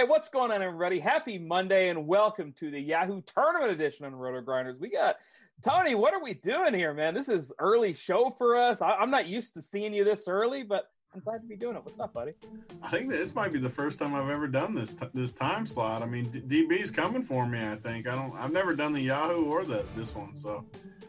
Hey, 0.00 0.06
what's 0.06 0.30
going 0.30 0.50
on, 0.50 0.62
everybody? 0.62 0.98
Happy 0.98 1.36
Monday 1.36 1.90
and 1.90 2.06
welcome 2.06 2.54
to 2.58 2.70
the 2.70 2.80
Yahoo 2.80 3.20
Tournament 3.20 3.70
Edition 3.70 4.06
on 4.06 4.14
Roto 4.14 4.40
Grinders. 4.40 4.80
We 4.80 4.88
got 4.90 5.16
Tony. 5.62 5.94
What 5.94 6.14
are 6.14 6.22
we 6.22 6.32
doing 6.32 6.72
here, 6.72 6.94
man? 6.94 7.12
This 7.12 7.28
is 7.28 7.52
early 7.58 7.92
show 7.92 8.30
for 8.30 8.56
us. 8.56 8.80
I, 8.80 9.02
am 9.02 9.10
not 9.10 9.26
used 9.26 9.52
to 9.52 9.60
seeing 9.60 9.92
you 9.92 10.02
this 10.02 10.26
early, 10.26 10.62
but 10.62 10.84
I'm 11.12 11.20
glad 11.20 11.42
to 11.42 11.46
be 11.48 11.56
doing 11.56 11.74
it. 11.76 11.84
What's 11.84 11.98
up, 11.98 12.12
buddy? 12.12 12.34
I 12.82 12.90
think 12.90 13.10
this 13.10 13.34
might 13.34 13.52
be 13.52 13.58
the 13.58 13.68
first 13.68 13.98
time 13.98 14.14
I've 14.14 14.30
ever 14.30 14.46
done 14.46 14.76
this 14.76 14.92
t- 14.92 15.06
this 15.12 15.32
time 15.32 15.66
slot. 15.66 16.02
I 16.02 16.06
mean, 16.06 16.24
D- 16.26 16.66
DB's 16.66 16.90
coming 16.92 17.24
for 17.24 17.46
me. 17.46 17.58
I 17.60 17.74
think 17.76 18.06
I 18.06 18.14
don't. 18.14 18.32
I've 18.38 18.52
never 18.52 18.74
done 18.76 18.92
the 18.92 19.00
Yahoo 19.00 19.44
or 19.46 19.64
the 19.64 19.84
this 19.96 20.14
one, 20.14 20.36
so 20.36 20.64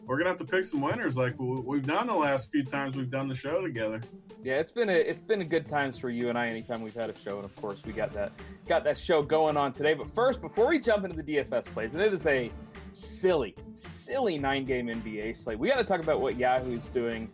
we're 0.06 0.18
gonna 0.18 0.30
have 0.30 0.38
to 0.38 0.44
pick 0.44 0.64
some 0.64 0.80
winners 0.80 1.16
like 1.16 1.34
we've 1.38 1.86
done 1.86 2.08
the 2.08 2.14
last 2.14 2.50
few 2.50 2.64
times 2.64 2.96
we've 2.96 3.10
done 3.10 3.28
the 3.28 3.34
show 3.34 3.60
together. 3.60 4.00
Yeah, 4.42 4.54
it's 4.54 4.72
been 4.72 4.88
a 4.88 4.92
it's 4.92 5.20
been 5.20 5.40
a 5.40 5.44
good 5.44 5.66
times 5.66 5.98
for 5.98 6.10
you 6.10 6.30
and 6.30 6.36
I 6.36 6.48
anytime 6.48 6.82
we've 6.82 6.94
had 6.94 7.08
a 7.08 7.16
show, 7.16 7.36
and 7.36 7.44
of 7.44 7.54
course 7.54 7.80
we 7.86 7.92
got 7.92 8.10
that 8.14 8.32
got 8.66 8.82
that 8.82 8.98
show 8.98 9.22
going 9.22 9.56
on 9.56 9.72
today. 9.72 9.94
But 9.94 10.10
first, 10.10 10.40
before 10.40 10.66
we 10.68 10.80
jump 10.80 11.04
into 11.04 11.22
the 11.22 11.36
DFS 11.36 11.66
plays, 11.66 11.94
and 11.94 12.02
it 12.02 12.12
is 12.12 12.26
a 12.26 12.50
silly, 12.90 13.54
silly 13.72 14.36
nine 14.36 14.64
game 14.64 14.88
NBA 14.88 15.36
slate. 15.36 15.60
We 15.60 15.68
got 15.68 15.76
to 15.76 15.84
talk 15.84 16.00
about 16.00 16.20
what 16.20 16.36
Yahoo's 16.36 16.88
doing 16.88 17.30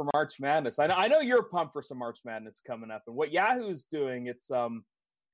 for 0.00 0.08
March 0.14 0.40
Madness. 0.40 0.78
I 0.78 0.86
know, 0.86 0.94
I 0.94 1.08
know 1.08 1.20
you're 1.20 1.42
pumped 1.42 1.74
for 1.74 1.82
some 1.82 1.98
March 1.98 2.20
Madness 2.24 2.62
coming 2.66 2.90
up, 2.90 3.02
and 3.06 3.14
what 3.14 3.32
Yahoo's 3.32 3.84
doing, 3.84 4.28
it's 4.28 4.50
um, 4.50 4.84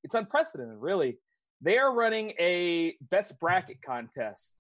it's 0.03 0.15
unprecedented, 0.15 0.79
really. 0.79 1.19
They 1.63 1.79
are 1.79 1.95
running 1.95 2.33
a 2.41 2.97
best 3.11 3.39
bracket 3.39 3.81
contest. 3.81 4.57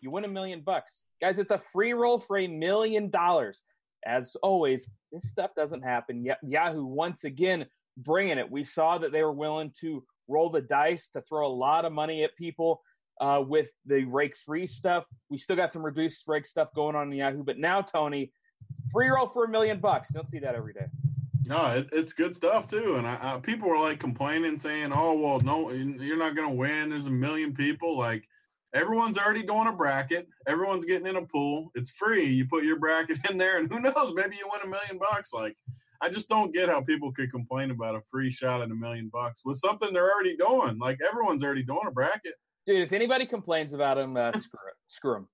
You 0.00 0.10
win 0.10 0.24
a 0.24 0.28
million 0.28 0.60
bucks, 0.60 1.00
guys. 1.20 1.38
It's 1.38 1.50
a 1.50 1.58
free 1.58 1.94
roll 1.94 2.18
for 2.18 2.36
a 2.36 2.46
million 2.46 3.08
dollars. 3.10 3.62
As 4.06 4.36
always, 4.42 4.88
this 5.12 5.30
stuff 5.30 5.50
doesn't 5.56 5.82
happen. 5.82 6.26
Yahoo 6.42 6.84
once 6.84 7.24
again 7.24 7.66
bringing 7.96 8.38
it. 8.38 8.50
We 8.50 8.64
saw 8.64 8.98
that 8.98 9.12
they 9.12 9.22
were 9.22 9.32
willing 9.32 9.72
to 9.80 10.04
roll 10.28 10.50
the 10.50 10.60
dice 10.60 11.08
to 11.14 11.22
throw 11.22 11.46
a 11.46 11.52
lot 11.52 11.84
of 11.86 11.92
money 11.92 12.22
at 12.22 12.36
people 12.36 12.82
uh, 13.20 13.42
with 13.44 13.70
the 13.86 14.04
rake 14.04 14.36
free 14.36 14.66
stuff. 14.66 15.04
We 15.30 15.38
still 15.38 15.56
got 15.56 15.72
some 15.72 15.84
reduced 15.84 16.22
rake 16.28 16.46
stuff 16.46 16.68
going 16.74 16.94
on 16.94 17.10
in 17.10 17.18
Yahoo, 17.18 17.42
but 17.42 17.58
now 17.58 17.80
Tony, 17.80 18.30
free 18.92 19.08
roll 19.08 19.28
for 19.28 19.44
a 19.44 19.48
million 19.48 19.80
bucks. 19.80 20.10
You 20.10 20.14
don't 20.14 20.28
see 20.28 20.38
that 20.40 20.54
every 20.54 20.72
day. 20.72 20.86
No, 21.44 21.66
it, 21.76 21.88
it's 21.92 22.12
good 22.12 22.34
stuff 22.34 22.68
too. 22.68 22.96
And 22.96 23.06
I, 23.06 23.18
I, 23.20 23.40
people 23.40 23.68
were 23.68 23.78
like 23.78 23.98
complaining, 23.98 24.58
saying, 24.58 24.92
"Oh, 24.94 25.14
well, 25.14 25.40
no, 25.40 25.70
you're 25.70 26.18
not 26.18 26.36
going 26.36 26.48
to 26.48 26.54
win. 26.54 26.90
There's 26.90 27.06
a 27.06 27.10
million 27.10 27.54
people." 27.54 27.96
Like 27.96 28.24
everyone's 28.74 29.16
already 29.16 29.42
doing 29.42 29.66
a 29.66 29.72
bracket. 29.72 30.28
Everyone's 30.46 30.84
getting 30.84 31.06
in 31.06 31.16
a 31.16 31.22
pool. 31.22 31.70
It's 31.74 31.90
free. 31.90 32.26
You 32.26 32.46
put 32.46 32.64
your 32.64 32.78
bracket 32.78 33.18
in 33.30 33.38
there, 33.38 33.58
and 33.58 33.72
who 33.72 33.80
knows? 33.80 34.12
Maybe 34.14 34.36
you 34.36 34.48
win 34.52 34.60
a 34.62 34.68
million 34.68 34.98
bucks. 34.98 35.32
Like 35.32 35.56
I 36.00 36.08
just 36.08 36.28
don't 36.28 36.52
get 36.52 36.68
how 36.68 36.80
people 36.80 37.12
could 37.12 37.30
complain 37.30 37.70
about 37.70 37.94
a 37.94 38.00
free 38.02 38.30
shot 38.30 38.62
at 38.62 38.70
a 38.70 38.74
million 38.74 39.10
bucks 39.12 39.42
with 39.44 39.58
something 39.58 39.92
they're 39.92 40.12
already 40.12 40.36
doing. 40.36 40.78
Like 40.78 40.98
everyone's 41.08 41.42
already 41.42 41.64
doing 41.64 41.86
a 41.86 41.90
bracket. 41.90 42.34
Dude, 42.66 42.82
if 42.82 42.92
anybody 42.92 43.24
complains 43.24 43.72
about 43.72 43.96
them, 43.96 44.16
uh, 44.16 44.32
screw 44.32 44.60
it. 44.68 44.74
Screw 44.86 45.14
them. 45.14 45.28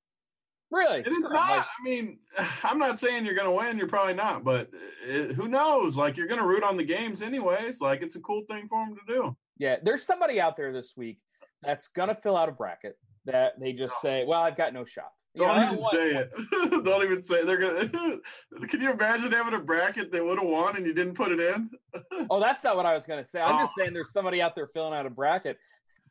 Really? 0.74 0.98
And 0.98 1.06
it's 1.06 1.30
not. 1.30 1.48
Like, 1.48 1.66
I 1.66 1.82
mean, 1.84 2.18
I'm 2.64 2.78
not 2.78 2.98
saying 2.98 3.24
you're 3.24 3.34
going 3.34 3.48
to 3.48 3.52
win. 3.52 3.78
You're 3.78 3.88
probably 3.88 4.14
not, 4.14 4.42
but 4.42 4.70
it, 5.06 5.32
who 5.32 5.48
knows? 5.48 5.96
Like, 5.96 6.16
you're 6.16 6.26
going 6.26 6.40
to 6.40 6.46
root 6.46 6.64
on 6.64 6.76
the 6.76 6.84
games 6.84 7.22
anyways. 7.22 7.80
Like, 7.80 8.02
it's 8.02 8.16
a 8.16 8.20
cool 8.20 8.42
thing 8.50 8.66
for 8.68 8.84
them 8.84 8.96
to 8.96 9.12
do. 9.12 9.36
Yeah, 9.56 9.76
there's 9.82 10.02
somebody 10.02 10.40
out 10.40 10.56
there 10.56 10.72
this 10.72 10.94
week 10.96 11.18
that's 11.62 11.86
going 11.88 12.08
to 12.08 12.14
fill 12.14 12.36
out 12.36 12.48
a 12.48 12.52
bracket 12.52 12.98
that 13.26 13.52
they 13.60 13.72
just 13.72 14.00
say, 14.02 14.24
"Well, 14.26 14.42
I've 14.42 14.56
got 14.56 14.74
no 14.74 14.84
shot." 14.84 15.12
Don't 15.36 15.72
even 15.72 15.84
say 15.90 16.10
it. 16.12 16.84
don't 16.84 17.02
even 17.02 17.20
say 17.20 17.40
it. 17.40 17.46
they're 17.46 17.56
gonna. 17.56 17.88
Can 18.68 18.80
you 18.80 18.92
imagine 18.92 19.32
having 19.32 19.54
a 19.54 19.58
bracket 19.58 20.12
that 20.12 20.24
would 20.24 20.38
have 20.38 20.46
won 20.46 20.76
and 20.76 20.86
you 20.86 20.94
didn't 20.94 21.14
put 21.14 21.32
it 21.32 21.40
in? 21.40 21.70
oh, 22.30 22.38
that's 22.38 22.62
not 22.62 22.76
what 22.76 22.86
I 22.86 22.94
was 22.94 23.04
gonna 23.04 23.24
say. 23.24 23.40
I'm 23.40 23.56
oh. 23.56 23.58
just 23.62 23.72
saying 23.76 23.94
there's 23.94 24.12
somebody 24.12 24.40
out 24.40 24.54
there 24.54 24.68
filling 24.68 24.94
out 24.94 25.06
a 25.06 25.10
bracket, 25.10 25.58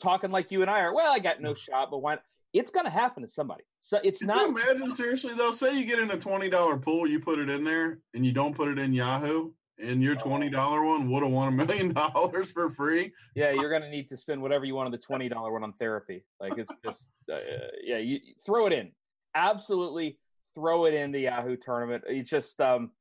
talking 0.02 0.30
like 0.30 0.52
you 0.52 0.62
and 0.62 0.70
I 0.70 0.82
are. 0.82 0.94
Well, 0.94 1.10
I 1.10 1.20
got 1.20 1.40
no 1.40 1.52
mm. 1.52 1.58
shot, 1.58 1.90
but 1.90 2.00
why? 2.00 2.18
It's 2.54 2.70
going 2.70 2.86
to 2.86 2.92
happen 2.92 3.24
to 3.24 3.30
somebody. 3.30 3.64
So 3.80 4.00
it's 4.04 4.20
Can 4.20 4.28
not. 4.28 4.50
imagine 4.50 4.92
seriously 4.92 5.34
though. 5.36 5.52
Say 5.52 5.78
you 5.78 5.86
get 5.86 6.00
in 6.00 6.12
a 6.12 6.18
twenty 6.18 6.50
dollar 6.50 6.78
pool, 6.78 7.08
you 7.10 7.20
put 7.20 7.40
it 7.40 7.50
in 7.50 7.64
there, 7.64 8.00
and 8.14 8.26
you 8.26 8.32
don't 8.32 8.56
put 8.56 8.70
it 8.70 8.78
in 8.78 8.94
Yahoo, 8.94 9.52
and 9.80 10.02
your 10.02 10.16
twenty 10.16 10.50
dollar 10.50 10.84
one 10.84 11.10
would 11.10 11.24
have 11.24 11.32
won 11.32 11.48
a 11.48 11.52
million 11.52 11.92
dollars 11.94 12.52
for 12.52 12.70
free. 12.70 13.12
Yeah, 13.36 13.52
you're 13.60 13.70
going 13.70 13.82
to 13.82 13.90
need 13.90 14.08
to 14.10 14.18
spend 14.18 14.42
whatever 14.42 14.66
you 14.66 14.76
want 14.76 14.86
on 14.86 14.92
the 14.92 14.98
twenty 15.00 15.28
dollar 15.28 15.52
one 15.52 15.64
on 15.64 15.74
therapy. 15.74 16.24
Like 16.40 16.58
it's 16.58 16.72
just, 16.86 17.10
uh, 17.32 17.40
yeah, 17.84 17.98
you 17.98 18.20
throw 18.46 18.68
it 18.68 18.74
in. 18.74 18.92
Absolutely, 19.36 20.20
throw 20.56 20.86
it 20.86 20.94
in 20.94 21.12
the 21.12 21.22
Yahoo 21.22 21.58
tournament. 21.58 22.04
It's 22.08 22.30
just 22.30 22.62
um, 22.62 22.92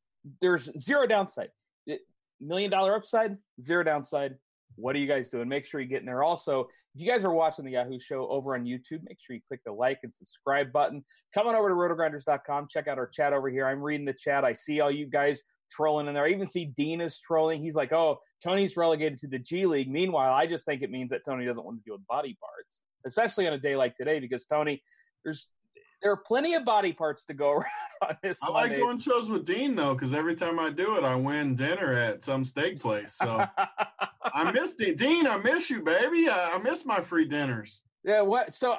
there's 0.40 0.70
zero 0.80 1.06
downside. 1.06 1.50
It, 1.86 2.00
million 2.40 2.70
dollar 2.70 2.94
upside, 2.96 3.36
zero 3.60 3.84
downside. 3.84 4.36
What 4.76 4.96
are 4.96 4.98
you 4.98 5.06
guys 5.06 5.30
doing? 5.30 5.48
Make 5.48 5.66
sure 5.66 5.80
you 5.80 5.86
get 5.86 6.00
in 6.00 6.06
there. 6.06 6.22
Also, 6.22 6.69
if 6.94 7.00
you 7.00 7.10
guys 7.10 7.25
are 7.25 7.32
watching 7.32 7.64
the 7.64 7.72
Yahoo 7.72 7.98
show 7.98 8.28
over 8.28 8.54
on 8.54 8.64
YouTube, 8.64 9.00
make 9.04 9.19
sure 9.20 9.34
you 9.34 9.41
click 9.48 9.60
the 9.64 9.72
like 9.72 10.00
and 10.03 10.12
subscribe 10.12 10.72
button. 10.72 11.03
Come 11.34 11.47
on 11.47 11.54
over 11.54 11.69
to 11.69 11.75
rotogrinders.com. 11.75 12.69
Check 12.69 12.86
out 12.86 12.98
our 12.98 13.06
chat 13.06 13.32
over 13.32 13.48
here. 13.48 13.66
I'm 13.66 13.80
reading 13.80 14.04
the 14.04 14.12
chat. 14.12 14.44
I 14.44 14.53
see 14.53 14.80
all 14.80 14.91
you 14.91 15.06
guys 15.06 15.42
trolling 15.70 16.06
in 16.06 16.14
there. 16.14 16.25
I 16.25 16.31
even 16.31 16.47
see 16.47 16.66
Dean 16.66 17.00
is 17.00 17.19
trolling. 17.19 17.62
He's 17.62 17.75
like, 17.75 17.92
oh, 17.92 18.20
Tony's 18.44 18.76
relegated 18.76 19.19
to 19.20 19.28
the 19.28 19.38
G 19.38 19.64
League. 19.64 19.91
Meanwhile, 19.91 20.34
I 20.34 20.47
just 20.47 20.66
think 20.66 20.82
it 20.82 20.91
means 20.91 21.10
that 21.10 21.25
Tony 21.25 21.47
doesn't 21.47 21.64
want 21.64 21.78
to 21.78 21.84
deal 21.84 21.94
with 21.94 22.06
body 22.06 22.36
parts, 22.38 22.81
especially 23.06 23.47
on 23.47 23.54
a 23.54 23.58
day 23.58 23.75
like 23.75 23.97
today, 23.97 24.20
because 24.20 24.44
Tony, 24.44 24.82
there's 25.25 25.48
there 26.02 26.12
are 26.12 26.16
plenty 26.16 26.54
of 26.54 26.64
body 26.64 26.92
parts 26.92 27.24
to 27.26 27.34
go 27.34 27.50
around 27.52 27.66
on 28.02 28.16
this. 28.22 28.38
I 28.42 28.50
like 28.50 28.74
doing 28.74 28.98
shows 28.98 29.28
with 29.28 29.46
Dean 29.46 29.74
though, 29.74 29.94
because 29.94 30.12
every 30.12 30.34
time 30.34 30.58
I 30.58 30.70
do 30.70 30.96
it, 30.96 31.04
I 31.04 31.14
win 31.14 31.54
dinner 31.54 31.92
at 31.92 32.24
some 32.24 32.44
steak 32.44 32.80
place. 32.80 33.14
So 33.14 33.46
I 34.34 34.50
miss 34.52 34.74
Dean. 34.74 34.96
Dean, 34.96 35.26
I 35.26 35.36
miss 35.38 35.70
you, 35.70 35.82
baby. 35.82 36.28
I, 36.28 36.52
I 36.54 36.58
miss 36.58 36.84
my 36.84 37.00
free 37.00 37.26
dinners. 37.26 37.80
Yeah. 38.04 38.22
What? 38.22 38.52
So 38.52 38.72
uh, 38.72 38.76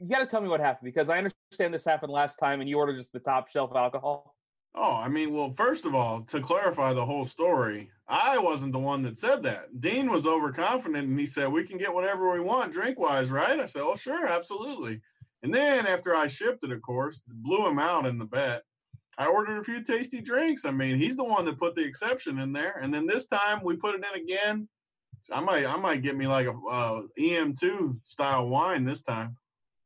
you 0.00 0.08
got 0.08 0.18
to 0.18 0.26
tell 0.26 0.40
me 0.40 0.48
what 0.48 0.60
happened 0.60 0.92
because 0.92 1.08
I 1.08 1.18
understand 1.18 1.72
this 1.72 1.84
happened 1.84 2.12
last 2.12 2.36
time, 2.36 2.60
and 2.60 2.68
you 2.68 2.76
ordered 2.76 2.96
just 2.96 3.12
the 3.12 3.20
top 3.20 3.48
shelf 3.48 3.74
alcohol. 3.74 4.34
Oh, 4.78 4.96
I 4.96 5.08
mean, 5.08 5.32
well, 5.32 5.50
first 5.50 5.86
of 5.86 5.94
all, 5.94 6.20
to 6.24 6.38
clarify 6.38 6.92
the 6.92 7.06
whole 7.06 7.24
story, 7.24 7.90
I 8.08 8.36
wasn't 8.36 8.72
the 8.72 8.78
one 8.78 9.02
that 9.02 9.16
said 9.16 9.42
that. 9.44 9.80
Dean 9.80 10.10
was 10.10 10.26
overconfident 10.26 11.08
and 11.08 11.18
he 11.18 11.24
said, 11.24 11.50
We 11.50 11.64
can 11.64 11.78
get 11.78 11.94
whatever 11.94 12.30
we 12.30 12.40
want 12.40 12.72
drink 12.72 12.98
wise, 12.98 13.30
right? 13.30 13.58
I 13.58 13.64
said, 13.64 13.82
Oh, 13.82 13.96
sure, 13.96 14.26
absolutely. 14.26 15.00
And 15.46 15.54
then 15.54 15.86
after 15.86 16.12
I 16.12 16.26
shipped 16.26 16.64
it, 16.64 16.72
of 16.72 16.82
course, 16.82 17.22
blew 17.28 17.64
him 17.68 17.78
out 17.78 18.04
in 18.04 18.18
the 18.18 18.24
bet. 18.24 18.64
I 19.16 19.26
ordered 19.26 19.60
a 19.60 19.62
few 19.62 19.80
tasty 19.80 20.20
drinks. 20.20 20.64
I 20.64 20.72
mean, 20.72 20.98
he's 20.98 21.16
the 21.16 21.22
one 21.22 21.44
that 21.44 21.56
put 21.56 21.76
the 21.76 21.84
exception 21.84 22.40
in 22.40 22.52
there. 22.52 22.80
And 22.82 22.92
then 22.92 23.06
this 23.06 23.28
time 23.28 23.60
we 23.62 23.76
put 23.76 23.94
it 23.94 24.04
in 24.04 24.20
again. 24.20 24.68
I 25.30 25.38
might, 25.38 25.64
I 25.64 25.76
might 25.76 26.02
get 26.02 26.16
me 26.16 26.26
like 26.26 26.48
a 26.48 26.54
uh, 26.68 27.02
EM2 27.16 28.00
style 28.02 28.48
wine 28.48 28.84
this 28.84 29.02
time. 29.02 29.36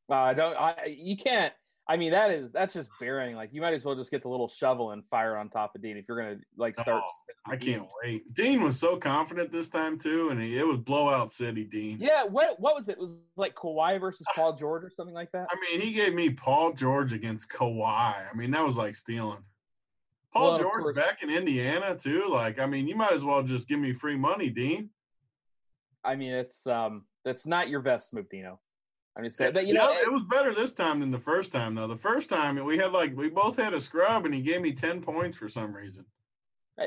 Uh, 0.09 0.15
I 0.15 0.33
don't. 0.33 0.57
I 0.57 0.97
you 0.97 1.19
can't. 1.19 1.53
I 1.91 1.97
mean, 1.97 2.13
that 2.13 2.31
is 2.31 2.53
that's 2.53 2.73
just 2.73 2.89
burying. 3.01 3.35
Like 3.35 3.51
you 3.53 3.61
might 3.61 3.75
as 3.75 3.85
well 3.85 3.97
just 3.97 4.13
get 4.13 4.23
the 4.23 4.29
little 4.29 4.47
shovel 4.47 4.93
and 4.93 5.05
fire 5.11 5.37
on 5.37 5.49
top 5.49 5.75
of 5.75 5.83
Dean 5.83 5.97
if 5.97 6.05
you're 6.07 6.23
gonna 6.23 6.37
like 6.57 6.79
start. 6.79 7.03
Oh, 7.05 7.53
I 7.53 7.57
can't 7.57 7.85
wait. 8.01 8.33
Dean 8.33 8.63
was 8.63 8.79
so 8.79 8.97
confident 8.97 9.51
this 9.51 9.69
time 9.71 9.99
too, 9.99 10.29
and 10.29 10.41
he, 10.41 10.57
it 10.57 10.65
was 10.65 10.79
blowout 10.79 11.33
city. 11.33 11.65
Dean. 11.65 11.99
Yeah. 12.01 12.23
What 12.23 12.61
what 12.61 12.77
was 12.77 12.89
it? 12.89 12.93
it? 12.93 12.99
Was 13.01 13.17
like 13.35 13.57
Kawhi 13.57 13.99
versus 13.99 14.25
Paul 14.37 14.53
George 14.53 14.85
or 14.85 14.91
something 14.91 15.17
like 15.17 15.33
that? 15.33 15.49
I 15.51 15.57
mean, 15.69 15.81
he 15.81 15.93
gave 15.93 16.15
me 16.15 16.31
Paul 16.31 16.75
George 16.75 17.13
against 17.13 17.49
Kawhi. 17.49 17.83
I 17.85 18.37
mean, 18.37 18.53
that 18.53 18.65
was 18.65 18.77
like 18.77 18.95
stealing. 18.95 19.43
Paul 20.33 20.53
well, 20.53 20.61
George 20.61 20.95
back 20.95 21.25
in 21.25 21.31
Indiana 21.31 21.97
too. 21.97 22.29
Like, 22.31 22.61
I 22.61 22.67
mean, 22.67 22.87
you 22.87 22.95
might 22.95 23.13
as 23.13 23.25
well 23.25 23.43
just 23.43 23.67
give 23.67 23.81
me 23.81 23.93
free 23.93 24.17
money, 24.17 24.49
Dean. 24.49 24.91
I 26.05 26.15
mean, 26.15 26.35
it's 26.35 26.69
um, 26.69 27.07
that's 27.25 27.47
not 27.47 27.69
your 27.69 27.81
best 27.81 28.15
move, 28.15 28.29
Dino. 28.31 28.61
I'm 29.17 29.25
just 29.25 29.37
saying 29.37 29.55
that 29.55 29.67
you 29.67 29.75
know 29.75 29.93
it 29.93 30.11
was 30.11 30.23
better 30.25 30.55
this 30.55 30.73
time 30.73 31.01
than 31.01 31.11
the 31.11 31.19
first 31.19 31.53
time 31.53 31.75
though. 31.75 31.89
The 31.89 31.97
first 31.97 32.29
time 32.29 32.63
we 32.65 32.79
had 32.79 32.93
like 32.93 33.17
we 33.17 33.29
both 33.29 33.57
had 33.57 33.75
a 33.75 33.81
scrub 33.81 34.25
and 34.25 34.35
he 34.35 34.41
gave 34.41 34.61
me 34.61 34.73
ten 34.73 35.01
points 35.01 35.37
for 35.37 35.49
some 35.49 35.75
reason. 35.75 36.05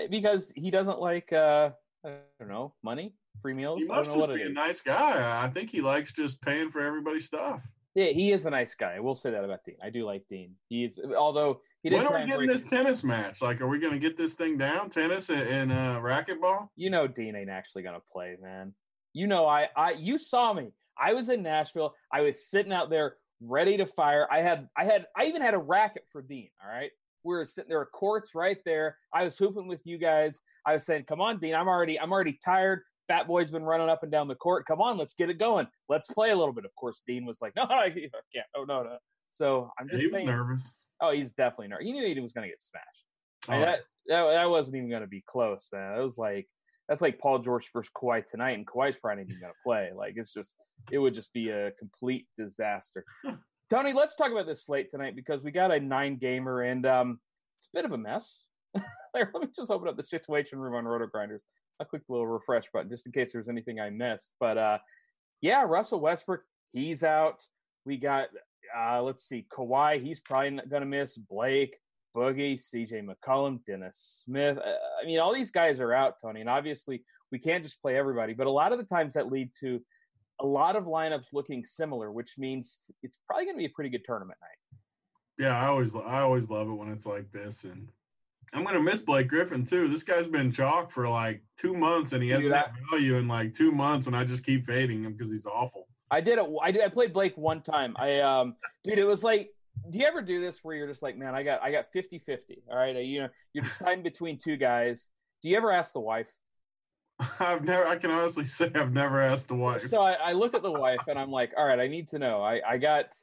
Because 0.10 0.52
he 0.56 0.72
doesn't 0.72 1.00
like 1.00 1.32
uh 1.34 1.72
I 2.06 2.16
don't 2.40 2.50
know 2.50 2.74
money, 2.84 3.14
free 3.42 3.54
meals. 3.54 3.82
He 3.82 3.88
must 3.88 4.14
just 4.14 4.34
be 4.34 4.42
a 4.42 4.50
nice 4.50 4.82
guy. 4.82 5.44
I 5.44 5.50
think 5.50 5.70
he 5.70 5.82
likes 5.82 6.12
just 6.12 6.42
paying 6.42 6.70
for 6.70 6.82
everybody's 6.82 7.26
stuff. 7.26 7.68
Yeah, 7.96 8.08
he 8.08 8.32
is 8.32 8.46
a 8.46 8.50
nice 8.50 8.74
guy. 8.74 8.96
I 8.96 9.00
will 9.00 9.16
say 9.16 9.32
that 9.32 9.44
about 9.44 9.64
Dean. 9.66 9.76
I 9.84 9.90
do 9.90 10.06
like 10.06 10.24
Dean. 10.28 10.56
He's 10.68 11.00
although 11.16 11.62
he 11.84 11.90
did. 11.90 11.98
When 11.98 12.08
are 12.08 12.20
we 12.20 12.26
getting 12.26 12.48
this 12.48 12.64
tennis 12.64 13.04
match? 13.04 13.42
Like, 13.42 13.62
are 13.62 13.68
we 13.68 13.78
going 13.78 13.94
to 13.94 14.00
get 14.00 14.18
this 14.18 14.34
thing 14.34 14.58
down? 14.58 14.90
Tennis 14.90 15.30
and, 15.30 15.42
and 15.42 15.72
uh, 15.72 16.00
racquetball? 16.02 16.70
You 16.76 16.90
know, 16.90 17.08
Dean 17.08 17.36
ain't 17.36 17.50
actually 17.50 17.84
going 17.84 17.96
to 17.96 18.02
play, 18.12 18.38
man. 18.42 18.74
You 19.12 19.28
know, 19.28 19.46
I, 19.46 19.68
I, 19.76 19.92
you 19.92 20.18
saw 20.18 20.54
me. 20.54 20.72
I 21.04 21.14
was 21.14 21.30
in 21.30 21.44
Nashville. 21.44 21.94
I 22.12 22.22
was 22.22 22.48
sitting 22.48 22.72
out 22.72 22.90
there 22.90 23.18
ready 23.42 23.76
to 23.78 23.86
fire. 23.86 24.28
I 24.32 24.42
had 24.42 24.70
I 24.78 24.86
had 24.86 25.06
I 25.18 25.26
even 25.26 25.42
had 25.42 25.54
a 25.54 25.58
racket 25.58 26.06
for 26.12 26.22
Dean. 26.22 26.50
All 26.64 26.70
right. 26.70 26.92
We 27.26 27.36
were 27.36 27.46
sitting 27.46 27.70
there 27.70 27.80
were 27.80 27.90
courts 27.94 28.34
right 28.34 28.58
there. 28.66 28.98
I 29.14 29.24
was 29.24 29.38
hooping 29.38 29.68
with 29.68 29.82
you 29.84 29.98
guys. 29.98 30.42
I 30.66 30.74
was 30.74 30.86
saying, 30.86 31.06
Come 31.08 31.22
on, 31.22 31.40
Dean, 31.40 31.56
I'm 31.56 31.68
already 31.68 32.00
I'm 32.00 32.12
already 32.12 32.40
tired. 32.44 32.84
Fat 33.10 33.28
boy's 33.28 33.52
been 33.52 33.64
running 33.64 33.90
up 33.90 34.04
and 34.04 34.12
down 34.12 34.30
the 34.30 34.36
court. 34.36 34.66
Come 34.66 34.82
on, 34.82 34.98
let's 34.98 35.14
get 35.14 35.30
it 35.30 35.38
going. 35.38 35.68
Let's 35.90 36.08
play 36.08 36.32
a 36.32 36.36
little 36.36 36.54
bit. 36.54 36.64
Of 36.64 36.74
course, 36.76 37.04
Dean 37.06 37.26
was 37.26 37.42
like, 37.42 37.54
No, 37.58 37.64
I 37.64 37.90
can't. 37.90 38.46
Oh 38.56 38.64
no, 38.64 38.84
no. 38.84 38.98
So 39.32 39.72
I'm 39.80 39.90
just 39.90 40.04
he 40.04 40.10
saying, 40.10 40.28
nervous. 40.28 40.72
Oh, 41.02 41.12
he's 41.12 41.34
definitely 41.34 41.68
nervous. 41.70 41.86
He 41.86 41.92
knew 41.92 42.14
he 42.14 42.20
was 42.22 42.32
gonna 42.32 42.48
get 42.48 42.62
smashed. 42.62 43.06
Oh. 43.50 43.60
that, 43.60 43.80
that 44.08 44.24
that 44.24 44.50
wasn't 44.50 44.78
even 44.78 44.90
gonna 44.90 45.08
be 45.08 45.24
close, 45.28 45.68
man. 45.74 46.00
It 46.00 46.04
was 46.04 46.18
like 46.18 46.48
that's 46.88 47.02
like 47.02 47.20
Paul 47.20 47.40
George 47.40 47.70
versus 47.74 47.92
Kawhi 47.96 48.26
tonight, 48.26 48.52
and 48.52 48.68
Kawhi's 48.68 48.98
probably 48.98 49.24
not 49.24 49.30
even 49.30 49.42
going 49.42 49.54
to 49.54 49.64
play. 49.64 49.92
Like 49.96 50.14
it's 50.18 50.34
just 50.34 50.56
it 50.92 51.00
would 51.00 51.14
just 51.14 51.32
be 51.34 51.50
a 51.50 51.72
complete 51.72 52.28
disaster. 52.38 53.06
Tony, 53.70 53.94
let's 53.94 54.16
talk 54.16 54.32
about 54.32 54.46
this 54.46 54.66
slate 54.66 54.92
tonight 54.92 55.16
because 55.16 55.42
we 55.44 55.52
got 55.52 55.72
a 55.72 55.80
nine 55.80 56.18
gamer 56.18 56.62
and 56.62 56.86
um, 56.86 57.20
it's 57.58 57.68
a 57.74 57.78
bit 57.78 57.86
of 57.86 57.92
a 57.92 57.98
mess. 57.98 58.44
Let 59.14 59.34
me 59.34 59.48
just 59.56 59.72
open 59.72 59.88
up 59.88 59.98
the 59.98 60.04
situation 60.04 60.60
room 60.60 60.76
on 60.76 60.86
Roto 60.86 61.08
Grinders. 61.08 61.42
A 61.80 61.86
quick 61.86 62.04
little 62.08 62.28
refresh 62.28 62.66
button 62.72 62.90
just 62.90 63.06
in 63.06 63.12
case 63.12 63.34
there's 63.34 63.50
anything 63.50 63.80
I 63.80 63.90
missed. 63.90 64.34
But 64.40 64.58
uh, 64.58 64.78
yeah, 65.42 65.64
Russell 65.64 66.02
Westbrook, 66.02 66.42
he's 66.72 67.04
out. 67.04 67.42
We 67.86 67.98
got 67.98 68.28
uh, 68.76 69.02
let's 69.02 69.24
see, 69.28 69.46
Kawhi, 69.52 70.04
he's 70.04 70.20
probably 70.20 70.60
going 70.70 70.82
to 70.82 70.86
miss. 70.88 71.18
Blake, 71.18 71.78
Boogie, 72.16 72.62
CJ 72.62 73.06
McCollum, 73.06 73.60
Dennis 73.66 74.24
Smith. 74.24 74.58
Uh, 74.58 74.74
I 75.02 75.06
mean, 75.06 75.20
all 75.20 75.34
these 75.34 75.52
guys 75.52 75.80
are 75.80 75.94
out, 75.94 76.16
Tony, 76.22 76.42
and 76.42 76.50
obviously 76.50 77.04
we 77.32 77.40
can't 77.40 77.64
just 77.64 77.82
play 77.82 77.98
everybody. 77.98 78.34
But 78.34 78.48
a 78.48 78.52
lot 78.52 78.72
of 78.72 78.78
the 78.78 78.86
times 78.86 79.14
that 79.14 79.32
lead 79.32 79.52
to 79.60 79.82
a 80.40 80.46
lot 80.46 80.76
of 80.76 80.86
lineups 80.86 81.28
looking 81.34 81.66
similar, 81.66 82.12
which 82.12 82.38
means 82.38 82.82
it's 83.02 83.18
probably 83.28 83.46
going 83.46 83.56
to 83.56 83.60
be 83.60 83.66
a 83.66 83.70
pretty 83.70 83.90
good 83.90 84.04
tournament 84.06 84.38
night. 84.42 84.80
Yeah, 85.40 85.58
I 85.58 85.68
always 85.68 85.96
I 85.96 86.22
always 86.22 86.50
love 86.50 86.70
it 86.70 86.74
when 86.74 86.90
it's 86.90 87.08
like 87.08 87.32
this, 87.32 87.64
and 87.64 87.90
I'm 88.54 88.64
going 88.64 88.76
to 88.76 88.82
miss 88.82 89.02
Blake 89.02 89.28
Griffin 89.28 89.66
too. 89.66 89.88
This 89.88 90.04
guy's 90.04 90.28
been 90.28 90.52
chalk 90.52 90.92
for 90.92 91.08
like 91.08 91.44
two 91.58 91.74
months, 91.74 92.12
and 92.12 92.22
he 92.22 92.30
hasn't 92.30 92.54
had 92.54 92.72
value 92.92 93.18
in 93.18 93.28
like 93.28 93.54
two 93.54 93.72
months, 93.72 94.06
and 94.06 94.16
I 94.16 94.26
just 94.26 94.46
keep 94.46 94.66
fading 94.68 95.04
him 95.04 95.14
because 95.14 95.32
he's 95.32 95.48
awful. 95.48 95.88
I 96.12 96.22
did 96.22 96.38
it. 96.38 96.46
I 96.62 96.72
did. 96.72 96.84
I 96.84 96.90
played 96.90 97.14
Blake 97.14 97.36
one 97.36 97.62
time. 97.62 97.96
I 97.98 98.20
um, 98.20 98.56
dude, 98.84 99.00
it 99.00 99.06
was 99.06 99.24
like 99.24 99.50
do 99.90 99.98
you 99.98 100.06
ever 100.06 100.22
do 100.22 100.42
this 100.42 100.60
where 100.64 100.76
you're 100.76 100.88
just 100.88 101.04
like, 101.04 101.18
man, 101.18 101.36
I 101.36 101.44
got 101.44 101.62
I 101.62 101.72
got 101.72 101.92
50 101.92 102.20
50. 102.20 102.64
All 102.70 102.78
right. 102.78 102.96
You 102.96 103.24
know, 103.24 103.30
you're 103.54 103.64
deciding 103.64 104.04
between 104.04 104.38
two 104.38 104.58
guys. 104.58 105.08
Do 105.42 105.50
you 105.50 105.58
ever 105.58 105.72
ask 105.72 105.94
the 105.94 106.00
wife? 106.00 106.28
I've 107.40 107.64
never, 107.64 107.86
I 107.86 107.98
can 107.98 108.12
honestly 108.12 108.44
say 108.44 108.72
I've 108.74 108.92
never 108.92 109.22
asked 109.22 109.48
the 109.48 109.56
wife. 109.56 109.84
So 109.84 110.02
I, 110.02 110.14
I 110.14 110.34
look 110.34 110.56
at 110.56 110.64
the 110.64 110.72
wife 110.72 111.02
and 111.08 111.18
I'm 111.18 111.32
like, 111.32 111.52
all 111.58 111.66
right, 111.66 111.80
I 111.80 111.88
need 111.88 112.08
to 112.10 112.20
know. 112.20 112.42
I, 112.42 112.60
I 112.68 112.78
got 112.78 113.14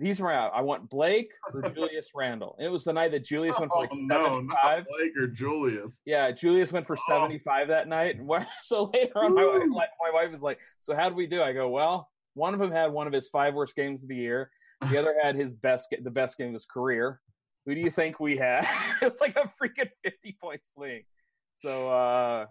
these 0.00 0.20
are 0.20 0.32
out. 0.32 0.52
I 0.54 0.62
want 0.62 0.88
Blake 0.88 1.32
or 1.52 1.68
Julius 1.70 2.08
Randle. 2.14 2.56
And 2.58 2.66
it 2.66 2.70
was 2.70 2.84
the 2.84 2.92
night 2.92 3.10
that 3.12 3.24
Julius 3.24 3.58
went 3.58 3.70
for 3.70 3.80
like 3.80 3.90
oh, 3.92 4.06
75. 4.08 4.48
No, 4.78 4.84
Blake 4.88 5.16
or 5.16 5.26
Julius. 5.26 6.00
Yeah, 6.06 6.30
Julius 6.30 6.72
went 6.72 6.86
for 6.86 6.96
oh. 6.96 7.02
75 7.08 7.68
that 7.68 7.88
night. 7.88 8.16
So 8.64 8.90
later 8.94 9.12
on, 9.16 9.34
my 9.34 9.44
wife, 9.44 9.88
my 10.00 10.10
wife 10.12 10.34
is 10.34 10.42
like, 10.42 10.58
so 10.80 10.94
how 10.94 11.08
do 11.08 11.14
we 11.14 11.26
do? 11.26 11.42
I 11.42 11.52
go, 11.52 11.68
well, 11.68 12.08
one 12.34 12.54
of 12.54 12.60
them 12.60 12.70
had 12.70 12.92
one 12.92 13.06
of 13.06 13.12
his 13.12 13.28
five 13.28 13.54
worst 13.54 13.74
games 13.74 14.02
of 14.02 14.08
the 14.08 14.16
year. 14.16 14.50
The 14.88 14.98
other 14.98 15.14
had 15.22 15.36
his 15.36 15.52
best, 15.52 15.94
the 16.02 16.10
best 16.10 16.38
game 16.38 16.48
of 16.48 16.54
his 16.54 16.66
career. 16.66 17.20
Who 17.66 17.74
do 17.74 17.80
you 17.80 17.90
think 17.90 18.18
we 18.18 18.36
had? 18.36 18.66
it's 19.02 19.20
like 19.20 19.36
a 19.36 19.48
freaking 19.48 19.90
50 20.02 20.36
point 20.40 20.64
swing. 20.64 21.02
So, 21.54 21.90
uh, 21.90 22.46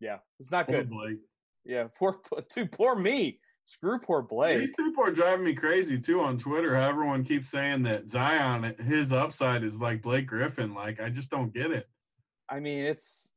yeah, 0.00 0.18
it's 0.38 0.50
not 0.52 0.68
good. 0.68 0.88
Blake. 0.88 1.18
Yeah, 1.64 1.88
poor, 1.98 2.18
too, 2.48 2.66
poor 2.66 2.94
me. 2.94 3.40
Screw 3.68 3.98
poor 3.98 4.22
Blake. 4.22 4.60
These 4.60 4.76
people 4.78 5.04
are 5.04 5.10
driving 5.10 5.44
me 5.44 5.54
crazy 5.54 5.98
too 5.98 6.22
on 6.22 6.38
Twitter. 6.38 6.74
How 6.74 6.88
everyone 6.88 7.22
keeps 7.22 7.50
saying 7.50 7.82
that 7.82 8.08
Zion, 8.08 8.74
his 8.82 9.12
upside 9.12 9.62
is 9.62 9.76
like 9.76 10.00
Blake 10.00 10.26
Griffin. 10.26 10.72
Like, 10.72 11.00
I 11.00 11.10
just 11.10 11.28
don't 11.28 11.52
get 11.52 11.70
it. 11.70 11.86
I 12.48 12.60
mean, 12.60 12.84
it's 12.84 13.28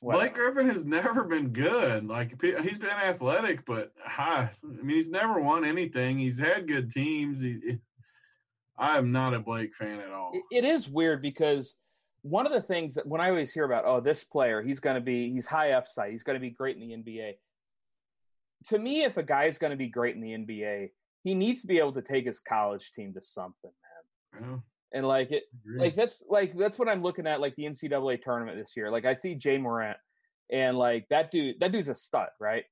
Whatever. 0.00 0.24
Blake 0.24 0.34
Griffin 0.34 0.70
has 0.70 0.84
never 0.84 1.24
been 1.24 1.48
good. 1.48 2.06
Like 2.06 2.40
he's 2.40 2.78
been 2.78 2.90
athletic, 2.90 3.66
but 3.66 3.92
ah, 4.06 4.48
I 4.48 4.82
mean, 4.82 4.96
he's 4.96 5.10
never 5.10 5.40
won 5.40 5.64
anything. 5.64 6.18
He's 6.18 6.38
had 6.38 6.66
good 6.66 6.90
teams. 6.90 7.42
He, 7.42 7.78
I 8.78 8.96
am 8.96 9.12
not 9.12 9.34
a 9.34 9.38
Blake 9.38 9.74
fan 9.74 10.00
at 10.00 10.10
all. 10.10 10.32
It 10.50 10.64
is 10.64 10.88
weird 10.88 11.20
because 11.20 11.76
one 12.22 12.46
of 12.46 12.52
the 12.52 12.62
things 12.62 12.94
that 12.94 13.06
when 13.06 13.20
I 13.20 13.28
always 13.28 13.52
hear 13.52 13.64
about, 13.64 13.84
oh, 13.86 14.00
this 14.00 14.24
player, 14.24 14.62
he's 14.62 14.80
going 14.80 14.94
to 14.94 15.02
be, 15.02 15.30
he's 15.32 15.46
high 15.46 15.72
upside, 15.72 16.12
he's 16.12 16.22
going 16.22 16.36
to 16.36 16.40
be 16.40 16.50
great 16.50 16.76
in 16.76 16.88
the 16.88 16.94
NBA. 16.94 17.32
To 18.68 18.78
me, 18.78 19.02
if 19.04 19.18
a 19.18 19.22
guy 19.22 19.44
is 19.44 19.58
going 19.58 19.70
to 19.70 19.76
be 19.76 19.88
great 19.88 20.14
in 20.14 20.22
the 20.22 20.32
NBA, 20.32 20.90
he 21.24 21.34
needs 21.34 21.60
to 21.62 21.66
be 21.66 21.78
able 21.78 21.92
to 21.92 22.02
take 22.02 22.26
his 22.26 22.40
college 22.40 22.92
team 22.92 23.12
to 23.14 23.22
something, 23.22 23.70
man. 24.34 24.42
Yeah. 24.42 24.56
And 24.92 25.06
like 25.06 25.30
it, 25.30 25.44
like 25.76 25.94
that's 25.94 26.24
like 26.28 26.56
that's 26.56 26.78
what 26.78 26.88
I'm 26.88 27.02
looking 27.02 27.26
at, 27.26 27.40
like 27.40 27.54
the 27.56 27.64
NCAA 27.64 28.22
tournament 28.22 28.58
this 28.58 28.72
year. 28.76 28.90
Like 28.90 29.04
I 29.04 29.14
see 29.14 29.38
Ja 29.40 29.56
Morant, 29.58 29.98
and 30.50 30.76
like 30.76 31.06
that 31.10 31.30
dude, 31.30 31.60
that 31.60 31.70
dude's 31.70 31.88
a 31.88 31.94
stud, 31.94 32.28
right? 32.40 32.64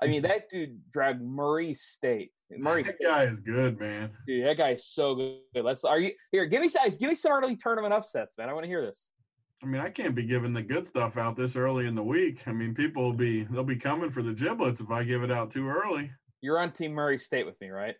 I 0.00 0.06
mean, 0.06 0.22
that 0.22 0.48
dude 0.50 0.80
dragged 0.90 1.22
Murray 1.22 1.74
State. 1.74 2.32
Murray 2.50 2.82
that 2.82 2.94
State. 2.94 3.06
guy 3.06 3.24
is 3.24 3.40
good, 3.40 3.78
man. 3.78 4.10
Dude, 4.26 4.46
that 4.46 4.56
guy 4.56 4.70
is 4.70 4.86
so 4.86 5.14
good. 5.14 5.64
Let's 5.64 5.84
are 5.84 5.98
you 6.00 6.12
here? 6.32 6.46
Give 6.46 6.62
me 6.62 6.68
guys, 6.68 6.96
give 6.96 7.10
me 7.10 7.14
some 7.14 7.32
early 7.32 7.56
tournament 7.56 7.92
upsets, 7.92 8.38
man. 8.38 8.48
I 8.48 8.52
want 8.52 8.64
to 8.64 8.68
hear 8.68 8.84
this. 8.84 9.10
I 9.62 9.66
mean, 9.66 9.80
I 9.80 9.88
can't 9.88 10.14
be 10.14 10.24
giving 10.24 10.52
the 10.52 10.62
good 10.62 10.86
stuff 10.86 11.16
out 11.16 11.36
this 11.36 11.56
early 11.56 11.86
in 11.86 11.94
the 11.94 12.02
week. 12.02 12.46
I 12.46 12.52
mean, 12.52 12.74
people 12.74 13.02
will 13.02 13.12
be 13.12 13.44
they'll 13.44 13.64
be 13.64 13.76
coming 13.76 14.10
for 14.10 14.22
the 14.22 14.32
giblets 14.32 14.80
if 14.80 14.90
I 14.90 15.02
give 15.02 15.22
it 15.22 15.30
out 15.30 15.50
too 15.50 15.68
early. 15.68 16.10
You're 16.40 16.58
on 16.58 16.72
Team 16.72 16.92
Murray 16.92 17.18
State 17.18 17.46
with 17.46 17.60
me, 17.60 17.70
right? 17.70 17.96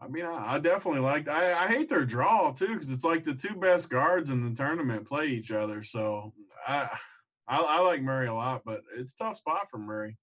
I 0.00 0.08
mean, 0.08 0.24
I, 0.24 0.54
I 0.54 0.58
definitely 0.58 1.00
like. 1.00 1.28
I, 1.28 1.64
I 1.64 1.66
hate 1.66 1.88
their 1.88 2.04
draw 2.04 2.52
too 2.52 2.68
because 2.68 2.90
it's 2.90 3.04
like 3.04 3.24
the 3.24 3.34
two 3.34 3.54
best 3.54 3.90
guards 3.90 4.30
in 4.30 4.42
the 4.42 4.54
tournament 4.54 5.08
play 5.08 5.26
each 5.26 5.50
other. 5.50 5.82
So 5.82 6.32
I, 6.66 6.88
I, 7.48 7.58
I 7.58 7.80
like 7.80 8.02
Murray 8.02 8.28
a 8.28 8.34
lot, 8.34 8.62
but 8.64 8.82
it's 8.96 9.14
tough 9.14 9.36
spot 9.36 9.68
for 9.70 9.78
Murray. 9.78 10.16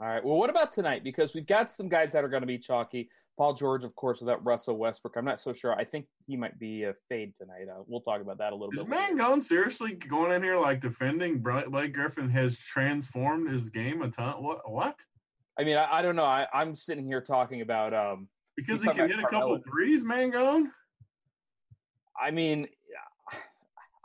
All 0.00 0.06
right. 0.06 0.24
Well, 0.24 0.36
what 0.36 0.50
about 0.50 0.72
tonight? 0.72 1.02
Because 1.02 1.34
we've 1.34 1.46
got 1.46 1.70
some 1.70 1.88
guys 1.88 2.12
that 2.12 2.22
are 2.22 2.28
going 2.28 2.42
to 2.42 2.46
be 2.46 2.58
chalky. 2.58 3.08
Paul 3.36 3.54
George, 3.54 3.84
of 3.84 3.94
course, 3.94 4.20
without 4.20 4.44
Russell 4.44 4.76
Westbrook. 4.76 5.14
I'm 5.16 5.24
not 5.24 5.40
so 5.40 5.52
sure. 5.52 5.72
I 5.72 5.84
think 5.84 6.06
he 6.26 6.36
might 6.36 6.58
be 6.58 6.82
a 6.82 6.94
fade 7.08 7.34
tonight. 7.36 7.66
Uh, 7.70 7.82
we'll 7.86 8.00
talk 8.00 8.20
about 8.20 8.38
that 8.38 8.52
a 8.52 8.56
little 8.56 8.72
Is 8.72 8.82
bit. 8.82 8.88
Is 8.88 8.94
Mangone 8.94 9.42
seriously 9.42 9.92
going 9.94 10.32
in 10.32 10.42
here 10.42 10.58
like 10.58 10.80
defending 10.80 11.38
Blake 11.38 11.92
Griffin 11.92 12.28
has 12.30 12.58
transformed 12.58 13.48
his 13.48 13.70
game 13.70 14.02
a 14.02 14.08
ton? 14.10 14.42
What? 14.42 14.68
What? 14.68 15.00
I 15.58 15.64
mean, 15.64 15.76
I, 15.76 15.98
I 15.98 16.02
don't 16.02 16.16
know. 16.16 16.24
I 16.24 16.46
I, 16.52 16.62
am 16.62 16.74
sitting 16.74 17.06
here 17.06 17.20
talking 17.20 17.60
about 17.60 17.94
um, 17.94 18.28
because 18.58 18.82
he 18.82 18.90
can 18.90 19.08
hit 19.08 19.20
a 19.20 19.26
couple 19.28 19.56
threes, 19.58 20.02
Mangone. 20.02 20.64
I 22.20 22.32
mean, 22.32 22.66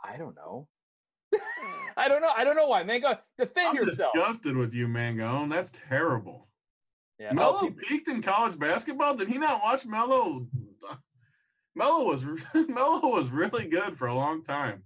I 0.02 0.16
don't 0.16 0.36
know. 0.36 0.68
Hmm. 1.34 1.40
I 1.96 2.08
don't 2.08 2.22
know. 2.22 2.30
I 2.36 2.44
don't 2.44 2.56
know 2.56 2.68
why. 2.68 2.84
Mango, 2.84 3.18
defend 3.38 3.68
I'm 3.68 3.74
yourself. 3.76 4.12
disgusted 4.14 4.56
with 4.56 4.72
you, 4.74 4.86
Mangone. 4.86 5.50
That's 5.50 5.72
terrible. 5.72 6.48
Yeah, 7.18 7.32
Melo 7.32 7.56
oh, 7.56 7.60
people... 7.62 7.82
peaked 7.88 8.08
in 8.08 8.22
college 8.22 8.58
basketball. 8.58 9.14
Did 9.16 9.28
he 9.28 9.38
not 9.38 9.62
watch 9.62 9.86
Melo? 9.86 10.46
Melo 11.74 12.04
was 12.04 12.24
Melo 12.54 13.08
was 13.08 13.30
really 13.30 13.66
good 13.66 13.96
for 13.96 14.06
a 14.06 14.14
long 14.14 14.42
time. 14.42 14.82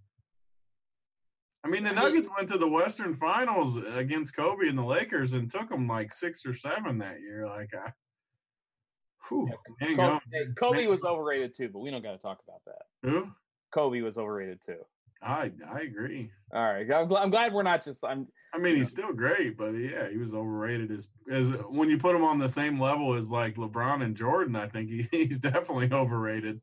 I 1.65 1.69
mean, 1.69 1.85
the 1.85 1.93
Nuggets 1.93 2.29
went 2.35 2.49
to 2.51 2.57
the 2.57 2.69
Western 2.69 3.15
Finals 3.15 3.77
against 3.95 4.35
Kobe 4.35 4.69
and 4.69 4.79
the 4.79 4.85
Lakers 4.85 5.33
and 5.33 5.51
took 5.51 5.69
them 5.69 5.89
like 5.89 6.13
six 6.13 6.47
or 6.47 6.55
seven 6.55 6.99
that 6.99 7.21
year. 7.21 7.47
Like, 7.47 7.71
I, 7.75 7.91
Whew, 9.29 9.49
yeah, 9.81 9.97
Kobe, 9.97 10.53
Kobe 10.57 10.87
was 10.87 11.05
overrated 11.05 11.55
too, 11.55 11.69
but 11.69 11.81
we 11.81 11.91
don't 11.91 12.03
got 12.03 12.13
to 12.13 12.19
talk 12.19 12.41
about 12.47 12.63
that. 12.67 13.09
Who? 13.09 13.29
Kobe 13.71 14.01
was 14.01 14.19
overrated 14.19 14.61
too. 14.65 14.79
I 15.23 15.51
I 15.69 15.81
agree. 15.81 16.31
All 16.55 16.63
right, 16.63 16.91
I'm, 16.91 17.13
I'm 17.13 17.31
glad 17.31 17.53
we're 17.53 17.63
not 17.63 17.85
just. 17.85 18.05
I'm. 18.05 18.29
I 18.55 18.59
mean, 18.59 18.77
he's 18.77 18.89
still 18.89 19.13
great, 19.13 19.59
but 19.59 19.73
yeah, 19.73 20.09
he 20.09 20.17
was 20.17 20.33
overrated. 20.33 20.91
As 20.91 21.09
as 21.31 21.51
when 21.69 21.91
you 21.91 21.99
put 21.99 22.15
him 22.15 22.25
on 22.25 22.39
the 22.39 22.49
same 22.49 22.81
level 22.81 23.15
as 23.15 23.29
like 23.29 23.57
LeBron 23.57 24.03
and 24.03 24.17
Jordan, 24.17 24.57
I 24.57 24.69
think 24.69 24.89
he, 24.89 25.09
he's 25.11 25.39
definitely 25.39 25.91
overrated. 25.93 26.61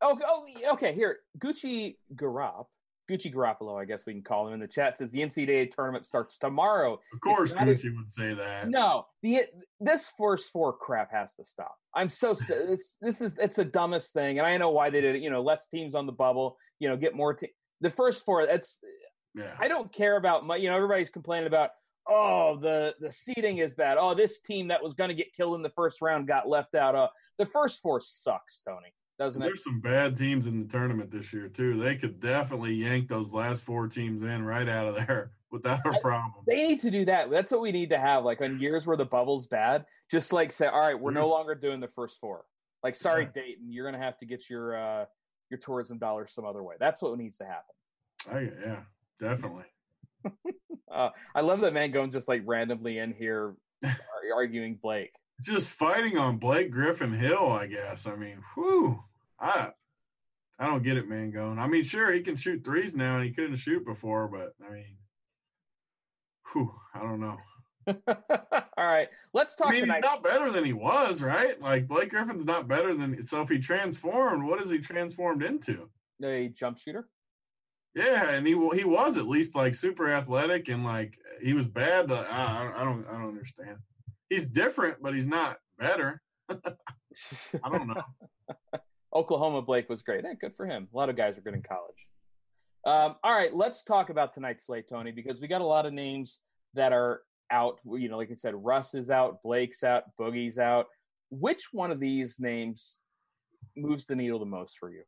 Oh, 0.00 0.18
oh, 0.24 0.46
okay. 0.74 0.94
Here, 0.94 1.18
Gucci 1.38 1.96
Garop 2.14 2.66
Gucci 3.08 3.32
Garoppolo, 3.32 3.80
I 3.80 3.84
guess 3.84 4.04
we 4.06 4.12
can 4.12 4.22
call 4.22 4.46
him 4.46 4.54
in 4.54 4.60
the 4.60 4.68
chat, 4.68 4.98
says 4.98 5.10
the 5.10 5.20
NCAA 5.20 5.74
tournament 5.74 6.04
starts 6.04 6.38
tomorrow. 6.38 7.00
Of 7.12 7.20
course, 7.20 7.52
Gucci 7.52 7.96
would 7.96 8.10
say 8.10 8.34
that. 8.34 8.68
No, 8.68 9.06
the 9.22 9.44
this 9.80 10.12
first 10.18 10.50
four 10.52 10.72
crap 10.72 11.10
has 11.12 11.34
to 11.36 11.44
stop. 11.44 11.74
I'm 11.94 12.10
so 12.10 12.34
this 12.48 12.96
this 13.00 13.20
is 13.20 13.34
it's 13.38 13.56
the 13.56 13.64
dumbest 13.64 14.12
thing, 14.12 14.38
and 14.38 14.46
I 14.46 14.56
know 14.58 14.70
why 14.70 14.90
they 14.90 15.00
did 15.00 15.16
it. 15.16 15.22
You 15.22 15.30
know, 15.30 15.42
less 15.42 15.68
teams 15.68 15.94
on 15.94 16.06
the 16.06 16.12
bubble. 16.12 16.56
You 16.78 16.88
know, 16.88 16.96
get 16.96 17.14
more. 17.14 17.34
Te- 17.34 17.54
the 17.80 17.90
first 17.90 18.24
four. 18.24 18.46
That's. 18.46 18.80
Yeah. 19.34 19.54
I 19.58 19.68
don't 19.68 19.92
care 19.92 20.16
about 20.16 20.46
my. 20.46 20.56
You 20.56 20.68
know, 20.68 20.76
everybody's 20.76 21.10
complaining 21.10 21.46
about. 21.46 21.70
Oh, 22.10 22.58
the 22.60 22.94
the 23.00 23.12
seeding 23.12 23.58
is 23.58 23.74
bad. 23.74 23.98
Oh, 23.98 24.14
this 24.14 24.40
team 24.40 24.68
that 24.68 24.82
was 24.82 24.94
going 24.94 25.08
to 25.08 25.14
get 25.14 25.34
killed 25.34 25.56
in 25.56 25.62
the 25.62 25.70
first 25.70 26.00
round 26.00 26.26
got 26.26 26.48
left 26.48 26.74
out. 26.74 26.94
Uh, 26.94 27.08
the 27.36 27.44
first 27.44 27.80
four 27.80 28.00
sucks, 28.00 28.62
Tony 28.66 28.92
doesn't 29.18 29.40
There's 29.40 29.60
it? 29.60 29.64
some 29.64 29.80
bad 29.80 30.16
teams 30.16 30.46
in 30.46 30.62
the 30.62 30.68
tournament 30.68 31.10
this 31.10 31.32
year 31.32 31.48
too. 31.48 31.80
They 31.82 31.96
could 31.96 32.20
definitely 32.20 32.74
yank 32.74 33.08
those 33.08 33.32
last 33.32 33.62
four 33.62 33.88
teams 33.88 34.22
in 34.22 34.44
right 34.44 34.68
out 34.68 34.86
of 34.86 34.94
there 34.94 35.32
without 35.50 35.84
a 35.84 35.98
problem. 36.00 36.44
They 36.46 36.56
need 36.56 36.80
to 36.82 36.90
do 36.90 37.04
that. 37.06 37.30
That's 37.30 37.50
what 37.50 37.60
we 37.60 37.72
need 37.72 37.90
to 37.90 37.98
have. 37.98 38.24
Like 38.24 38.40
on 38.40 38.60
years 38.60 38.86
where 38.86 38.96
the 38.96 39.04
bubble's 39.04 39.46
bad, 39.46 39.84
just 40.10 40.32
like 40.32 40.52
say, 40.52 40.66
all 40.66 40.80
right, 40.80 40.98
we're 40.98 41.10
no 41.10 41.26
longer 41.26 41.54
doing 41.54 41.80
the 41.80 41.88
first 41.88 42.20
four. 42.20 42.44
Like, 42.84 42.94
sorry, 42.94 43.24
yeah. 43.24 43.42
Dayton, 43.42 43.72
you're 43.72 43.90
gonna 43.90 44.02
have 44.02 44.18
to 44.18 44.26
get 44.26 44.48
your 44.48 44.76
uh 44.76 45.04
your 45.50 45.58
tourism 45.58 45.98
dollars 45.98 46.32
some 46.32 46.44
other 46.44 46.62
way. 46.62 46.76
That's 46.78 47.02
what 47.02 47.16
needs 47.18 47.38
to 47.38 47.44
happen. 47.44 47.74
Oh 48.32 48.38
yeah, 48.38 48.80
definitely. 49.18 49.64
uh, 50.92 51.10
I 51.34 51.40
love 51.40 51.60
that 51.60 51.72
Mangone 51.72 52.12
just 52.12 52.28
like 52.28 52.42
randomly 52.44 52.98
in 52.98 53.12
here 53.12 53.56
arguing 54.34 54.78
Blake. 54.80 55.12
Just 55.40 55.70
fighting 55.70 56.18
on 56.18 56.38
Blake 56.38 56.70
Griffin 56.70 57.12
Hill, 57.12 57.50
I 57.50 57.66
guess. 57.66 58.06
I 58.06 58.16
mean, 58.16 58.42
whew. 58.54 59.02
I 59.40 59.70
I 60.58 60.66
don't 60.66 60.82
get 60.82 60.96
it, 60.96 61.08
man. 61.08 61.30
Going. 61.30 61.58
I 61.58 61.66
mean, 61.68 61.84
sure 61.84 62.12
he 62.12 62.20
can 62.20 62.36
shoot 62.36 62.64
threes 62.64 62.94
now, 62.94 63.16
and 63.16 63.24
he 63.24 63.32
couldn't 63.32 63.56
shoot 63.56 63.84
before, 63.84 64.28
but 64.28 64.54
I 64.66 64.72
mean, 64.72 64.98
Whew, 66.52 66.72
I 66.94 67.00
don't 67.00 67.20
know. 67.20 67.36
All 68.76 68.86
right, 68.86 69.08
let's 69.32 69.56
talk. 69.56 69.68
I 69.68 69.72
mean, 69.72 69.80
tonight. 69.82 69.96
he's 69.96 70.04
not 70.04 70.22
better 70.22 70.50
than 70.50 70.64
he 70.64 70.72
was, 70.72 71.22
right? 71.22 71.60
Like 71.60 71.88
Blake 71.88 72.10
Griffin's 72.10 72.44
not 72.44 72.68
better 72.68 72.94
than. 72.94 73.22
So 73.22 73.40
if 73.40 73.48
he 73.48 73.58
transformed, 73.58 74.44
what 74.44 74.60
is 74.60 74.70
he 74.70 74.78
transformed 74.78 75.42
into? 75.42 75.88
a 76.22 76.48
jump 76.48 76.78
shooter. 76.78 77.08
Yeah, 77.94 78.30
and 78.30 78.46
he 78.46 78.52
he 78.74 78.84
was 78.84 79.16
at 79.16 79.26
least 79.26 79.54
like 79.54 79.74
super 79.74 80.10
athletic 80.10 80.68
and 80.68 80.84
like 80.84 81.18
he 81.42 81.54
was 81.54 81.66
bad. 81.66 82.08
But 82.08 82.30
I, 82.30 82.70
I 82.76 82.84
don't 82.84 83.06
I 83.08 83.12
don't 83.12 83.28
understand. 83.28 83.78
He's 84.28 84.46
different, 84.46 84.98
but 85.00 85.14
he's 85.14 85.26
not 85.26 85.58
better. 85.78 86.20
I 86.50 87.68
don't 87.70 87.88
know. 87.88 88.02
Oklahoma 89.14 89.62
Blake 89.62 89.88
was 89.88 90.02
great. 90.02 90.24
Eh, 90.24 90.34
good 90.40 90.54
for 90.56 90.66
him. 90.66 90.88
A 90.92 90.96
lot 90.96 91.08
of 91.08 91.16
guys 91.16 91.38
are 91.38 91.40
good 91.40 91.54
in 91.54 91.62
college. 91.62 91.96
Um, 92.86 93.16
all 93.22 93.34
right, 93.34 93.54
let's 93.54 93.82
talk 93.82 94.10
about 94.10 94.32
tonight's 94.32 94.66
slate, 94.66 94.88
Tony, 94.88 95.10
because 95.10 95.40
we 95.40 95.48
got 95.48 95.60
a 95.60 95.66
lot 95.66 95.86
of 95.86 95.92
names 95.92 96.40
that 96.74 96.92
are 96.92 97.22
out. 97.50 97.78
You 97.84 98.08
know, 98.08 98.16
like 98.16 98.30
I 98.30 98.34
said, 98.34 98.54
Russ 98.54 98.94
is 98.94 99.10
out, 99.10 99.42
Blake's 99.42 99.82
out, 99.82 100.04
Boogie's 100.18 100.58
out. 100.58 100.86
Which 101.30 101.68
one 101.72 101.90
of 101.90 102.00
these 102.00 102.38
names 102.38 103.00
moves 103.76 104.06
the 104.06 104.16
needle 104.16 104.38
the 104.38 104.46
most 104.46 104.78
for 104.78 104.90
you? 104.90 105.02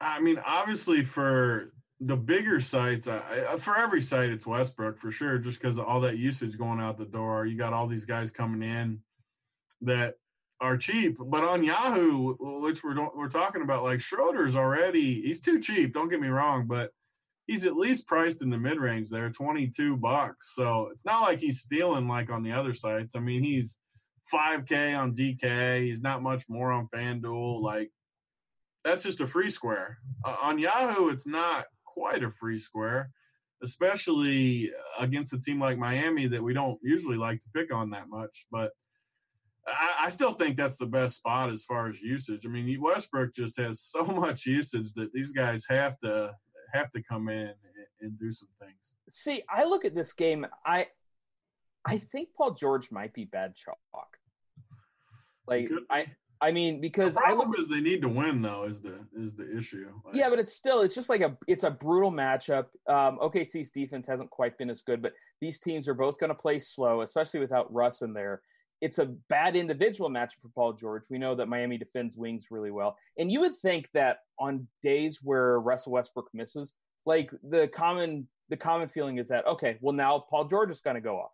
I 0.00 0.20
mean, 0.20 0.40
obviously 0.44 1.02
for 1.02 1.72
the 2.00 2.16
bigger 2.16 2.60
sites, 2.60 3.08
I, 3.08 3.56
for 3.58 3.76
every 3.76 4.02
site, 4.02 4.30
it's 4.30 4.46
Westbrook 4.46 4.98
for 4.98 5.10
sure, 5.10 5.38
just 5.38 5.60
because 5.60 5.78
of 5.78 5.86
all 5.86 6.02
that 6.02 6.18
usage 6.18 6.58
going 6.58 6.80
out 6.80 6.98
the 6.98 7.06
door. 7.06 7.46
You 7.46 7.56
got 7.56 7.72
all 7.72 7.86
these 7.86 8.04
guys 8.04 8.30
coming 8.30 8.62
in 8.62 9.00
that 9.80 10.16
are 10.60 10.76
cheap, 10.76 11.18
but 11.18 11.44
on 11.44 11.62
Yahoo, 11.62 12.34
which 12.62 12.82
we're 12.82 12.96
we're 13.14 13.28
talking 13.28 13.62
about, 13.62 13.82
like 13.82 14.00
Schroeder's 14.00 14.56
already 14.56 15.22
he's 15.22 15.40
too 15.40 15.60
cheap. 15.60 15.92
Don't 15.92 16.08
get 16.08 16.20
me 16.20 16.28
wrong, 16.28 16.66
but 16.66 16.90
he's 17.46 17.66
at 17.66 17.76
least 17.76 18.06
priced 18.06 18.42
in 18.42 18.50
the 18.50 18.58
mid 18.58 18.78
range 18.78 19.10
there, 19.10 19.30
twenty 19.30 19.68
two 19.68 19.96
bucks. 19.96 20.54
So 20.54 20.88
it's 20.92 21.04
not 21.04 21.22
like 21.22 21.40
he's 21.40 21.60
stealing 21.60 22.08
like 22.08 22.30
on 22.30 22.42
the 22.42 22.52
other 22.52 22.74
sites. 22.74 23.14
I 23.14 23.20
mean, 23.20 23.42
he's 23.42 23.78
five 24.30 24.66
k 24.66 24.94
on 24.94 25.14
DK. 25.14 25.82
He's 25.82 26.02
not 26.02 26.22
much 26.22 26.44
more 26.48 26.72
on 26.72 26.88
FanDuel. 26.94 27.60
Like 27.60 27.90
that's 28.84 29.02
just 29.02 29.20
a 29.20 29.26
free 29.26 29.50
square. 29.50 29.98
Uh, 30.24 30.36
on 30.40 30.58
Yahoo, 30.58 31.08
it's 31.08 31.26
not 31.26 31.66
quite 31.84 32.22
a 32.22 32.30
free 32.30 32.58
square, 32.58 33.10
especially 33.62 34.72
against 34.98 35.32
a 35.34 35.40
team 35.40 35.60
like 35.60 35.76
Miami 35.76 36.28
that 36.28 36.42
we 36.42 36.54
don't 36.54 36.78
usually 36.82 37.16
like 37.16 37.40
to 37.40 37.48
pick 37.54 37.74
on 37.74 37.90
that 37.90 38.08
much, 38.08 38.46
but 38.50 38.70
I, 39.66 40.06
I, 40.06 40.10
still 40.10 40.32
think 40.32 40.56
that's 40.56 40.76
the 40.76 40.86
best 40.86 41.16
spot 41.16 41.50
as 41.50 41.64
far 41.64 41.88
as 41.88 42.00
usage. 42.00 42.46
I 42.46 42.48
mean, 42.48 42.80
Westbrook 42.80 43.34
just 43.34 43.58
has 43.58 43.80
so 43.80 44.04
much 44.04 44.46
usage 44.46 44.92
that 44.94 45.12
these 45.12 45.32
guys 45.32 45.66
have 45.68 45.98
to 46.00 46.34
have 46.72 46.90
to 46.92 47.02
come 47.02 47.28
in 47.28 47.48
and, 47.48 47.56
and 48.00 48.18
do 48.18 48.30
some 48.30 48.48
things. 48.60 48.94
See, 49.08 49.42
I 49.48 49.64
look 49.64 49.84
at 49.84 49.94
this 49.94 50.12
game. 50.12 50.46
I 50.64 50.86
I 51.84 51.98
think 51.98 52.30
Paul 52.36 52.54
George 52.54 52.90
might 52.90 53.12
be 53.12 53.24
bad 53.24 53.54
chalk. 53.54 53.76
Like 55.46 55.70
I. 55.90 56.06
I 56.38 56.52
mean, 56.52 56.82
because 56.82 57.14
the 57.14 57.22
problem 57.22 57.48
I 57.48 57.50
look, 57.50 57.58
is 57.58 57.66
they 57.66 57.80
need 57.80 58.02
to 58.02 58.10
win 58.10 58.42
though 58.42 58.64
is 58.64 58.82
the 58.82 58.98
is 59.16 59.34
the 59.34 59.56
issue. 59.56 59.88
Like, 60.04 60.14
yeah, 60.14 60.28
but 60.28 60.38
it's 60.38 60.52
still 60.52 60.82
it's 60.82 60.94
just 60.94 61.08
like 61.08 61.22
a 61.22 61.34
it's 61.46 61.64
a 61.64 61.70
brutal 61.70 62.12
matchup. 62.12 62.66
Um, 62.86 63.18
OKC's 63.22 63.70
defense 63.70 64.06
hasn't 64.06 64.28
quite 64.28 64.58
been 64.58 64.68
as 64.68 64.82
good, 64.82 65.00
but 65.00 65.14
these 65.40 65.60
teams 65.60 65.88
are 65.88 65.94
both 65.94 66.18
going 66.20 66.28
to 66.28 66.34
play 66.34 66.58
slow, 66.58 67.00
especially 67.00 67.40
without 67.40 67.72
Russ 67.72 68.02
in 68.02 68.12
there 68.12 68.42
it's 68.80 68.98
a 68.98 69.06
bad 69.28 69.56
individual 69.56 70.10
match 70.10 70.34
for 70.40 70.48
Paul 70.54 70.74
George. 70.74 71.04
We 71.10 71.18
know 71.18 71.34
that 71.34 71.48
Miami 71.48 71.78
defends 71.78 72.16
wings 72.16 72.48
really 72.50 72.70
well. 72.70 72.96
And 73.18 73.32
you 73.32 73.40
would 73.40 73.56
think 73.56 73.88
that 73.94 74.18
on 74.38 74.68
days 74.82 75.20
where 75.22 75.60
Russell 75.60 75.92
Westbrook 75.92 76.28
misses, 76.34 76.74
like 77.06 77.30
the 77.42 77.68
common 77.68 78.28
the 78.48 78.56
common 78.56 78.88
feeling 78.88 79.18
is 79.18 79.28
that 79.28 79.46
okay, 79.46 79.78
well 79.80 79.94
now 79.94 80.24
Paul 80.30 80.44
George 80.44 80.70
is 80.70 80.80
going 80.80 80.94
to 80.94 81.00
go 81.00 81.16
off. 81.18 81.32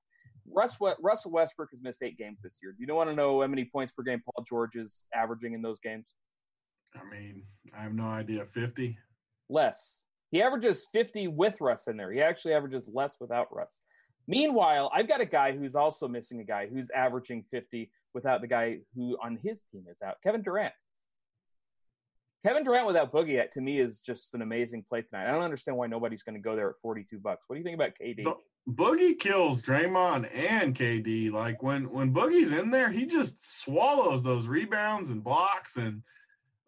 Russ, 0.50 0.76
Russell 1.00 1.30
Westbrook 1.30 1.70
has 1.70 1.80
missed 1.82 2.02
eight 2.02 2.18
games 2.18 2.42
this 2.42 2.58
year. 2.62 2.72
Do 2.72 2.78
you 2.80 2.87
don't 2.87 2.96
want 2.96 3.11
to 3.11 3.16
know 3.16 3.40
how 3.40 3.46
many 3.46 3.64
points 3.64 3.92
per 3.92 4.02
game 4.02 4.22
Paul 4.25 4.44
George 4.44 4.75
is 4.75 5.06
averaging 5.14 5.54
in 5.54 5.62
those 5.62 5.78
games? 5.78 6.14
I 6.94 7.08
mean, 7.08 7.44
I 7.76 7.82
have 7.82 7.94
no 7.94 8.04
idea. 8.04 8.44
Fifty 8.46 8.99
less. 9.49 10.04
He 10.30 10.42
averages 10.42 10.87
fifty 10.92 11.28
with 11.28 11.61
Russ 11.61 11.87
in 11.87 11.96
there. 11.96 12.12
He 12.12 12.20
actually 12.20 12.54
averages 12.54 12.88
less 12.92 13.16
without 13.20 13.54
Russ. 13.54 13.82
Meanwhile, 14.26 14.91
I've 14.95 15.09
got 15.09 15.21
a 15.21 15.26
guy 15.26 15.52
who's 15.52 15.75
also 15.75 16.09
missing 16.09 16.41
a 16.41 16.45
guy 16.45 16.67
who's 16.67 16.91
averaging 16.91 17.45
50 17.50 17.91
without 18.14 18.41
the 18.41 18.47
guy 18.47 18.79
who 18.95 19.17
on 19.23 19.38
his 19.43 19.62
team 19.73 19.85
is 19.91 20.02
out, 20.02 20.17
Kevin 20.23 20.43
Durant. 20.43 20.73
Kevin 22.45 22.64
Durant 22.64 22.87
without 22.87 23.12
Boogie 23.12 23.41
uh, 23.41 23.47
to 23.52 23.61
me 23.61 23.79
is 23.79 24.00
just 24.00 24.35
an 24.35 24.43
amazing 24.43 24.85
play 24.88 25.02
tonight. 25.02 25.29
I 25.29 25.33
don't 25.33 25.45
understand 25.45 25.76
why 25.76 25.87
nobody's 25.87 26.25
going 26.25 26.35
to 26.35 26.41
go 26.41 26.57
there 26.57 26.71
at 26.71 26.81
42 26.83 27.21
bucks. 27.21 27.45
What 27.47 27.55
do 27.55 27.61
you 27.61 27.64
think 27.64 27.76
about 27.76 27.93
KD? 28.00 28.25
The, 28.25 28.37
Boogie 28.69 29.19
kills 29.19 29.62
Draymond 29.62 30.29
and 30.35 30.75
KD. 30.75 31.33
Like 31.33 31.62
when 31.62 31.91
when 31.91 32.14
Boogie's 32.14 32.52
in 32.52 32.71
there, 32.71 32.91
he 32.91 33.07
just 33.07 33.61
swallows 33.62 34.23
those 34.23 34.47
rebounds 34.47 35.09
and 35.09 35.23
blocks 35.23 35.76
and 35.76 36.02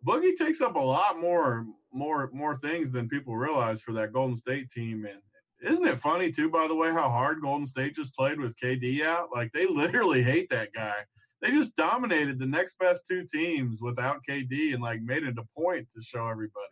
Boogie 0.06 0.36
takes 0.36 0.60
up 0.60 0.74
a 0.76 0.80
lot 0.80 1.20
more 1.20 1.66
more 1.92 2.30
more 2.32 2.56
things 2.58 2.92
than 2.92 3.08
people 3.08 3.36
realize 3.36 3.80
for 3.80 3.92
that 3.92 4.12
Golden 4.12 4.36
State 4.36 4.70
team 4.70 5.06
and 5.06 5.20
isn't 5.64 5.86
it 5.86 6.00
funny 6.00 6.30
too, 6.30 6.48
by 6.50 6.66
the 6.66 6.74
way, 6.74 6.90
how 6.90 7.08
hard 7.08 7.40
Golden 7.40 7.66
State 7.66 7.94
just 7.94 8.14
played 8.14 8.38
with 8.38 8.56
KD 8.56 9.02
out? 9.02 9.28
Like 9.34 9.52
they 9.52 9.66
literally 9.70 10.22
hate 10.22 10.48
that 10.50 10.72
guy. 10.72 10.96
They 11.42 11.50
just 11.50 11.76
dominated 11.76 12.38
the 12.38 12.46
next 12.46 12.78
best 12.78 13.06
two 13.06 13.24
teams 13.24 13.80
without 13.82 14.22
KD 14.28 14.72
and 14.72 14.82
like 14.82 15.02
made 15.02 15.24
it 15.24 15.38
a 15.38 15.60
point 15.60 15.88
to 15.92 16.02
show 16.02 16.28
everybody. 16.28 16.66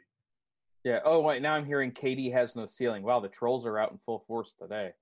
Yeah. 0.84 1.00
Oh 1.04 1.20
wait, 1.20 1.42
now 1.42 1.54
I'm 1.54 1.66
hearing 1.66 1.92
KD 1.92 2.32
has 2.32 2.56
no 2.56 2.66
ceiling. 2.66 3.02
Wow, 3.02 3.20
the 3.20 3.28
trolls 3.28 3.66
are 3.66 3.78
out 3.78 3.92
in 3.92 3.98
full 4.04 4.24
force 4.26 4.52
today. 4.60 4.92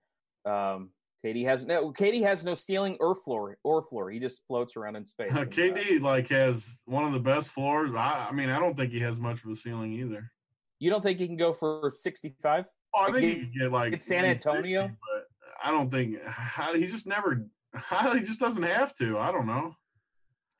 Um, 0.44 0.90
KD 1.24 1.44
has 1.44 1.64
no 1.64 1.92
KD 1.92 2.22
has 2.22 2.44
no 2.44 2.54
ceiling 2.54 2.96
or 3.00 3.14
floor 3.14 3.56
or 3.62 3.82
floor. 3.82 4.10
He 4.10 4.18
just 4.18 4.42
floats 4.46 4.76
around 4.76 4.96
in 4.96 5.04
space. 5.04 5.30
Uh, 5.36 5.44
KD 5.44 6.00
like 6.00 6.28
has 6.28 6.80
one 6.86 7.04
of 7.04 7.12
the 7.12 7.20
best 7.20 7.50
floors. 7.50 7.92
I, 7.94 8.28
I 8.30 8.32
mean, 8.32 8.50
I 8.50 8.58
don't 8.58 8.76
think 8.76 8.92
he 8.92 9.00
has 9.00 9.18
much 9.18 9.44
of 9.44 9.50
a 9.50 9.56
ceiling 9.56 9.92
either. 9.92 10.30
You 10.78 10.90
don't 10.90 11.02
think 11.02 11.18
he 11.18 11.26
can 11.26 11.36
go 11.36 11.52
for 11.52 11.92
65? 11.94 12.66
Oh, 12.94 13.02
I 13.02 13.12
think 13.12 13.24
he 13.24 13.34
could 13.36 13.54
get 13.54 13.72
like 13.72 13.92
it's 13.92 14.04
San 14.04 14.24
Antonio, 14.24 14.82
60, 14.82 14.96
but 15.00 15.28
I 15.62 15.70
don't 15.70 15.90
think 15.90 16.22
how, 16.24 16.74
he 16.74 16.86
just 16.86 17.06
never. 17.06 17.46
How, 17.72 18.12
he 18.14 18.20
just 18.20 18.40
doesn't 18.40 18.62
have 18.64 18.94
to. 18.96 19.18
I 19.18 19.30
don't 19.30 19.46
know. 19.46 19.76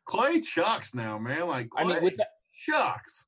Klay 0.09 0.43
chucks 0.43 0.95
now, 0.95 1.19
man. 1.19 1.49
Like 1.49 1.69
Klay 1.71 1.81
I 1.81 1.85
mean, 1.85 2.03
with 2.05 2.17
that, 2.19 2.29
chucks. 2.55 3.27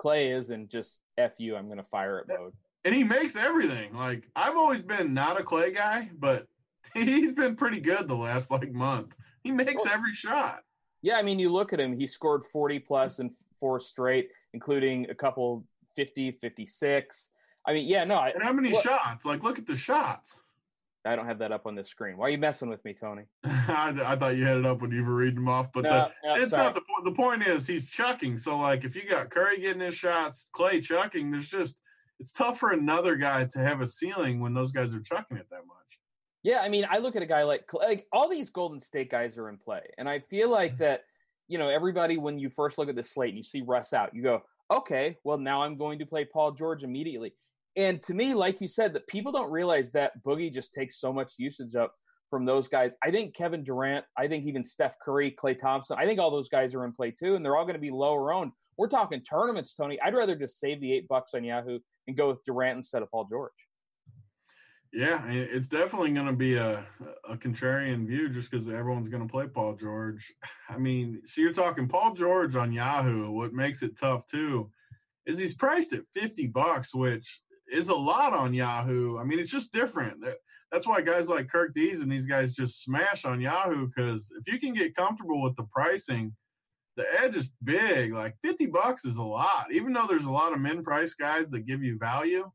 Klay 0.00 0.36
isn't 0.36 0.70
just 0.70 1.00
f 1.16 1.32
you. 1.38 1.56
I'm 1.56 1.66
going 1.66 1.78
to 1.78 1.84
fire 1.84 2.18
it 2.18 2.26
mode. 2.28 2.52
And 2.84 2.94
he 2.94 3.04
makes 3.04 3.36
everything. 3.36 3.94
Like 3.94 4.28
I've 4.34 4.56
always 4.56 4.82
been 4.82 5.14
not 5.14 5.40
a 5.40 5.44
Klay 5.44 5.74
guy, 5.74 6.10
but 6.18 6.48
he's 6.94 7.32
been 7.32 7.56
pretty 7.56 7.80
good 7.80 8.08
the 8.08 8.16
last 8.16 8.50
like 8.50 8.72
month. 8.72 9.14
He 9.42 9.52
makes 9.52 9.86
every 9.86 10.12
shot. 10.14 10.60
Yeah, 11.02 11.16
I 11.16 11.22
mean, 11.22 11.38
you 11.38 11.50
look 11.50 11.72
at 11.72 11.80
him. 11.80 11.98
He 11.98 12.06
scored 12.06 12.44
40 12.46 12.78
plus 12.78 13.18
in 13.18 13.30
four 13.60 13.78
straight, 13.78 14.30
including 14.54 15.08
a 15.10 15.14
couple 15.14 15.64
50, 15.94 16.32
56. 16.32 17.30
I 17.66 17.72
mean, 17.72 17.86
yeah, 17.86 18.04
no. 18.04 18.16
I, 18.16 18.28
and 18.30 18.42
how 18.42 18.52
many 18.52 18.72
look, 18.72 18.82
shots? 18.82 19.24
Like, 19.24 19.42
look 19.42 19.58
at 19.58 19.66
the 19.66 19.76
shots. 19.76 20.40
I 21.06 21.16
don't 21.16 21.26
have 21.26 21.38
that 21.40 21.52
up 21.52 21.66
on 21.66 21.74
the 21.74 21.84
screen. 21.84 22.16
Why 22.16 22.28
are 22.28 22.30
you 22.30 22.38
messing 22.38 22.70
with 22.70 22.82
me, 22.84 22.94
Tony? 22.94 23.24
I, 23.44 23.94
I, 24.04 24.16
thought 24.16 24.36
you 24.36 24.46
had 24.46 24.56
it 24.56 24.64
up 24.64 24.80
when 24.80 24.90
you 24.90 25.04
were 25.04 25.14
reading 25.14 25.36
them 25.36 25.48
off, 25.48 25.68
but 25.72 25.84
no, 25.84 25.90
the, 25.90 26.28
no, 26.28 26.42
it's 26.42 26.50
sorry. 26.50 26.64
not 26.64 26.74
the 26.74 26.80
point. 26.80 27.04
The 27.04 27.12
point 27.12 27.46
is 27.46 27.66
he's 27.66 27.90
chucking. 27.90 28.38
So, 28.38 28.56
like, 28.58 28.84
if 28.84 28.96
you 28.96 29.02
got 29.08 29.30
Curry 29.30 29.60
getting 29.60 29.82
his 29.82 29.94
shots, 29.94 30.48
Klay 30.54 30.82
chucking, 30.82 31.30
there's 31.30 31.48
just 31.48 31.76
it's 32.20 32.32
tough 32.32 32.58
for 32.58 32.70
another 32.70 33.16
guy 33.16 33.44
to 33.44 33.58
have 33.58 33.80
a 33.80 33.86
ceiling 33.86 34.40
when 34.40 34.54
those 34.54 34.72
guys 34.72 34.94
are 34.94 35.00
chucking 35.00 35.36
it 35.36 35.46
that 35.50 35.66
much. 35.66 35.98
Yeah, 36.42 36.60
I 36.60 36.68
mean, 36.68 36.86
I 36.88 36.98
look 36.98 37.16
at 37.16 37.22
a 37.22 37.26
guy 37.26 37.42
like 37.42 37.70
like 37.72 38.06
all 38.12 38.28
these 38.28 38.50
Golden 38.50 38.80
State 38.80 39.10
guys 39.10 39.36
are 39.38 39.48
in 39.48 39.58
play, 39.58 39.82
and 39.98 40.08
I 40.08 40.20
feel 40.20 40.50
like 40.50 40.74
mm-hmm. 40.74 40.84
that 40.84 41.02
you 41.48 41.58
know 41.58 41.68
everybody 41.68 42.16
when 42.16 42.38
you 42.38 42.48
first 42.48 42.78
look 42.78 42.88
at 42.88 42.96
the 42.96 43.02
slate 43.02 43.30
and 43.30 43.38
you 43.38 43.44
see 43.44 43.62
Russ 43.62 43.92
out, 43.92 44.14
you 44.14 44.22
go, 44.22 44.42
okay, 44.72 45.16
well, 45.24 45.38
now 45.38 45.62
I'm 45.62 45.76
going 45.76 45.98
to 45.98 46.06
play 46.06 46.24
Paul 46.24 46.52
George 46.52 46.82
immediately. 46.82 47.34
And 47.76 48.02
to 48.04 48.14
me, 48.14 48.34
like 48.34 48.60
you 48.60 48.68
said, 48.68 48.92
that 48.92 49.06
people 49.08 49.32
don't 49.32 49.50
realize 49.50 49.90
that 49.92 50.12
Boogie 50.22 50.52
just 50.52 50.72
takes 50.72 51.00
so 51.00 51.12
much 51.12 51.34
usage 51.38 51.74
up 51.74 51.92
from 52.30 52.44
those 52.44 52.68
guys. 52.68 52.96
I 53.02 53.10
think 53.10 53.34
Kevin 53.34 53.64
Durant, 53.64 54.04
I 54.16 54.28
think 54.28 54.46
even 54.46 54.64
Steph 54.64 54.96
Curry, 55.00 55.34
Klay 55.36 55.58
Thompson, 55.58 55.96
I 55.98 56.04
think 56.04 56.20
all 56.20 56.30
those 56.30 56.48
guys 56.48 56.74
are 56.74 56.84
in 56.84 56.92
play 56.92 57.10
too, 57.10 57.34
and 57.34 57.44
they're 57.44 57.56
all 57.56 57.64
going 57.64 57.74
to 57.74 57.80
be 57.80 57.90
lower 57.90 58.32
owned. 58.32 58.52
We're 58.76 58.88
talking 58.88 59.22
tournaments, 59.22 59.74
Tony. 59.74 60.00
I'd 60.00 60.14
rather 60.14 60.34
just 60.34 60.58
save 60.58 60.80
the 60.80 60.92
eight 60.92 61.08
bucks 61.08 61.34
on 61.34 61.44
Yahoo 61.44 61.78
and 62.06 62.16
go 62.16 62.28
with 62.28 62.42
Durant 62.44 62.76
instead 62.76 63.02
of 63.02 63.10
Paul 63.10 63.26
George. 63.30 63.52
Yeah, 64.94 65.26
it's 65.28 65.66
definitely 65.66 66.12
going 66.12 66.28
to 66.28 66.32
be 66.32 66.54
a, 66.54 66.86
a 67.28 67.36
contrarian 67.36 68.06
view 68.06 68.28
just 68.28 68.48
because 68.48 68.68
everyone's 68.68 69.08
going 69.08 69.26
to 69.26 69.30
play 69.30 69.48
Paul 69.48 69.74
George. 69.74 70.32
I 70.70 70.78
mean, 70.78 71.20
so 71.24 71.40
you're 71.40 71.52
talking 71.52 71.88
Paul 71.88 72.14
George 72.14 72.54
on 72.54 72.72
Yahoo. 72.72 73.32
What 73.32 73.52
makes 73.52 73.82
it 73.82 73.98
tough 73.98 74.24
too 74.28 74.70
is 75.26 75.36
he's 75.36 75.56
priced 75.56 75.94
at 75.94 76.06
50 76.12 76.46
bucks, 76.46 76.94
which 76.94 77.40
is 77.66 77.88
a 77.88 77.94
lot 77.94 78.34
on 78.34 78.54
Yahoo. 78.54 79.18
I 79.18 79.24
mean, 79.24 79.40
it's 79.40 79.50
just 79.50 79.72
different. 79.72 80.24
That's 80.70 80.86
why 80.86 81.00
guys 81.00 81.28
like 81.28 81.48
Kirk 81.50 81.74
Dees 81.74 82.00
and 82.00 82.12
these 82.12 82.26
guys 82.26 82.54
just 82.54 82.84
smash 82.84 83.24
on 83.24 83.40
Yahoo 83.40 83.88
because 83.88 84.30
if 84.38 84.52
you 84.52 84.60
can 84.60 84.74
get 84.74 84.94
comfortable 84.94 85.42
with 85.42 85.56
the 85.56 85.64
pricing, 85.72 86.36
the 86.96 87.06
edge 87.20 87.34
is 87.34 87.50
big. 87.64 88.12
Like 88.12 88.36
50 88.44 88.66
bucks 88.66 89.04
is 89.04 89.16
a 89.16 89.22
lot, 89.24 89.72
even 89.72 89.92
though 89.92 90.06
there's 90.06 90.26
a 90.26 90.30
lot 90.30 90.52
of 90.52 90.60
min 90.60 90.84
price 90.84 91.14
guys 91.14 91.48
that 91.50 91.66
give 91.66 91.82
you 91.82 91.98
value 91.98 92.48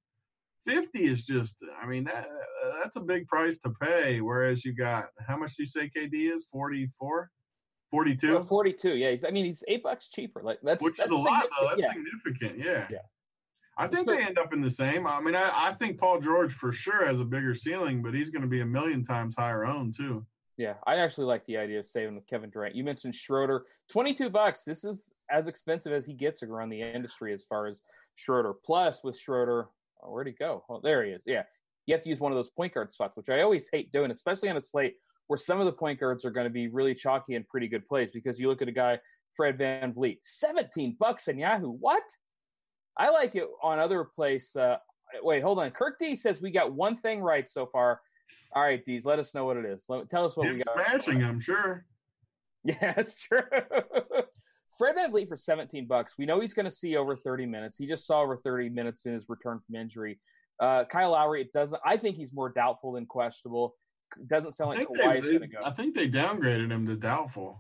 50 0.67 1.03
is 1.03 1.25
just, 1.25 1.63
I 1.81 1.85
mean, 1.87 2.03
that, 2.05 2.27
uh, 2.27 2.79
that's 2.81 2.95
a 2.95 3.01
big 3.01 3.27
price 3.27 3.59
to 3.59 3.71
pay. 3.81 4.21
Whereas 4.21 4.63
you 4.65 4.73
got, 4.73 5.07
how 5.27 5.37
much 5.37 5.55
do 5.55 5.63
you 5.63 5.67
say 5.67 5.89
KD 5.95 6.33
is? 6.33 6.47
44? 6.51 7.29
42? 7.91 8.33
Well, 8.33 8.43
42. 8.43 8.95
Yeah. 8.95 9.11
He's, 9.11 9.23
I 9.23 9.31
mean, 9.31 9.45
he's 9.45 9.63
eight 9.67 9.83
bucks 9.83 10.09
cheaper. 10.09 10.41
Like 10.43 10.59
that's, 10.61 10.83
Which 10.83 10.97
that's 10.97 11.09
is 11.11 11.17
a 11.17 11.21
lot, 11.21 11.47
though. 11.59 11.67
That's 11.69 11.81
yeah. 11.81 11.91
significant. 11.93 12.59
Yeah. 12.63 12.87
Yeah. 12.91 12.97
I 13.77 13.87
think 13.87 14.07
So- 14.09 14.15
they 14.15 14.23
end 14.23 14.37
up 14.37 14.53
in 14.53 14.61
the 14.61 14.69
same. 14.69 15.07
I 15.07 15.21
mean, 15.21 15.35
I, 15.35 15.51
I 15.53 15.73
think 15.73 15.97
Paul 15.97 16.19
George 16.19 16.53
for 16.53 16.71
sure 16.71 17.05
has 17.05 17.19
a 17.19 17.25
bigger 17.25 17.55
ceiling, 17.55 18.01
but 18.01 18.13
he's 18.13 18.29
going 18.29 18.41
to 18.41 18.47
be 18.47 18.61
a 18.61 18.65
million 18.65 19.03
times 19.03 19.35
higher 19.37 19.65
owned 19.65 19.95
too. 19.95 20.25
Yeah, 20.57 20.73
I 20.85 20.97
actually 20.97 21.27
like 21.27 21.45
the 21.45 21.55
idea 21.55 21.79
of 21.79 21.87
saving 21.87 22.15
with 22.15 22.27
Kevin 22.27 22.49
Durant. 22.49 22.75
You 22.75 22.83
mentioned 22.83 23.15
Schroeder, 23.15 23.63
twenty-two 23.89 24.29
bucks. 24.29 24.65
This 24.65 24.83
is 24.83 25.05
as 25.31 25.47
expensive 25.47 25.93
as 25.93 26.05
he 26.05 26.11
gets 26.13 26.43
around 26.43 26.67
the 26.67 26.81
industry 26.81 27.33
as 27.33 27.45
far 27.45 27.67
as 27.67 27.81
Schroeder. 28.15 28.53
Plus, 28.65 29.01
with 29.01 29.17
Schroeder, 29.17 29.69
oh, 30.03 30.11
where'd 30.11 30.27
he 30.27 30.33
go? 30.33 30.63
Oh, 30.69 30.79
there 30.81 31.03
he 31.03 31.11
is. 31.11 31.23
Yeah, 31.25 31.43
you 31.85 31.93
have 31.93 32.01
to 32.03 32.09
use 32.09 32.19
one 32.19 32.31
of 32.31 32.37
those 32.37 32.49
point 32.49 32.73
guard 32.73 32.91
spots, 32.91 33.17
which 33.17 33.29
I 33.29 33.41
always 33.41 33.69
hate 33.71 33.91
doing, 33.91 34.11
especially 34.11 34.49
on 34.49 34.57
a 34.57 34.61
slate 34.61 34.95
where 35.27 35.37
some 35.37 35.59
of 35.59 35.65
the 35.65 35.71
point 35.71 35.99
guards 35.99 36.25
are 36.25 36.31
going 36.31 36.45
to 36.45 36.51
be 36.51 36.67
really 36.67 36.95
chalky 36.95 37.35
and 37.35 37.47
pretty 37.47 37.67
good 37.67 37.87
plays. 37.87 38.11
Because 38.11 38.39
you 38.39 38.47
look 38.47 38.61
at 38.61 38.67
a 38.67 38.71
guy, 38.71 38.99
Fred 39.35 39.57
VanVleet, 39.57 40.19
seventeen 40.23 40.95
bucks 40.99 41.27
in 41.27 41.37
Yahoo. 41.37 41.71
What? 41.71 42.03
I 42.97 43.09
like 43.09 43.35
it 43.35 43.47
on 43.63 43.79
other 43.79 44.03
place. 44.03 44.55
Uh, 44.55 44.77
wait, 45.23 45.41
hold 45.41 45.59
on. 45.59 45.71
Kirk 45.71 45.97
D 45.99 46.15
says 46.15 46.41
we 46.41 46.51
got 46.51 46.73
one 46.73 46.97
thing 46.97 47.21
right 47.21 47.47
so 47.47 47.65
far. 47.65 48.01
All 48.53 48.61
right, 48.63 48.83
Dees, 48.85 49.05
let 49.05 49.19
us 49.19 49.33
know 49.33 49.45
what 49.45 49.57
it 49.57 49.65
is. 49.65 49.85
Let, 49.87 50.09
tell 50.09 50.25
us 50.25 50.35
what 50.35 50.47
Him 50.47 50.57
we 50.57 50.63
got. 50.63 50.73
smashing, 50.73 51.23
I'm 51.23 51.39
sure. 51.39 51.85
Yeah, 52.65 52.91
that's 52.91 53.21
true. 53.21 53.39
Fred 54.79 54.95
VanVleet 54.95 55.27
for 55.27 55.35
17 55.37 55.85
bucks. 55.87 56.15
We 56.17 56.25
know 56.25 56.39
he's 56.39 56.53
going 56.53 56.65
to 56.65 56.71
see 56.71 56.95
over 56.95 57.13
30 57.15 57.45
minutes. 57.45 57.75
He 57.77 57.85
just 57.85 58.07
saw 58.07 58.21
over 58.21 58.37
30 58.37 58.69
minutes 58.69 59.05
in 59.05 59.11
his 59.13 59.25
return 59.27 59.59
from 59.67 59.75
injury. 59.75 60.17
Uh, 60.59 60.85
Kyle 60.89 61.11
Lowry, 61.11 61.41
it 61.41 61.51
doesn't. 61.53 61.79
I 61.85 61.97
think 61.97 62.15
he's 62.15 62.31
more 62.33 62.49
doubtful 62.49 62.93
than 62.93 63.05
questionable. 63.05 63.75
Doesn't 64.27 64.53
sound 64.53 64.71
I 64.71 64.79
like 64.79 64.87
Kawhi 64.87 65.21
going 65.21 65.41
to 65.41 65.47
go. 65.47 65.59
I 65.63 65.71
think 65.71 65.95
they 65.95 66.07
downgraded 66.07 66.71
him 66.71 66.87
to 66.87 66.95
doubtful. 66.95 67.59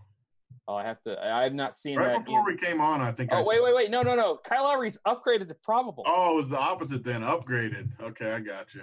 Oh, 0.67 0.75
I 0.75 0.85
have 0.85 1.01
to. 1.03 1.11
I- 1.13 1.45
I've 1.45 1.53
not 1.53 1.75
seen 1.75 1.97
Right 1.97 2.13
that. 2.13 2.19
before 2.25 2.39
either. 2.39 2.45
we 2.51 2.57
came 2.57 2.79
on, 2.79 3.01
I 3.01 3.11
think. 3.11 3.33
I 3.33 3.37
Oh, 3.41 3.45
wait, 3.45 3.57
saw- 3.57 3.65
wait, 3.65 3.75
wait. 3.75 3.91
No, 3.91 4.01
no, 4.01 4.15
no. 4.15 4.37
Kyle 4.37 4.63
Lowry's 4.63 4.97
upgraded 5.05 5.49
to 5.49 5.55
probable. 5.63 6.03
Oh, 6.07 6.33
it 6.33 6.35
was 6.37 6.49
the 6.49 6.57
opposite 6.59 7.03
then. 7.03 7.21
Upgraded. 7.21 7.89
Okay, 8.01 8.31
I 8.31 8.39
got 8.39 8.73
you. 8.73 8.81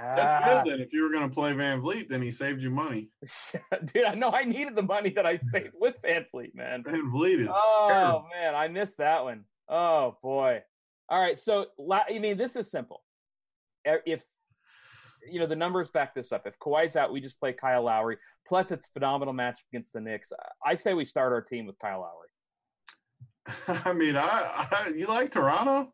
That's 0.00 0.32
Ah. 0.32 0.62
good 0.62 0.72
then. 0.72 0.80
If 0.80 0.92
you 0.92 1.02
were 1.02 1.10
going 1.10 1.28
to 1.28 1.34
play 1.34 1.52
VanVleet, 1.52 2.08
then 2.08 2.22
he 2.22 2.30
saved 2.30 2.62
you 2.62 2.70
money. 2.70 3.10
Dude, 3.92 4.04
I 4.04 4.14
know 4.14 4.30
I 4.30 4.44
needed 4.44 4.74
the 4.74 4.82
money 4.82 5.10
that 5.10 5.26
I 5.26 5.36
saved 5.42 5.74
with 5.78 5.96
VanVleet, 6.02 6.54
man. 6.54 6.82
VanVleet 6.84 7.40
is 7.40 7.48
Oh 7.50 7.86
terrible. 7.90 8.28
man, 8.34 8.54
I 8.54 8.68
missed 8.68 8.98
that 8.98 9.22
one. 9.24 9.44
Oh 9.68 10.16
boy. 10.22 10.62
All 11.08 11.20
right, 11.20 11.38
so 11.38 11.66
I 11.92 12.18
mean, 12.18 12.36
this 12.36 12.56
is 12.56 12.70
simple. 12.70 13.02
If 13.84 14.22
you 15.30 15.38
know 15.40 15.46
the 15.46 15.56
numbers 15.56 15.90
back 15.90 16.14
this 16.14 16.32
up, 16.32 16.46
if 16.46 16.58
Kawhi's 16.58 16.96
out, 16.96 17.12
we 17.12 17.20
just 17.20 17.38
play 17.38 17.52
Kyle 17.52 17.82
Lowry. 17.82 18.16
Plus, 18.46 18.70
it's 18.70 18.86
a 18.86 18.90
phenomenal 18.90 19.34
match 19.34 19.60
against 19.72 19.92
the 19.92 20.00
Knicks. 20.00 20.32
I 20.64 20.74
say 20.76 20.94
we 20.94 21.04
start 21.04 21.32
our 21.32 21.42
team 21.42 21.66
with 21.66 21.78
Kyle 21.78 22.00
Lowry. 22.00 23.82
I 23.86 23.92
mean, 23.92 24.16
I, 24.16 24.66
I 24.70 24.92
you 24.96 25.06
like 25.06 25.30
Toronto? 25.30 25.92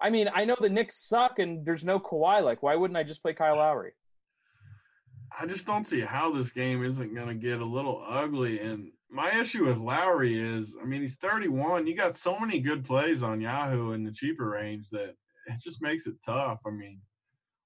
I 0.00 0.10
mean, 0.10 0.28
I 0.32 0.44
know 0.44 0.56
the 0.60 0.68
Knicks 0.68 0.96
suck, 0.96 1.38
and 1.38 1.64
there's 1.64 1.84
no 1.84 1.98
Kawhi. 1.98 2.42
Like, 2.42 2.62
why 2.62 2.76
wouldn't 2.76 2.96
I 2.96 3.02
just 3.02 3.22
play 3.22 3.34
Kyle 3.34 3.56
Lowry? 3.56 3.92
I 5.38 5.46
just 5.46 5.66
don't 5.66 5.84
see 5.84 6.00
how 6.00 6.30
this 6.30 6.50
game 6.50 6.84
isn't 6.84 7.14
going 7.14 7.28
to 7.28 7.34
get 7.34 7.60
a 7.60 7.64
little 7.64 8.02
ugly. 8.06 8.60
And 8.60 8.92
my 9.10 9.38
issue 9.38 9.66
with 9.66 9.78
Lowry 9.78 10.38
is, 10.38 10.76
I 10.80 10.84
mean, 10.84 11.02
he's 11.02 11.16
31. 11.16 11.86
You 11.86 11.96
got 11.96 12.14
so 12.14 12.38
many 12.38 12.60
good 12.60 12.84
plays 12.84 13.22
on 13.22 13.40
Yahoo 13.40 13.92
in 13.92 14.04
the 14.04 14.12
cheaper 14.12 14.50
range 14.50 14.88
that 14.90 15.14
it 15.46 15.60
just 15.62 15.82
makes 15.82 16.06
it 16.06 16.16
tough. 16.24 16.60
I 16.66 16.70
mean, 16.70 17.00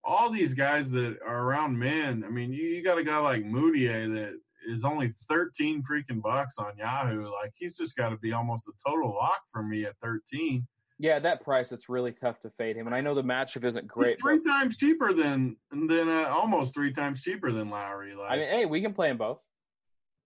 all 0.05 0.31
these 0.31 0.55
guys 0.55 0.91
that 0.91 1.19
are 1.27 1.43
around 1.45 1.79
men, 1.79 2.25
I 2.27 2.31
mean, 2.31 2.53
you, 2.53 2.65
you 2.65 2.83
got 2.83 2.99
a 2.99 3.05
guy 3.05 3.19
like 3.19 3.45
Mudiay 3.45 4.13
that 4.15 4.35
is 4.69 4.85
only 4.85 5.13
13 5.29 5.83
freaking 5.83 6.23
bucks 6.23 6.59
on 6.59 6.77
Yahoo. 6.79 7.31
Like, 7.33 7.53
he's 7.55 7.77
just 7.77 7.97
got 7.97 8.11
to 8.11 8.17
be 8.17 8.33
almost 8.33 8.69
a 8.69 8.73
total 8.89 9.15
lock 9.15 9.41
for 9.51 9.63
me 9.63 9.85
at 9.85 9.97
13. 10.03 10.67
Yeah, 11.03 11.17
at 11.17 11.25
that 11.25 11.43
price, 11.43 11.73
it's 11.73 11.89
really 11.89 12.13
tough 12.13 12.39
to 12.41 12.51
fade 12.51 12.77
him. 12.77 12.87
And 12.87 12.95
I 12.95 13.01
know 13.01 13.13
the 13.13 13.25
matchup 13.25 13.65
isn't 13.65 13.83
He's 13.87 13.91
great. 13.91 14.21
three 14.21 14.39
but- 14.39 14.49
times 14.49 14.77
cheaper 14.77 15.13
than, 15.13 15.57
than 15.73 16.09
uh, 16.09 16.29
almost 16.31 16.75
three 16.75 16.93
times 16.93 17.23
cheaper 17.23 17.51
than 17.51 17.71
Lowry. 17.71 18.15
Like, 18.15 18.31
I 18.31 18.37
mean, 18.37 18.49
hey, 18.49 18.67
we 18.67 18.81
can 18.81 18.95
play 18.95 19.09
them 19.09 19.17
both. 19.17 19.41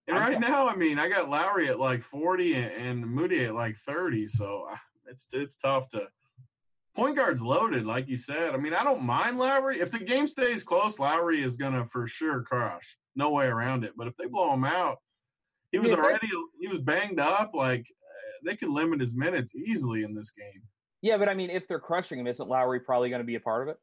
And 0.07 0.15
right 0.15 0.39
now, 0.39 0.67
I 0.69 0.75
mean, 0.75 0.99
I 0.99 1.09
got 1.09 1.29
Lowry 1.29 1.67
at 1.67 1.79
like 1.79 2.03
40 2.03 2.53
and, 2.53 2.71
and 2.73 3.07
Moody 3.07 3.45
at 3.45 3.55
like 3.55 3.75
30. 3.75 4.27
So 4.27 4.67
ah, 4.69 4.79
it's 5.07 5.25
it's 5.33 5.57
tough 5.57 5.89
to. 5.89 6.03
Point 6.95 7.15
guard's 7.15 7.41
loaded, 7.41 7.85
like 7.85 8.07
you 8.07 8.17
said. 8.17 8.53
I 8.53 8.57
mean, 8.57 8.73
I 8.75 8.83
don't 8.83 9.01
mind 9.01 9.39
Lowry. 9.39 9.79
If 9.79 9.89
the 9.91 9.99
game 9.99 10.27
stays 10.27 10.63
close, 10.63 10.99
Lowry 10.99 11.43
is 11.43 11.55
going 11.55 11.73
to 11.73 11.85
for 11.85 12.05
sure 12.07 12.41
crush. 12.43 12.97
No 13.15 13.31
way 13.31 13.45
around 13.45 13.83
it. 13.83 13.93
But 13.97 14.07
if 14.07 14.15
they 14.15 14.27
blow 14.27 14.53
him 14.53 14.63
out, 14.63 14.97
he 15.71 15.79
was 15.79 15.89
mean, 15.91 15.99
if 15.99 16.03
they- 16.03 16.07
already 16.07 16.29
he 16.61 16.67
was 16.67 16.79
banged 16.79 17.19
up. 17.19 17.55
Like 17.55 17.85
they 18.45 18.55
could 18.55 18.69
limit 18.69 18.99
his 18.99 19.13
minutes 19.13 19.55
easily 19.55 20.03
in 20.03 20.13
this 20.13 20.31
game. 20.31 20.63
Yeah, 21.01 21.17
but 21.17 21.29
I 21.29 21.33
mean, 21.33 21.49
if 21.49 21.67
they're 21.67 21.79
crushing 21.79 22.19
him, 22.19 22.27
isn't 22.27 22.49
Lowry 22.49 22.79
probably 22.79 23.09
going 23.09 23.21
to 23.21 23.25
be 23.25 23.35
a 23.35 23.39
part 23.39 23.67
of 23.67 23.69
it? 23.69 23.77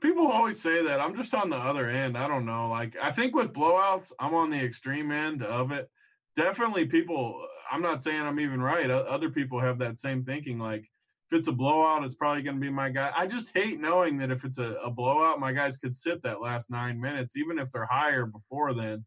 People 0.00 0.28
always 0.28 0.60
say 0.60 0.82
that. 0.84 1.00
I'm 1.00 1.16
just 1.16 1.34
on 1.34 1.50
the 1.50 1.56
other 1.56 1.88
end. 1.88 2.16
I 2.16 2.28
don't 2.28 2.46
know. 2.46 2.68
Like 2.68 2.96
I 3.02 3.10
think 3.10 3.34
with 3.34 3.52
blowouts, 3.52 4.12
I'm 4.20 4.34
on 4.34 4.50
the 4.50 4.58
extreme 4.58 5.10
end 5.10 5.42
of 5.42 5.72
it. 5.72 5.90
Definitely, 6.36 6.86
people. 6.86 7.44
I'm 7.70 7.82
not 7.82 8.02
saying 8.02 8.20
I'm 8.20 8.38
even 8.38 8.62
right. 8.62 8.88
Other 8.90 9.28
people 9.28 9.58
have 9.58 9.78
that 9.80 9.98
same 9.98 10.24
thinking. 10.24 10.58
Like 10.58 10.88
if 11.30 11.38
it's 11.38 11.48
a 11.48 11.52
blowout, 11.52 12.04
it's 12.04 12.14
probably 12.14 12.42
going 12.42 12.56
to 12.56 12.60
be 12.60 12.70
my 12.70 12.90
guy. 12.90 13.12
I 13.16 13.26
just 13.26 13.52
hate 13.54 13.80
knowing 13.80 14.18
that 14.18 14.30
if 14.30 14.44
it's 14.44 14.58
a, 14.58 14.74
a 14.84 14.90
blowout, 14.90 15.40
my 15.40 15.52
guys 15.52 15.76
could 15.76 15.94
sit 15.94 16.22
that 16.22 16.40
last 16.40 16.70
nine 16.70 17.00
minutes, 17.00 17.36
even 17.36 17.58
if 17.58 17.72
they're 17.72 17.84
higher 17.86 18.24
before 18.24 18.72
then. 18.74 19.04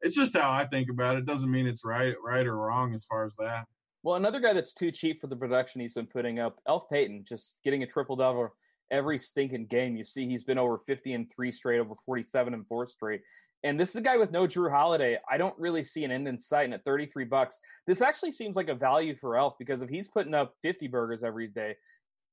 It's 0.00 0.14
just 0.14 0.36
how 0.36 0.50
I 0.50 0.66
think 0.66 0.90
about 0.90 1.16
it. 1.16 1.20
it. 1.20 1.26
Doesn't 1.26 1.50
mean 1.50 1.66
it's 1.66 1.84
right, 1.84 2.14
right 2.24 2.46
or 2.46 2.56
wrong 2.56 2.94
as 2.94 3.04
far 3.04 3.24
as 3.24 3.34
that. 3.38 3.66
Well, 4.02 4.16
another 4.16 4.40
guy 4.40 4.52
that's 4.52 4.72
too 4.72 4.90
cheap 4.92 5.20
for 5.20 5.26
the 5.26 5.36
production 5.36 5.80
he's 5.80 5.94
been 5.94 6.06
putting 6.06 6.38
up, 6.38 6.60
Elf 6.68 6.84
Payton, 6.90 7.24
just 7.28 7.58
getting 7.64 7.82
a 7.82 7.86
triple 7.86 8.16
double 8.16 8.50
every 8.90 9.18
stinking 9.18 9.66
game. 9.66 9.96
You 9.96 10.04
see, 10.04 10.28
he's 10.28 10.44
been 10.44 10.58
over 10.58 10.78
50 10.86 11.12
and 11.12 11.30
three 11.30 11.52
straight, 11.52 11.80
over 11.80 11.94
47 12.06 12.54
and 12.54 12.66
four 12.66 12.86
straight. 12.86 13.20
And 13.64 13.78
this 13.78 13.90
is 13.90 13.96
a 13.96 14.00
guy 14.00 14.16
with 14.16 14.30
no 14.30 14.46
Jrue 14.46 14.70
Holiday. 14.70 15.18
I 15.28 15.36
don't 15.36 15.58
really 15.58 15.82
see 15.82 16.04
an 16.04 16.12
end 16.12 16.28
in 16.28 16.38
sight. 16.38 16.64
And 16.66 16.74
at 16.74 16.84
33 16.84 17.24
bucks, 17.24 17.58
this 17.86 18.00
actually 18.00 18.32
seems 18.32 18.54
like 18.54 18.68
a 18.68 18.74
value 18.74 19.16
for 19.16 19.36
Elf 19.36 19.54
because 19.58 19.82
if 19.82 19.88
he's 19.90 20.08
putting 20.08 20.34
up 20.34 20.54
50 20.62 20.86
burgers 20.88 21.24
every 21.24 21.48
day, 21.48 21.74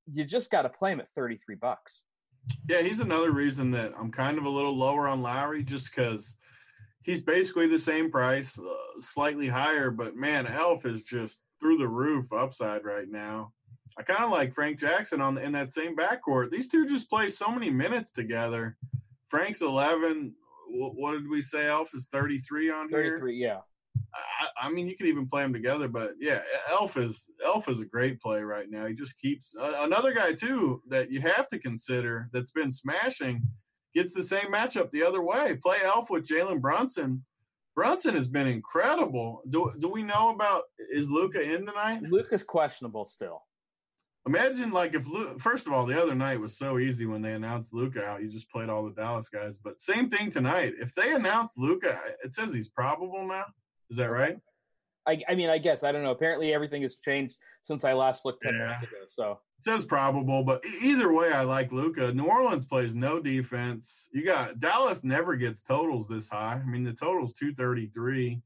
you 0.08 0.23
just 0.23 0.51
got 0.51 0.63
to 0.63 0.69
play 0.69 0.91
him 0.91 0.99
at 0.99 1.10
33 1.12 1.56
bucks. 1.56 2.04
Yeah, 2.69 2.84
he's 2.84 2.99
another 2.99 3.32
reason 3.32 3.71
that 3.71 3.93
I'm 3.99 4.12
kind 4.12 4.38
of 4.38 4.45
a 4.45 4.49
little 4.49 4.78
lower 4.78 5.08
on 5.08 5.23
Lowry 5.23 5.63
just 5.63 5.89
because 5.89 6.36
he's 7.06 7.22
basically 7.22 7.68
the 7.68 7.80
same 7.80 8.10
price, 8.12 8.60
uh, 8.60 8.74
slightly 9.00 9.48
higher. 9.48 9.91
But 9.91 10.15
man, 10.15 10.48
Elf 10.48 10.86
is 10.86 11.04
just 11.04 11.48
through 11.60 11.78
the 11.78 11.88
roof 11.88 12.34
upside 12.34 12.84
right 12.84 13.08
now. 13.10 13.54
I 13.98 14.04
kind 14.04 14.24
of 14.24 14.32
like 14.32 14.54
Frank 14.54 14.80
Jackson 14.80 15.22
on 15.22 15.38
in 15.38 15.54
that 15.54 15.72
same 15.72 15.96
backcourt. 15.96 16.50
These 16.52 16.68
two 16.68 16.86
just 16.86 17.10
play 17.10 17.30
so 17.30 17.50
many 17.50 17.70
minutes 17.70 18.12
together. 18.12 18.76
Frank's 19.30 19.62
11. 19.62 20.34
wh- 20.68 20.96
What 20.98 21.12
did 21.13 21.30
we 21.30 21.41
say? 21.41 21.68
Elf 21.68 21.94
is 21.94 22.08
33 22.12 22.72
on 22.72 22.89
here. 22.89 23.04
33, 23.04 23.36
yeah. 23.38 23.60
I, 24.41 24.68
I 24.68 24.70
mean, 24.70 24.88
you 24.88 24.98
can 24.98 25.08
even 25.08 25.28
play 25.28 25.44
them 25.44 25.54
together, 25.54 25.88
but 25.88 26.13
yeah, 26.20 26.41
Elf 26.70 26.98
is 26.98 27.30
Elf 27.44 27.70
is 27.70 27.80
a 27.82 27.86
great 27.86 28.20
play 28.22 28.41
right 28.41 28.70
now. 28.70 28.86
He 28.86 28.94
just 28.94 29.18
keeps 29.18 29.54
uh, 29.60 29.74
another 29.80 30.13
guy 30.13 30.34
too 30.34 30.82
that 30.89 31.10
you 31.12 31.22
have 31.22 31.48
to 31.50 31.60
consider 31.60 32.30
that's 32.34 32.52
been 32.52 32.72
smashing 32.72 33.41
gets 33.96 34.14
the 34.14 34.24
same 34.24 34.52
matchup 34.52 34.92
the 34.92 35.02
other 35.04 35.22
way. 35.24 35.56
Play 35.64 35.78
Elf 35.84 36.10
with 36.10 36.26
Jalen 36.28 36.62
Brunson. 36.62 37.24
Brunson 37.76 38.16
has 38.16 38.28
been 38.28 38.48
incredible. 38.48 39.42
Do 39.50 39.74
do 39.80 39.88
we 39.90 40.04
know 40.04 40.30
about 40.30 40.64
is 40.92 41.10
Luka 41.10 41.42
in 41.42 41.66
tonight? 41.66 42.04
Luke 42.04 42.28
is 42.32 42.44
questionable 42.44 43.06
still. 43.06 43.44
Imagine 44.28 44.72
like 44.72 44.94
if 44.96 45.08
Lu 45.08 45.38
first 45.40 45.68
of 45.68 45.74
all, 45.74 45.86
the 45.86 46.02
other 46.02 46.16
night 46.16 46.40
was 46.40 46.58
so 46.58 46.80
easy 46.80 47.06
when 47.06 47.22
they 47.22 47.34
announced 47.34 47.74
Luka 47.74 48.04
out. 48.06 48.22
You 48.22 48.30
just 48.30 48.50
played 48.50 48.70
all 48.70 48.84
the 48.86 48.92
Dallas 48.94 49.30
guys. 49.30 49.58
But 49.58 49.80
same 49.82 50.10
thing 50.10 50.30
tonight. 50.30 50.74
If 50.80 50.94
they 50.96 51.14
announce 51.14 51.54
Luka, 51.58 52.00
it 52.24 52.34
says 52.34 52.54
he's 52.54 52.70
probable 52.70 53.28
now. 53.28 53.46
Is 53.90 53.98
that 53.98 54.10
right? 54.10 54.38
I, 55.08 55.22
I 55.30 55.36
mean, 55.36 55.50
I 55.52 55.60
guess 55.60 55.84
I 55.84 55.92
don't 55.92 56.02
know. 56.02 56.10
Apparently, 56.12 56.52
everything 56.54 56.82
has 56.82 56.98
changed 56.98 57.38
since 57.62 57.84
I 57.84 57.94
last 57.94 58.26
looked 58.26 58.42
ten 58.42 58.54
Yeah. 58.56 58.60
minutes 58.68 58.84
ago. 58.84 58.98
So 59.10 59.40
says 59.60 59.86
probable, 59.86 60.44
but 60.44 60.63
either 60.82 61.12
way, 61.13 61.32
I 61.32 61.41
like 61.44 61.72
Luka. 61.72 62.13
New 62.13 62.26
Orleans 62.26 62.65
plays 62.65 62.94
no 62.96 63.20
defense. 63.20 64.10
You 64.13 64.24
got 64.26 64.60
Dallas 64.60 65.04
never 65.04 65.36
gets 65.36 65.63
totals 65.63 66.08
this 66.08 66.28
high. 66.30 66.62
I 66.63 66.70
mean, 66.70 66.84
the 66.84 66.94
total's 66.94 67.34
two 67.34 67.54
thirty 67.54 67.88
three. 67.88 68.41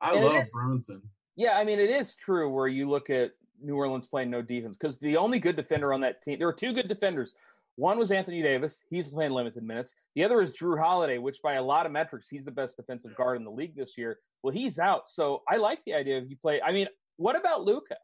I 0.00 0.14
And 0.14 0.24
love 0.24 0.42
is- 0.42 0.50
Brunson. 0.50 1.02
yeah, 1.36 1.56
I 1.56 1.64
mean, 1.64 1.78
it 1.78 1.90
is 1.90 2.14
true 2.14 2.50
where 2.52 2.68
you 2.68 2.88
look 2.88 3.10
at 3.10 3.32
New 3.60 3.74
Orleans 3.76 4.06
playing 4.06 4.30
no 4.30 4.42
defense 4.42 4.76
because 4.76 4.98
the 4.98 5.16
only 5.16 5.38
good 5.38 5.56
defender 5.56 5.92
on 5.92 6.00
that 6.02 6.22
team, 6.22 6.38
there 6.38 6.46
were 6.48 6.52
two 6.52 6.72
good 6.72 6.88
defenders. 6.88 7.34
One 7.76 7.98
was 7.98 8.12
Anthony 8.12 8.40
Davis. 8.40 8.84
He's 8.88 9.08
playing 9.08 9.32
limited 9.32 9.62
minutes. 9.64 9.94
The 10.14 10.22
other 10.22 10.40
is 10.40 10.56
Jrue 10.56 10.80
Holiday, 10.80 11.18
which 11.18 11.42
by 11.42 11.54
a 11.54 11.62
lot 11.62 11.86
of 11.86 11.92
metrics, 11.92 12.28
he's 12.28 12.44
the 12.44 12.52
best 12.52 12.76
defensive 12.76 13.16
guard 13.16 13.36
in 13.36 13.42
the 13.44 13.50
league 13.50 13.74
this 13.74 13.98
year. 13.98 14.20
Well, 14.42 14.52
he's 14.52 14.78
out. 14.78 15.08
So 15.08 15.42
I 15.48 15.56
like 15.56 15.80
the 15.84 15.94
idea 15.94 16.18
of 16.18 16.30
you 16.30 16.36
play. 16.36 16.60
I 16.62 16.70
mean, 16.70 16.86
what 17.16 17.34
about 17.34 17.64
Luka? 17.64 17.96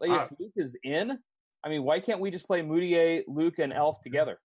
Like 0.00 0.10
if 0.32 0.32
Luke 0.40 0.52
is 0.56 0.76
in, 0.82 1.18
I 1.68 1.70
mean, 1.70 1.84
why 1.84 2.00
can't 2.00 2.18
we 2.18 2.30
just 2.30 2.46
play 2.46 2.62
Mudiay, 2.62 3.24
Luka, 3.28 3.62
and 3.62 3.74
Elf 3.74 4.00
together? 4.00 4.38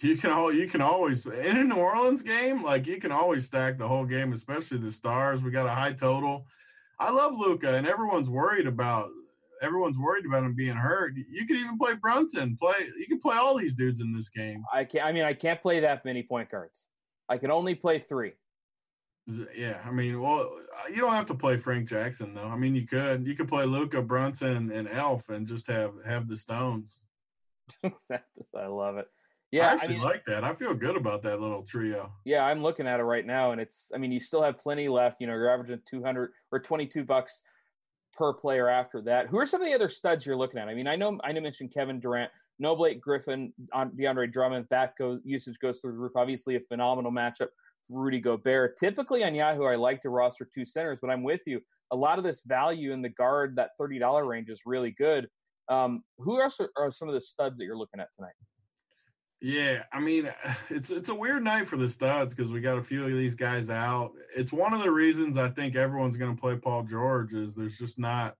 You 0.00 0.16
can 0.16 0.32
all 0.32 0.52
you 0.52 0.66
can 0.66 0.80
always 0.80 1.24
in 1.24 1.56
a 1.56 1.62
New 1.62 1.76
Orleans 1.76 2.22
game, 2.22 2.64
like 2.64 2.88
you 2.88 3.00
can 3.00 3.12
always 3.12 3.46
stack 3.46 3.78
the 3.78 3.86
whole 3.86 4.04
game, 4.04 4.32
especially 4.32 4.78
the 4.78 4.90
stars. 4.90 5.44
We 5.44 5.52
got 5.52 5.66
a 5.66 5.70
high 5.70 5.92
total. 5.92 6.44
I 6.98 7.12
love 7.12 7.38
Luka, 7.38 7.76
and 7.76 7.86
everyone's 7.86 8.28
worried 8.28 8.66
about 8.66 9.10
everyone's 9.62 9.96
worried 9.96 10.26
about 10.26 10.42
him 10.42 10.54
being 10.56 10.74
hurt. 10.74 11.12
You 11.14 11.46
could 11.46 11.56
even 11.56 11.78
play 11.78 11.94
Brunson. 11.94 12.56
Play 12.60 12.88
you 12.98 13.06
can 13.06 13.20
play 13.20 13.36
all 13.36 13.56
these 13.56 13.72
dudes 13.72 14.00
in 14.00 14.12
this 14.12 14.28
game. 14.28 14.64
I 14.74 14.84
can't. 14.84 15.04
I 15.04 15.12
mean, 15.12 15.22
I 15.22 15.34
can't 15.34 15.62
play 15.62 15.78
that 15.78 16.04
many 16.04 16.24
point 16.24 16.50
guards. 16.50 16.84
I 17.28 17.38
can 17.38 17.52
only 17.52 17.76
play 17.76 18.00
three. 18.00 18.32
Yeah, 19.56 19.80
I 19.84 19.90
mean, 19.90 20.20
well, 20.20 20.52
uh, 20.72 20.88
you 20.88 21.00
don't 21.00 21.12
have 21.12 21.26
to 21.26 21.34
play 21.34 21.56
Frank 21.56 21.88
Jackson 21.88 22.32
though. 22.32 22.46
I 22.46 22.56
mean, 22.56 22.76
you 22.76 22.86
could. 22.86 23.26
You 23.26 23.34
could 23.34 23.48
play 23.48 23.64
Luka 23.64 24.00
Brunson 24.00 24.70
and 24.70 24.88
Elf, 24.88 25.30
and 25.30 25.46
just 25.46 25.66
have 25.66 25.94
have 26.04 26.28
the 26.28 26.36
Stones. 26.36 27.00
I 27.84 28.66
love 28.66 28.98
it. 28.98 29.08
Yeah, 29.50 29.68
I 29.68 29.72
actually 29.72 29.94
I 29.94 29.98
mean, 29.98 30.06
like 30.06 30.24
that. 30.26 30.44
I 30.44 30.54
feel 30.54 30.74
good 30.74 30.96
about 30.96 31.22
that 31.22 31.40
little 31.40 31.62
trio. 31.62 32.12
Yeah, 32.24 32.44
I'm 32.44 32.62
looking 32.62 32.86
at 32.86 33.00
it 33.00 33.04
right 33.04 33.26
now, 33.26 33.50
and 33.50 33.60
it's. 33.60 33.90
I 33.92 33.98
mean, 33.98 34.12
you 34.12 34.20
still 34.20 34.42
have 34.42 34.58
plenty 34.58 34.88
left. 34.88 35.16
You 35.20 35.26
know, 35.26 35.34
you're 35.34 35.52
averaging 35.52 35.80
200 35.88 36.30
or 36.52 36.60
22 36.60 37.04
bucks 37.04 37.42
per 38.12 38.32
player 38.32 38.68
after 38.68 39.00
that. 39.02 39.26
Who 39.26 39.38
are 39.38 39.46
some 39.46 39.60
of 39.60 39.66
the 39.66 39.74
other 39.74 39.88
studs 39.88 40.24
you're 40.24 40.36
looking 40.36 40.60
at? 40.60 40.68
I 40.68 40.74
mean, 40.74 40.86
I 40.86 40.94
know 40.94 41.18
I 41.24 41.32
know 41.32 41.40
mentioned 41.40 41.74
Kevin 41.74 41.98
Durant, 41.98 42.30
No 42.60 42.76
Blake 42.76 43.00
Griffin, 43.00 43.52
on 43.72 43.90
DeAndre 43.90 44.32
Drummond. 44.32 44.66
That 44.70 44.96
goes 44.96 45.20
usage 45.24 45.58
goes 45.58 45.80
through 45.80 45.92
the 45.92 45.98
roof. 45.98 46.12
Obviously, 46.14 46.54
a 46.54 46.60
phenomenal 46.60 47.10
matchup 47.10 47.48
Rudy 47.88 48.20
Gobert. 48.20 48.76
Typically 48.78 49.24
on 49.24 49.34
Yahoo, 49.34 49.64
I 49.64 49.76
like 49.76 50.02
to 50.02 50.10
roster 50.10 50.48
two 50.52 50.64
centers, 50.64 50.98
but 51.00 51.10
I'm 51.10 51.22
with 51.22 51.42
you. 51.46 51.60
A 51.92 51.96
lot 51.96 52.18
of 52.18 52.24
this 52.24 52.42
value 52.44 52.92
in 52.92 53.02
the 53.02 53.08
guard, 53.08 53.56
that 53.56 53.70
thirty 53.78 53.98
dollar 53.98 54.26
range, 54.26 54.48
is 54.48 54.62
really 54.66 54.90
good. 54.90 55.28
Um, 55.68 56.02
who 56.18 56.40
else 56.40 56.58
are 56.76 56.90
some 56.90 57.08
of 57.08 57.14
the 57.14 57.20
studs 57.20 57.58
that 57.58 57.64
you're 57.64 57.76
looking 57.76 58.00
at 58.00 58.08
tonight? 58.14 58.34
Yeah, 59.40 59.84
I 59.92 60.00
mean, 60.00 60.32
it's 60.70 60.90
it's 60.90 61.08
a 61.08 61.14
weird 61.14 61.44
night 61.44 61.68
for 61.68 61.76
the 61.76 61.88
studs 61.88 62.34
because 62.34 62.50
we 62.50 62.60
got 62.60 62.78
a 62.78 62.82
few 62.82 63.04
of 63.04 63.10
these 63.10 63.34
guys 63.34 63.70
out. 63.70 64.12
It's 64.34 64.52
one 64.52 64.72
of 64.72 64.82
the 64.82 64.90
reasons 64.90 65.36
I 65.36 65.50
think 65.50 65.76
everyone's 65.76 66.16
going 66.16 66.34
to 66.34 66.40
play 66.40 66.56
Paul 66.56 66.82
George 66.82 67.34
is 67.34 67.54
there's 67.54 67.78
just 67.78 67.98
not 67.98 68.34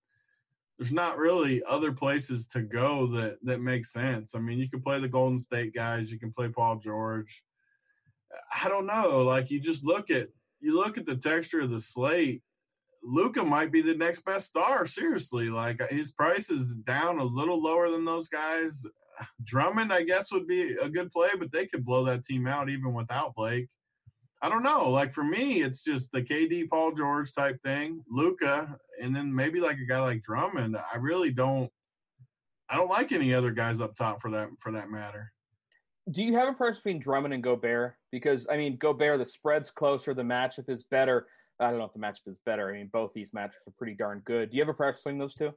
there's 0.79 0.93
not 0.93 1.17
really 1.17 1.63
other 1.67 1.93
places 1.93 2.47
to 2.49 2.63
go 2.63 3.07
that 3.09 3.39
that 3.43 3.61
make 3.61 3.85
sense. 3.85 4.35
I 4.35 4.39
mean, 4.39 4.59
you 4.59 4.69
can 4.69 4.83
play 4.83 5.01
the 5.01 5.09
Golden 5.09 5.39
State 5.39 5.75
guys, 5.75 6.11
you 6.11 6.19
can 6.19 6.33
play 6.33 6.49
Paul 6.49 6.77
George. 6.77 7.43
I 8.63 8.69
don't 8.69 8.87
know, 8.87 9.21
like 9.21 9.51
you 9.51 9.61
just 9.61 9.85
look 9.85 10.11
at 10.11 10.29
you 10.61 10.75
look 10.75 10.99
at 10.99 11.07
the 11.07 11.17
texture 11.17 11.61
of 11.61 11.71
the 11.71 11.81
slate. 11.81 12.43
Luka 13.03 13.45
might 13.45 13.71
be 13.71 13.83
the 13.83 13.95
next 13.95 14.25
best 14.25 14.49
star. 14.49 14.87
Seriously, 14.87 15.49
like 15.49 15.81
uh, 15.81 15.87
his 15.91 16.13
price 16.13 16.51
is 16.51 16.75
down 16.75 17.19
a 17.19 17.25
little 17.25 17.63
lower 17.63 17.91
than 17.91 18.05
those 18.05 18.29
guys. 18.29 18.85
Drummond, 19.45 19.93
I 19.93 20.03
guess, 20.03 20.33
would 20.33 20.47
be 20.47 20.75
a 20.75 20.89
good 20.89 21.11
play, 21.13 21.31
but 21.39 21.53
they 21.53 21.67
could 21.67 21.85
blow 21.85 22.05
that 22.05 22.25
team 22.25 22.47
out 22.47 22.69
even 22.69 22.93
without 22.93 23.35
Blake. 23.35 23.69
I 24.43 24.49
don't 24.49 24.63
know. 24.63 24.91
Like 24.91 25.13
for 25.13 25.25
me, 25.25 25.63
it's 25.63 25.83
just 25.83 26.13
the 26.13 26.23
KD 26.23 26.69
Paul 26.69 26.93
George 26.93 27.33
type 27.33 27.63
thing, 27.63 28.03
Luka, 28.11 28.77
and 29.01 29.15
then 29.15 29.35
maybe 29.35 29.61
like 29.61 29.79
a 29.79 29.87
guy 29.87 30.01
like 30.01 30.23
Drummond. 30.23 30.77
I 30.77 30.97
really 30.99 31.31
don't. 31.31 31.71
I 32.69 32.77
don't 32.77 32.91
like 32.91 33.13
any 33.13 33.33
other 33.33 33.53
guys 33.53 33.81
up 33.81 33.95
top 33.95 34.21
for 34.21 34.31
that 34.33 34.49
for 34.59 34.73
that 34.73 34.91
matter. 34.91 35.33
Do 36.11 36.23
you 36.23 36.35
have 36.35 36.49
a 36.49 36.53
preference 36.53 36.79
between 36.79 37.01
Drummond 37.01 37.35
and 37.35 37.43
Gobert? 37.43 37.97
Because 38.13 38.47
I 38.51 38.57
mean, 38.57 38.77
Gobert, 38.77 39.19
the 39.19 39.27
spread's 39.27 39.71
closer, 39.71 40.15
the 40.15 40.23
matchup 40.23 40.69
is 40.69 40.85
better. 40.85 41.27
I 41.59 41.71
don't 41.71 41.79
know 41.79 41.85
if 41.85 41.93
the 41.93 41.99
matchup 41.99 42.29
is 42.29 42.39
better. 42.45 42.71
I 42.71 42.75
mean, 42.75 42.91
both 42.93 43.13
these 43.15 43.31
matchups 43.31 43.67
are 43.67 43.75
pretty 43.77 43.95
darn 43.95 44.21
good. 44.25 44.51
Do 44.51 44.57
you 44.57 44.63
have 44.63 44.69
a 44.69 44.75
preference 44.75 45.03
between 45.03 45.19
those 45.19 45.35
two? 45.35 45.53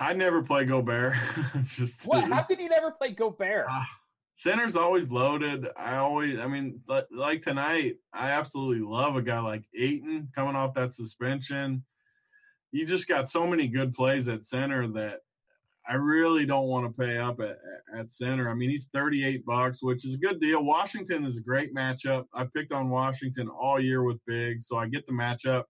I 0.00 0.12
never 0.12 0.42
play 0.42 0.64
Gobert. 0.64 1.14
Just 1.64 2.06
what? 2.06 2.24
How 2.24 2.42
could 2.42 2.58
you 2.58 2.68
never 2.68 2.90
play 2.90 3.10
Gobert? 3.10 3.66
Uh, 3.70 3.84
center's 4.36 4.76
always 4.76 5.08
loaded. 5.08 5.66
I 5.76 5.96
always, 5.96 6.38
I 6.38 6.46
mean, 6.46 6.80
like 7.10 7.42
tonight, 7.42 7.96
I 8.12 8.32
absolutely 8.32 8.84
love 8.84 9.16
a 9.16 9.22
guy 9.22 9.40
like 9.40 9.64
Ayton 9.76 10.28
coming 10.34 10.56
off 10.56 10.74
that 10.74 10.92
suspension. 10.92 11.84
You 12.72 12.86
just 12.86 13.06
got 13.06 13.28
so 13.28 13.46
many 13.46 13.68
good 13.68 13.94
plays 13.94 14.28
at 14.28 14.44
center 14.44 14.88
that 14.88 15.20
I 15.88 15.94
really 15.94 16.46
don't 16.46 16.68
want 16.68 16.86
to 16.86 17.02
pay 17.02 17.18
up 17.18 17.40
at, 17.40 17.58
at 17.96 18.10
center. 18.10 18.48
I 18.48 18.54
mean, 18.54 18.70
he's 18.70 18.88
38 18.94 19.44
bucks, 19.44 19.82
which 19.82 20.04
is 20.04 20.14
a 20.14 20.18
good 20.18 20.40
deal. 20.40 20.64
Washington 20.64 21.24
is 21.24 21.36
a 21.36 21.42
great 21.42 21.74
matchup. 21.74 22.24
I've 22.32 22.52
picked 22.52 22.72
on 22.72 22.88
Washington 22.88 23.48
all 23.48 23.80
year 23.80 24.04
with 24.04 24.18
big, 24.26 24.62
so 24.62 24.76
I 24.76 24.86
get 24.88 25.06
the 25.06 25.12
matchup. 25.12 25.64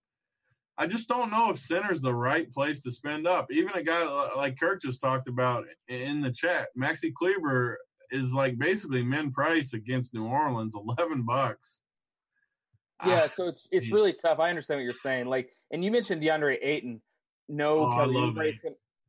I 0.78 0.86
just 0.86 1.08
don't 1.08 1.30
know 1.30 1.50
if 1.50 1.58
center's 1.58 2.00
the 2.00 2.14
right 2.14 2.52
place 2.52 2.80
to 2.80 2.90
spend 2.90 3.26
up. 3.26 3.46
Even 3.50 3.72
a 3.74 3.82
guy 3.82 4.04
like 4.36 4.58
Kirk 4.58 4.82
just 4.82 5.00
talked 5.00 5.28
about 5.28 5.64
in 5.88 6.20
the 6.20 6.30
chat, 6.30 6.68
Maxi 6.78 7.12
Kleber 7.12 7.78
is 8.10 8.32
like 8.32 8.58
basically 8.58 9.02
min 9.02 9.32
price 9.32 9.74
against 9.74 10.14
New 10.14 10.26
Orleans, 10.26 10.74
eleven 10.74 11.22
bucks. 11.22 11.80
Yeah, 13.04 13.22
ah, 13.24 13.28
so 13.28 13.48
it's 13.48 13.68
it's 13.70 13.90
really 13.90 14.12
tough. 14.12 14.38
I 14.38 14.48
understand 14.48 14.78
what 14.78 14.84
you're 14.84 14.92
saying. 14.92 15.26
Like, 15.26 15.50
and 15.72 15.84
you 15.84 15.90
mentioned 15.90 16.22
DeAndre 16.22 16.58
Ayton. 16.62 17.02
No, 17.48 17.86
oh, 17.86 17.94
Kelly 17.94 18.58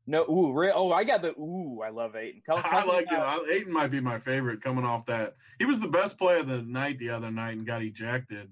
no, 0.06 0.24
ooh, 0.30 0.54
re- 0.54 0.72
oh, 0.74 0.92
I 0.92 1.04
got 1.04 1.22
the 1.22 1.30
ooh. 1.40 1.82
I 1.84 1.90
love 1.90 2.16
Ayton. 2.16 2.42
Tell, 2.46 2.58
tell 2.58 2.72
I 2.72 2.84
like 2.84 3.08
it. 3.10 3.52
Ayton 3.52 3.72
might 3.72 3.92
be 3.92 4.00
my 4.00 4.20
favorite 4.20 4.62
coming 4.62 4.86
off 4.86 5.06
that. 5.06 5.36
He 5.60 5.66
was 5.66 5.80
the 5.80 5.88
best 5.88 6.18
play 6.18 6.40
of 6.40 6.48
the 6.48 6.62
night 6.62 7.00
the 7.00 7.10
other 7.10 7.32
night 7.32 7.58
and 7.58 7.66
got 7.66 7.82
ejected. 7.82 8.52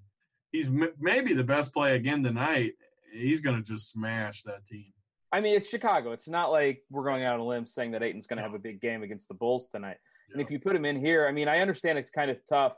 He's 0.51 0.67
m- 0.67 0.93
maybe 0.99 1.33
the 1.33 1.43
best 1.43 1.73
play 1.73 1.95
again 1.95 2.23
tonight 2.23 2.73
he's 3.11 3.41
going 3.41 3.61
to 3.61 3.61
just 3.61 3.91
smash 3.91 4.43
that 4.43 4.65
team. 4.65 4.93
I 5.31 5.39
mean, 5.39 5.55
it's 5.55 5.69
Chicago. 5.69 6.11
It's 6.11 6.27
not 6.27 6.51
like 6.51 6.81
we're 6.89 7.05
going 7.05 7.23
out 7.23 7.35
on 7.35 7.39
a 7.39 7.45
limb 7.45 7.65
saying 7.65 7.91
that 7.91 8.03
Ayton's 8.03 8.27
going 8.27 8.37
to 8.37 8.43
have 8.43 8.53
a 8.53 8.59
big 8.59 8.81
game 8.81 9.03
against 9.03 9.27
the 9.27 9.33
Bulls 9.33 9.67
tonight. 9.67 9.97
Yeah. 10.29 10.33
And 10.33 10.41
if 10.41 10.51
you 10.51 10.59
put 10.59 10.75
him 10.75 10.85
in 10.85 10.99
here, 10.99 11.27
I 11.27 11.31
mean, 11.31 11.47
I 11.47 11.59
understand 11.59 11.97
it's 11.97 12.09
kind 12.09 12.29
of 12.29 12.37
tough. 12.47 12.73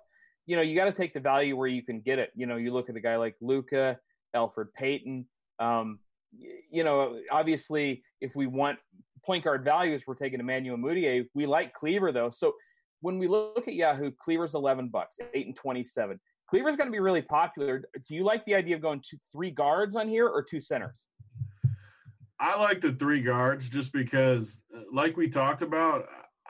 You 0.46 0.56
know, 0.56 0.62
you 0.62 0.76
got 0.76 0.86
to 0.86 0.92
take 0.92 1.14
the 1.14 1.20
value 1.20 1.56
where 1.56 1.68
you 1.68 1.82
can 1.82 2.02
get 2.02 2.20
it. 2.20 2.32
You 2.36 2.46
know, 2.46 2.58
you 2.58 2.72
look 2.72 2.90
at 2.90 2.96
a 2.96 3.00
guy 3.00 3.16
like 3.16 3.36
Luka, 3.42 3.98
Elfrid 4.36 4.74
Payton. 4.76 5.26
Um, 5.60 6.00
you 6.72 6.84
know, 6.84 7.20
obviously, 7.32 8.04
if 8.22 8.36
we 8.36 8.48
want 8.48 8.80
point 9.26 9.44
guard 9.44 9.64
values, 9.64 10.04
we're 10.08 10.16
taking 10.16 10.40
Emmanuel 10.40 10.78
Mudiay. 10.78 11.26
We 11.34 11.46
like 11.46 11.74
Kleber 11.74 12.12
though. 12.12 12.30
So 12.30 12.54
when 13.02 13.18
we 13.18 13.28
look 13.28 13.68
at 13.68 13.74
Yahoo, 13.74 14.12
Kleber's 14.20 14.56
eleven 14.56 14.90
bucks, 14.90 15.18
eight 15.34 15.48
and 15.48 15.56
twenty-seven. 15.56 16.20
Kleber's 16.50 16.76
going 16.76 16.88
to 16.88 16.92
be 16.92 17.00
really 17.00 17.22
popular. 17.22 17.84
Do 18.08 18.14
you 18.14 18.24
like 18.24 18.46
the 18.46 18.54
idea 18.54 18.76
of 18.76 18.82
going 18.82 19.02
to 19.10 19.18
three 19.32 19.50
guards 19.50 19.96
on 19.96 20.08
here 20.08 20.28
or 20.28 20.44
two 20.44 20.62
centers? 20.62 21.06
I 22.40 22.60
like 22.60 22.82
the 22.82 22.92
three 22.94 23.22
guards 23.22 23.70
just 23.70 23.92
because, 23.94 24.64
uh, 24.76 24.82
like 24.92 25.18
we 25.18 25.30
talked 25.30 25.62
about, 25.62 26.06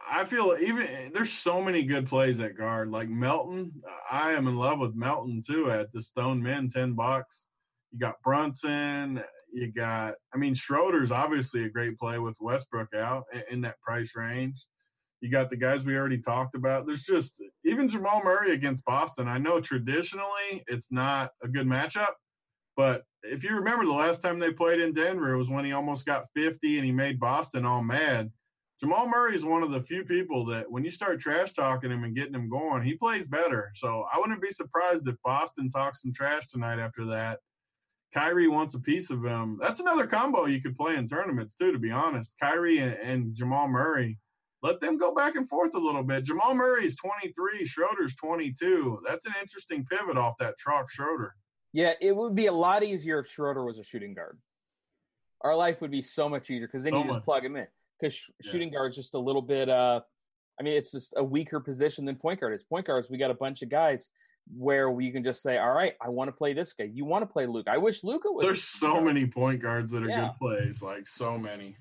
I 0.10 0.26
feel 0.26 0.58
even 0.60 1.12
there's 1.14 1.32
so 1.32 1.62
many 1.62 1.84
good 1.84 2.08
plays 2.08 2.40
at 2.40 2.58
guard. 2.58 2.90
Like 2.90 3.08
Melton, 3.08 3.72
I 4.12 4.34
am 4.34 4.48
in 4.48 4.58
love 4.58 4.80
with 4.80 4.96
Melton 4.96 5.42
too 5.46 5.72
at 5.72 5.92
the 5.92 6.02
Stone 6.02 6.42
Men, 6.42 6.68
ten 6.68 6.94
bucks. 6.94 7.48
You 7.92 8.00
got 8.00 8.22
Brunson. 8.24 9.24
You 9.54 9.72
got, 9.72 10.16
I 10.34 10.38
mean, 10.38 10.56
Schroeder's 10.56 11.12
obviously 11.12 11.66
a 11.66 11.70
great 11.70 11.98
play 11.98 12.18
with 12.18 12.36
Westbrook 12.40 12.94
out 12.96 13.26
in 13.52 13.62
that 13.62 13.80
price 13.82 14.14
range. 14.16 14.66
You 15.22 15.30
got 15.30 15.50
the 15.50 15.56
guys 15.56 15.86
we 15.86 15.96
already 15.96 16.18
talked 16.18 16.56
about. 16.56 16.86
There's 16.86 17.04
just 17.04 17.42
even 17.64 17.88
Jamal 17.88 18.22
Murray 18.24 18.54
against 18.54 18.84
Boston. 18.84 19.28
I 19.28 19.38
know 19.38 19.62
traditionally 19.62 20.64
it's 20.68 20.92
not 20.92 21.32
a 21.44 21.48
good 21.48 21.68
matchup, 21.68 22.14
but 22.76 23.04
if 23.22 23.44
you 23.44 23.56
remember 23.56 23.86
the 23.86 23.94
last 23.94 24.22
time 24.22 24.40
they 24.40 24.52
played 24.52 24.82
in 24.82 24.92
Denver, 24.92 25.34
it 25.34 25.38
was 25.38 25.50
when 25.50 25.66
he 25.66 25.72
almost 25.72 26.06
got 26.06 26.26
50 26.36 26.78
and 26.78 26.86
he 26.86 26.92
made 26.92 27.20
Boston 27.20 27.66
all 27.66 27.84
mad. 27.84 28.32
Jamal 28.80 29.08
Murray 29.08 29.36
is 29.36 29.46
one 29.46 29.64
of 29.64 29.72
the 29.72 29.82
few 29.82 30.04
people 30.04 30.44
that 30.46 30.70
when 30.70 30.84
you 30.84 30.92
start 30.92 31.20
trash 31.20 31.54
talking 31.54 31.92
him 31.92 32.04
and 32.04 32.16
getting 32.16 32.34
him 32.34 32.50
going, 32.50 32.84
he 32.84 32.96
plays 32.96 33.28
better. 33.28 33.72
So 33.76 34.04
I 34.14 34.20
wouldn't 34.20 34.42
be 34.42 34.50
surprised 34.50 35.08
if 35.08 35.16
Boston 35.24 35.70
talks 35.70 36.02
some 36.02 36.12
trash 36.12 36.48
tonight 36.48 36.80
after 36.80 37.06
that. 37.06 37.40
Kyrie 38.14 38.48
wants 38.48 38.76
a 38.76 38.80
piece 38.80 39.10
of 39.10 39.24
him. 39.26 39.58
That's 39.62 39.80
another 39.80 40.06
combo 40.06 40.46
you 40.46 40.62
could 40.62 40.78
play 40.78 40.96
in 40.96 41.08
tournaments 41.08 41.56
too, 41.56 41.72
to 41.72 41.80
be 41.80 41.92
honest. 41.92 42.36
Kyrie 42.40 42.80
and, 42.80 42.94
and 42.94 43.34
Jamal 43.34 43.68
Murray 43.68 44.20
let 44.64 44.80
them 44.80 44.98
go 44.98 45.14
back 45.14 45.36
and 45.36 45.48
forth 45.48 45.76
a 45.76 45.80
little 45.80 46.04
bit. 46.04 46.24
Jamal 46.24 46.56
Murray's 46.56 46.96
23, 46.96 47.66
Schroeder's 47.66 48.16
22. 48.16 49.02
That's 49.06 49.26
an 49.26 49.34
interesting 49.40 49.86
pivot 49.86 50.18
off 50.18 50.36
that 50.40 50.58
Chalk 50.58 50.90
Schroeder. 50.90 51.36
Yeah, 51.74 51.94
it 52.00 52.16
would 52.16 52.34
be 52.34 52.46
a 52.46 52.54
lot 52.54 52.84
easier 52.84 53.20
if 53.20 53.28
Schroeder 53.28 53.66
was 53.66 53.78
a 53.78 53.84
shooting 53.84 54.14
guard. 54.14 54.38
Our 55.42 55.56
life 55.56 55.82
would 55.82 55.92
be 55.92 56.02
so 56.02 56.30
much 56.30 56.50
easier 56.50 56.68
because 56.68 56.84
then 56.84 56.94
so 56.94 57.00
you 57.00 57.08
just 57.08 57.24
plug 57.24 57.44
him 57.44 57.58
in. 57.58 57.68
Because 58.00 58.14
sh- 58.14 58.30
yeah. 58.42 58.52
shooting 58.52 58.72
guard 58.72 58.92
is 58.92 58.96
just 58.96 59.16
a 59.16 59.20
little 59.20 59.42
bit. 59.42 59.68
Uh, 59.68 60.00
I 60.58 60.64
mean, 60.64 60.76
it's 60.76 60.92
just 60.92 61.14
a 61.18 61.24
weaker 61.24 61.60
position 61.60 62.06
than 62.06 62.16
point 62.16 62.40
guard 62.40 62.54
is. 62.54 62.64
Point 62.64 62.86
guards, 62.86 63.10
we 63.10 63.18
got 63.18 63.32
a 63.32 63.36
bunch 63.36 63.64
of 63.64 63.70
guys 63.70 64.12
where 64.56 64.92
we 64.92 65.12
can 65.12 65.24
just 65.24 65.42
say, 65.42 65.58
"All 65.58 65.72
right, 65.72 65.94
I 66.02 66.10
want 66.10 66.28
to 66.30 66.32
play 66.32 66.54
this 66.54 66.74
guy. 66.74 66.86
You 66.86 67.06
want 67.06 67.24
to 67.24 67.32
play 67.32 67.46
Luka. 67.46 67.72
I 67.72 67.78
wish 67.78 68.04
Luka 68.04 68.32
was." 68.32 68.44
There's 68.44 68.64
so 68.64 68.94
guard. 68.94 69.06
many 69.06 69.26
point 69.26 69.62
guards 69.62 69.92
that 69.92 70.04
are 70.04 70.10
yeah. 70.10 70.22
good 70.22 70.38
plays, 70.40 70.82
like 70.82 71.08
so 71.08 71.38
many. 71.38 71.76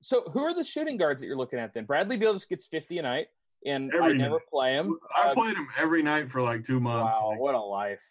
So 0.00 0.22
who 0.32 0.40
are 0.40 0.54
the 0.54 0.64
shooting 0.64 0.96
guards 0.96 1.20
that 1.20 1.26
you're 1.26 1.36
looking 1.36 1.58
at 1.58 1.74
then? 1.74 1.84
Bradley 1.84 2.16
Beal 2.16 2.32
just 2.32 2.48
gets 2.48 2.66
50 2.66 2.98
a 2.98 3.02
night, 3.02 3.26
and 3.66 3.92
every 3.92 4.14
I 4.14 4.16
never 4.16 4.34
night. 4.34 4.50
play 4.50 4.72
him. 4.74 4.98
I 5.16 5.28
uh, 5.28 5.34
played 5.34 5.56
him 5.56 5.68
every 5.78 6.02
night 6.02 6.30
for 6.30 6.40
like 6.40 6.64
two 6.64 6.80
months. 6.80 7.16
Wow, 7.18 7.30
like, 7.30 7.40
what 7.40 7.54
a 7.54 7.60
life! 7.60 8.02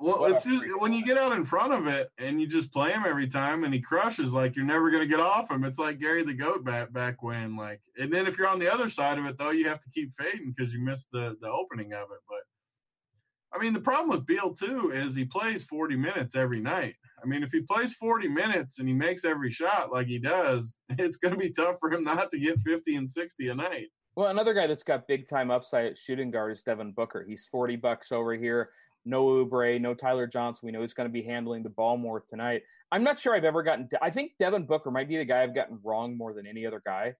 well, 0.00 0.24
it's 0.26 0.44
just 0.44 0.64
when 0.78 0.92
you 0.92 1.04
get 1.04 1.18
out 1.18 1.32
in 1.32 1.44
front 1.44 1.72
of 1.72 1.86
it 1.86 2.10
and 2.18 2.40
you 2.40 2.46
just 2.46 2.72
play 2.72 2.90
him 2.90 3.04
every 3.06 3.28
time 3.28 3.64
and 3.64 3.72
he 3.72 3.80
crushes, 3.80 4.32
like 4.32 4.56
you're 4.56 4.64
never 4.64 4.90
gonna 4.90 5.06
get 5.06 5.20
off 5.20 5.50
him. 5.50 5.64
It's 5.64 5.78
like 5.78 6.00
Gary 6.00 6.22
the 6.22 6.34
Goat 6.34 6.64
back 6.64 6.92
back 6.92 7.22
when, 7.22 7.56
like, 7.56 7.80
and 7.98 8.12
then 8.12 8.26
if 8.26 8.36
you're 8.36 8.48
on 8.48 8.58
the 8.58 8.72
other 8.72 8.88
side 8.88 9.18
of 9.18 9.26
it 9.26 9.38
though, 9.38 9.50
you 9.50 9.68
have 9.68 9.80
to 9.80 9.90
keep 9.90 10.12
fading 10.14 10.52
because 10.54 10.72
you 10.72 10.80
missed 10.80 11.10
the 11.12 11.36
the 11.40 11.50
opening 11.50 11.92
of 11.92 12.10
it. 12.10 12.20
But 12.28 12.40
I 13.54 13.62
mean, 13.62 13.72
the 13.72 13.80
problem 13.80 14.10
with 14.10 14.26
Beal 14.26 14.52
too 14.52 14.90
is 14.92 15.14
he 15.14 15.24
plays 15.24 15.62
40 15.62 15.96
minutes 15.96 16.34
every 16.34 16.60
night. 16.60 16.96
I 17.22 17.26
mean, 17.26 17.42
if 17.42 17.52
he 17.52 17.60
plays 17.60 17.94
40 17.94 18.28
minutes 18.28 18.78
and 18.80 18.88
he 18.88 18.94
makes 18.94 19.24
every 19.24 19.50
shot 19.50 19.92
like 19.92 20.08
he 20.08 20.18
does, 20.18 20.76
it's 20.98 21.16
going 21.16 21.32
to 21.32 21.40
be 21.40 21.50
tough 21.50 21.76
for 21.78 21.92
him 21.92 22.02
not 22.02 22.30
to 22.30 22.38
get 22.38 22.60
50 22.60 22.96
and 22.96 23.08
60 23.08 23.48
a 23.48 23.54
night. 23.54 23.88
Well, 24.16 24.28
another 24.28 24.54
guy 24.54 24.66
that's 24.66 24.82
got 24.82 25.08
big 25.08 25.28
time 25.28 25.50
upside 25.50 25.86
at 25.86 25.98
shooting 25.98 26.30
guard 26.30 26.52
is 26.52 26.62
Devin 26.62 26.92
Booker. 26.92 27.24
He's 27.26 27.46
40 27.46 27.76
bucks 27.76 28.12
over 28.12 28.34
here. 28.34 28.70
No 29.04 29.24
Oubre, 29.26 29.80
no 29.80 29.94
Tyler 29.94 30.26
Johnson. 30.26 30.66
We 30.66 30.72
know 30.72 30.80
he's 30.80 30.94
going 30.94 31.08
to 31.08 31.12
be 31.12 31.22
handling 31.22 31.62
the 31.62 31.70
ball 31.70 31.96
more 31.96 32.20
tonight. 32.20 32.62
I'm 32.90 33.04
not 33.04 33.18
sure 33.18 33.34
I've 33.34 33.44
ever 33.44 33.62
gotten. 33.62 33.88
I 34.00 34.10
think 34.10 34.32
Devin 34.38 34.66
Booker 34.66 34.90
might 34.90 35.08
be 35.08 35.16
the 35.16 35.24
guy 35.24 35.42
I've 35.42 35.54
gotten 35.54 35.78
wrong 35.82 36.16
more 36.16 36.32
than 36.32 36.46
any 36.46 36.64
other 36.64 36.80
guy. 36.84 37.14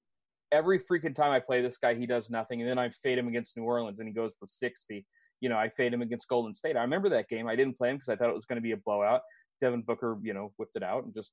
Every 0.52 0.78
freaking 0.78 1.14
time 1.14 1.32
I 1.32 1.40
play 1.40 1.62
this 1.62 1.76
guy, 1.76 1.94
he 1.94 2.06
does 2.06 2.30
nothing, 2.30 2.60
and 2.60 2.70
then 2.70 2.78
I 2.78 2.90
fade 2.90 3.18
him 3.18 3.26
against 3.26 3.56
New 3.56 3.64
Orleans, 3.64 3.98
and 3.98 4.06
he 4.06 4.14
goes 4.14 4.36
for 4.38 4.46
60 4.46 5.04
you 5.44 5.50
know, 5.50 5.59
I 5.59 5.68
fade 5.68 5.92
him 5.92 6.00
against 6.00 6.26
Golden 6.26 6.54
State. 6.54 6.74
I 6.74 6.80
remember 6.80 7.11
that 7.11 7.28
game. 7.28 7.46
I 7.46 7.54
didn't 7.54 7.76
play 7.76 7.90
him 7.90 7.96
because 7.96 8.09
I 8.09 8.16
thought 8.16 8.30
it 8.30 8.35
was 8.35 8.46
going 8.46 8.57
to 8.57 8.62
be 8.62 8.72
a 8.72 8.78
blowout. 8.78 9.20
Devin 9.61 9.83
Booker, 9.83 10.16
you 10.22 10.33
know, 10.33 10.54
whipped 10.57 10.74
it 10.74 10.83
out 10.83 11.04
and 11.04 11.12
just 11.12 11.33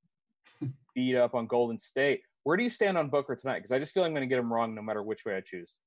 beat 0.93 1.15
up 1.15 1.33
on 1.33 1.47
Golden 1.47 1.79
State. 1.79 2.19
Where 2.43 2.57
do 2.57 2.63
you 2.63 2.69
stand 2.69 2.97
on 2.97 3.07
Booker 3.07 3.37
tonight? 3.37 3.59
Because 3.59 3.71
I 3.71 3.79
just 3.79 3.93
feel 3.93 4.03
I'm 4.03 4.11
going 4.11 4.27
to 4.27 4.27
get 4.27 4.37
him 4.37 4.51
wrong 4.51 4.75
no 4.75 4.81
matter 4.81 5.01
which 5.01 5.23
way 5.23 5.37
I 5.37 5.39
choose. 5.39 5.77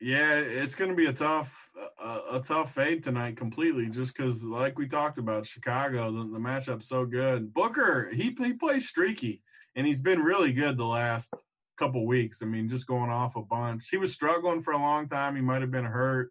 Yeah, 0.00 0.34
it's 0.34 0.76
going 0.76 0.90
to 0.90 0.96
be 0.96 1.06
a 1.06 1.12
tough, 1.12 1.70
a, 2.00 2.20
a 2.34 2.40
tough 2.40 2.72
fade 2.72 3.02
tonight 3.02 3.36
completely, 3.36 3.88
just 3.88 4.16
because, 4.16 4.44
like 4.44 4.78
we 4.78 4.86
talked 4.86 5.18
about, 5.18 5.44
Chicago, 5.44 6.12
the, 6.12 6.18
the 6.18 6.38
matchup's 6.38 6.88
so 6.88 7.04
good. 7.04 7.52
Booker, 7.52 8.10
he 8.12 8.36
he 8.38 8.52
plays 8.52 8.88
streaky, 8.88 9.42
and 9.74 9.84
he's 9.84 10.00
been 10.00 10.20
really 10.20 10.52
good 10.52 10.76
the 10.76 10.84
last 10.84 11.34
couple 11.76 12.06
weeks. 12.06 12.42
I 12.42 12.46
mean, 12.46 12.68
just 12.68 12.86
going 12.86 13.10
off 13.10 13.34
a 13.34 13.42
bunch. 13.42 13.88
He 13.88 13.96
was 13.96 14.12
struggling 14.12 14.62
for 14.62 14.72
a 14.72 14.78
long 14.78 15.08
time. 15.08 15.34
He 15.34 15.42
might 15.42 15.62
have 15.62 15.72
been 15.72 15.84
hurt. 15.84 16.30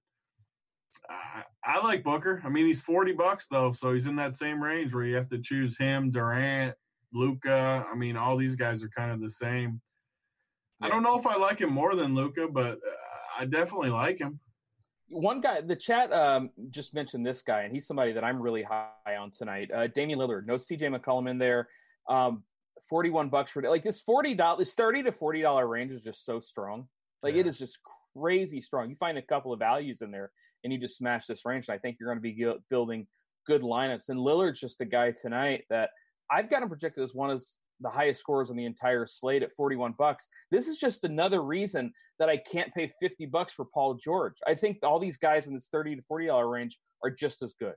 I, 1.09 1.43
I 1.63 1.83
like 1.83 2.03
Booker. 2.03 2.41
I 2.43 2.49
mean, 2.49 2.65
he's 2.65 2.81
40 2.81 3.13
bucks 3.13 3.47
though, 3.47 3.71
so 3.71 3.93
he's 3.93 4.05
in 4.05 4.15
that 4.17 4.35
same 4.35 4.61
range 4.61 4.93
where 4.93 5.05
you 5.05 5.15
have 5.15 5.29
to 5.29 5.39
choose 5.39 5.77
him, 5.77 6.11
Durant, 6.11 6.75
Luka. 7.13 7.85
I 7.91 7.95
mean, 7.95 8.17
all 8.17 8.37
these 8.37 8.55
guys 8.55 8.83
are 8.83 8.89
kind 8.89 9.11
of 9.11 9.21
the 9.21 9.29
same. 9.29 9.81
Yeah. 10.79 10.87
I 10.87 10.89
don't 10.89 11.03
know 11.03 11.17
if 11.17 11.27
I 11.27 11.35
like 11.35 11.59
him 11.59 11.71
more 11.71 11.95
than 11.95 12.15
Luka, 12.15 12.47
but 12.47 12.73
uh, 12.73 13.39
I 13.39 13.45
definitely 13.45 13.89
like 13.89 14.19
him. 14.19 14.39
One 15.09 15.41
guy, 15.41 15.61
the 15.61 15.75
chat 15.75 16.11
um, 16.11 16.49
just 16.69 16.93
mentioned 16.93 17.25
this 17.25 17.41
guy, 17.41 17.63
and 17.63 17.73
he's 17.73 17.85
somebody 17.85 18.13
that 18.13 18.23
I'm 18.23 18.41
really 18.41 18.63
high 18.63 19.15
on 19.19 19.31
tonight. 19.31 19.69
Uh, 19.71 19.87
Damian 19.87 20.19
Lillard, 20.19 20.45
no 20.45 20.55
CJ 20.55 20.95
McCollum 20.95 21.29
in 21.29 21.37
there. 21.37 21.67
Um, 22.09 22.43
41 22.89 23.29
bucks 23.29 23.51
for 23.51 23.61
like 23.61 23.83
this 23.83 24.01
40 24.01 24.35
dollars 24.35 24.73
30 24.73 25.03
to 25.03 25.11
40 25.11 25.41
dollar 25.41 25.67
range 25.67 25.91
is 25.91 26.03
just 26.03 26.25
so 26.25 26.39
strong 26.39 26.87
like 27.21 27.33
yeah. 27.33 27.41
it 27.41 27.47
is 27.47 27.57
just 27.57 27.79
crazy 28.15 28.59
strong 28.59 28.89
you 28.89 28.95
find 28.95 29.17
a 29.17 29.21
couple 29.21 29.53
of 29.53 29.59
values 29.59 30.01
in 30.01 30.11
there 30.11 30.31
and 30.63 30.71
you 30.73 30.79
just 30.79 30.97
smash 30.97 31.25
this 31.25 31.45
range. 31.45 31.67
And 31.67 31.75
I 31.75 31.77
think 31.77 31.97
you're 31.99 32.09
going 32.09 32.21
to 32.21 32.21
be 32.21 32.61
building 32.69 33.07
good 33.45 33.61
lineups. 33.61 34.09
And 34.09 34.19
Lillard's 34.19 34.59
just 34.59 34.81
a 34.81 34.85
guy 34.85 35.11
tonight 35.11 35.63
that 35.69 35.89
I've 36.31 36.49
got 36.49 36.63
him 36.63 36.69
projected 36.69 37.03
as 37.03 37.13
one 37.13 37.29
of 37.29 37.43
the 37.81 37.89
highest 37.89 38.19
scores 38.19 38.49
on 38.49 38.55
the 38.55 38.65
entire 38.65 39.05
slate 39.05 39.43
at 39.43 39.55
41 39.55 39.95
bucks. 39.97 40.27
This 40.51 40.67
is 40.67 40.77
just 40.77 41.03
another 41.03 41.43
reason 41.43 41.93
that 42.19 42.29
I 42.29 42.37
can't 42.37 42.73
pay 42.73 42.91
50 43.01 43.25
bucks 43.27 43.53
for 43.53 43.65
Paul 43.65 43.95
George. 43.95 44.35
I 44.47 44.55
think 44.55 44.79
all 44.83 44.99
these 44.99 45.17
guys 45.17 45.47
in 45.47 45.53
this 45.53 45.67
30 45.67 45.97
to 45.97 46.01
40 46.03 46.27
dollar 46.27 46.49
range 46.49 46.79
are 47.03 47.09
just 47.09 47.41
as 47.41 47.53
good. 47.53 47.75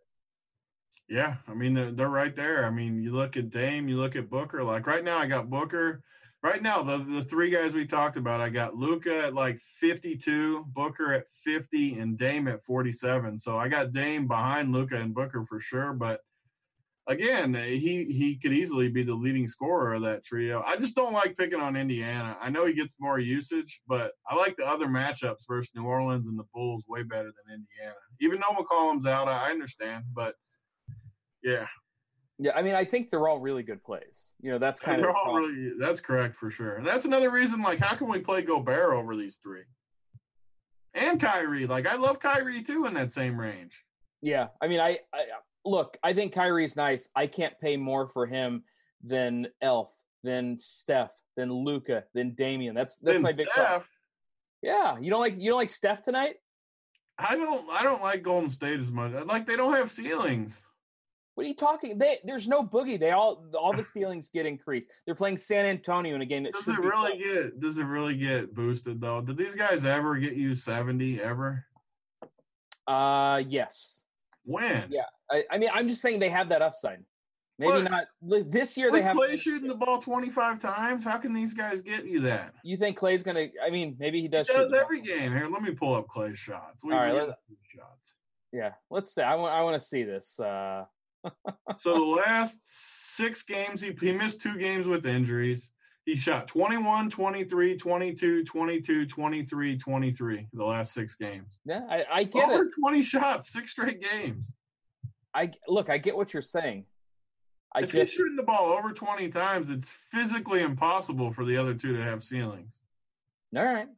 Yeah, 1.09 1.37
I 1.49 1.55
mean 1.55 1.75
they're, 1.75 1.93
they're 1.93 2.09
right 2.09 2.35
there. 2.35 2.65
I 2.65 2.71
mean, 2.71 3.01
you 3.01 3.13
look 3.13 3.37
at 3.37 3.51
Dame, 3.51 3.89
you 3.89 3.97
look 3.97 4.17
at 4.17 4.31
Booker. 4.31 4.65
Like 4.65 4.87
right 4.87 5.05
now, 5.05 5.19
I 5.19 5.27
got 5.27 5.51
Booker 5.51 6.03
right 6.47 6.63
now, 6.63 6.83
the, 6.83 6.99
the 6.99 7.25
three 7.25 7.51
guys 7.51 7.75
we 7.75 7.87
talked 7.87 8.17
about, 8.17 8.41
I 8.41 8.49
got 8.49 8.77
Luka 8.77 9.25
at 9.25 9.35
like 9.35 9.61
52, 9.81 10.65
Booker 10.69 11.13
at 11.13 11.25
50, 11.45 11.99
and 11.99 12.17
Dame 12.17 12.49
at 12.49 12.63
47. 12.63 13.39
So 13.39 13.59
I 13.59 13.69
got 13.69 13.93
Dame 13.93 14.29
behind 14.29 14.73
Luka 14.73 14.97
and 14.97 15.15
Booker 15.15 15.45
for 15.45 15.59
sure. 15.59 15.93
But 15.93 16.21
again, 17.09 17.55
he 17.55 18.05
he 18.05 18.37
could 18.37 18.53
easily 18.53 18.89
be 18.89 19.03
the 19.03 19.15
leading 19.15 19.49
scorer 19.49 19.95
of 19.95 20.03
that 20.03 20.25
trio. 20.25 20.63
I 20.65 20.77
just 20.77 20.95
don't 20.95 21.13
like 21.13 21.37
picking 21.37 21.61
on 21.61 21.77
Indiana. 21.77 22.37
I 22.41 22.51
know 22.51 22.65
he 22.65 22.75
gets 22.75 22.97
more 23.01 23.19
usage, 23.19 23.81
but 23.89 24.13
I 24.29 24.37
like 24.37 24.57
the 24.57 24.67
other 24.67 24.87
matchups 24.87 25.47
versus 25.49 25.71
New 25.75 25.85
Orleans 25.85 26.29
and 26.29 26.39
the 26.39 26.47
Bulls 26.55 26.85
way 26.89 27.03
better 27.03 27.33
than 27.45 27.55
Indiana. 27.55 27.97
Even 28.21 28.41
though 28.41 28.57
McCollum's 28.57 29.07
out, 29.07 29.29
I 29.29 29.51
understand, 29.51 30.05
but 30.15 30.35
yeah, 31.43 31.67
yeah, 32.39 32.53
I 32.55 32.63
mean, 32.63 32.75
I 32.75 32.85
think 32.85 33.11
they're 33.11 33.27
all 33.27 33.41
really 33.41 33.63
good 33.63 33.83
plays. 33.83 34.33
You 34.41 34.53
know, 34.53 34.59
that's 34.59 34.81
kind 34.81 35.05
of 35.05 35.15
all 35.15 35.35
really 35.35 35.73
that's 35.79 36.01
correct 36.01 36.37
for 36.37 36.51
sure. 36.51 36.77
And 36.77 36.87
that's 36.87 37.05
another 37.05 37.31
reason. 37.31 37.63
Like, 37.63 37.79
how 37.79 37.95
can 37.97 38.09
we 38.09 38.19
play 38.19 38.43
Gobert 38.43 38.95
over 38.95 39.17
these 39.17 39.37
three? 39.43 39.63
And 40.95 41.21
Kyrie, 41.21 41.67
like 41.67 41.87
I 41.87 41.97
love 41.97 42.21
Kyrie 42.21 42.63
too 42.63 42.87
in 42.87 42.95
that 42.95 43.13
same 43.13 43.39
range. 43.39 43.83
Yeah, 44.23 44.49
I 44.61 44.69
mean, 44.69 44.81
I, 44.81 44.99
I 45.13 45.25
look, 45.65 45.99
I 46.03 46.15
think 46.15 46.33
Kyrie's 46.33 46.77
nice. 46.77 47.09
I 47.15 47.27
can't 47.27 47.59
pay 47.61 47.77
more 47.77 48.09
for 48.09 48.27
him 48.27 48.65
than 49.05 49.49
Elf, 49.61 49.91
than 50.25 50.59
Steph, 50.59 51.13
than 51.37 51.53
Luka, 51.53 52.05
than 52.15 52.35
Damian. 52.35 52.75
That's 52.75 52.97
that's 52.97 53.21
my 53.21 53.33
big. 53.33 53.47
Steph. 53.53 53.89
Yeah, 54.63 54.99
you 54.99 55.11
don't 55.11 55.21
like 55.21 55.35
you 55.39 55.51
don't 55.51 55.59
like 55.59 55.71
Steph 55.71 56.03
tonight. 56.03 56.37
I 57.19 57.37
don't. 57.37 57.69
I 57.71 57.83
don't 57.83 58.03
like 58.03 58.23
Golden 58.23 58.51
State 58.51 58.79
as 58.79 58.91
much. 58.91 59.13
Like 59.27 59.47
they 59.47 59.57
don't 59.57 59.75
have 59.75 59.91
ceilings. 59.91 60.61
What 61.37 61.45
are 61.45 61.49
you 61.51 61.55
talking? 61.55 61.99
They, 61.99 62.17
there's 62.25 62.49
no 62.49 62.63
boogie. 62.65 62.99
They 62.99 63.11
all 63.11 63.45
all 63.55 63.75
the 63.75 63.85
ceilings 63.85 64.31
get 64.33 64.47
increased. 64.47 64.89
They're 65.05 65.15
playing 65.15 65.37
San 65.37 65.67
Antonio 65.67 66.15
in 66.15 66.23
a 66.23 66.27
game 66.27 66.45
that 66.45 66.55
does 66.55 66.67
it 66.67 66.79
really 66.79 67.19
get 67.23 67.61
does 67.61 67.79
it 67.79 67.85
really 67.85 68.17
get 68.17 68.55
boosted 68.55 69.03
though? 69.03 69.21
Did 69.21 69.37
these 69.37 69.55
guys 69.55 69.85
ever 69.85 70.17
get 70.17 70.33
you 70.33 70.55
seventy 70.55 71.21
ever? 71.21 71.67
Uh, 72.89 73.43
yes. 73.47 74.03
When? 74.45 74.87
Yeah, 74.89 75.03
I, 75.31 75.45
I 75.51 75.59
mean, 75.59 75.69
I'm 75.75 75.89
just 75.89 76.01
saying 76.01 76.21
they 76.21 76.31
have 76.31 76.49
that 76.49 76.63
upside. 76.63 77.05
Maybe 77.59 77.73
what? 77.73 77.91
not 77.91 78.07
this 78.51 78.77
year. 78.79 78.91
They 78.91 79.03
have 79.03 79.17
Klay 79.17 79.39
shooting 79.39 79.69
the 79.69 79.75
ball 79.75 79.99
25 79.99 80.59
times. 80.59 81.05
How 81.05 81.19
can 81.19 81.35
these 81.35 81.53
guys 81.53 81.83
get 81.83 82.07
you 82.07 82.21
that? 82.21 82.55
You 82.63 82.79
think 82.79 82.99
Klay's 82.99 83.23
gonna? 83.23 83.49
I 83.63 83.69
mean, 83.69 83.97
maybe 83.99 84.23
he 84.23 84.29
does. 84.29 84.47
He 84.49 84.55
does 84.55 84.73
every 84.73 85.03
game. 85.03 85.33
Here, 85.33 85.49
let 85.51 85.61
me 85.61 85.73
pull 85.73 85.95
up 85.95 86.07
Klay's 86.07 86.39
shots. 86.39 86.83
We, 86.83 86.95
All 86.95 86.99
right, 86.99 87.31
shots. 87.63 88.15
Yeah, 88.53 88.73
let's 88.91 89.15
see. 89.15 89.23
I 89.23 89.35
want. 89.35 89.55
I 89.55 89.63
want 89.63 89.81
to 89.81 89.87
see 89.87 90.03
this. 90.03 90.41
Uh, 90.41 90.85
so 91.81 91.95
the 91.95 92.01
last 92.01 93.17
six 93.17 93.43
games, 93.43 93.81
he, 93.81 93.97
he 94.01 94.13
missed 94.13 94.41
two 94.41 94.59
games 94.59 94.87
with 94.87 95.07
injuries. 95.07 95.71
He 96.05 96.15
shot 96.15 96.47
21, 96.47 97.11
23, 97.11 97.77
22, 97.77 98.45
22, 98.45 99.07
23, 99.07 99.79
23 99.79 100.49
the 100.53 100.65
last 100.65 100.95
six 100.95 101.17
games. 101.17 101.59
Yeah, 101.65 101.81
I, 101.91 102.05
I 102.13 102.25
get 102.25 102.49
Over 102.49 102.65
it. 102.65 102.75
20 102.79 103.03
shots, 103.03 103.53
six 103.53 103.73
straight 103.73 104.01
games. 104.01 104.53
I 105.35 105.51
look, 105.67 105.91
I 105.91 105.99
get 105.99 106.17
what 106.17 106.33
you're 106.33 106.43
saying. 106.43 106.87
I 107.75 107.81
if 107.81 107.93
just, 107.93 108.13
he's 108.13 108.13
shooting 108.13 108.37
the 108.37 108.43
ball 108.45 108.73
over 108.73 108.93
20 108.93 109.29
times, 109.29 109.69
it's 109.69 109.91
physically 109.91 110.63
impossible 110.63 111.33
for 111.33 111.45
the 111.45 111.57
other 111.57 111.75
two 111.75 111.97
to 111.97 112.03
have 112.03 112.23
ceilings. 112.23 112.73
All 113.55 113.65
right. 113.65 113.89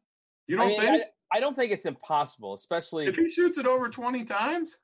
You 0.47 0.57
don't 0.57 0.65
I 0.65 0.69
mean, 0.69 0.81
think? 0.81 1.03
I, 1.33 1.37
I, 1.37 1.41
don't 1.41 1.55
think 1.55 1.73
it's 1.73 1.85
impossible, 1.85 2.55
especially 2.55 3.07
if 3.07 3.17
he 3.17 3.29
shoots 3.29 3.59
it 3.59 3.67
over 3.67 3.89
20 3.89 4.25
times. 4.25 4.77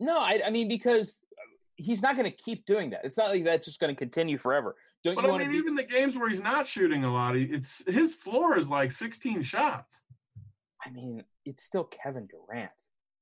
No, 0.00 0.18
I, 0.18 0.40
I 0.46 0.50
mean 0.50 0.68
because 0.68 1.20
he's 1.78 2.02
not 2.02 2.16
going 2.16 2.30
to 2.30 2.36
keep 2.36 2.66
doing 2.66 2.90
that. 2.90 3.00
It's 3.04 3.16
not 3.16 3.30
like 3.30 3.44
that's 3.44 3.64
just 3.64 3.80
going 3.80 3.94
to 3.94 3.98
continue 3.98 4.36
forever. 4.36 4.76
Don't 5.04 5.14
but 5.14 5.24
you 5.24 5.32
I 5.32 5.38
mean, 5.38 5.50
be- 5.50 5.56
even 5.56 5.74
the 5.76 5.84
games 5.84 6.16
where 6.16 6.28
he's 6.28 6.42
not 6.42 6.66
shooting 6.66 7.04
a 7.04 7.12
lot, 7.12 7.36
it's 7.36 7.82
his 7.86 8.14
floor 8.14 8.58
is 8.58 8.68
like 8.68 8.90
16 8.92 9.42
shots. 9.42 10.00
I 10.84 10.90
mean, 10.90 11.24
it's 11.44 11.62
still 11.62 11.84
Kevin 11.84 12.26
Durant. 12.26 12.70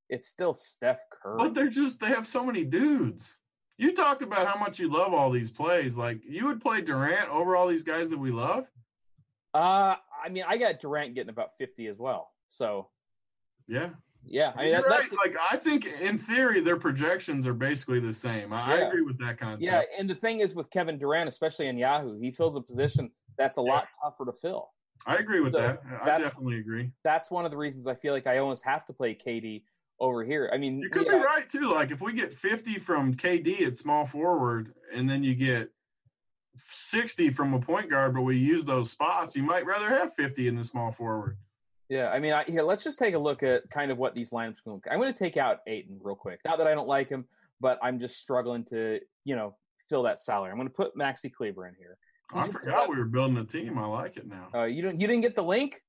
It's 0.09 0.29
still 0.29 0.55
Steph 0.55 1.01
Curry. 1.11 1.37
But 1.39 1.55
they're 1.55 1.69
just 1.69 2.01
they 2.01 2.07
have 2.07 2.27
so 2.27 2.45
many 2.45 2.65
dudes. 2.65 3.29
You 3.77 3.95
talked 3.95 4.23
about 4.23 4.47
how 4.47 4.59
much 4.59 4.79
you 4.79 4.91
love 4.91 5.13
all 5.13 5.31
these 5.31 5.51
plays. 5.51 5.97
Like 5.97 6.21
you 6.27 6.47
would 6.47 6.61
play 6.61 6.81
Durant 6.81 7.29
over 7.29 7.57
all 7.57 7.69
these 7.69 7.83
guys 7.83 8.09
that 8.11 8.19
we 8.19 8.31
love. 8.31 8.67
Uh, 9.53 9.97
I 10.25 10.29
mean, 10.31 10.45
I 10.47 10.57
got 10.57 10.81
Durant 10.81 11.15
getting 11.15 11.31
about 11.31 11.51
50 11.59 11.87
as 11.89 11.99
well. 11.99 12.31
So, 12.49 12.89
yeah, 13.67 13.91
yeah, 14.29 14.53
I 14.57 14.65
mean, 14.65 14.73
that, 14.73 14.87
right. 14.87 15.09
like 15.25 15.37
I 15.51 15.57
think 15.57 15.87
in 16.01 16.19
theory 16.19 16.61
their 16.61 16.77
projections 16.77 17.47
are 17.47 17.55
basically 17.55 18.01
the 18.01 18.13
same. 18.13 18.53
I, 18.53 18.77
yeah. 18.77 18.85
I, 18.85 18.89
agree 18.89 19.03
with 19.03 19.19
that 19.21 19.39
concept. 19.39 19.63
Yeah, 19.63 19.83
and 19.99 20.09
the 20.11 20.15
thing 20.15 20.41
is 20.41 20.55
with 20.55 20.71
Kevin 20.71 20.99
Durant, 20.99 21.29
especially 21.29 21.69
in 21.69 21.79
Yahoo, 21.79 22.19
he 22.19 22.31
fills 22.31 22.57
a 22.57 22.61
position 22.61 23.11
that's 23.39 23.59
a 23.59 23.63
yeah. 23.65 23.73
lot 23.73 23.89
tougher 24.03 24.25
to 24.25 24.33
fill. 24.33 24.71
I 25.07 25.17
agree 25.17 25.41
with 25.41 25.53
so 25.53 25.61
that. 25.61 25.83
I 26.03 26.19
definitely 26.19 26.59
agree. 26.59 26.91
That's 27.05 27.31
one 27.31 27.45
of 27.45 27.51
the 27.51 27.57
reasons 27.57 27.87
I 27.87 27.95
feel 27.95 28.13
like 28.13 28.27
I 28.27 28.39
almost 28.39 28.65
have 28.65 28.85
to 28.87 28.93
play 28.93 29.15
KD 29.15 29.63
over 30.01 30.25
here. 30.25 30.51
I 30.53 30.57
mean, 30.59 30.81
you 30.81 30.91
could 30.91 31.07
yeah. 31.07 31.19
be 31.19 31.25
right 31.25 31.49
too. 31.49 31.71
Like 31.71 31.91
if 31.91 32.01
we 32.01 32.13
get 32.13 32.33
50 32.33 32.79
from 32.79 33.15
KD 33.15 33.67
at 33.67 33.77
small 33.77 34.05
forward, 34.05 34.75
and 34.93 35.09
then 35.09 35.23
you 35.23 35.35
get 35.35 35.71
60 36.57 37.31
from 37.31 37.55
a 37.55 37.61
point 37.61 37.91
guard, 37.91 38.15
but 38.15 38.23
we 38.23 38.37
use 38.37 38.65
those 38.65 38.91
spots, 38.91 39.37
you 39.37 39.43
might 39.43 39.67
rather 39.67 39.89
have 39.89 40.15
50 40.15 40.49
in 40.49 40.57
the 40.57 40.65
small 40.65 40.91
forward. 40.91 41.37
Yeah, 41.89 42.09
I 42.09 42.19
mean, 42.19 42.33
I, 42.33 42.45
here 42.45 42.63
let's 42.63 42.83
just 42.83 42.99
take 42.99 43.15
a 43.15 43.19
look 43.19 43.43
at 43.43 43.69
kind 43.71 43.91
of 43.91 43.99
what 43.99 44.15
these 44.15 44.31
lineups 44.31 44.63
can 44.63 44.73
look. 44.73 44.87
I'm 44.91 44.99
going 44.99 45.13
to 45.13 45.19
take 45.19 45.37
out 45.37 45.59
Ayton 45.67 45.99
real 46.03 46.17
quick. 46.17 46.41
Not 46.45 46.59
that 46.59 46.67
I 46.67 46.75
don't 46.75 46.89
like 46.89 47.09
him, 47.09 47.27
but 47.61 47.79
I'm 47.83 48.01
just 48.01 48.17
struggling 48.17 48.65
to, 48.67 48.99
you 49.25 49.37
know, 49.37 49.57
fill 49.89 50.03
that 50.03 50.21
salary. 50.21 50.51
I'm 50.51 50.57
going 50.57 50.69
to 50.69 50.75
put 50.75 50.97
Maxi 50.97 51.33
Kleber 51.33 51.69
in 51.69 51.75
here. 51.79 51.97
I 52.35 52.49
forgot 52.49 52.89
we 52.89 52.97
were 52.97 53.05
building 53.05 53.37
a 53.37 53.45
team. 53.45 53.79
I 53.79 53.87
like 53.87 54.17
it 54.17 54.27
now. 54.27 54.49
Uh, 54.53 54.65
you 54.65 54.83
don't. 54.83 55.01
you 55.01 55.07
didn't 55.07 55.23
get 55.23 55.37
the 55.37 55.45
link? 55.45 55.83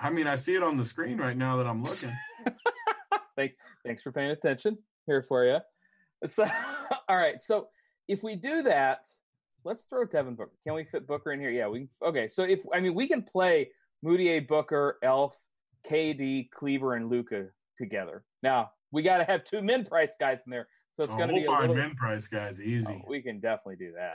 I 0.00 0.10
mean, 0.10 0.26
I 0.26 0.34
see 0.34 0.56
it 0.56 0.62
on 0.62 0.76
the 0.76 0.84
screen 0.84 1.18
right 1.18 1.36
now 1.36 1.56
that 1.56 1.66
I'm 1.66 1.84
looking. 1.84 2.12
thanks, 3.36 3.56
thanks 3.86 4.02
for 4.02 4.10
paying 4.10 4.32
attention. 4.32 4.76
Here 5.06 5.22
for 5.22 5.44
you. 5.44 5.58
So, 6.26 6.44
all 7.08 7.16
right. 7.16 7.40
So 7.40 7.68
if 8.08 8.24
we 8.24 8.34
do 8.34 8.62
that, 8.62 9.06
let's 9.64 9.84
throw 9.84 10.04
Devin 10.04 10.34
Booker. 10.34 10.50
Can 10.66 10.74
we 10.74 10.82
fit 10.84 11.06
Booker 11.06 11.30
in 11.30 11.38
here? 11.38 11.50
Yeah, 11.50 11.68
we. 11.68 11.86
Okay. 12.04 12.28
So 12.28 12.42
if 12.42 12.64
I 12.74 12.80
mean, 12.80 12.94
we 12.94 13.06
can 13.06 13.22
play 13.22 13.70
Mudiay, 14.04 14.46
Booker, 14.46 14.98
Elf, 15.02 15.40
KD, 15.88 16.50
Kleber, 16.50 16.94
and 16.94 17.08
Luka 17.08 17.46
together. 17.78 18.24
Now 18.42 18.70
we 18.90 19.02
got 19.02 19.18
to 19.18 19.24
have 19.24 19.44
two 19.44 19.62
men 19.62 19.84
price 19.84 20.14
guys 20.18 20.42
in 20.46 20.50
there. 20.50 20.68
So 20.94 21.04
it's 21.04 21.14
oh, 21.14 21.16
going 21.16 21.28
to 21.28 21.34
we'll 21.34 21.42
be 21.42 21.46
find 21.46 21.68
little... 21.70 21.76
min 21.76 21.94
price 21.94 22.28
guys 22.28 22.60
easy. 22.60 23.02
Oh, 23.02 23.08
we 23.08 23.22
can 23.22 23.40
definitely 23.40 23.76
do 23.76 23.92
that. 23.96 24.14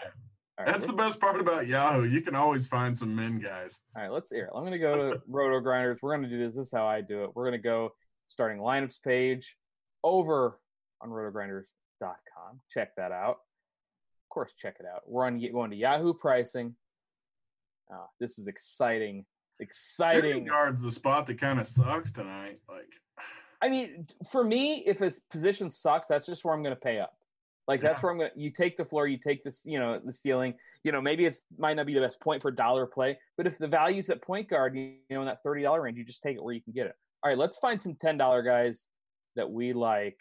Yeah. 0.60 0.66
That's 0.66 0.86
the 0.86 0.94
best 0.94 1.20
part 1.20 1.40
about 1.40 1.68
Yahoo. 1.68 2.06
You 2.06 2.22
can 2.22 2.36
always 2.36 2.68
find 2.68 2.96
some 2.96 3.16
men 3.16 3.40
guys. 3.40 3.80
All 3.96 4.04
right, 4.04 4.12
let's 4.12 4.32
hear. 4.32 4.46
It. 4.46 4.52
I'm 4.56 4.62
going 4.62 4.72
to 4.72 4.80
go 4.80 4.96
to 4.96 5.22
Roto 5.28 5.60
Grinders. 5.60 6.00
We're 6.02 6.16
going 6.16 6.30
to 6.30 6.30
do 6.30 6.44
this. 6.44 6.56
This 6.56 6.68
is 6.68 6.74
how 6.74 6.88
I 6.88 7.02
do 7.02 7.24
it. 7.24 7.32
We're 7.36 7.44
going 7.44 7.60
to 7.60 7.64
go 7.64 7.92
starting 8.28 8.60
lineups 8.60 9.02
page 9.04 9.56
over 10.04 10.60
on 11.02 11.10
rotogrinders.com. 11.10 12.62
Check 12.70 12.96
that 12.98 13.12
out. 13.12 13.38
Of 13.38 14.30
course, 14.30 14.54
check 14.58 14.78
it 14.80 14.86
out. 14.86 15.02
We're 15.06 15.26
on 15.26 15.40
going 15.52 15.72
to 15.72 15.78
Yahoo 15.78 16.14
pricing. 16.14 16.76
Uh, 17.92 18.06
this 18.20 18.38
is 18.38 18.48
exciting. 18.48 19.26
Exciting. 19.60 20.32
Shooting 20.32 20.46
guard's 20.46 20.82
the 20.82 20.92
spot 20.92 21.26
that 21.28 21.40
kind 21.40 21.60
of 21.60 21.68
sucks 21.68 22.12
tonight. 22.12 22.60
Like, 22.70 22.94
I 23.62 23.70
mean, 23.70 24.08
for 24.32 24.44
me, 24.44 24.84
if 24.86 25.02
a 25.02 25.12
position 25.30 25.70
sucks, 25.70 26.08
that's 26.08 26.26
just 26.26 26.46
where 26.46 26.54
I'm 26.54 26.64
going 26.64 26.76
to 26.76 26.82
pay 26.82 27.00
up. 27.00 27.18
Like 27.68 27.82
that's 27.82 28.02
where 28.02 28.12
I'm 28.12 28.18
gonna. 28.18 28.32
You 28.36 28.50
take 28.50 28.78
the 28.78 28.86
floor, 28.86 29.08
you 29.08 29.18
take 29.18 29.44
this, 29.44 29.64
you 29.66 29.78
know, 29.78 30.00
the 30.04 30.14
ceiling. 30.14 30.54
You 30.84 30.94
know, 30.94 31.02
maybe 31.02 31.26
it's 31.26 31.42
might 31.58 31.76
not 31.76 31.86
be 31.86 31.94
the 31.94 32.00
best 32.00 32.20
point 32.22 32.42
point 32.42 32.44
per 32.44 32.52
dollar 32.52 32.86
play, 32.86 33.20
but 33.36 33.46
if 33.46 33.58
the 33.58 33.68
value's 33.68 34.10
at 34.10 34.22
point 34.22 34.48
guard, 34.48 34.76
you 34.76 34.96
know, 35.10 35.20
in 35.20 35.28
that 35.28 35.44
thirty 35.44 35.64
dollar 35.64 35.82
range, 35.82 35.98
you 35.98 36.06
just 36.06 36.24
take 36.24 36.38
it 36.38 36.44
where 36.44 36.54
you 36.54 36.62
can 36.62 36.72
get 36.72 36.88
it. 36.88 36.96
All 37.22 37.30
right, 37.30 37.38
let's 37.38 37.58
find 37.58 37.82
some 37.82 37.96
ten 37.96 38.18
dollar 38.18 38.42
guys 38.42 38.86
that 39.36 39.52
we 39.52 39.74
like 39.74 40.18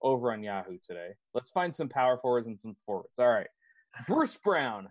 over 0.00 0.32
on 0.32 0.44
Yahoo 0.44 0.78
today. 0.86 1.10
Let's 1.34 1.50
find 1.50 1.74
some 1.74 1.88
power 1.88 2.18
forwards 2.18 2.46
and 2.46 2.58
some 2.58 2.76
forwards. 2.86 3.18
All 3.18 3.26
right, 3.26 3.48
Bruce 4.06 4.36
Brown. 4.36 4.90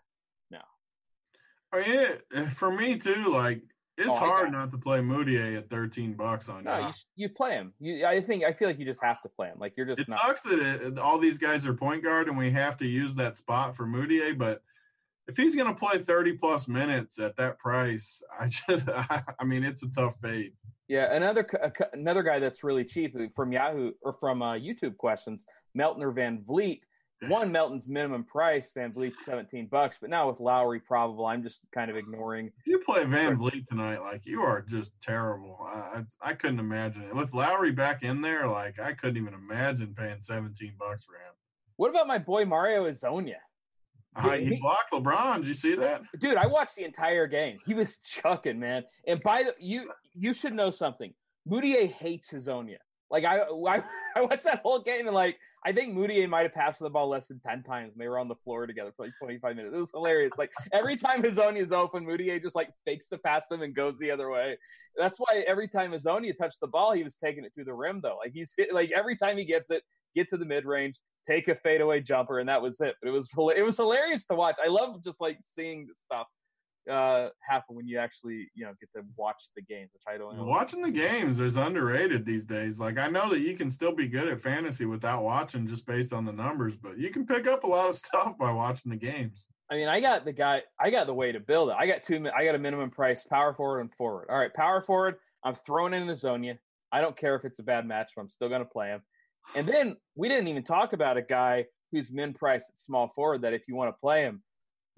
I 1.72 1.80
mean, 1.80 2.00
it, 2.00 2.24
for 2.54 2.72
me 2.72 2.98
too. 2.98 3.26
Like, 3.28 3.62
it's 3.98 4.08
Oh, 4.08 4.14
hard 4.14 4.52
not 4.52 4.72
to 4.72 4.78
play 4.78 5.00
Mudiay 5.00 5.58
at 5.58 5.70
13 5.70 6.14
bucks 6.14 6.48
on 6.48 6.64
No, 6.64 6.80
you 6.88 6.94
you 7.18 7.30
play 7.30 7.52
him. 7.52 7.74
You, 7.80 8.06
I 8.06 8.22
think 8.22 8.44
I 8.44 8.54
feel 8.54 8.70
like 8.70 8.80
you 8.80 8.86
just 8.86 9.04
have 9.04 9.22
to 9.24 9.30
play 9.30 9.48
him. 9.48 9.58
Like 9.60 9.74
you're 9.76 9.86
just 9.86 10.00
It 10.00 10.10
not. 10.10 10.20
sucks 10.22 10.42
that 10.42 10.60
it, 10.60 10.98
all 10.98 11.18
these 11.20 11.38
guys 11.38 11.68
are 11.68 11.74
point 11.74 12.04
guard 12.04 12.30
and 12.30 12.38
we 12.38 12.50
have 12.52 12.78
to 12.78 12.88
use 12.88 13.14
that 13.16 13.38
spot 13.38 13.76
for 13.76 13.86
Mudiay, 13.86 14.38
but 14.38 14.62
if 15.28 15.36
he's 15.38 15.56
going 15.56 15.68
to 15.68 15.76
play 15.78 16.00
30 16.00 16.38
plus 16.38 16.68
minutes 16.68 17.20
at 17.20 17.36
that 17.36 17.60
price, 17.60 18.24
I 18.40 18.48
just, 18.68 18.90
I, 18.90 19.44
mean, 19.44 19.64
it's 19.64 19.84
a 19.84 19.90
tough 19.90 20.18
fade. 20.22 20.54
Yeah, 20.88 21.14
another 21.14 21.46
c- 21.52 21.58
a 21.62 21.72
c- 21.78 21.84
another 21.94 22.24
guy 22.24 22.40
that's 22.40 22.64
really 22.64 22.84
cheap 22.84 23.16
from 23.36 23.52
Yahoo 23.52 23.92
or 24.02 24.14
from 24.14 24.42
uh, 24.42 24.54
YouTube 24.54 24.98
questions, 24.98 25.46
Melton 25.76 26.02
VanVleet. 26.04 26.82
One 27.28 27.52
Melton's 27.52 27.88
minimum 27.88 28.24
price, 28.24 28.72
VanVleet's 28.76 29.26
seventeen 29.26 29.68
bucks, 29.68 29.98
but 30.00 30.10
now 30.10 30.30
with 30.30 30.40
Lowry 30.40 30.80
probable, 30.80 31.26
I'm 31.26 31.44
just 31.44 31.66
kind 31.74 31.92
of 31.92 31.98
ignoring. 31.98 32.48
If 32.60 32.68
you 32.68 32.80
play 32.80 33.04
Van 33.04 33.38
Vliet 33.38 33.68
tonight, 33.68 34.00
like 34.02 34.26
you 34.26 34.42
are 34.42 34.62
just 34.62 34.94
terrible. 35.02 35.58
I, 35.68 36.04
I, 36.24 36.30
I 36.30 36.34
couldn't 36.34 36.60
imagine 36.60 37.04
it. 37.04 37.16
With 37.16 37.34
Lowry 37.34 37.72
back 37.72 38.04
in 38.04 38.22
there, 38.22 38.48
like 38.48 38.80
I 38.80 38.94
couldn't 38.94 39.18
even 39.18 39.34
imagine 39.34 39.94
paying 39.94 40.22
17 40.22 40.74
bucks 40.80 41.04
for 41.04 41.16
him. 41.16 41.34
What 41.76 41.90
about 41.90 42.08
my 42.08 42.20
boy 42.20 42.46
Mario 42.46 42.90
Hezonja? 42.90 43.36
Uh, 44.16 44.32
he- 44.38 44.46
he 44.46 44.60
blocked 44.60 44.92
LeBron. 44.94 45.38
Did 45.38 45.48
you 45.48 45.54
see 45.54 45.76
that? 45.76 46.02
Dude, 46.20 46.38
I 46.38 46.48
watched 46.48 46.76
the 46.76 46.84
entire 46.86 47.28
game. 47.28 47.58
He 47.66 47.74
was 47.74 47.98
chucking, 48.00 48.60
man. 48.60 48.84
And 49.06 49.22
by 49.22 49.44
the 49.44 49.54
you, 49.60 49.92
you 50.14 50.34
should 50.34 50.54
know 50.54 50.72
something. 50.72 51.14
Mudiay 51.48 51.92
hates 51.92 52.32
Hezonja. 52.32 52.78
Like 53.12 53.26
I, 53.26 53.40
I, 53.68 53.84
I 54.16 54.22
watched 54.22 54.44
that 54.44 54.62
whole 54.64 54.80
game 54.80 55.08
and 55.08 55.16
like 55.16 55.38
I 55.66 55.74
think 55.74 55.94
Mudiay 55.94 56.28
might 56.30 56.44
have 56.44 56.54
passed 56.54 56.80
the 56.80 56.90
ball 56.90 57.10
less 57.10 57.28
than 57.28 57.40
ten 57.40 57.64
times, 57.64 57.92
and 57.92 58.02
they 58.02 58.08
were 58.08 58.18
on 58.18 58.30
the 58.30 58.36
floor 58.36 58.66
together 58.66 58.94
for 58.96 59.06
like 59.06 59.14
twenty 59.20 59.40
five 59.40 59.56
minutes. 59.56 59.76
It 59.76 59.80
was 59.80 59.92
hilarious. 59.92 60.34
Like 60.38 60.52
every 60.72 60.96
time 60.96 61.22
Hezonja 61.22 61.58
is 61.58 61.72
open, 61.72 62.06
Mudiay 62.06 62.42
just 62.42 62.56
like 62.56 62.70
fakes 62.86 63.08
the 63.10 63.18
pass 63.18 63.52
him 63.52 63.62
and 63.62 63.76
goes 63.76 64.00
the 64.00 64.12
other 64.12 64.30
way. 64.30 64.58
That's 64.96 65.18
why 65.18 65.44
every 65.48 65.68
time 65.68 65.92
Hezonja 65.92 66.38
touched 66.38 66.62
the 66.62 66.68
ball, 66.68 66.94
he 66.94 67.04
was 67.04 67.18
taking 67.18 67.44
it 67.44 67.52
through 67.54 67.66
the 67.66 67.74
rim 67.74 68.00
though. 68.02 68.18
Like 68.24 68.32
he's 68.34 68.56
like 68.72 68.92
every 68.96 69.18
time 69.18 69.38
he 69.38 69.44
gets 69.44 69.70
it, 69.70 69.84
get 70.16 70.30
to 70.30 70.38
the 70.38 70.46
mid 70.46 70.66
range, 70.66 70.96
take 71.28 71.48
a 71.50 71.56
fadeaway 71.56 72.00
jumper, 72.00 72.40
and 72.40 72.48
that 72.48 72.62
was 72.62 72.80
it. 72.80 72.96
But 73.02 73.10
it 73.10 73.12
was 73.12 73.30
it 73.56 73.64
was 73.64 73.76
hilarious 73.76 74.26
to 74.28 74.36
watch. 74.36 74.58
I 74.64 74.70
love 74.70 75.04
just 75.04 75.20
like 75.20 75.40
seeing 75.42 75.86
this 75.88 76.00
stuff 76.00 76.28
uh 76.90 77.30
happen 77.48 77.76
when 77.76 77.88
you 77.88 77.98
actually 78.00 78.50
you 78.56 78.66
know 78.66 78.74
get 78.80 78.90
to 78.96 79.06
watch 79.16 79.42
the 79.56 79.62
games, 79.62 79.92
which 79.94 80.04
I 80.08 80.18
don't 80.18 80.38
know. 80.38 80.44
Watching 80.44 80.82
the 80.82 80.92
games 80.92 81.40
is 81.40 81.58
underrated 81.58 82.26
these 82.26 82.46
days. 82.46 82.80
Like 82.80 82.98
I 82.98 83.08
know 83.08 83.30
that 83.30 83.42
you 83.42 83.56
can 83.56 83.70
still 83.70 83.94
be 83.94 84.08
good 84.08 84.28
at 84.28 84.42
fantasy 84.42 84.86
without 84.86 85.24
watching 85.24 85.68
just 85.68 85.86
based 85.86 86.14
on 86.14 86.26
the 86.26 86.34
numbers, 86.34 86.76
but 86.76 86.98
you 86.98 87.10
can 87.10 87.26
pick 87.26 87.48
up 87.48 87.64
a 87.64 87.68
lot 87.68 87.90
of 87.90 87.96
stuff 88.06 88.38
by 88.38 88.52
watching 88.52 88.92
the 88.92 88.98
games. 88.98 89.46
I 89.72 89.76
mean, 89.76 89.88
I 89.88 90.00
got 90.00 90.26
the 90.26 90.34
guy. 90.34 90.64
I 90.80 90.90
got 90.90 91.08
the 91.08 91.14
way 91.14 91.32
to 91.32 91.40
build 91.40 91.70
it. 91.70 91.76
I 91.78 91.86
got 91.86 92.04
two. 92.04 92.28
I 92.36 92.44
got 92.44 92.56
a 92.56 92.60
minimum 92.60 92.90
price 92.90 93.24
power 93.24 93.54
forward 93.54 93.82
and 93.82 93.94
forward. 93.94 94.28
All 94.30 94.38
right, 94.38 94.54
power 94.54 94.82
forward. 94.82 95.16
I'm 95.44 95.56
throwing 95.56 95.94
in 95.94 96.08
Hezonja. 96.08 96.58
I 96.92 97.02
don't 97.02 97.16
care 97.16 97.36
if 97.36 97.46
it's 97.46 97.60
a 97.60 97.64
bad 97.64 97.86
match. 97.86 98.14
but 98.16 98.24
I'm 98.24 98.30
still 98.30 98.50
going 98.50 98.64
to 98.64 98.70
play 98.70 98.88
him. 98.88 99.02
And 99.56 99.68
then 99.68 99.98
we 100.16 100.28
didn't 100.28 100.48
even 100.48 100.64
talk 100.64 100.94
about 100.94 101.18
a 101.18 101.22
guy 101.22 101.66
who's 101.92 102.12
min 102.12 102.34
price 102.34 102.68
at 102.70 102.78
small 102.78 103.10
forward. 103.10 103.44
That 103.44 103.54
if 103.54 103.68
you 103.68 103.76
want 103.76 103.90
to 103.96 104.00
play 104.00 104.24
him, 104.24 104.42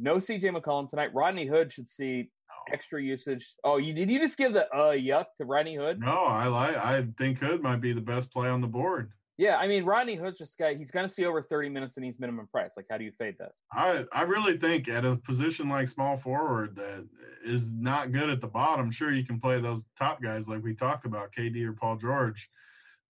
no 0.02 0.16
CJ 0.16 0.56
McCollum 0.56 0.90
tonight. 0.90 1.14
Rodney 1.14 1.46
Hood 1.48 1.72
should 1.72 1.88
see 1.88 2.30
extra 2.72 3.02
usage. 3.02 3.56
Oh, 3.64 3.78
you 3.78 3.94
did 3.94 4.10
you 4.10 4.20
just 4.20 4.38
give 4.38 4.54
the 4.54 4.68
uh 4.74 4.92
yuck 4.92 5.26
to 5.38 5.46
Rodney 5.46 5.76
Hood? 5.76 6.00
No, 6.00 6.24
I 6.26 6.48
like. 6.48 6.76
I 6.76 7.08
think 7.18 7.40
Hood 7.40 7.62
might 7.62 7.82
be 7.82 7.94
the 7.94 8.02
best 8.02 8.32
play 8.32 8.50
on 8.50 8.62
the 8.62 8.68
board. 8.68 9.12
Yeah, 9.38 9.58
I 9.58 9.68
mean 9.68 9.86
Rodney 9.86 10.16
Hood's 10.16 10.38
just 10.38 10.60
a 10.60 10.64
guy. 10.64 10.74
He's 10.76 10.92
going 10.92 11.08
to 11.08 11.14
see 11.14 11.26
over 11.26 11.42
30 11.42 11.70
minutes 11.70 11.98
and 11.98 12.06
he's 12.06 12.20
minimum 12.20 12.48
price. 12.52 12.74
Like, 12.78 12.86
how 12.92 12.98
do 12.98 13.04
you 13.04 13.12
fade 13.18 13.36
that? 13.40 13.54
I 13.72 14.06
I 14.12 14.24
really 14.24 14.58
think 14.58 14.88
at 14.88 15.06
a 15.06 15.16
position 15.16 15.70
like 15.70 15.88
small 15.88 16.18
forward 16.18 16.76
that 16.76 17.08
is 17.44 17.72
not 17.72 18.12
good 18.12 18.30
at 18.30 18.42
the 18.42 18.48
bottom. 18.48 18.92
Sure, 18.92 19.12
you 19.12 19.26
can 19.26 19.40
play 19.40 19.60
those 19.60 19.86
top 19.98 20.22
guys 20.22 20.48
like 20.48 20.64
we 20.64 20.76
talked 20.76 21.06
about, 21.06 21.34
KD 21.38 21.66
or 21.66 21.74
Paul 21.74 21.96
George, 21.98 22.50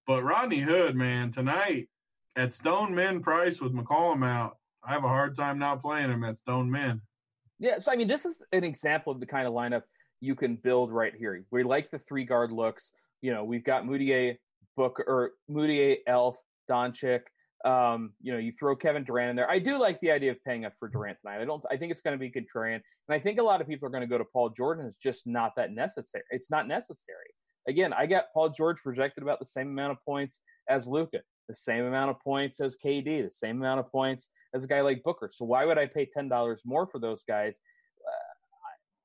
but 0.07 0.23
Rodney 0.23 0.59
Hood, 0.59 0.95
man, 0.95 1.31
tonight 1.31 1.89
at 2.35 2.53
Stone 2.53 2.95
Men 2.95 3.21
price 3.21 3.59
with 3.59 3.73
McCollum 3.73 4.25
out, 4.25 4.57
I 4.83 4.93
have 4.93 5.03
a 5.03 5.09
hard 5.09 5.35
time 5.35 5.59
not 5.59 5.81
playing 5.81 6.09
him 6.09 6.23
at 6.23 6.37
Stone 6.37 6.71
Men. 6.71 7.01
Yeah, 7.59 7.79
so 7.79 7.91
I 7.91 7.95
mean, 7.95 8.07
this 8.07 8.25
is 8.25 8.41
an 8.51 8.63
example 8.63 9.13
of 9.13 9.19
the 9.19 9.25
kind 9.25 9.47
of 9.47 9.53
lineup 9.53 9.83
you 10.19 10.35
can 10.35 10.55
build 10.55 10.91
right 10.91 11.13
here. 11.15 11.43
We 11.51 11.63
like 11.63 11.89
the 11.89 11.99
three 11.99 12.23
guard 12.23 12.51
looks. 12.51 12.91
You 13.21 13.33
know, 13.33 13.43
we've 13.43 13.63
got 13.63 13.83
Mudiay, 13.83 14.37
Book 14.75 14.99
or 15.05 15.31
Mudiay, 15.49 15.97
Elf, 16.07 16.39
Doncic. 16.69 17.21
Um, 17.63 18.13
you 18.21 18.33
know, 18.33 18.39
you 18.39 18.51
throw 18.51 18.75
Kevin 18.75 19.03
Durant 19.03 19.29
in 19.29 19.35
there. 19.35 19.49
I 19.49 19.59
do 19.59 19.77
like 19.77 19.99
the 20.01 20.09
idea 20.09 20.31
of 20.31 20.43
paying 20.43 20.65
up 20.65 20.73
for 20.79 20.87
Durant 20.87 21.19
tonight. 21.21 21.41
I 21.41 21.45
don't. 21.45 21.63
I 21.69 21.77
think 21.77 21.91
it's 21.91 22.01
going 22.01 22.17
to 22.17 22.19
be 22.19 22.31
contrarian, 22.31 22.75
and 22.75 22.83
I 23.11 23.19
think 23.19 23.39
a 23.39 23.43
lot 23.43 23.61
of 23.61 23.67
people 23.67 23.87
are 23.87 23.91
going 23.91 24.01
to 24.01 24.07
go 24.07 24.17
to 24.17 24.25
Paul 24.25 24.49
Jordan. 24.49 24.87
It's 24.87 24.95
just 24.95 25.27
not 25.27 25.51
that 25.57 25.71
necessary. 25.71 26.23
It's 26.31 26.49
not 26.49 26.67
necessary. 26.67 27.29
Again, 27.67 27.93
I 27.93 28.07
got 28.07 28.25
Paul 28.33 28.49
George 28.49 28.81
projected 28.81 29.21
about 29.21 29.37
the 29.37 29.45
same 29.45 29.67
amount 29.67 29.91
of 29.91 29.97
points 30.03 30.41
as 30.67 30.87
Luka, 30.87 31.19
the 31.51 31.55
same 31.55 31.85
amount 31.85 32.09
of 32.09 32.19
points 32.19 32.59
as 32.61 32.75
KD, 32.77 33.23
the 33.25 33.31
same 33.31 33.57
amount 33.57 33.79
of 33.81 33.91
points 33.91 34.29
as 34.53 34.63
a 34.63 34.67
guy 34.67 34.81
like 34.81 35.03
Booker. 35.03 35.29
So 35.31 35.45
why 35.45 35.65
would 35.65 35.77
I 35.77 35.85
pay 35.85 36.05
ten 36.05 36.29
dollars 36.29 36.61
more 36.65 36.87
for 36.87 36.99
those 36.99 37.23
guys? 37.23 37.59
Uh, 38.07 38.11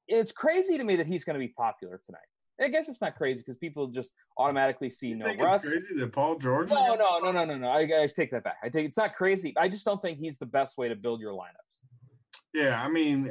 it's 0.08 0.30
crazy 0.32 0.78
to 0.78 0.84
me 0.84 0.94
that 0.96 1.06
he's 1.06 1.24
going 1.24 1.34
to 1.34 1.40
be 1.44 1.48
popular 1.52 2.00
tonight. 2.04 2.20
I 2.62 2.68
guess 2.68 2.88
it's 2.88 3.02
not 3.02 3.16
crazy 3.16 3.40
because 3.40 3.58
people 3.58 3.88
just 3.88 4.14
automatically 4.38 4.88
see 4.88 5.08
You 5.08 5.16
no 5.16 5.26
think 5.26 5.42
Russ. 5.42 5.62
it's 5.64 5.72
crazy 5.72 5.94
that 6.00 6.12
Paul 6.12 6.38
George? 6.38 6.70
No, 6.70 6.94
no, 6.94 7.18
no, 7.18 7.30
no, 7.32 7.44
no, 7.44 7.56
no. 7.58 7.68
I, 7.68 7.80
I 8.02 8.06
take 8.06 8.30
that 8.30 8.44
back. 8.44 8.56
I 8.62 8.70
think 8.70 8.86
it's 8.88 8.96
not 8.96 9.14
crazy. 9.14 9.52
I 9.58 9.68
just 9.68 9.84
don't 9.84 10.00
think 10.00 10.18
he's 10.18 10.38
the 10.38 10.46
best 10.46 10.78
way 10.78 10.88
to 10.88 10.94
build 10.94 11.20
your 11.20 11.32
lineups. 11.32 12.40
Yeah, 12.54 12.82
I 12.82 12.88
mean, 12.88 13.30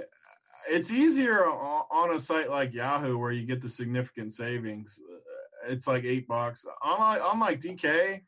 it's 0.69 0.91
easier 0.91 1.45
on 1.45 2.13
a 2.15 2.19
site 2.19 2.49
like 2.51 2.73
Yahoo 2.73 3.17
where 3.17 3.31
you 3.31 3.47
get 3.47 3.61
the 3.61 3.69
significant 3.69 4.31
savings. 4.33 4.99
Uh, 5.11 5.71
It's 5.71 5.87
like 5.87 6.03
eight 6.03 6.27
bucks. 6.27 6.63
Unlike, 6.83 7.21
unlike 7.33 7.59
DK, 7.61 8.21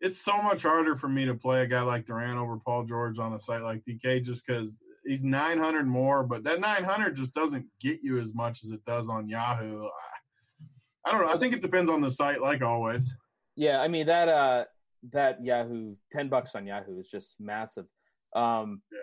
it's 0.00 0.18
so 0.18 0.36
much 0.42 0.62
harder 0.62 0.94
for 0.94 1.08
me 1.08 1.24
to 1.24 1.34
play 1.34 1.62
a 1.62 1.66
guy 1.66 1.82
like 1.82 2.06
Durant 2.06 2.38
over 2.38 2.58
Paul 2.58 2.84
George 2.84 3.18
on 3.18 3.32
a 3.32 3.40
site 3.40 3.62
like 3.62 3.82
DK 3.84 4.22
just 4.22 4.46
because 4.46 4.80
he's 5.04 5.22
900 5.22 5.86
more, 5.86 6.22
but 6.22 6.44
that 6.44 6.60
900 6.60 7.16
just 7.16 7.32
doesn't 7.34 7.66
get 7.80 8.02
you 8.02 8.18
as 8.18 8.34
much 8.34 8.62
as 8.64 8.72
it 8.72 8.84
does 8.84 9.08
on 9.08 9.28
Yahoo. 9.28 9.84
I, 9.86 11.08
I 11.08 11.12
don't 11.12 11.24
know. 11.24 11.32
I 11.32 11.38
think 11.38 11.54
it 11.54 11.62
depends 11.62 11.88
on 11.88 12.00
the 12.00 12.10
site, 12.10 12.40
like 12.40 12.62
always. 12.62 13.14
Yeah, 13.54 13.80
I 13.80 13.88
mean 13.88 14.06
that 14.06 14.28
uh 14.28 14.64
that 15.12 15.42
Yahoo 15.42 15.94
ten 16.10 16.28
bucks 16.28 16.54
on 16.54 16.66
Yahoo 16.66 16.98
is 16.98 17.08
just 17.08 17.36
massive. 17.40 17.86
Um 18.34 18.82
Yeah. 18.92 18.98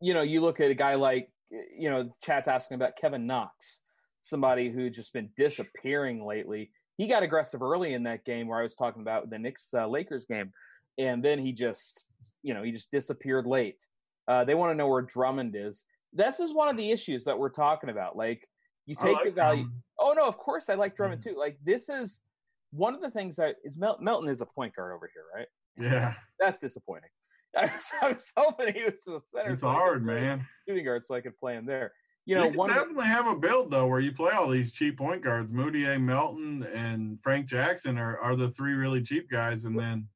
you 0.00 0.12
know, 0.12 0.22
you 0.22 0.40
look 0.40 0.60
at 0.60 0.70
a 0.70 0.74
guy 0.74 0.96
like 0.96 1.30
you 1.50 1.88
know, 1.90 2.14
chat's 2.22 2.48
asking 2.48 2.74
about 2.76 2.96
Kevin 2.96 3.26
Knox, 3.26 3.80
somebody 4.20 4.70
who 4.70 4.90
just 4.90 5.12
been 5.12 5.30
disappearing 5.36 6.24
lately. 6.24 6.72
He 7.00 7.06
got 7.06 7.22
aggressive 7.22 7.62
early 7.62 7.94
in 7.94 8.02
that 8.02 8.26
game 8.26 8.46
where 8.46 8.58
I 8.58 8.62
was 8.62 8.74
talking 8.74 9.00
about 9.00 9.30
the 9.30 9.38
Knicks 9.38 9.72
uh, 9.72 9.86
Lakers 9.86 10.26
game. 10.26 10.52
and 10.98 11.24
then 11.24 11.38
he 11.38 11.50
just, 11.50 12.04
you 12.42 12.52
know, 12.52 12.62
he 12.62 12.72
just 12.72 12.90
disappeared 12.90 13.46
late. 13.46 13.82
Uh, 14.28 14.44
they 14.44 14.54
want 14.54 14.70
to 14.70 14.74
know 14.74 14.86
where 14.86 15.00
Drummond 15.00 15.56
is. 15.56 15.84
This 16.12 16.40
is 16.40 16.52
one 16.52 16.68
of 16.68 16.76
the 16.76 16.90
issues 16.90 17.24
that 17.24 17.38
we're 17.38 17.48
talking 17.48 17.88
about. 17.88 18.18
Like, 18.18 18.46
you 18.84 18.96
take 18.96 19.14
like 19.14 19.24
the 19.24 19.30
value. 19.30 19.70
Oh 19.98 20.12
no, 20.14 20.26
of 20.26 20.36
course 20.36 20.64
I 20.68 20.74
like 20.74 20.94
Drummond 20.94 21.22
mm-hmm. 21.22 21.36
too. 21.36 21.38
Like, 21.38 21.56
this 21.64 21.88
is 21.88 22.20
one 22.70 22.94
of 22.94 23.00
the 23.00 23.10
things 23.10 23.36
that 23.36 23.56
is 23.64 23.78
Mel- 23.78 23.96
Melton 23.98 24.28
is 24.28 24.42
a 24.42 24.46
point 24.46 24.76
guard 24.76 24.92
over 24.92 25.10
here, 25.14 25.24
right? 25.34 25.48
Yeah, 25.78 26.12
that's 26.38 26.60
disappointing. 26.60 27.08
I 27.56 27.62
was, 27.62 27.92
I 28.02 28.08
was 28.08 28.32
hoping 28.36 28.74
he 28.74 28.84
was 28.84 29.06
a 29.06 29.20
center. 29.26 29.52
It's 29.52 29.62
so 29.62 29.70
hard, 29.70 30.04
man. 30.04 30.46
Shooting 30.68 30.84
guard, 30.84 31.02
so 31.06 31.14
I 31.14 31.22
could 31.22 31.38
play 31.38 31.54
him 31.54 31.64
there. 31.64 31.92
You 32.26 32.36
know, 32.36 32.44
you 32.44 32.58
one 32.58 32.70
definitely 32.70 33.06
have 33.06 33.26
a 33.26 33.34
build 33.34 33.70
though 33.70 33.86
where 33.86 34.00
you 34.00 34.12
play 34.12 34.32
all 34.32 34.48
these 34.48 34.72
cheap 34.72 34.98
point 34.98 35.22
guards. 35.22 35.50
Mudiay, 35.50 36.00
Melton, 36.00 36.66
and 36.74 37.18
Frank 37.22 37.46
Jackson 37.46 37.98
are, 37.98 38.18
are 38.18 38.36
the 38.36 38.50
three 38.50 38.74
really 38.74 39.02
cheap 39.02 39.30
guys, 39.30 39.64
and 39.64 39.78
then 39.78 40.06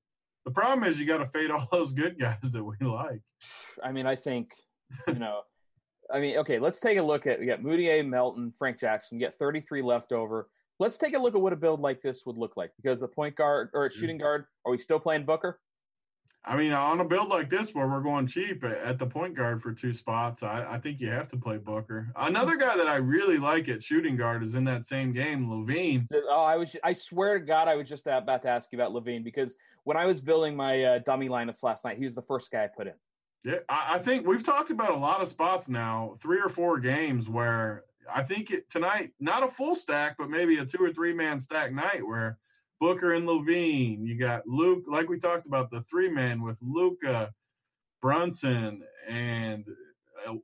the 0.45 0.51
problem 0.51 0.89
is 0.89 1.01
you 1.01 1.07
got 1.07 1.19
to 1.19 1.27
fade 1.27 1.51
all 1.51 1.67
those 1.73 1.93
good 1.93 2.19
guys 2.19 2.53
that 2.53 2.63
we 2.63 2.77
like. 2.87 3.21
I 3.83 3.93
mean, 3.93 4.07
I 4.07 4.17
think 4.17 4.53
you 5.09 5.15
know. 5.19 5.41
I 6.13 6.21
mean, 6.21 6.37
okay, 6.39 6.59
let's 6.59 6.81
take 6.81 6.99
a 6.99 7.03
look 7.03 7.27
at 7.27 7.41
we 7.41 7.47
got 7.47 7.63
Mudiay, 7.63 8.07
Melton, 8.07 8.53
Frank 8.59 8.79
Jackson. 8.79 9.19
Get 9.19 9.35
33 9.35 9.81
left 9.83 10.13
over. 10.13 10.49
Let's 10.79 10.99
take 10.99 11.15
a 11.15 11.19
look 11.19 11.35
at 11.35 11.41
what 11.41 11.53
a 11.53 11.57
build 11.57 11.81
like 11.81 12.03
this 12.03 12.27
would 12.27 12.37
look 12.37 12.57
like. 12.57 12.73
Because 12.77 13.03
a 13.03 13.09
point 13.09 13.37
guard 13.37 13.71
or 13.73 13.87
a 13.87 13.91
shooting 13.91 14.19
guard, 14.19 14.45
are 14.67 14.73
we 14.73 14.79
still 14.79 14.99
playing 14.99 15.25
Booker? 15.25 15.61
I 16.47 16.57
mean, 16.57 16.73
on 16.73 17.01
a 17.01 17.05
build 17.05 17.29
like 17.29 17.49
this 17.49 17.75
where 17.75 17.89
we're 17.89 18.03
going 18.03 18.27
cheap 18.27 18.65
at 18.65 18.99
the 18.99 19.07
point 19.07 19.35
guard 19.35 19.63
for 19.63 19.73
two 19.73 19.95
spots, 19.95 20.43
I, 20.43 20.75
I, 20.75 20.79
think 20.79 21.01
you 21.01 21.09
have 21.09 21.29
to 21.29 21.39
play 21.39 21.57
Booker. 21.57 22.13
Another 22.17 22.57
guy 22.57 22.77
that 22.77 22.87
I 22.87 22.97
really 22.97 23.39
like 23.39 23.69
at 23.71 23.83
shooting 23.83 24.15
guard 24.15 24.43
is 24.43 24.55
in 24.55 24.63
that 24.65 24.85
same 24.85 25.13
game, 25.13 25.49
LaVine. 25.49 26.07
Oh, 26.13 26.43
I 26.43 26.57
was 26.57 26.77
I 26.85 26.93
swear 26.93 27.39
to 27.39 27.45
God, 27.45 27.67
I 27.67 27.77
was 27.77 27.89
just 27.89 28.07
about 28.07 28.43
to 28.43 28.49
ask 28.49 28.71
you 28.73 28.79
about 28.79 28.93
LaVine 28.93 29.25
because 29.25 29.57
when 29.85 29.97
I 29.97 30.05
was 30.05 30.21
building 30.21 30.55
my 30.55 30.85
uh, 30.85 30.99
dummy 30.99 31.31
lineups 31.31 31.63
last 31.63 31.83
night, 31.83 31.97
he 31.97 32.05
was 32.05 32.15
the 32.15 32.23
first 32.23 32.51
guy 32.51 32.65
I 32.65 32.67
put 32.69 32.89
in. 32.89 32.95
Yeah, 33.45 33.59
I, 33.71 33.95
I 33.95 33.99
think 33.99 34.27
we've 34.27 34.45
talked 34.45 34.71
about 34.71 34.91
a 34.91 34.97
lot 34.97 35.23
of 35.23 35.29
spots 35.29 35.69
now, 35.69 36.17
three 36.21 36.41
or 36.41 36.51
four 36.51 36.79
games 36.79 37.27
where 37.27 37.85
I 38.13 38.23
think 38.23 38.51
it, 38.51 38.69
tonight, 38.69 39.13
not 39.19 39.43
a 39.43 39.49
full 39.49 39.75
stack, 39.75 40.17
but 40.19 40.29
maybe 40.29 40.59
a 40.59 40.67
two 40.67 40.83
or 40.83 40.93
three 40.93 41.15
man 41.15 41.41
stack 41.41 41.73
night 41.73 42.07
where 42.07 42.39
Booker 42.85 43.15
and 43.15 43.27
LaVine. 43.27 44.07
You 44.07 44.15
got 44.19 44.47
Luke, 44.47 44.85
like 44.87 45.09
we 45.09 45.19
talked 45.19 45.47
about, 45.47 45.71
the 45.71 45.81
three 45.91 46.11
man 46.11 46.43
with 46.43 46.59
Luka, 46.61 47.33
Brunson, 48.03 48.83
and 49.09 49.65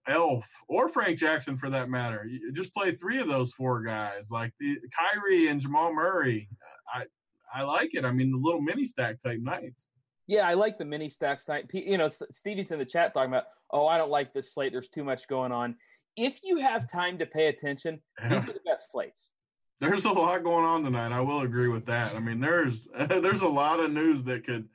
Elf, 0.08 0.50
or 0.66 0.88
Frank 0.88 1.18
Jackson 1.18 1.58
for 1.58 1.68
that 1.68 1.90
matter. 1.90 2.24
You 2.24 2.50
just 2.50 2.74
play 2.74 2.92
three 2.92 3.18
of 3.18 3.28
those 3.28 3.52
four 3.52 3.82
guys, 3.82 4.30
like 4.30 4.54
the 4.58 4.78
Kyrie 4.98 5.48
and 5.48 5.60
Jamal 5.60 5.92
Murray. 5.92 6.48
I 6.90 7.04
I 7.52 7.60
like 7.60 7.94
it. 7.94 8.06
I 8.06 8.10
mean, 8.10 8.30
the 8.30 8.38
little 8.38 8.62
mini 8.62 8.86
stack 8.86 9.20
type 9.20 9.40
nights. 9.42 9.86
Yeah, 10.26 10.48
I 10.48 10.54
like 10.54 10.78
the 10.78 10.86
mini 10.86 11.10
stacks 11.10 11.46
night. 11.46 11.66
You 11.74 11.98
know, 11.98 12.08
Stevie's 12.08 12.70
in 12.70 12.78
the 12.78 12.86
chat 12.86 13.12
talking 13.12 13.32
about, 13.32 13.48
oh, 13.70 13.86
I 13.86 13.98
don't 13.98 14.10
like 14.10 14.32
this 14.32 14.54
slate. 14.54 14.72
There's 14.72 14.88
too 14.88 15.04
much 15.04 15.28
going 15.28 15.52
on. 15.52 15.76
If 16.16 16.40
you 16.42 16.56
have 16.56 16.90
time 16.90 17.18
to 17.18 17.26
pay 17.26 17.48
attention, 17.48 18.00
yeah. 18.18 18.30
these 18.30 18.44
are 18.44 18.54
the 18.54 18.60
best 18.64 18.92
slates 18.92 19.32
there's 19.80 20.04
a 20.04 20.10
lot 20.10 20.44
going 20.44 20.64
on 20.64 20.84
tonight. 20.84 21.12
I 21.12 21.20
will 21.20 21.40
agree 21.40 21.68
with 21.68 21.86
that. 21.86 22.14
I 22.14 22.20
mean, 22.20 22.40
there's 22.40 22.88
there's 23.08 23.42
a 23.42 23.48
lot 23.48 23.80
of 23.80 23.90
news 23.90 24.22
that 24.24 24.46
could. 24.46 24.68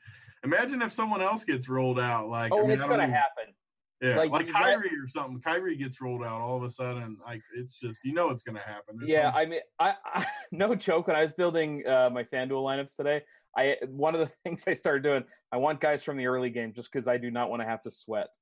Imagine 0.44 0.84
if 0.84 0.92
someone 0.92 1.24
else 1.24 1.44
gets 1.44 1.68
rolled 1.68 2.00
out. 2.00 2.30
Like, 2.30 2.52
oh, 2.54 2.60
I 2.60 2.62
mean, 2.64 2.72
it's 2.72 2.86
going 2.86 3.00
to 3.00 3.08
happen. 3.08 3.54
Yeah, 4.02 4.18
like, 4.18 4.30
like 4.30 4.48
Kyrie 4.48 4.92
or 5.02 5.08
something. 5.08 5.40
Kyrie 5.40 5.78
gets 5.78 6.02
rolled 6.02 6.24
out 6.24 6.42
all 6.42 6.58
of 6.58 6.64
a 6.64 6.70
sudden. 6.70 7.18
Like, 7.26 7.42
it's 7.56 7.80
just 7.80 8.04
you 8.04 8.14
know 8.14 8.30
it's 8.30 8.44
going 8.44 8.56
to 8.56 8.62
happen. 8.62 8.98
There's 8.98 9.10
yeah, 9.10 9.32
I 9.34 9.46
mean, 9.46 9.62
I, 9.80 9.94
I 10.06 10.26
no 10.52 10.76
joke. 10.76 11.08
When 11.08 11.16
I 11.16 11.22
was 11.22 11.32
building 11.32 11.84
uh, 11.88 12.10
my 12.12 12.24
FanDuel 12.24 12.64
lineups 12.64 12.96
today, 12.96 13.22
I 13.58 13.78
one 13.88 14.14
of 14.14 14.20
the 14.22 14.28
things 14.44 14.68
I 14.68 14.74
started 14.74 15.04
doing. 15.04 15.24
I 15.52 15.58
want 15.58 15.80
guys 15.80 16.04
from 16.04 16.18
the 16.18 16.28
early 16.28 16.50
game 16.50 16.74
just 16.74 16.92
because 16.92 17.08
I 17.08 17.18
do 17.18 17.32
not 17.32 17.50
want 17.50 17.62
to 17.62 17.68
have 17.68 17.82
to 17.84 17.92
sweat. 17.92 18.36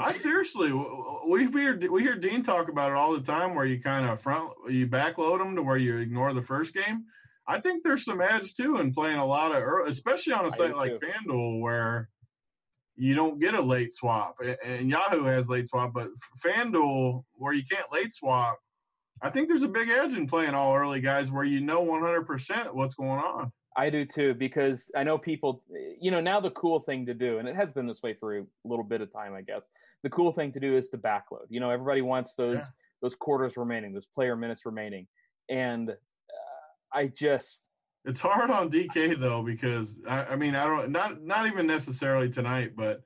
I, 0.00 0.04
I 0.04 0.12
seriously, 0.12 0.72
we 1.26 1.46
hear 1.46 1.78
we 1.90 2.02
hear 2.02 2.16
Dean 2.16 2.42
talk 2.42 2.68
about 2.68 2.90
it 2.90 2.96
all 2.96 3.12
the 3.12 3.20
time, 3.20 3.54
where 3.54 3.66
you 3.66 3.80
kind 3.80 4.06
of 4.06 4.20
front 4.20 4.50
you 4.68 4.86
backload 4.86 5.38
them 5.38 5.56
to 5.56 5.62
where 5.62 5.76
you 5.76 5.98
ignore 5.98 6.32
the 6.32 6.42
first 6.42 6.74
game. 6.74 7.04
I 7.46 7.60
think 7.60 7.82
there's 7.82 8.04
some 8.04 8.20
edge 8.20 8.54
too 8.54 8.78
in 8.78 8.92
playing 8.94 9.18
a 9.18 9.26
lot 9.26 9.54
of, 9.54 9.62
early, 9.62 9.90
especially 9.90 10.32
on 10.32 10.46
a 10.46 10.50
site 10.50 10.76
like 10.76 10.92
too. 10.92 11.06
FanDuel 11.06 11.60
where 11.60 12.08
you 12.96 13.14
don't 13.14 13.40
get 13.40 13.54
a 13.54 13.60
late 13.60 13.92
swap, 13.92 14.36
and 14.64 14.88
Yahoo 14.88 15.24
has 15.24 15.48
late 15.48 15.68
swap, 15.68 15.92
but 15.92 16.08
FanDuel 16.44 17.24
where 17.34 17.52
you 17.52 17.64
can't 17.68 17.92
late 17.92 18.12
swap, 18.12 18.58
I 19.20 19.30
think 19.30 19.48
there's 19.48 19.62
a 19.62 19.68
big 19.68 19.88
edge 19.88 20.14
in 20.14 20.26
playing 20.26 20.54
all 20.54 20.76
early 20.76 21.00
guys 21.00 21.30
where 21.30 21.44
you 21.44 21.60
know 21.60 21.84
100% 21.84 22.74
what's 22.74 22.94
going 22.94 23.20
on. 23.20 23.52
I 23.76 23.90
do 23.90 24.04
too, 24.04 24.34
because 24.34 24.90
I 24.96 25.02
know 25.04 25.18
people, 25.18 25.62
you 26.00 26.10
know, 26.10 26.20
now 26.20 26.40
the 26.40 26.50
cool 26.50 26.80
thing 26.80 27.06
to 27.06 27.14
do, 27.14 27.38
and 27.38 27.48
it 27.48 27.56
has 27.56 27.72
been 27.72 27.86
this 27.86 28.02
way 28.02 28.14
for 28.14 28.38
a 28.38 28.44
little 28.64 28.84
bit 28.84 29.00
of 29.00 29.12
time, 29.12 29.34
I 29.34 29.42
guess. 29.42 29.64
The 30.02 30.10
cool 30.10 30.32
thing 30.32 30.52
to 30.52 30.60
do 30.60 30.76
is 30.76 30.90
to 30.90 30.98
backload. 30.98 31.46
You 31.48 31.60
know, 31.60 31.70
everybody 31.70 32.02
wants 32.02 32.34
those 32.34 32.60
yeah. 32.60 32.66
those 33.00 33.14
quarters 33.14 33.56
remaining, 33.56 33.92
those 33.92 34.06
player 34.06 34.36
minutes 34.36 34.66
remaining, 34.66 35.06
and 35.48 35.90
uh, 35.90 35.94
I 36.92 37.06
just. 37.08 37.68
It's 38.04 38.20
hard 38.20 38.50
on 38.50 38.70
DK 38.70 39.18
though 39.18 39.42
because 39.42 39.96
I, 40.08 40.24
I 40.24 40.36
mean 40.36 40.54
I 40.54 40.66
don't 40.66 40.90
not 40.90 41.22
not 41.22 41.46
even 41.46 41.66
necessarily 41.66 42.28
tonight, 42.28 42.72
but 42.76 43.02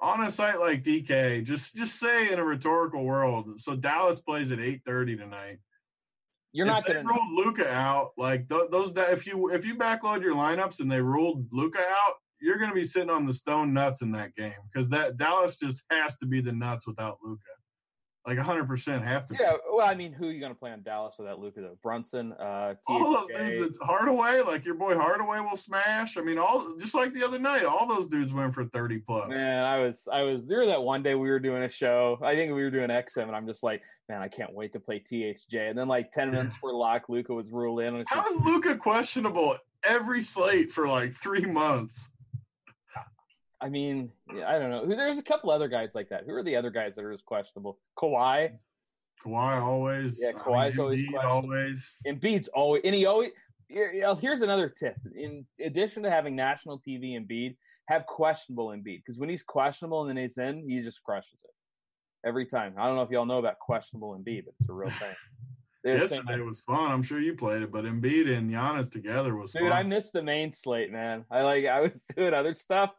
on 0.00 0.20
a 0.22 0.30
site 0.30 0.58
like 0.58 0.82
DK, 0.82 1.44
just 1.44 1.76
just 1.76 1.98
say 1.98 2.32
in 2.32 2.38
a 2.38 2.44
rhetorical 2.44 3.04
world. 3.04 3.60
So 3.60 3.76
Dallas 3.76 4.20
plays 4.20 4.50
at 4.50 4.58
eight 4.58 4.82
thirty 4.84 5.16
tonight 5.16 5.58
you're 6.52 6.66
if 6.66 6.72
not 6.72 6.86
going 6.86 7.04
to 7.04 7.08
roll 7.08 7.34
Luka 7.34 7.70
out 7.70 8.12
like 8.16 8.48
th- 8.48 8.70
those. 8.70 8.92
That 8.94 9.12
if 9.12 9.26
you 9.26 9.50
if 9.50 9.64
you 9.64 9.76
backload 9.76 10.22
your 10.22 10.34
lineups 10.34 10.80
and 10.80 10.90
they 10.90 11.00
ruled 11.00 11.46
Luka 11.50 11.80
out, 11.80 12.14
you're 12.40 12.58
going 12.58 12.70
to 12.70 12.74
be 12.74 12.84
sitting 12.84 13.10
on 13.10 13.26
the 13.26 13.34
stone 13.34 13.72
nuts 13.72 14.02
in 14.02 14.12
that 14.12 14.34
game 14.34 14.54
because 14.72 14.88
that 14.90 15.16
Dallas 15.16 15.56
just 15.56 15.82
has 15.90 16.16
to 16.18 16.26
be 16.26 16.40
the 16.40 16.52
nuts 16.52 16.86
without 16.86 17.18
Luka 17.22 17.40
like 18.26 18.38
100% 18.38 19.02
have 19.02 19.26
to. 19.26 19.36
Yeah, 19.38 19.54
well, 19.72 19.86
I 19.86 19.94
mean, 19.94 20.12
who 20.12 20.28
are 20.28 20.30
you 20.30 20.38
going 20.38 20.52
to 20.52 20.58
play 20.58 20.70
on 20.70 20.82
Dallas 20.82 21.16
without 21.18 21.40
Luka 21.40 21.60
though? 21.60 21.78
Brunson, 21.82 22.32
uh, 22.34 22.74
all 22.86 23.12
those 23.12 23.28
dudes. 23.36 23.78
Hardaway, 23.82 24.42
like 24.42 24.64
your 24.64 24.76
boy 24.76 24.96
Hardaway 24.96 25.40
will 25.40 25.56
smash. 25.56 26.16
I 26.16 26.20
mean, 26.20 26.38
all 26.38 26.76
just 26.78 26.94
like 26.94 27.12
the 27.14 27.24
other 27.24 27.38
night, 27.38 27.64
all 27.64 27.86
those 27.86 28.06
dudes 28.06 28.32
went 28.32 28.54
for 28.54 28.64
30 28.64 28.98
plus. 28.98 29.30
Man, 29.30 29.64
I 29.64 29.80
was, 29.80 30.08
I 30.12 30.22
was 30.22 30.46
there 30.46 30.66
that 30.66 30.82
one 30.82 31.02
day 31.02 31.14
we 31.14 31.28
were 31.30 31.40
doing 31.40 31.64
a 31.64 31.68
show. 31.68 32.18
I 32.22 32.36
think 32.36 32.54
we 32.54 32.62
were 32.62 32.70
doing 32.70 32.90
XM, 32.90 33.24
and 33.24 33.34
I'm 33.34 33.46
just 33.46 33.64
like, 33.64 33.82
man, 34.08 34.22
I 34.22 34.28
can't 34.28 34.54
wait 34.54 34.72
to 34.74 34.80
play 34.80 35.00
THJ. 35.00 35.70
And 35.70 35.76
then 35.76 35.88
like 35.88 36.12
10 36.12 36.30
minutes 36.30 36.54
for 36.54 36.72
lock, 36.72 37.08
Luka 37.08 37.34
was 37.34 37.50
ruled 37.50 37.80
in. 37.80 38.04
How 38.06 38.22
just, 38.22 38.32
is 38.32 38.40
Luka 38.42 38.76
questionable 38.76 39.56
every 39.84 40.22
slate 40.22 40.70
for 40.70 40.86
like 40.86 41.12
three 41.12 41.44
months? 41.44 42.08
I 43.62 43.68
mean, 43.68 44.10
I 44.28 44.58
don't 44.58 44.70
know. 44.70 44.84
There's 44.86 45.18
a 45.18 45.22
couple 45.22 45.50
other 45.50 45.68
guys 45.68 45.94
like 45.94 46.08
that. 46.08 46.24
Who 46.26 46.34
are 46.34 46.42
the 46.42 46.56
other 46.56 46.70
guys 46.70 46.96
that 46.96 47.04
are 47.04 47.12
as 47.12 47.22
questionable? 47.22 47.78
Kawhi. 47.96 48.50
Kawhi 49.24 49.62
always. 49.62 50.18
Yeah, 50.20 50.32
Kawhi's 50.32 50.78
I 50.78 50.82
mean, 50.82 51.14
always 51.14 51.24
Always. 51.24 51.96
Embiid's 52.06 52.48
always, 52.48 52.82
and 52.84 52.94
he 52.94 53.06
always. 53.06 53.30
Here's 53.68 54.42
another 54.42 54.68
tip. 54.68 54.96
In 55.14 55.46
addition 55.64 56.02
to 56.02 56.10
having 56.10 56.34
national 56.34 56.80
TV 56.80 57.14
Embiid, 57.14 57.56
have 57.86 58.04
questionable 58.06 58.68
Embiid 58.68 58.98
because 58.98 59.18
when 59.18 59.28
he's 59.28 59.42
questionable 59.42 60.02
and 60.02 60.10
then 60.10 60.16
he's 60.16 60.38
in, 60.38 60.68
he 60.68 60.80
just 60.80 61.02
crushes 61.04 61.40
it 61.44 61.50
every 62.26 62.46
time. 62.46 62.74
I 62.76 62.86
don't 62.86 62.96
know 62.96 63.02
if 63.02 63.10
y'all 63.10 63.26
know 63.26 63.38
about 63.38 63.58
questionable 63.60 64.18
Embiid, 64.18 64.44
but 64.44 64.54
it's 64.60 64.68
a 64.68 64.72
real 64.72 64.90
thing. 64.90 65.14
Yesterday 65.84 66.40
was 66.40 66.60
fun. 66.60 66.92
I'm 66.92 67.02
sure 67.02 67.20
you 67.20 67.34
played 67.34 67.62
it, 67.62 67.72
but 67.72 67.84
Embiid 67.84 68.30
and 68.30 68.50
Giannis 68.50 68.90
together 68.90 69.34
was 69.34 69.52
Dude, 69.52 69.62
fun. 69.62 69.72
I 69.72 69.82
missed 69.82 70.12
the 70.12 70.22
main 70.22 70.52
slate, 70.52 70.92
man. 70.92 71.24
I 71.30 71.42
like 71.42 71.66
I 71.66 71.80
was 71.80 72.04
doing 72.16 72.34
other 72.34 72.54
stuff, 72.54 72.90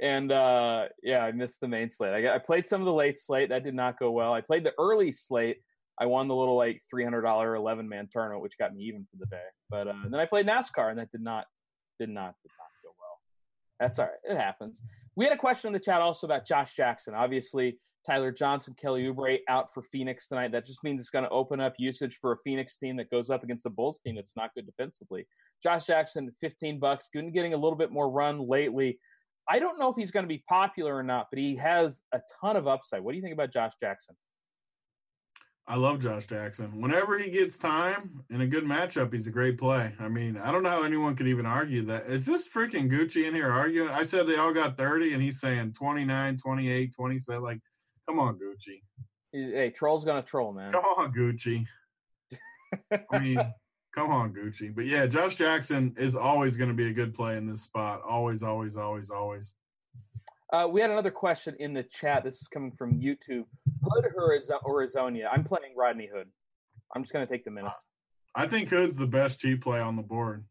and 0.00 0.32
uh 0.32 0.86
yeah, 1.02 1.22
I 1.24 1.32
missed 1.32 1.60
the 1.60 1.68
main 1.68 1.90
slate. 1.90 2.14
I, 2.14 2.22
got, 2.22 2.34
I 2.34 2.38
played 2.38 2.66
some 2.66 2.80
of 2.80 2.86
the 2.86 2.92
late 2.92 3.18
slate 3.18 3.50
that 3.50 3.64
did 3.64 3.74
not 3.74 3.98
go 3.98 4.10
well. 4.10 4.32
I 4.32 4.40
played 4.40 4.64
the 4.64 4.72
early 4.78 5.12
slate. 5.12 5.58
I 5.98 6.06
won 6.06 6.28
the 6.28 6.34
little 6.34 6.56
like 6.56 6.80
three 6.88 7.04
hundred 7.04 7.22
dollar 7.22 7.54
eleven 7.54 7.88
man 7.88 8.08
tournament, 8.10 8.42
which 8.42 8.56
got 8.56 8.74
me 8.74 8.84
even 8.84 9.06
for 9.10 9.18
the 9.18 9.26
day. 9.26 9.42
But 9.68 9.88
uh, 9.88 9.94
then 10.08 10.18
I 10.18 10.24
played 10.24 10.46
NASCAR, 10.46 10.88
and 10.88 10.98
that 10.98 11.10
did 11.10 11.20
not 11.20 11.44
did 11.98 12.08
not 12.08 12.34
did 12.42 12.52
not 12.58 12.70
go 12.82 12.94
well. 12.98 13.18
That's 13.78 13.98
all 13.98 14.06
right. 14.06 14.34
It 14.34 14.40
happens. 14.40 14.82
We 15.14 15.26
had 15.26 15.34
a 15.34 15.38
question 15.38 15.68
in 15.68 15.72
the 15.74 15.80
chat 15.80 16.00
also 16.00 16.26
about 16.26 16.46
Josh 16.46 16.74
Jackson. 16.74 17.12
Obviously, 17.12 17.78
Tyler 18.10 18.32
Johnson, 18.32 18.74
Kelly 18.74 19.04
Oubre 19.04 19.38
out 19.48 19.72
for 19.72 19.82
Phoenix 19.82 20.26
tonight. 20.26 20.50
That 20.50 20.66
just 20.66 20.82
means 20.82 20.98
it's 20.98 21.10
going 21.10 21.22
to 21.24 21.30
open 21.30 21.60
up 21.60 21.74
usage 21.78 22.16
for 22.20 22.32
a 22.32 22.36
Phoenix 22.38 22.76
team 22.76 22.96
that 22.96 23.08
goes 23.08 23.30
up 23.30 23.44
against 23.44 23.62
the 23.62 23.70
Bulls 23.70 24.00
team 24.00 24.16
that's 24.16 24.36
not 24.36 24.52
good 24.54 24.66
defensively. 24.66 25.28
Josh 25.62 25.86
Jackson, 25.86 26.28
15 26.40 26.80
bucks, 26.80 27.08
getting 27.12 27.54
a 27.54 27.56
little 27.56 27.76
bit 27.76 27.92
more 27.92 28.10
run 28.10 28.48
lately. 28.48 28.98
I 29.48 29.60
don't 29.60 29.78
know 29.78 29.90
if 29.90 29.96
he's 29.96 30.10
going 30.10 30.24
to 30.24 30.28
be 30.28 30.42
popular 30.48 30.96
or 30.96 31.04
not, 31.04 31.28
but 31.30 31.38
he 31.38 31.54
has 31.56 32.02
a 32.12 32.20
ton 32.40 32.56
of 32.56 32.66
upside. 32.66 33.00
What 33.00 33.12
do 33.12 33.16
you 33.16 33.22
think 33.22 33.34
about 33.34 33.52
Josh 33.52 33.74
Jackson? 33.78 34.16
I 35.68 35.76
love 35.76 36.00
Josh 36.00 36.26
Jackson. 36.26 36.80
Whenever 36.80 37.16
he 37.16 37.30
gets 37.30 37.58
time 37.58 38.24
in 38.30 38.40
a 38.40 38.46
good 38.46 38.64
matchup, 38.64 39.12
he's 39.12 39.28
a 39.28 39.30
great 39.30 39.56
play. 39.56 39.94
I 40.00 40.08
mean, 40.08 40.36
I 40.36 40.50
don't 40.50 40.64
know 40.64 40.70
how 40.70 40.82
anyone 40.82 41.14
could 41.14 41.28
even 41.28 41.46
argue 41.46 41.82
that. 41.82 42.06
Is 42.06 42.26
this 42.26 42.48
freaking 42.48 42.90
Gucci 42.90 43.28
in 43.28 43.36
here 43.36 43.52
arguing? 43.52 43.88
I 43.88 44.02
said 44.02 44.26
they 44.26 44.34
all 44.34 44.52
got 44.52 44.76
30 44.76 45.14
and 45.14 45.22
he's 45.22 45.38
saying 45.38 45.74
29, 45.74 46.38
28, 46.38 46.92
27. 46.92 47.40
Like, 47.40 47.60
Come 48.10 48.18
on, 48.18 48.38
Gucci. 48.38 48.82
Hey, 49.32 49.70
troll's 49.70 50.04
gonna 50.04 50.22
troll, 50.22 50.52
man. 50.52 50.72
Come 50.72 50.84
on, 50.84 51.12
Gucci. 51.12 51.64
I 53.12 53.18
mean, 53.18 53.38
Come 53.92 54.10
on, 54.10 54.32
Gucci. 54.32 54.74
But 54.74 54.86
yeah, 54.86 55.06
Josh 55.06 55.34
Jackson 55.34 55.94
is 55.98 56.14
always 56.14 56.56
going 56.56 56.68
to 56.68 56.74
be 56.74 56.88
a 56.88 56.92
good 56.92 57.14
play 57.14 57.36
in 57.36 57.46
this 57.46 57.62
spot. 57.62 58.02
Always, 58.08 58.42
always, 58.42 58.76
always, 58.76 59.10
always. 59.10 59.54
Uh, 60.52 60.68
we 60.70 60.80
had 60.80 60.90
another 60.90 61.10
question 61.10 61.56
in 61.58 61.74
the 61.74 61.82
chat. 61.82 62.22
This 62.24 62.40
is 62.40 62.48
coming 62.48 62.72
from 62.72 63.00
YouTube. 63.00 63.44
Hood 63.84 64.06
or 64.16 64.86
Hezonja? 64.86 65.26
I'm 65.32 65.44
playing 65.44 65.74
Rodney 65.76 66.08
Hood. 66.12 66.28
I'm 66.94 67.02
just 67.02 67.12
going 67.12 67.26
to 67.26 67.32
take 67.32 67.44
the 67.44 67.50
minutes. 67.50 67.86
I 68.34 68.46
think 68.46 68.68
Hood's 68.68 68.96
the 68.96 69.06
best 69.06 69.40
cheap 69.40 69.62
play 69.62 69.80
on 69.80 69.96
the 69.96 70.02
board. 70.02 70.44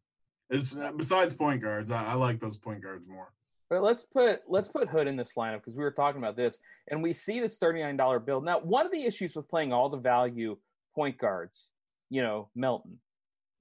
Is 0.49 0.76
besides 0.97 1.34
point 1.34 1.62
guards, 1.62 1.91
I, 1.91 2.05
I, 2.05 2.14
like 2.16 2.39
those 2.39 2.57
point 2.57 2.82
guards 2.82 3.07
more. 3.07 3.32
But 3.70 3.84
let's 3.84 4.03
put 4.03 4.41
let's 4.47 4.67
put 4.67 4.89
Hood 4.89 5.07
in 5.07 5.15
this 5.15 5.34
lineup 5.38 5.57
because 5.57 5.78
we 5.78 5.84
were 5.84 5.91
talking 5.91 6.22
about 6.22 6.36
this, 6.36 6.59
and 6.89 7.03
we 7.03 7.13
see 7.13 7.39
this 7.39 7.57
thirty 7.57 7.82
nine 7.82 7.97
dollar 7.97 8.20
bill. 8.20 8.41
Now, 8.41 8.59
one 8.59 8.86
of 8.86 8.91
the 8.91 9.03
issues 9.03 9.36
with 9.36 9.47
playing 9.47 9.72
all 9.74 9.89
the 9.89 9.97
value 9.97 10.57
point 10.95 11.17
guards, 11.17 11.70
you 12.09 12.24
know, 12.24 12.49
Melton, 12.55 12.99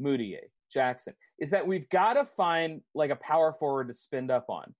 Mudiay, 0.01 0.49
Jackson, 0.73 1.13
is 1.39 1.51
that 1.51 1.67
we've 1.67 1.89
got 1.91 2.15
to 2.15 2.25
find 2.25 2.81
like 2.95 3.11
a 3.11 3.17
power 3.17 3.53
forward 3.53 3.89
to 3.89 3.95
spend 3.95 4.31
up 4.31 4.47
on. 4.49 4.75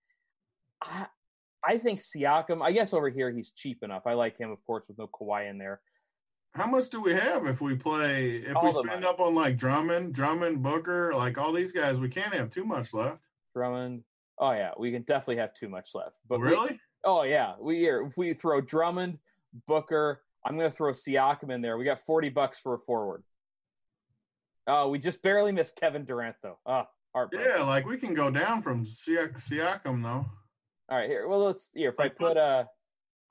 I, 0.83 1.07
I 1.63 1.77
think 1.79 2.01
Siakam. 2.01 2.63
I 2.63 2.73
guess 2.73 2.95
over 2.95 3.11
here 3.11 3.31
he's 3.31 3.51
cheap 3.51 3.83
enough. 3.83 4.07
I 4.07 4.15
like 4.15 4.39
him, 4.39 4.51
of 4.51 4.65
course, 4.65 4.87
with 4.89 4.99
no 4.99 5.09
Kawhi 5.09 5.51
in 5.51 5.59
there. 5.59 5.81
How 6.55 6.67
much 6.67 6.89
do 6.89 7.03
we 7.03 7.13
have 7.13 7.47
if 7.47 7.61
we 7.61 7.77
play? 7.77 8.37
If 8.37 8.57
all 8.57 8.65
we 8.65 8.73
spend 8.73 8.87
money. 8.87 9.07
up 9.07 9.21
on 9.21 9.35
like 9.35 9.59
Drummond, 9.59 10.15
Drummond, 10.15 10.63
Booker, 10.63 11.13
like 11.15 11.37
all 11.37 11.53
these 11.53 11.73
guys, 11.73 12.01
we 12.01 12.09
can't 12.09 12.33
have 12.33 12.49
too 12.49 12.65
much 12.65 12.95
left. 12.95 13.25
Drummond. 13.53 14.03
Oh 14.41 14.53
yeah, 14.53 14.71
we 14.79 14.93
can 14.93 15.03
definitely 15.03 15.37
have 15.37 15.55
too 15.55 15.69
much 15.69 15.95
left. 15.95 16.17
But 16.29 16.41
really? 16.41 16.73
We, 16.73 16.81
oh 17.05 17.23
yeah, 17.23 17.55
we 17.61 17.79
here 17.79 18.07
if 18.07 18.17
we 18.17 18.35
throw 18.35 18.61
Drummond, 18.61 19.19
Booker, 19.67 20.23
I'm 20.45 20.57
going 20.57 20.71
to 20.71 20.77
throw 20.77 20.93
Siakam 20.93 21.51
in 21.51 21.61
there. 21.61 21.77
We 21.77 21.85
got 21.85 22.01
40 22.01 22.29
bucks 22.31 22.59
for 22.61 22.75
a 22.75 22.79
forward. 22.79 23.23
Oh, 24.67 24.89
we 24.91 24.99
just 24.99 25.23
barely 25.23 25.51
missed 25.53 25.77
Kevin 25.77 26.05
Durant 26.05 26.37
though. 26.43 26.59
Oh, 26.67 26.85
Yeah, 27.33 27.63
like 27.63 27.87
we 27.87 27.97
can 27.97 28.15
go 28.15 28.31
down 28.31 28.63
from 28.63 28.85
Siak- 28.85 29.41
Siakam 29.41 30.03
though. 30.03 30.27
All 30.91 30.99
right, 30.99 31.09
here. 31.09 31.27
Well, 31.27 31.45
let's 31.45 31.71
here. 31.75 31.91
If 31.91 31.99
like 31.99 32.13
I 32.13 32.15
put, 32.15 32.29
put 32.29 32.37
uh 32.37 32.65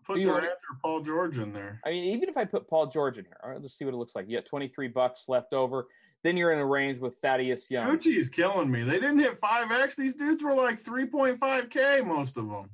put 0.03 0.17
Durant 0.23 0.45
or 0.45 0.77
Paul 0.81 1.01
George 1.01 1.37
in 1.37 1.53
there. 1.53 1.79
I 1.85 1.89
mean, 1.91 2.03
even 2.15 2.29
if 2.29 2.37
I 2.37 2.45
put 2.45 2.67
Paul 2.67 2.87
George 2.87 3.17
in 3.17 3.25
here, 3.25 3.37
all 3.43 3.51
right, 3.51 3.61
let's 3.61 3.77
see 3.77 3.85
what 3.85 3.93
it 3.93 3.97
looks 3.97 4.15
like. 4.15 4.27
You 4.27 4.37
got 4.37 4.45
23 4.45 4.87
bucks 4.89 5.25
left 5.27 5.53
over. 5.53 5.87
Then 6.27 6.35
you're 6.35 6.51
in 6.51 6.59
a 6.59 6.65
range 6.65 6.99
with 6.99 7.15
Thaddeus 7.19 7.71
Young. 7.71 7.87
Gucci's 7.87 8.27
killing 8.27 8.69
me. 8.69 8.83
They 8.83 8.99
didn't 8.99 9.19
hit 9.19 9.39
5X. 9.39 9.95
These 9.95 10.15
dudes 10.15 10.43
were 10.43 10.53
like 10.53 10.77
3.5K, 10.77 12.05
most 12.05 12.35
of 12.35 12.49
them. 12.49 12.69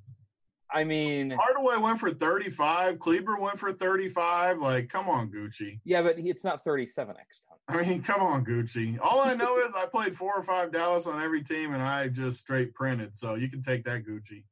I 0.72 0.84
mean, 0.84 1.30
Hardaway 1.30 1.78
went 1.78 2.00
for 2.00 2.10
35. 2.10 2.98
Kleber 2.98 3.36
went 3.36 3.60
for 3.60 3.72
35. 3.72 4.58
Like, 4.58 4.90
come 4.90 5.08
on, 5.08 5.30
Gucci. 5.30 5.80
Yeah, 5.86 6.02
but 6.02 6.18
it's 6.18 6.44
not 6.44 6.66
37X 6.66 6.96
ton. 7.06 7.58
I 7.68 7.84
mean, 7.84 8.02
come 8.02 8.22
on, 8.22 8.44
Gucci. 8.44 8.98
All 9.00 9.22
I 9.22 9.36
know 9.36 9.60
is 9.60 9.72
I 9.76 9.86
played 9.86 10.18
four 10.18 10.34
or 10.34 10.42
five 10.42 10.72
Dallas 10.72 11.06
on 11.06 11.22
every 11.22 11.44
team, 11.44 11.76
and 11.76 11.84
I 11.84 12.08
just 12.08 12.40
straight 12.40 12.74
printed. 12.74 13.16
So 13.16 13.36
you 13.36 13.50
can 13.50 13.62
take 13.62 13.84
that, 13.84 14.04
Gucci. 14.04 14.46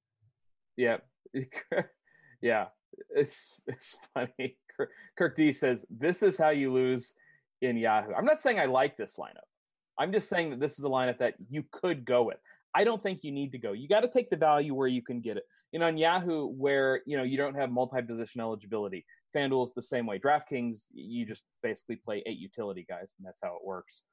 Yeah, 0.77 0.97
yeah. 2.43 2.67
It's 3.09 3.59
it's 3.65 3.97
funny. 4.13 4.59
Kirk 5.17 5.35
D 5.35 5.53
says 5.53 5.87
this 5.89 6.21
is 6.21 6.37
how 6.37 6.49
you 6.49 6.71
lose 6.71 7.15
in 7.61 7.77
Yahoo. 7.77 8.13
I'm 8.13 8.25
not 8.25 8.39
saying 8.39 8.59
I 8.59 8.65
like 8.65 8.97
this 8.97 9.17
lineup. 9.19 9.47
I'm 9.99 10.11
just 10.11 10.29
saying 10.29 10.49
that 10.51 10.59
this 10.59 10.79
is 10.79 10.85
a 10.85 10.89
lineup 10.89 11.19
that 11.19 11.35
you 11.49 11.63
could 11.71 12.05
go 12.05 12.23
with. 12.23 12.37
I 12.73 12.83
don't 12.83 13.03
think 13.03 13.23
you 13.23 13.31
need 13.31 13.51
to 13.51 13.57
go. 13.57 13.73
You 13.73 13.87
got 13.87 14.01
to 14.01 14.07
take 14.07 14.29
the 14.29 14.37
value 14.37 14.73
where 14.73 14.87
you 14.87 15.01
can 15.01 15.21
get 15.21 15.37
it. 15.37 15.43
You 15.71 15.79
know, 15.79 15.87
on 15.87 15.97
Yahoo, 15.97 16.47
where 16.47 17.01
you 17.05 17.17
know 17.17 17.23
you 17.23 17.37
don't 17.37 17.55
have 17.55 17.69
multi-position 17.69 18.41
eligibility, 18.41 19.05
FanDuel 19.35 19.65
is 19.65 19.73
the 19.73 19.81
same 19.81 20.05
way. 20.05 20.19
DraftKings, 20.19 20.85
you 20.93 21.25
just 21.25 21.43
basically 21.63 21.97
play 21.97 22.23
eight 22.25 22.39
utility 22.39 22.85
guys, 22.87 23.13
and 23.17 23.25
that's 23.25 23.39
how 23.41 23.55
it 23.55 23.65
works. 23.65 24.03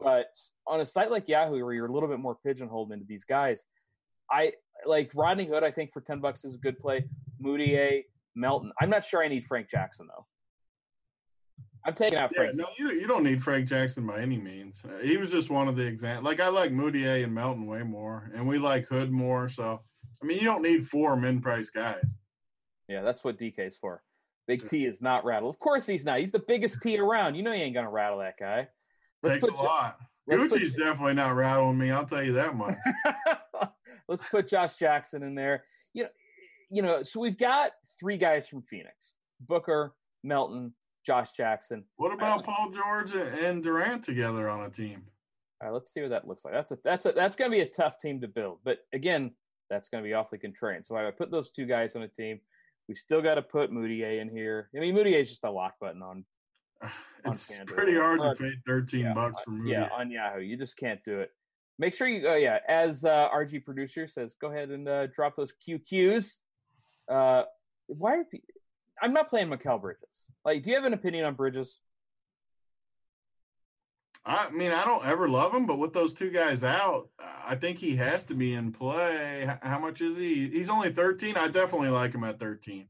But 0.00 0.26
on 0.66 0.80
a 0.80 0.86
site 0.86 1.10
like 1.10 1.28
Yahoo, 1.28 1.62
where 1.64 1.72
you're 1.72 1.86
a 1.86 1.92
little 1.92 2.08
bit 2.08 2.20
more 2.20 2.36
pigeonholed 2.44 2.92
into 2.92 3.04
these 3.08 3.24
guys, 3.24 3.66
I 4.30 4.52
like 4.86 5.10
Rodney 5.14 5.46
Hood. 5.46 5.62
I 5.62 5.70
think 5.70 5.92
for 5.92 6.00
ten 6.00 6.20
bucks 6.20 6.44
is 6.44 6.54
a 6.54 6.58
good 6.58 6.78
play. 6.78 7.04
Mudiay, 7.44 8.04
Melton. 8.34 8.72
I'm 8.80 8.90
not 8.90 9.04
sure 9.04 9.22
I 9.22 9.28
need 9.28 9.44
Frank 9.44 9.68
Jackson 9.68 10.08
though. 10.08 10.26
I'm 11.86 11.94
taking 11.94 12.18
out 12.18 12.34
Frank. 12.34 12.54
Yeah, 12.56 12.64
no, 12.64 12.68
you, 12.78 12.98
you 12.98 13.06
don't 13.06 13.22
need 13.22 13.42
Frank 13.42 13.68
Jackson 13.68 14.06
by 14.06 14.20
any 14.20 14.38
means. 14.38 14.84
Uh, 14.84 15.02
he 15.02 15.16
was 15.16 15.30
just 15.30 15.50
one 15.50 15.68
of 15.68 15.76
the 15.76 15.86
examples. 15.86 16.24
Like 16.24 16.40
I 16.40 16.48
like 16.48 16.72
Mudiay 16.72 17.24
and 17.24 17.34
Melton 17.34 17.66
way 17.66 17.82
more, 17.82 18.30
and 18.34 18.46
we 18.48 18.58
like 18.58 18.86
Hood 18.86 19.10
more. 19.10 19.48
So 19.48 19.80
I 20.22 20.26
mean, 20.26 20.38
you 20.38 20.44
don't 20.44 20.62
need 20.62 20.86
four 20.88 21.16
min 21.16 21.40
price 21.40 21.70
guys. 21.70 22.04
Yeah, 22.88 23.02
that's 23.02 23.22
what 23.22 23.38
DK's 23.38 23.76
for. 23.76 24.02
Big 24.46 24.68
T 24.68 24.84
is 24.84 25.00
not 25.00 25.24
rattled. 25.24 25.54
Of 25.54 25.60
course 25.60 25.86
he's 25.86 26.04
not. 26.04 26.20
He's 26.20 26.32
the 26.32 26.38
biggest 26.46 26.82
T 26.82 26.98
around. 26.98 27.34
You 27.34 27.42
know 27.42 27.52
he 27.52 27.60
ain't 27.60 27.74
gonna 27.74 27.90
rattle 27.90 28.18
that 28.18 28.38
guy. 28.38 28.68
Let's 29.22 29.44
Takes 29.44 29.58
a 29.58 29.62
lot. 29.62 29.98
Gucci's 30.30 30.72
put, 30.72 30.82
definitely 30.82 31.14
not 31.14 31.34
rattling 31.34 31.78
me. 31.78 31.90
I'll 31.90 32.06
tell 32.06 32.22
you 32.22 32.34
that 32.34 32.56
much. 32.56 32.74
Let's 34.08 34.22
put 34.28 34.48
Josh 34.48 34.74
Jackson 34.78 35.22
in 35.22 35.34
there. 35.34 35.64
You 35.92 36.04
know, 36.04 36.08
you 36.70 36.82
know. 36.82 37.02
So 37.02 37.20
we've 37.20 37.38
got 37.38 37.72
three 37.98 38.18
guys 38.18 38.48
from 38.48 38.62
Phoenix: 38.62 39.16
Booker, 39.40 39.94
Melton, 40.22 40.74
Josh 41.04 41.32
Jackson. 41.32 41.84
What 41.96 42.12
about 42.12 42.44
Paul 42.44 42.70
George 42.70 43.12
and 43.14 43.62
Durant 43.62 44.02
together 44.02 44.48
on 44.48 44.64
a 44.64 44.70
team? 44.70 45.02
All 45.60 45.68
right, 45.68 45.74
let's 45.74 45.92
see 45.92 46.00
what 46.00 46.10
that 46.10 46.26
looks 46.26 46.44
like. 46.44 46.54
That's 46.54 46.70
a 46.72 46.78
that's 46.84 47.06
a 47.06 47.12
that's 47.12 47.36
going 47.36 47.50
to 47.50 47.56
be 47.56 47.62
a 47.62 47.68
tough 47.68 47.98
team 47.98 48.20
to 48.22 48.28
build. 48.28 48.58
But 48.64 48.78
again, 48.92 49.32
that's 49.70 49.88
going 49.88 50.02
to 50.02 50.08
be 50.08 50.14
awfully 50.14 50.38
contrarian. 50.38 50.84
So 50.84 50.96
I 50.96 51.04
would 51.04 51.16
put 51.16 51.30
those 51.30 51.50
two 51.50 51.66
guys 51.66 51.96
on 51.96 52.02
a 52.02 52.08
team. 52.08 52.40
We 52.88 52.94
still 52.94 53.22
got 53.22 53.36
to 53.36 53.42
put 53.42 53.70
Mudiay 53.70 54.20
in 54.20 54.28
here. 54.28 54.68
I 54.76 54.80
mean, 54.80 54.94
Mudiay 54.94 55.22
is 55.22 55.30
just 55.30 55.44
a 55.44 55.50
lock 55.50 55.74
button 55.80 56.02
on. 56.02 56.24
It's 57.26 57.50
pretty 57.66 57.94
hard 57.94 58.20
to 58.20 58.34
fade 58.34 58.60
thirteen 58.66 59.00
yeah, 59.00 59.14
bucks 59.14 59.40
for 59.42 59.52
Mudiay. 59.52 59.70
Yeah, 59.70 59.88
on 59.96 60.10
Yahoo, 60.10 60.40
you 60.40 60.58
just 60.58 60.76
can't 60.76 61.02
do 61.02 61.20
it. 61.20 61.30
Make 61.78 61.94
sure 61.94 62.06
you, 62.06 62.28
oh 62.28 62.34
yeah, 62.34 62.58
as 62.68 63.02
uh, 63.06 63.30
RG 63.34 63.64
producer 63.64 64.06
says, 64.06 64.36
go 64.38 64.50
ahead 64.50 64.70
and 64.70 64.86
uh, 64.86 65.06
drop 65.06 65.34
those 65.34 65.54
QQs. 65.66 66.40
Uh, 67.10 67.44
why 67.86 68.16
are 68.18 68.24
people, 68.24 68.46
I'm 69.00 69.12
not 69.12 69.28
playing 69.28 69.48
Mikal 69.48 69.80
Bridges. 69.80 70.24
Like, 70.44 70.62
do 70.62 70.70
you 70.70 70.76
have 70.76 70.84
an 70.84 70.92
opinion 70.92 71.24
on 71.24 71.34
Bridges? 71.34 71.80
I 74.26 74.50
mean, 74.50 74.72
I 74.72 74.84
don't 74.84 75.04
ever 75.04 75.28
love 75.28 75.52
him, 75.54 75.66
but 75.66 75.78
with 75.78 75.92
those 75.92 76.14
two 76.14 76.30
guys 76.30 76.64
out, 76.64 77.10
I 77.18 77.56
think 77.56 77.78
he 77.78 77.94
has 77.96 78.22
to 78.24 78.34
be 78.34 78.54
in 78.54 78.72
play. 78.72 79.50
How 79.62 79.78
much 79.78 80.00
is 80.00 80.16
he? 80.16 80.48
He's 80.48 80.70
only 80.70 80.90
13. 80.90 81.36
I 81.36 81.48
definitely 81.48 81.90
like 81.90 82.14
him 82.14 82.24
at 82.24 82.38
13. 82.38 82.86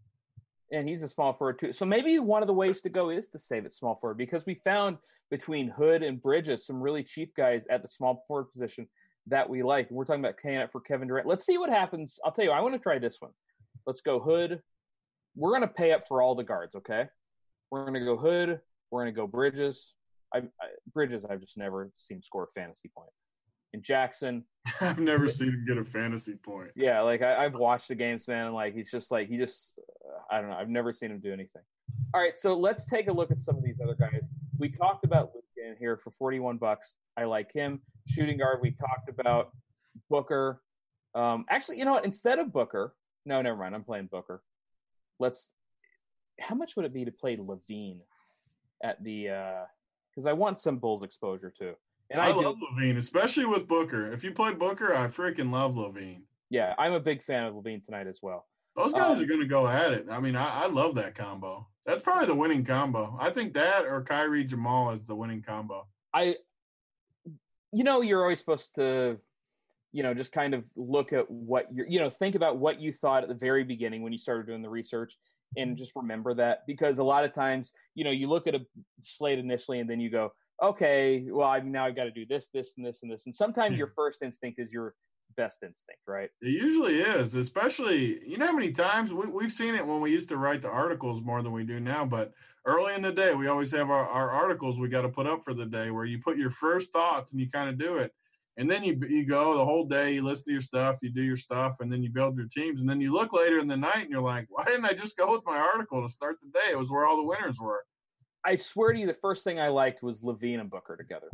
And 0.70 0.88
he's 0.88 1.02
a 1.02 1.08
small 1.08 1.32
forward 1.32 1.58
too. 1.58 1.72
So 1.72 1.84
maybe 1.84 2.18
one 2.20 2.42
of 2.42 2.46
the 2.46 2.54
ways 2.54 2.82
to 2.82 2.88
go 2.88 3.10
is 3.10 3.28
to 3.28 3.38
save 3.38 3.66
it 3.66 3.74
small 3.74 3.96
forward 3.96 4.16
because 4.16 4.46
we 4.46 4.54
found 4.54 4.98
between 5.30 5.68
Hood 5.68 6.04
and 6.04 6.22
Bridges 6.22 6.66
some 6.66 6.80
really 6.80 7.02
cheap 7.02 7.34
guys 7.36 7.66
at 7.66 7.82
the 7.82 7.88
small 7.88 8.24
forward 8.28 8.52
position 8.52 8.86
that 9.26 9.48
we 9.48 9.64
like. 9.64 9.88
And 9.88 9.96
we're 9.96 10.04
talking 10.04 10.24
about 10.24 10.36
it 10.42 10.70
for 10.70 10.80
Kevin 10.80 11.08
Durant. 11.08 11.26
Let's 11.26 11.44
see 11.44 11.58
what 11.58 11.70
happens. 11.70 12.20
I'll 12.24 12.32
tell 12.32 12.44
you, 12.44 12.52
I 12.52 12.60
want 12.60 12.74
to 12.74 12.80
try 12.80 12.98
this 12.98 13.20
one. 13.20 13.32
Let's 13.86 14.00
go 14.00 14.20
Hood. 14.20 14.62
We're 15.36 15.50
going 15.50 15.62
to 15.62 15.68
pay 15.68 15.92
up 15.92 16.06
for 16.06 16.22
all 16.22 16.34
the 16.34 16.44
guards, 16.44 16.74
okay? 16.76 17.06
We're 17.70 17.82
going 17.82 17.94
to 17.94 18.00
go 18.00 18.16
Hood. 18.16 18.60
We're 18.90 19.02
going 19.02 19.14
to 19.14 19.16
go 19.20 19.26
Bridges. 19.26 19.94
I, 20.32 20.38
I, 20.38 20.66
Bridges, 20.92 21.24
I've 21.24 21.40
just 21.40 21.58
never 21.58 21.90
seen 21.94 22.22
score 22.22 22.44
a 22.44 22.46
fantasy 22.48 22.90
point. 22.96 23.10
And 23.72 23.82
Jackson, 23.82 24.44
I've 24.80 25.00
never 25.00 25.26
seen 25.26 25.48
him 25.48 25.64
get 25.66 25.78
a 25.78 25.84
fantasy 25.84 26.34
point. 26.34 26.70
Yeah, 26.76 27.00
like 27.00 27.22
I, 27.22 27.42
have 27.42 27.54
watched 27.54 27.88
the 27.88 27.96
games, 27.96 28.28
man. 28.28 28.46
And 28.46 28.54
like 28.54 28.74
he's 28.74 28.90
just 28.90 29.10
like 29.10 29.28
he 29.28 29.36
just, 29.36 29.78
uh, 30.06 30.34
I 30.34 30.40
don't 30.40 30.50
know. 30.50 30.56
I've 30.56 30.68
never 30.68 30.92
seen 30.92 31.10
him 31.10 31.18
do 31.18 31.32
anything. 31.32 31.62
All 32.14 32.20
right, 32.20 32.36
so 32.36 32.54
let's 32.54 32.86
take 32.86 33.08
a 33.08 33.12
look 33.12 33.32
at 33.32 33.40
some 33.40 33.56
of 33.56 33.64
these 33.64 33.80
other 33.82 33.96
guys. 33.96 34.22
We 34.58 34.68
talked 34.68 35.04
about 35.04 35.32
Luke 35.34 35.44
in 35.56 35.74
here 35.76 35.96
for 35.96 36.12
forty-one 36.12 36.58
bucks. 36.58 36.94
I 37.16 37.24
like 37.24 37.52
him. 37.52 37.80
Shooting 38.06 38.38
guard. 38.38 38.60
We 38.62 38.70
talked 38.70 39.08
about 39.08 39.50
Booker. 40.08 40.62
Um, 41.16 41.44
actually, 41.50 41.78
you 41.78 41.84
know 41.84 41.92
what? 41.92 42.04
Instead 42.04 42.38
of 42.38 42.52
Booker, 42.52 42.94
no, 43.26 43.42
never 43.42 43.56
mind. 43.56 43.74
I'm 43.74 43.82
playing 43.82 44.06
Booker. 44.06 44.42
Let's. 45.18 45.50
How 46.40 46.54
much 46.54 46.74
would 46.76 46.84
it 46.84 46.92
be 46.92 47.04
to 47.04 47.12
play 47.12 47.36
LaVine 47.36 48.00
at 48.82 49.02
the? 49.02 49.28
uh 49.28 49.64
because 50.14 50.26
I 50.26 50.32
want 50.32 50.60
some 50.60 50.78
Bulls 50.78 51.02
exposure 51.02 51.52
too. 51.56 51.74
And 52.10 52.20
I, 52.20 52.28
I 52.28 52.32
love 52.32 52.56
LaVine, 52.56 52.96
especially 52.98 53.46
with 53.46 53.66
Booker. 53.66 54.12
If 54.12 54.22
you 54.22 54.32
play 54.32 54.52
Booker, 54.52 54.94
I 54.94 55.06
freaking 55.06 55.50
love 55.50 55.74
LaVine. 55.74 56.22
Yeah, 56.50 56.74
I'm 56.78 56.92
a 56.92 57.00
big 57.00 57.22
fan 57.22 57.44
of 57.44 57.54
LaVine 57.54 57.84
tonight 57.84 58.06
as 58.06 58.20
well. 58.22 58.46
Those 58.76 58.92
guys 58.92 59.16
um, 59.16 59.22
are 59.22 59.26
going 59.26 59.40
to 59.40 59.46
go 59.46 59.66
at 59.66 59.92
it. 59.92 60.06
I 60.10 60.20
mean, 60.20 60.36
I, 60.36 60.64
I, 60.64 60.66
love 60.66 60.96
that 60.96 61.14
combo. 61.14 61.66
That's 61.86 62.02
probably 62.02 62.26
the 62.26 62.34
winning 62.34 62.64
combo. 62.64 63.16
I 63.20 63.30
think 63.30 63.54
that 63.54 63.84
or 63.84 64.02
Kyrie 64.02 64.44
Jamal 64.44 64.90
is 64.90 65.04
the 65.04 65.14
winning 65.14 65.42
combo. 65.42 65.86
I, 66.12 66.36
you 67.72 67.84
know, 67.84 68.00
you're 68.00 68.22
always 68.22 68.40
supposed 68.40 68.74
to, 68.74 69.18
you 69.94 70.02
know, 70.02 70.12
just 70.12 70.32
kind 70.32 70.54
of 70.54 70.64
look 70.74 71.12
at 71.12 71.30
what 71.30 71.66
you're, 71.72 71.86
you 71.86 72.00
know, 72.00 72.10
think 72.10 72.34
about 72.34 72.58
what 72.58 72.80
you 72.80 72.92
thought 72.92 73.22
at 73.22 73.28
the 73.28 73.34
very 73.34 73.62
beginning 73.62 74.02
when 74.02 74.12
you 74.12 74.18
started 74.18 74.44
doing 74.44 74.60
the 74.60 74.68
research 74.68 75.16
and 75.56 75.70
mm-hmm. 75.70 75.78
just 75.78 75.92
remember 75.94 76.34
that 76.34 76.66
because 76.66 76.98
a 76.98 77.04
lot 77.04 77.24
of 77.24 77.32
times, 77.32 77.72
you 77.94 78.02
know, 78.02 78.10
you 78.10 78.28
look 78.28 78.48
at 78.48 78.56
a 78.56 78.60
slate 79.02 79.38
initially 79.38 79.78
and 79.78 79.88
then 79.88 80.00
you 80.00 80.10
go, 80.10 80.32
okay, 80.60 81.24
well, 81.28 81.46
I've 81.46 81.64
now 81.64 81.86
I've 81.86 81.94
got 81.94 82.04
to 82.04 82.10
do 82.10 82.26
this, 82.26 82.48
this, 82.52 82.74
and 82.76 82.84
this, 82.84 83.02
and 83.02 83.10
this. 83.10 83.26
And 83.26 83.34
sometimes 83.34 83.78
your 83.78 83.86
hmm. 83.86 83.94
first 83.94 84.20
instinct 84.22 84.58
is 84.58 84.72
your 84.72 84.96
best 85.36 85.62
instinct, 85.62 86.02
right? 86.08 86.28
It 86.42 86.48
usually 86.48 87.00
is, 87.00 87.36
especially 87.36 88.18
you 88.28 88.36
know 88.36 88.46
how 88.46 88.52
many 88.52 88.72
times 88.72 89.14
we, 89.14 89.28
we've 89.28 89.52
seen 89.52 89.76
it 89.76 89.86
when 89.86 90.00
we 90.00 90.10
used 90.10 90.28
to 90.30 90.38
write 90.38 90.62
the 90.62 90.70
articles 90.70 91.22
more 91.22 91.40
than 91.40 91.52
we 91.52 91.62
do 91.62 91.78
now. 91.78 92.04
But 92.04 92.32
early 92.66 92.94
in 92.94 93.02
the 93.02 93.12
day, 93.12 93.32
we 93.34 93.46
always 93.46 93.70
have 93.70 93.90
our, 93.90 94.08
our 94.08 94.30
articles 94.30 94.80
we 94.80 94.88
got 94.88 95.02
to 95.02 95.08
put 95.08 95.28
up 95.28 95.44
for 95.44 95.54
the 95.54 95.66
day 95.66 95.92
where 95.92 96.04
you 96.04 96.18
put 96.18 96.36
your 96.36 96.50
first 96.50 96.92
thoughts 96.92 97.30
and 97.30 97.40
you 97.40 97.48
kind 97.48 97.68
of 97.68 97.78
do 97.78 97.98
it. 97.98 98.12
And 98.56 98.70
then 98.70 98.84
you 98.84 99.00
you 99.08 99.26
go 99.26 99.56
the 99.56 99.64
whole 99.64 99.84
day, 99.84 100.12
you 100.12 100.22
listen 100.22 100.44
to 100.46 100.52
your 100.52 100.60
stuff, 100.60 100.98
you 101.02 101.10
do 101.10 101.22
your 101.22 101.36
stuff, 101.36 101.76
and 101.80 101.92
then 101.92 102.02
you 102.02 102.10
build 102.10 102.36
your 102.36 102.46
teams. 102.46 102.80
And 102.80 102.88
then 102.88 103.00
you 103.00 103.12
look 103.12 103.32
later 103.32 103.58
in 103.58 103.66
the 103.66 103.76
night 103.76 104.02
and 104.02 104.10
you're 104.10 104.22
like, 104.22 104.46
why 104.48 104.64
didn't 104.64 104.84
I 104.84 104.92
just 104.92 105.16
go 105.16 105.32
with 105.32 105.44
my 105.44 105.58
article 105.58 106.02
to 106.02 106.08
start 106.08 106.36
the 106.40 106.50
day? 106.50 106.70
It 106.70 106.78
was 106.78 106.90
where 106.90 107.04
all 107.04 107.16
the 107.16 107.24
winners 107.24 107.58
were. 107.60 107.84
I 108.44 108.56
swear 108.56 108.92
to 108.92 108.98
you, 108.98 109.06
the 109.06 109.14
first 109.14 109.42
thing 109.42 109.58
I 109.58 109.68
liked 109.68 110.02
was 110.02 110.22
LaVine 110.22 110.60
and 110.60 110.70
Booker 110.70 110.96
together. 110.96 111.28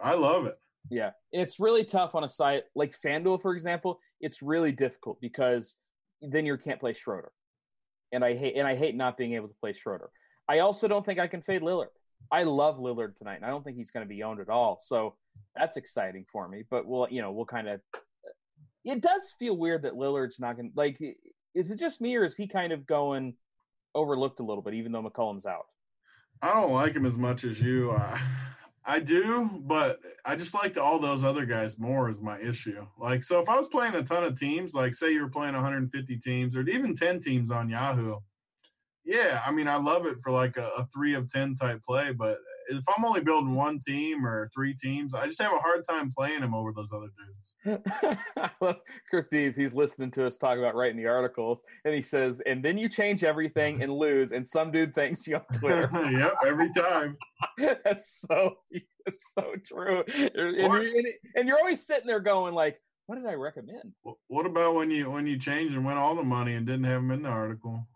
I 0.00 0.14
love 0.14 0.46
it. 0.46 0.58
Yeah, 0.88 1.10
and 1.32 1.42
it's 1.42 1.58
really 1.58 1.84
tough 1.84 2.14
on 2.14 2.22
a 2.22 2.28
site 2.28 2.64
like 2.74 2.94
FanDuel, 2.96 3.42
for 3.42 3.54
example. 3.54 3.98
It's 4.20 4.40
really 4.40 4.70
difficult 4.70 5.20
because 5.20 5.74
then 6.22 6.46
you 6.46 6.56
can't 6.58 6.78
play 6.78 6.92
Schroeder, 6.92 7.32
and 8.12 8.24
I 8.24 8.36
hate 8.36 8.56
and 8.56 8.68
I 8.68 8.76
hate 8.76 8.94
not 8.94 9.16
being 9.16 9.34
able 9.34 9.48
to 9.48 9.54
play 9.60 9.72
Schroeder. 9.72 10.10
I 10.48 10.60
also 10.60 10.86
don't 10.86 11.04
think 11.04 11.18
I 11.18 11.26
can 11.26 11.42
fade 11.42 11.62
Lillard. 11.62 11.88
I 12.30 12.44
love 12.44 12.78
Lillard 12.78 13.16
tonight, 13.16 13.36
and 13.36 13.44
I 13.44 13.48
don't 13.48 13.64
think 13.64 13.76
he's 13.76 13.90
going 13.90 14.06
to 14.06 14.08
be 14.08 14.22
owned 14.22 14.38
at 14.38 14.48
all. 14.48 14.78
So 14.80 15.16
that's 15.54 15.76
exciting 15.76 16.24
for 16.30 16.48
me. 16.48 16.64
But 16.70 16.86
we'll, 16.86 17.08
you 17.10 17.22
know, 17.22 17.32
we'll 17.32 17.46
kind 17.46 17.68
of. 17.68 17.80
It 18.84 19.00
does 19.00 19.34
feel 19.38 19.56
weird 19.56 19.82
that 19.82 19.94
Lillard's 19.94 20.38
not 20.38 20.56
going 20.56 20.70
to 20.70 20.72
like. 20.76 20.98
Is 21.54 21.70
it 21.70 21.78
just 21.78 22.00
me, 22.00 22.16
or 22.16 22.24
is 22.24 22.36
he 22.36 22.46
kind 22.46 22.72
of 22.72 22.86
going 22.86 23.34
overlooked 23.94 24.40
a 24.40 24.44
little 24.44 24.62
bit, 24.62 24.74
even 24.74 24.92
though 24.92 25.02
McCollum's 25.02 25.46
out? 25.46 25.66
I 26.42 26.52
don't 26.54 26.72
like 26.72 26.94
him 26.94 27.06
as 27.06 27.16
much 27.16 27.44
as 27.44 27.60
you. 27.60 27.92
I, 27.92 28.20
I 28.84 29.00
do, 29.00 29.50
but 29.64 29.98
I 30.24 30.36
just 30.36 30.54
liked 30.54 30.76
all 30.76 30.98
those 30.98 31.24
other 31.24 31.46
guys 31.46 31.78
more 31.78 32.08
is 32.08 32.20
my 32.20 32.38
issue. 32.38 32.86
Like, 32.98 33.24
so 33.24 33.40
if 33.40 33.48
I 33.48 33.56
was 33.56 33.66
playing 33.68 33.94
a 33.94 34.02
ton 34.02 34.22
of 34.22 34.38
teams, 34.38 34.74
like 34.74 34.94
say 34.94 35.12
you 35.12 35.22
were 35.22 35.28
playing 35.30 35.54
150 35.54 36.16
teams 36.18 36.54
or 36.54 36.60
even 36.68 36.94
10 36.94 37.18
teams 37.18 37.50
on 37.50 37.68
Yahoo, 37.68 38.18
yeah, 39.04 39.40
I 39.44 39.50
mean, 39.50 39.66
I 39.66 39.76
love 39.76 40.06
it 40.06 40.18
for 40.22 40.30
like 40.30 40.56
a, 40.56 40.68
a 40.76 40.86
three 40.94 41.14
of 41.14 41.28
10 41.28 41.54
type 41.54 41.82
play, 41.84 42.12
but 42.12 42.38
if 42.68 42.84
I'm 42.96 43.04
only 43.04 43.20
building 43.20 43.54
one 43.54 43.78
team 43.78 44.26
or 44.26 44.50
three 44.54 44.74
teams, 44.74 45.14
I 45.14 45.26
just 45.26 45.40
have 45.40 45.52
a 45.52 45.58
hard 45.58 45.84
time 45.88 46.10
playing 46.10 46.42
him 46.42 46.54
over 46.54 46.72
those 46.72 46.90
other 46.92 47.08
dudes. 47.16 47.46
Kirk 49.10 49.30
Dees, 49.30 49.56
he's 49.56 49.74
listening 49.74 50.10
to 50.12 50.26
us 50.26 50.36
talk 50.36 50.58
about 50.58 50.74
writing 50.74 50.96
the 50.96 51.06
articles, 51.06 51.64
and 51.84 51.94
he 51.94 52.02
says, 52.02 52.40
and 52.46 52.64
then 52.64 52.78
you 52.78 52.88
change 52.88 53.24
everything 53.24 53.82
and 53.82 53.92
lose, 53.98 54.32
and 54.32 54.46
some 54.46 54.70
dude 54.70 54.94
thanks 54.94 55.26
you 55.26 55.36
on 55.36 55.42
Twitter. 55.58 55.90
yep, 56.10 56.34
every 56.46 56.70
time. 56.72 57.16
That's 57.58 58.24
so 58.28 58.56
that's 59.04 59.32
so 59.34 59.52
true. 59.66 60.04
And, 60.16 60.56
you're, 60.56 61.02
and 61.36 61.48
you're 61.48 61.58
always 61.58 61.86
sitting 61.86 62.06
there 62.06 62.20
going 62.20 62.54
like, 62.54 62.78
what 63.06 63.16
did 63.16 63.26
I 63.26 63.34
recommend? 63.34 63.92
What 64.28 64.46
about 64.46 64.74
when 64.74 64.90
you 64.90 65.10
when 65.10 65.26
you 65.26 65.38
changed 65.38 65.74
and 65.74 65.84
went 65.84 65.98
all 65.98 66.14
the 66.16 66.24
money 66.24 66.54
and 66.54 66.66
didn't 66.66 66.84
have 66.84 67.00
them 67.02 67.12
in 67.12 67.22
the 67.22 67.28
article? 67.28 67.86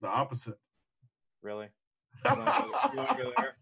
The 0.00 0.08
opposite. 0.08 0.58
Really? 1.42 1.68
You 2.24 2.34
go? 2.34 2.40
You 2.92 2.98
wanna 2.98 3.22
go 3.22 3.32
there? 3.36 3.56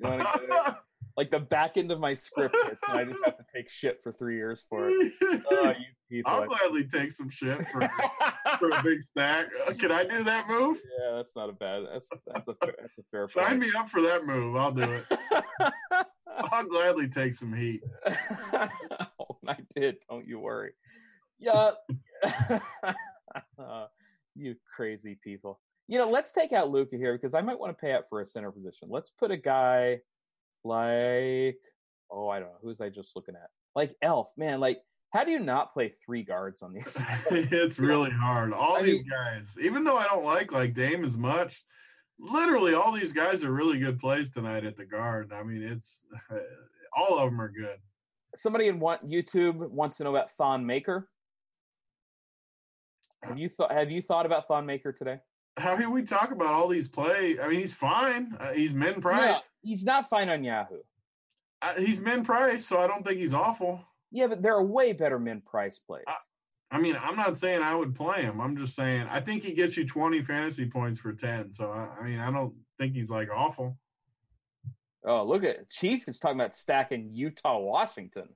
like 1.16 1.30
the 1.30 1.38
back 1.38 1.76
end 1.76 1.90
of 1.90 2.00
my 2.00 2.14
script 2.14 2.56
and 2.62 2.76
I 2.88 3.04
just 3.04 3.18
have 3.24 3.36
to 3.36 3.44
take 3.54 3.68
shit 3.68 4.00
for 4.02 4.12
three 4.12 4.36
years 4.36 4.64
for 4.68 4.88
it. 4.88 5.12
Oh, 5.52 5.68
you 5.68 5.86
people. 6.08 6.32
I'll 6.32 6.46
gladly 6.46 6.84
take 6.84 7.10
some 7.12 7.28
shit 7.28 7.66
for, 7.68 7.80
for 8.58 8.70
a 8.70 8.82
big 8.82 9.02
stack. 9.02 9.48
Uh, 9.66 9.74
can 9.74 9.92
I 9.92 10.04
do 10.04 10.24
that 10.24 10.48
move? 10.48 10.80
Yeah, 10.98 11.16
that's 11.16 11.36
not 11.36 11.48
a 11.48 11.52
bad. 11.52 11.84
That's 11.92 12.08
that's 12.26 12.48
a 12.48 12.56
that's 12.60 12.98
a 12.98 13.02
fair. 13.10 13.28
Sign 13.28 13.46
point. 13.46 13.60
me 13.60 13.70
up 13.76 13.88
for 13.88 14.00
that 14.02 14.26
move. 14.26 14.56
I'll 14.56 14.72
do 14.72 14.82
it. 14.82 15.04
I'll 16.52 16.64
gladly 16.64 17.08
take 17.08 17.34
some 17.34 17.52
heat. 17.52 17.82
oh, 18.52 19.38
I 19.46 19.56
did. 19.74 19.96
Don't 20.08 20.26
you 20.26 20.38
worry. 20.38 20.72
Yeah. 21.38 21.72
uh, 23.58 23.86
you 24.34 24.56
crazy 24.74 25.18
people. 25.22 25.60
You 25.90 25.98
know, 25.98 26.08
let's 26.08 26.30
take 26.30 26.52
out 26.52 26.70
Luka 26.70 26.96
here 26.96 27.14
because 27.14 27.34
I 27.34 27.40
might 27.40 27.58
want 27.58 27.76
to 27.76 27.80
pay 27.80 27.94
up 27.94 28.06
for 28.08 28.20
a 28.20 28.26
center 28.26 28.52
position. 28.52 28.86
Let's 28.88 29.10
put 29.10 29.32
a 29.32 29.36
guy 29.36 29.98
like 30.64 31.58
oh 32.12 32.28
I 32.28 32.38
don't 32.38 32.48
know 32.48 32.58
who's 32.62 32.80
I 32.80 32.90
just 32.90 33.16
looking 33.16 33.34
at 33.34 33.48
like 33.74 33.96
Elf 34.02 34.30
man 34.36 34.60
like 34.60 34.78
how 35.12 35.24
do 35.24 35.32
you 35.32 35.40
not 35.40 35.72
play 35.72 35.88
three 35.88 36.22
guards 36.22 36.62
on 36.62 36.72
these? 36.72 36.96
it's 37.32 37.80
really 37.80 38.12
hard. 38.12 38.52
All 38.52 38.76
I 38.76 38.82
these 38.82 39.02
mean, 39.02 39.10
guys, 39.10 39.56
even 39.60 39.82
though 39.82 39.96
I 39.96 40.04
don't 40.04 40.24
like 40.24 40.52
like 40.52 40.74
Dame 40.74 41.04
as 41.04 41.16
much, 41.16 41.64
literally 42.20 42.74
all 42.74 42.92
these 42.92 43.12
guys 43.12 43.42
are 43.42 43.50
really 43.50 43.80
good 43.80 43.98
plays 43.98 44.30
tonight 44.30 44.64
at 44.64 44.76
the 44.76 44.86
guard. 44.86 45.32
I 45.32 45.42
mean, 45.42 45.64
it's 45.64 46.04
all 46.96 47.18
of 47.18 47.30
them 47.30 47.40
are 47.40 47.50
good. 47.50 47.78
Somebody 48.36 48.68
in 48.68 48.78
what 48.78 49.04
YouTube 49.04 49.56
wants 49.56 49.96
to 49.96 50.04
know 50.04 50.14
about 50.14 50.30
Thon 50.30 50.64
Maker. 50.64 51.08
Have 53.24 53.32
uh, 53.32 53.40
you 53.40 53.48
thought? 53.48 53.72
Have 53.72 53.90
you 53.90 54.02
thought 54.02 54.24
about 54.24 54.46
Thon 54.46 54.64
Maker 54.64 54.92
today? 54.92 55.18
How 55.60 55.76
can 55.76 55.90
we 55.92 56.02
talk 56.02 56.30
about 56.32 56.54
all 56.54 56.68
these 56.68 56.88
play? 56.88 57.38
I 57.40 57.48
mean, 57.48 57.60
he's 57.60 57.74
fine. 57.74 58.36
Uh, 58.40 58.52
he's 58.52 58.72
min 58.72 59.00
price. 59.00 59.36
No, 59.36 59.40
he's 59.62 59.84
not 59.84 60.08
fine 60.08 60.28
on 60.28 60.42
Yahoo. 60.42 60.78
Uh, 61.62 61.74
he's 61.74 62.00
min 62.00 62.24
price, 62.24 62.64
so 62.66 62.78
I 62.78 62.86
don't 62.86 63.06
think 63.06 63.18
he's 63.18 63.34
awful. 63.34 63.84
Yeah, 64.10 64.26
but 64.26 64.42
there 64.42 64.54
are 64.54 64.64
way 64.64 64.92
better 64.92 65.18
min 65.18 65.40
price 65.40 65.78
plays. 65.78 66.04
I, 66.06 66.16
I, 66.72 66.80
mean, 66.80 66.96
I'm 67.00 67.16
not 67.16 67.38
saying 67.38 67.62
I 67.62 67.74
would 67.74 67.94
play 67.94 68.22
him. 68.22 68.40
I'm 68.40 68.56
just 68.56 68.74
saying 68.74 69.06
I 69.10 69.20
think 69.20 69.42
he 69.42 69.52
gets 69.52 69.76
you 69.76 69.86
20 69.86 70.22
fantasy 70.22 70.66
points 70.66 70.98
for 70.98 71.12
10. 71.12 71.52
So 71.52 71.70
I, 71.70 71.88
I 72.00 72.04
mean, 72.08 72.18
I 72.18 72.30
don't 72.30 72.54
think 72.78 72.94
he's 72.94 73.10
like 73.10 73.28
awful. 73.34 73.78
Oh, 75.04 75.24
look 75.24 75.44
at 75.44 75.70
Chief 75.70 76.08
is 76.08 76.18
talking 76.18 76.40
about 76.40 76.54
stacking 76.54 77.10
Utah 77.12 77.58
Washington. 77.58 78.28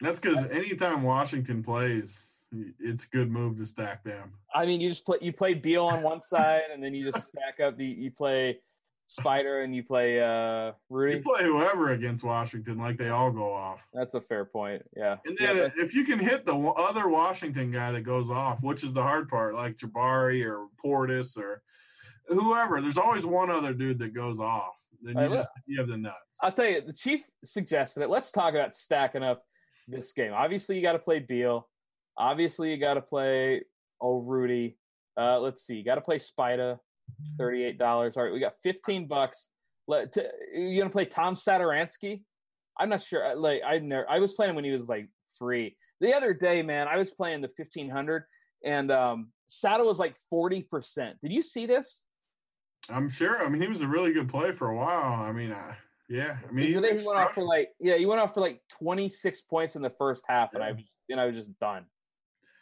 That's 0.00 0.18
because 0.18 0.44
anytime 0.50 1.02
Washington 1.02 1.62
plays, 1.62 2.31
it's 2.78 3.04
a 3.04 3.08
good 3.08 3.30
move 3.30 3.58
to 3.58 3.66
stack 3.66 4.04
them. 4.04 4.32
I 4.54 4.66
mean, 4.66 4.80
you 4.80 4.88
just 4.88 5.04
play 5.04 5.18
you 5.20 5.32
play 5.32 5.54
Beal 5.54 5.86
on 5.86 6.02
one 6.02 6.22
side, 6.22 6.62
and 6.72 6.82
then 6.82 6.94
you 6.94 7.10
just 7.10 7.28
stack 7.28 7.60
up 7.60 7.76
the 7.76 7.84
you 7.84 8.10
play 8.10 8.60
Spida 9.08 9.64
and 9.64 9.74
you 9.74 9.82
play 9.82 10.20
uh 10.20 10.72
Rudy. 10.88 11.16
You 11.16 11.22
play 11.22 11.44
whoever 11.44 11.90
against 11.90 12.22
Washington, 12.22 12.78
like 12.78 12.96
they 12.96 13.08
all 13.08 13.30
go 13.30 13.52
off. 13.52 13.80
That's 13.92 14.14
a 14.14 14.20
fair 14.20 14.44
point. 14.44 14.82
Yeah. 14.96 15.16
And 15.24 15.36
then 15.38 15.56
yeah, 15.56 15.70
if 15.76 15.94
you 15.94 16.04
can 16.04 16.18
hit 16.18 16.46
the 16.46 16.56
other 16.56 17.08
Washington 17.08 17.70
guy 17.70 17.92
that 17.92 18.02
goes 18.02 18.30
off, 18.30 18.62
which 18.62 18.84
is 18.84 18.92
the 18.92 19.02
hard 19.02 19.28
part, 19.28 19.54
like 19.54 19.76
Jabari 19.76 20.44
or 20.46 20.66
Portis 20.82 21.36
or 21.36 21.62
whoever, 22.28 22.80
there's 22.80 22.98
always 22.98 23.26
one 23.26 23.50
other 23.50 23.72
dude 23.72 23.98
that 23.98 24.14
goes 24.14 24.38
off. 24.38 24.76
Then 25.02 25.18
you, 25.18 25.34
just, 25.34 25.48
you 25.66 25.78
have 25.78 25.88
the 25.88 25.96
nuts. 25.96 26.38
I'll 26.40 26.52
tell 26.52 26.66
you, 26.66 26.80
the 26.80 26.92
chief 26.92 27.22
suggested 27.42 28.02
it. 28.02 28.08
Let's 28.08 28.30
talk 28.30 28.54
about 28.54 28.72
stacking 28.72 29.24
up 29.24 29.44
this 29.88 30.12
game. 30.12 30.32
Obviously, 30.32 30.76
you 30.76 30.82
got 30.82 30.92
to 30.92 31.00
play 31.00 31.18
Beal. 31.18 31.68
Obviously, 32.16 32.70
you 32.70 32.76
got 32.78 32.94
to 32.94 33.02
play 33.02 33.62
oh 34.00 34.18
Rudy. 34.18 34.76
Uh, 35.16 35.38
let's 35.40 35.64
see, 35.64 35.74
you 35.74 35.84
got 35.84 35.96
to 35.96 36.00
play 36.00 36.18
Spida, 36.18 36.78
thirty-eight 37.38 37.78
dollars. 37.78 38.16
All 38.16 38.24
right, 38.24 38.32
we 38.32 38.40
got 38.40 38.54
fifteen 38.62 39.06
bucks. 39.06 39.48
Let 39.88 40.12
to, 40.12 40.28
you 40.54 40.78
gonna 40.78 40.90
play 40.90 41.04
Tom 41.04 41.34
Satoransky? 41.34 42.22
I'm 42.78 42.88
not 42.88 43.02
sure. 43.02 43.34
Like 43.36 43.62
I 43.66 43.78
never, 43.78 44.08
I 44.08 44.18
was 44.18 44.34
playing 44.34 44.54
when 44.54 44.64
he 44.64 44.70
was 44.70 44.88
like 44.88 45.08
free. 45.38 45.76
The 46.00 46.14
other 46.14 46.32
day, 46.34 46.62
man, 46.62 46.88
I 46.88 46.96
was 46.96 47.10
playing 47.10 47.40
the 47.42 47.50
fifteen 47.56 47.88
hundred, 47.90 48.24
and 48.64 48.90
um, 48.90 49.28
Sato 49.46 49.84
was 49.84 49.98
like 49.98 50.16
forty 50.30 50.62
percent. 50.62 51.16
Did 51.22 51.32
you 51.32 51.42
see 51.42 51.66
this? 51.66 52.04
I'm 52.90 53.08
sure. 53.08 53.44
I 53.44 53.48
mean, 53.48 53.62
he 53.62 53.68
was 53.68 53.82
a 53.82 53.88
really 53.88 54.12
good 54.12 54.28
play 54.28 54.52
for 54.52 54.70
a 54.70 54.76
while. 54.76 55.22
I 55.22 55.32
mean, 55.32 55.52
uh, 55.52 55.74
yeah. 56.08 56.36
I 56.48 56.52
mean, 56.52 56.66
he, 56.66 56.72
he 56.72 56.78
went 56.78 57.06
off 57.06 57.34
for 57.34 57.44
like 57.44 57.68
yeah, 57.80 57.96
he 57.96 58.06
went 58.06 58.20
off 58.20 58.34
for 58.34 58.40
like 58.40 58.60
26 58.78 59.42
points 59.42 59.76
in 59.76 59.82
the 59.82 59.90
first 59.90 60.24
half, 60.28 60.50
yeah. 60.52 60.60
and 60.60 60.64
I 60.64 60.72
was 60.72 60.84
and 61.08 61.20
I 61.20 61.26
was 61.26 61.36
just 61.36 61.58
done. 61.60 61.84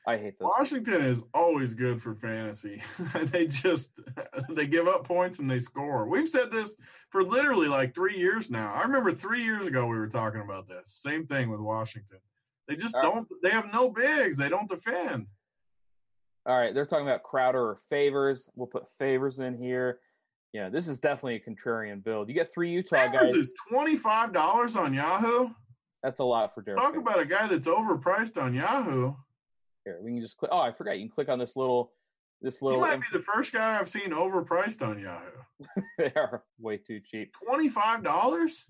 I 0.07 0.16
hate 0.16 0.38
those. 0.38 0.48
Washington 0.59 1.03
is 1.03 1.22
always 1.34 1.74
good 1.74 2.01
for 2.01 2.14
fantasy. 2.14 2.82
they 3.24 3.46
just 3.46 3.90
they 4.51 4.66
give 4.66 4.88
up 4.88 5.05
points 5.07 5.38
and 5.38 5.51
they 5.51 5.61
score. 5.61 6.09
We've 6.09 6.28
said 6.28 6.51
this 6.51 6.76
for 7.11 7.22
literally 7.22 7.68
like 7.68 7.94
three 7.94 8.16
years 8.16 8.51
now. 8.51 8.72
I 8.72 8.82
remember 8.82 9.12
three 9.12 9.42
years 9.42 9.66
ago 9.66 9.86
we 9.86 9.98
were 9.98 10.09
talking 10.09 10.40
about 10.40 10.68
this. 10.68 10.88
Same 11.03 11.26
thing 11.26 11.51
with 11.51 11.61
Washington. 11.61 12.18
They 12.66 12.76
just 12.76 12.94
All 12.96 13.03
don't. 13.03 13.16
Right. 13.16 13.26
They 13.42 13.51
have 13.51 13.72
no 13.72 13.90
bigs. 13.90 14.36
They 14.36 14.48
don't 14.48 14.68
defend. 14.68 15.26
All 16.46 16.57
right, 16.57 16.74
they're 16.74 16.86
talking 16.86 17.07
about 17.07 17.22
Crowder 17.22 17.61
or 17.61 17.78
Favors. 17.90 18.48
We'll 18.55 18.66
put 18.66 18.88
Favors 18.88 19.40
in 19.40 19.59
here. 19.59 20.01
Yeah, 20.55 20.70
this 20.70 20.88
is 20.88 20.98
definitely 20.98 21.36
a 21.36 21.40
contrarian 21.40 22.03
build. 22.03 22.28
You 22.28 22.34
get 22.34 22.53
three 22.53 22.70
Utah 22.70 22.96
Favors 22.96 23.32
guys. 23.32 23.34
is 23.34 23.53
twenty 23.68 23.96
five 23.96 24.32
dollars 24.32 24.74
on 24.74 24.94
Yahoo. 24.94 25.51
That's 26.03 26.20
a 26.20 26.24
lot 26.24 26.55
for 26.55 26.62
Derrick. 26.62 26.80
Talk 26.80 26.94
Favors. 26.94 27.03
about 27.03 27.20
a 27.20 27.26
guy 27.26 27.46
that's 27.46 27.66
overpriced 27.66 28.42
on 28.42 28.55
Yahoo. 28.55 29.14
Here, 29.85 29.99
we 30.03 30.12
can 30.12 30.20
just 30.20 30.37
click. 30.37 30.51
Oh, 30.53 30.61
I 30.61 30.72
forgot. 30.72 30.99
You 30.99 31.07
can 31.07 31.14
click 31.14 31.28
on 31.28 31.39
this 31.39 31.57
little, 31.57 31.93
this 32.43 32.61
little. 32.62 32.81
You 32.81 32.87
might 32.87 33.01
be 33.01 33.07
the 33.12 33.22
first 33.22 33.53
guy 33.53 33.78
I've 33.78 33.89
seen 33.89 34.11
overpriced 34.11 34.87
on 34.87 34.99
Yahoo. 34.99 35.83
they 35.99 36.12
are 36.16 36.43
way 36.59 36.76
too 36.76 37.01
cheap. 37.01 37.33
Twenty 37.47 37.68
five 37.68 38.03
dollars. 38.03 38.64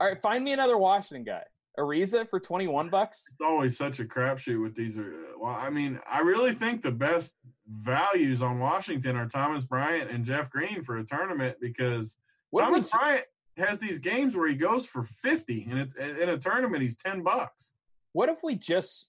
All 0.00 0.08
right, 0.08 0.20
find 0.20 0.44
me 0.44 0.52
another 0.52 0.78
Washington 0.78 1.24
guy. 1.24 1.42
Ariza 1.78 2.28
for 2.28 2.38
twenty 2.38 2.66
one 2.66 2.88
bucks. 2.88 3.24
It's 3.30 3.40
always 3.40 3.76
such 3.76 3.98
a 3.98 4.04
crapshoot 4.04 4.62
with 4.62 4.76
these. 4.76 4.98
Uh, 4.98 5.04
well, 5.40 5.54
I 5.54 5.70
mean, 5.70 5.98
I 6.10 6.20
really 6.20 6.54
think 6.54 6.82
the 6.82 6.92
best 6.92 7.36
values 7.66 8.42
on 8.42 8.58
Washington 8.58 9.16
are 9.16 9.26
Thomas 9.26 9.64
Bryant 9.64 10.10
and 10.10 10.24
Jeff 10.24 10.50
Green 10.50 10.82
for 10.82 10.98
a 10.98 11.04
tournament 11.04 11.56
because 11.60 12.18
what 12.50 12.62
Thomas 12.62 12.84
Bryant 12.84 13.24
has 13.56 13.78
these 13.78 13.98
games 13.98 14.36
where 14.36 14.48
he 14.48 14.54
goes 14.54 14.86
for 14.86 15.02
fifty, 15.02 15.66
and 15.70 15.78
it's 15.78 15.94
in 15.94 16.28
a 16.28 16.38
tournament 16.38 16.82
he's 16.82 16.96
ten 16.96 17.22
bucks. 17.22 17.72
What 18.12 18.28
if 18.28 18.42
we 18.42 18.54
just 18.54 19.08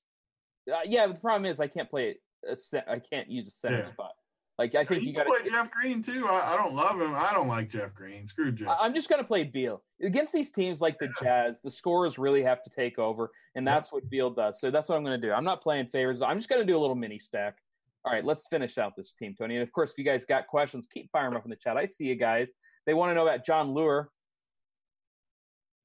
Uh, 0.72 0.78
yeah, 0.86 1.08
the 1.08 1.14
problem 1.16 1.50
is 1.50 1.60
I 1.60 1.68
can't 1.68 1.90
play 1.90 2.16
a 2.50 2.56
set. 2.56 2.86
I 2.90 3.00
can't 3.00 3.30
use 3.30 3.48
a 3.48 3.52
center 3.52 3.80
Yeah. 3.80 3.86
spot. 3.86 4.12
Like 4.60 4.76
I 4.76 4.86
think 4.86 5.02
you, 5.02 5.10
you 5.10 5.16
got 5.16 5.26
play 5.26 5.40
Jeff 5.50 5.72
Green 5.72 6.02
too. 6.02 6.28
I, 6.28 6.54
I 6.54 6.56
don't 6.56 6.76
love 6.76 7.02
him. 7.02 7.16
I 7.16 7.34
don't 7.34 7.48
like 7.48 7.70
Jeff 7.70 7.94
Green. 7.96 8.28
Screw 8.28 8.52
Jeff. 8.52 8.68
I- 8.70 8.86
I'm 8.86 8.94
just 8.94 9.10
going 9.10 9.20
to 9.22 9.28
play 9.28 9.44
Beal 9.44 9.82
against 10.02 10.32
these 10.32 10.52
teams 10.52 10.80
like 10.80 11.00
the 11.00 11.10
Jazz. 11.22 11.60
The 11.62 11.72
scorers 11.72 12.20
really 12.20 12.44
have 12.44 12.62
to 12.64 12.70
take 12.70 13.00
over, 13.00 13.32
and 13.56 13.66
Yeah. 13.66 13.74
that's 13.74 13.92
what 13.92 14.08
Beal 14.12 14.30
does. 14.30 14.60
So 14.62 14.70
that's 14.70 14.90
what 14.90 14.96
I'm 14.96 15.04
going 15.04 15.20
to 15.20 15.28
do. 15.28 15.34
I'm 15.34 15.44
not 15.44 15.64
playing 15.64 15.88
favors. 15.88 16.22
I'm 16.22 16.38
just 16.38 16.50
going 16.50 16.62
to 16.62 16.66
do 16.72 16.78
a 16.78 16.80
little 16.82 16.96
mini 16.96 17.18
stack. 17.18 17.58
All 18.06 18.14
right, 18.14 18.24
let's 18.24 18.48
finish 18.48 18.78
out 18.78 18.94
this 18.96 19.14
team, 19.14 19.34
Tony. 19.36 19.56
And 19.56 19.64
of 19.64 19.72
course, 19.72 19.92
if 19.92 19.98
you 19.98 20.04
guys 20.04 20.24
got 20.24 20.46
questions, 20.48 20.86
keep 20.94 21.10
firing 21.12 21.32
them 21.32 21.38
up 21.38 21.46
in 21.46 21.50
the 21.50 21.56
chat. 21.56 21.76
I 21.78 21.86
see 21.86 22.04
you 22.06 22.16
guys. 22.16 22.54
They 22.86 22.94
want 22.94 23.10
to 23.10 23.16
know 23.16 23.26
about 23.26 23.44
Jon 23.46 23.74
Leuer. 23.74 24.08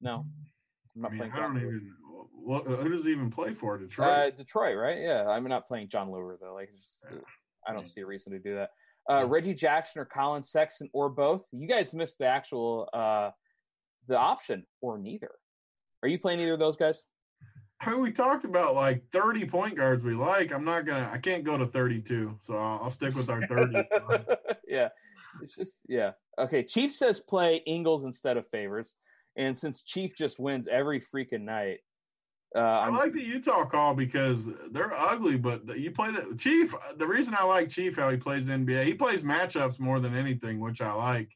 No, 0.01 0.25
I'm 0.95 0.99
I 0.99 1.01
not 1.01 1.11
mean, 1.11 1.19
playing 1.19 1.33
I 1.33 1.35
John 1.37 1.53
don't 1.55 1.63
Lure. 1.63 1.75
even. 1.75 1.93
What, 2.43 2.65
who 2.65 2.89
does 2.89 3.03
he 3.03 3.11
even 3.11 3.29
play 3.29 3.53
for? 3.53 3.77
Detroit. 3.77 4.09
Uh, 4.09 4.29
Detroit, 4.31 4.77
right? 4.77 4.99
Yeah, 4.99 5.27
I'm 5.27 5.47
not 5.47 5.67
playing 5.67 5.89
Jon 5.89 6.09
Leuer 6.09 6.37
though. 6.39 6.53
Like, 6.53 6.69
just, 6.75 7.05
uh, 7.11 7.17
I 7.67 7.73
don't 7.73 7.87
see 7.87 8.01
a 8.01 8.05
reason 8.05 8.33
to 8.33 8.39
do 8.39 8.55
that. 8.55 8.69
Uh, 9.09 9.25
Reggie 9.25 9.53
Jackson 9.53 10.01
or 10.01 10.05
Collin 10.05 10.43
Sexton 10.43 10.89
or 10.93 11.09
both. 11.09 11.43
You 11.51 11.67
guys 11.67 11.93
missed 11.93 12.19
the 12.19 12.27
actual 12.27 12.87
uh, 12.93 13.31
the 14.07 14.17
option 14.17 14.65
or 14.81 14.97
neither. 14.97 15.31
Are 16.03 16.09
you 16.09 16.19
playing 16.19 16.39
either 16.39 16.53
of 16.53 16.59
those 16.59 16.77
guys? 16.77 17.05
I 17.81 17.91
mean, 17.91 18.01
we 18.01 18.11
talked 18.11 18.43
about 18.43 18.75
like 18.75 19.03
30 19.11 19.45
point 19.45 19.75
guards 19.75 20.03
we 20.03 20.13
like. 20.13 20.51
I'm 20.51 20.65
not 20.65 20.85
gonna. 20.85 21.09
I 21.11 21.17
can't 21.17 21.43
go 21.43 21.57
to 21.57 21.65
32, 21.65 22.37
so 22.45 22.55
I'll, 22.55 22.81
I'll 22.83 22.91
stick 22.91 23.15
with 23.15 23.29
our 23.29 23.41
30. 23.47 23.83
yeah, 24.67 24.89
it's 25.41 25.55
just 25.55 25.81
yeah. 25.87 26.11
Okay, 26.37 26.63
Chief 26.63 26.93
says 26.93 27.19
play 27.19 27.63
Ingles 27.65 28.03
instead 28.03 28.35
of 28.35 28.47
favors, 28.49 28.95
and 29.37 29.57
since 29.57 29.81
Chief 29.81 30.15
just 30.15 30.39
wins 30.39 30.67
every 30.67 30.99
freaking 30.99 31.43
night, 31.43 31.79
uh, 32.55 32.59
I 32.59 32.89
like 32.89 33.13
the 33.13 33.23
Utah 33.23 33.65
call 33.65 33.93
because 33.93 34.49
they're 34.71 34.93
ugly, 34.93 35.37
but 35.37 35.67
the, 35.67 35.79
you 35.79 35.91
play 35.91 36.11
the 36.11 36.35
Chief. 36.35 36.73
The 36.97 37.05
reason 37.07 37.35
I 37.37 37.43
like 37.43 37.69
Chief 37.69 37.95
how 37.95 38.09
he 38.09 38.17
plays 38.17 38.47
NBA, 38.47 38.85
he 38.85 38.93
plays 38.93 39.23
matchups 39.23 39.79
more 39.79 39.99
than 39.99 40.15
anything, 40.15 40.59
which 40.59 40.81
I 40.81 40.91
like. 40.93 41.29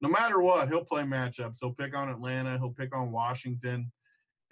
No 0.00 0.08
matter 0.08 0.40
what, 0.40 0.68
he'll 0.68 0.84
play 0.84 1.02
matchups. 1.02 1.58
He'll 1.60 1.74
pick 1.74 1.94
on 1.96 2.08
Atlanta. 2.08 2.56
He'll 2.58 2.70
pick 2.70 2.94
on 2.94 3.10
Washington, 3.10 3.90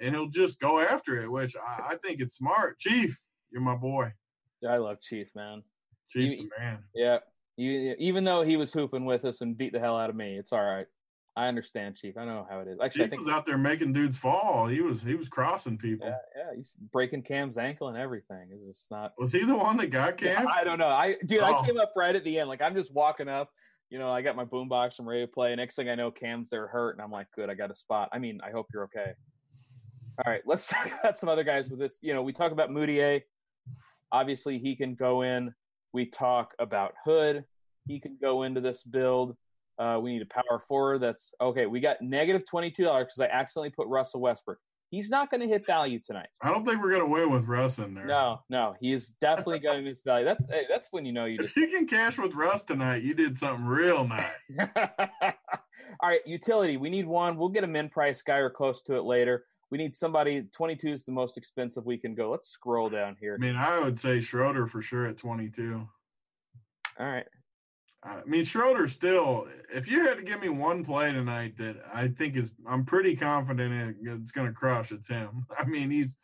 and 0.00 0.14
he'll 0.14 0.28
just 0.28 0.60
go 0.60 0.80
after 0.80 1.22
it, 1.22 1.30
which 1.30 1.54
I, 1.56 1.92
I 1.92 1.96
think 1.96 2.20
it's 2.20 2.34
smart. 2.34 2.78
Chief, 2.78 3.18
you're 3.50 3.62
my 3.62 3.76
boy. 3.76 4.12
I 4.68 4.76
love 4.78 5.00
Chief, 5.00 5.28
man. 5.36 5.62
Chief's 6.10 6.34
You- 6.34 6.42
the 6.42 6.62
man. 6.62 6.78
Yeah, 6.94 7.18
you, 7.56 7.94
even 7.98 8.24
though 8.24 8.42
he 8.42 8.56
was 8.56 8.72
hooping 8.72 9.04
with 9.04 9.24
us 9.24 9.40
and 9.40 9.56
beat 9.56 9.72
the 9.72 9.78
hell 9.80 9.96
out 9.96 10.10
of 10.10 10.16
me, 10.16 10.36
it's 10.36 10.52
all 10.52 10.64
right. 10.64 10.86
I 11.38 11.46
understand, 11.46 11.94
Chief. 11.94 12.16
I 12.16 12.24
know 12.24 12.44
how 12.50 12.58
it 12.58 12.66
is. 12.66 12.78
Actually, 12.82 13.02
I 13.02 13.04
Chief 13.04 13.10
think 13.10 13.22
was 13.22 13.28
out 13.28 13.46
there 13.46 13.56
making 13.56 13.92
dudes 13.92 14.16
fall. 14.16 14.66
He 14.66 14.80
was 14.80 15.02
he 15.02 15.14
was 15.14 15.28
crossing 15.28 15.78
people. 15.78 16.08
yeah, 16.08 16.16
yeah, 16.36 16.56
he's 16.56 16.72
breaking 16.92 17.22
Cam's 17.22 17.56
ankle 17.56 17.86
and 17.88 17.96
everything. 17.96 18.48
It's 18.50 18.80
just 18.80 18.90
not. 18.90 19.12
Was 19.18 19.32
he 19.32 19.44
the 19.44 19.54
one 19.54 19.76
that 19.76 19.86
got 19.90 20.20
Yeah, 20.20 20.34
Cam? 20.34 20.48
I 20.48 20.64
don't 20.64 20.80
know. 20.80 20.88
I 20.88 21.14
dude, 21.24 21.40
Oh. 21.40 21.44
I 21.44 21.64
came 21.64 21.78
up 21.78 21.92
right 21.96 22.16
at 22.16 22.24
the 22.24 22.40
end. 22.40 22.48
Like 22.48 22.60
I'm 22.60 22.74
just 22.74 22.92
walking 22.92 23.28
up. 23.28 23.50
You 23.88 24.00
know, 24.00 24.10
I 24.10 24.20
got 24.20 24.34
my 24.34 24.44
boombox. 24.44 24.98
I'm 24.98 25.08
ready 25.08 25.22
to 25.24 25.28
play. 25.30 25.54
Next 25.54 25.76
thing 25.76 25.88
I 25.88 25.94
know, 25.94 26.10
Cam's 26.10 26.50
there 26.50 26.66
hurt, 26.66 26.96
and 26.96 27.02
I'm 27.02 27.12
like, 27.12 27.28
good, 27.36 27.48
I 27.48 27.54
got 27.54 27.70
a 27.70 27.74
spot. 27.74 28.08
I 28.12 28.18
mean, 28.18 28.40
I 28.44 28.50
hope 28.50 28.66
you're 28.74 28.84
okay. 28.84 29.12
All 30.18 30.32
right, 30.32 30.42
let's 30.44 30.66
talk 30.72 30.90
about 31.00 31.16
some 31.16 31.28
other 31.28 31.44
guys 31.44 31.68
with 31.68 31.78
this. 31.78 31.98
You 32.02 32.14
know, 32.14 32.22
we 32.22 32.32
talk 32.32 32.50
about 32.50 32.70
Mudiay. 32.70 33.22
Obviously, 34.10 34.58
he 34.58 34.74
can 34.74 34.96
go 34.96 35.22
in. 35.22 35.54
We 35.92 36.06
talk 36.06 36.54
about 36.58 36.94
Hood. 37.04 37.44
He 37.86 38.00
can 38.00 38.18
go 38.20 38.42
into 38.42 38.60
this 38.60 38.82
build. 38.82 39.36
Uh, 39.78 39.98
we 40.02 40.12
need 40.12 40.22
a 40.22 40.26
power 40.26 40.58
forward. 40.58 41.00
That's 41.00 41.32
okay. 41.40 41.66
We 41.66 41.80
got 41.80 42.02
negative 42.02 42.44
twenty 42.48 42.70
two 42.70 42.84
dollars 42.84 43.06
because 43.06 43.20
I 43.20 43.34
accidentally 43.34 43.70
put 43.70 43.86
Russell 43.88 44.20
Westbrook. 44.20 44.58
He's 44.90 45.10
not 45.10 45.30
going 45.30 45.42
to 45.42 45.46
hit 45.46 45.66
value 45.66 46.00
tonight. 46.04 46.28
I 46.40 46.50
don't 46.50 46.64
think 46.64 46.82
we're 46.82 46.92
gonna 46.92 47.06
win 47.06 47.30
with 47.30 47.44
Russ 47.44 47.78
in 47.78 47.92
there. 47.94 48.06
No, 48.06 48.40
no, 48.48 48.74
he 48.80 48.92
is 48.92 49.08
definitely 49.20 49.58
going 49.58 49.76
to 49.76 49.82
miss 49.82 50.00
value. 50.02 50.24
That's 50.24 50.46
hey, 50.48 50.62
that's 50.68 50.88
when 50.90 51.04
you 51.04 51.12
know 51.12 51.26
you 51.26 51.38
just 51.38 51.56
If 51.56 51.56
you 51.56 51.68
can 51.68 51.86
cash 51.86 52.18
with 52.18 52.34
Russ 52.34 52.64
tonight, 52.64 53.02
you 53.02 53.14
did 53.14 53.36
something 53.36 53.66
real 53.66 54.06
nice. 54.06 54.24
All 56.00 56.08
right, 56.08 56.20
utility. 56.26 56.76
We 56.76 56.90
need 56.90 57.06
one. 57.06 57.36
We'll 57.36 57.50
get 57.50 57.64
a 57.64 57.68
min 57.68 57.88
price 57.88 58.22
guy 58.22 58.38
or 58.38 58.50
close 58.50 58.82
to 58.82 58.96
it 58.96 59.04
later. 59.04 59.44
We 59.70 59.78
need 59.78 59.94
somebody. 59.94 60.42
22 60.52 60.88
is 60.88 61.04
the 61.04 61.12
most 61.12 61.36
expensive 61.36 61.84
we 61.84 61.98
can 61.98 62.14
go. 62.14 62.30
Let's 62.30 62.48
scroll 62.48 62.88
down 62.88 63.16
here. 63.20 63.36
I 63.38 63.44
mean, 63.44 63.56
I 63.56 63.78
would 63.80 64.00
say 64.00 64.20
Schroeder 64.20 64.66
for 64.66 64.80
sure 64.80 65.06
at 65.06 65.18
22. 65.18 65.86
All 66.98 67.06
right. 67.06 67.26
I 68.04 68.22
mean, 68.26 68.44
Schroeder 68.44 68.86
still. 68.86 69.48
If 69.74 69.88
you 69.88 70.04
had 70.04 70.18
to 70.18 70.22
give 70.22 70.40
me 70.40 70.48
one 70.48 70.84
play 70.84 71.12
tonight 71.12 71.56
that 71.58 71.76
I 71.92 72.08
think 72.08 72.36
is, 72.36 72.52
I'm 72.66 72.84
pretty 72.84 73.16
confident 73.16 73.72
it, 73.72 73.96
it's 74.02 74.30
going 74.30 74.46
to 74.46 74.52
crush. 74.52 74.92
It's 74.92 75.08
him. 75.08 75.46
I 75.58 75.64
mean, 75.64 75.90
he's, 75.90 76.16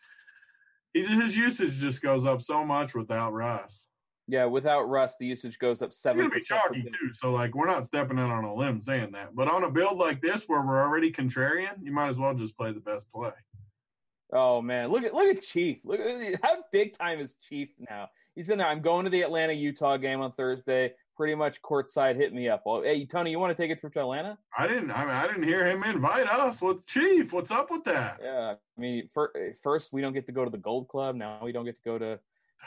he's 0.92 1.08
his 1.08 1.36
usage 1.36 1.78
just 1.78 2.00
goes 2.00 2.24
up 2.24 2.42
so 2.42 2.64
much 2.64 2.94
without 2.94 3.32
Russ. 3.32 3.86
Yeah, 4.26 4.46
without 4.46 4.88
Russ, 4.88 5.16
the 5.18 5.26
usage 5.26 5.58
goes 5.58 5.82
up 5.82 5.92
seven. 5.92 6.24
It's 6.26 6.34
to 6.34 6.40
be 6.40 6.44
chalky 6.44 6.82
too. 6.82 7.12
So 7.12 7.30
like, 7.30 7.54
we're 7.54 7.66
not 7.66 7.84
stepping 7.84 8.18
out 8.18 8.30
on 8.30 8.44
a 8.44 8.54
limb 8.54 8.80
saying 8.80 9.12
that. 9.12 9.34
But 9.34 9.48
on 9.48 9.64
a 9.64 9.70
build 9.70 9.98
like 9.98 10.22
this 10.22 10.44
where 10.46 10.62
we're 10.62 10.80
already 10.80 11.12
contrarian, 11.12 11.74
you 11.82 11.92
might 11.92 12.08
as 12.08 12.16
well 12.16 12.32
just 12.32 12.56
play 12.56 12.72
the 12.72 12.80
best 12.80 13.10
play. 13.12 13.32
Oh 14.32 14.62
man, 14.62 14.90
look 14.90 15.04
at 15.04 15.12
look 15.12 15.28
at 15.28 15.42
Chief. 15.42 15.78
Look 15.84 16.00
at 16.00 16.40
how 16.42 16.56
big 16.72 16.96
time 16.96 17.20
is 17.20 17.36
Chief 17.36 17.68
now. 17.90 18.08
He's 18.34 18.48
in 18.48 18.58
there. 18.58 18.66
I'm 18.66 18.80
going 18.80 19.04
to 19.04 19.10
the 19.10 19.22
Atlanta 19.22 19.52
Utah 19.52 19.96
game 19.96 20.20
on 20.20 20.32
Thursday. 20.32 20.94
Pretty 21.16 21.34
much 21.34 21.62
courtside. 21.62 22.16
Hit 22.16 22.32
me 22.32 22.48
up. 22.48 22.62
Well, 22.66 22.82
hey 22.82 23.06
Tony, 23.06 23.30
you 23.30 23.38
want 23.38 23.56
to 23.56 23.62
take 23.62 23.70
a 23.70 23.76
trip 23.78 23.92
to 23.94 24.00
Atlanta? 24.00 24.36
I 24.56 24.66
didn't. 24.66 24.90
I, 24.90 25.00
mean, 25.04 25.14
I 25.14 25.26
didn't 25.26 25.44
hear 25.44 25.66
him 25.66 25.84
invite 25.84 26.26
us. 26.26 26.60
What's 26.60 26.84
Chief? 26.84 27.32
What's 27.32 27.50
up 27.50 27.70
with 27.70 27.84
that? 27.84 28.18
Yeah. 28.22 28.54
I 28.56 28.80
mean, 28.80 29.08
fir- 29.12 29.52
first 29.62 29.92
we 29.92 30.00
don't 30.00 30.12
get 30.12 30.26
to 30.26 30.32
go 30.32 30.44
to 30.44 30.50
the 30.50 30.58
Gold 30.58 30.88
Club. 30.88 31.14
Now 31.14 31.40
we 31.42 31.52
don't 31.52 31.64
get 31.64 31.76
to 31.76 31.84
go 31.84 31.98
to. 31.98 32.20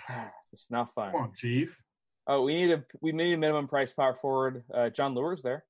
It's 0.54 0.72
not 0.72 0.94
fun. 0.94 1.12
Come 1.12 1.22
on, 1.22 1.34
Chief. 1.34 1.78
Oh, 2.26 2.44
we 2.44 2.56
need 2.56 2.72
a 2.72 2.84
we 3.02 3.12
need 3.12 3.34
a 3.34 3.38
minimum 3.38 3.68
price 3.68 3.92
power 3.94 4.14
forward. 4.14 4.64
Uh, 4.74 4.90
Jon 4.90 5.14
Leuer's 5.14 5.42
there. 5.42 5.66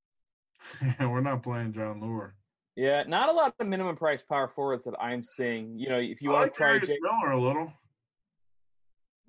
We're 0.99 1.21
not 1.21 1.43
playing 1.43 1.73
Jon 1.73 1.99
Leuer. 1.99 2.31
Yeah, 2.75 3.03
not 3.07 3.29
a 3.29 3.31
lot 3.31 3.55
of 3.59 3.67
minimum 3.67 3.95
price 3.95 4.21
power 4.21 4.47
forwards 4.47 4.85
that 4.85 4.95
I'm 4.99 5.23
seeing. 5.23 5.79
You 5.79 5.89
know, 5.89 5.99
if 5.99 6.21
you 6.21 6.29
I 6.29 6.33
want 6.33 6.43
like 6.43 6.53
to 6.53 6.57
try, 6.57 6.67
Darius 6.67 6.89
Jake, 6.89 6.99
Miller 7.01 7.31
a 7.31 7.41
little. 7.41 7.73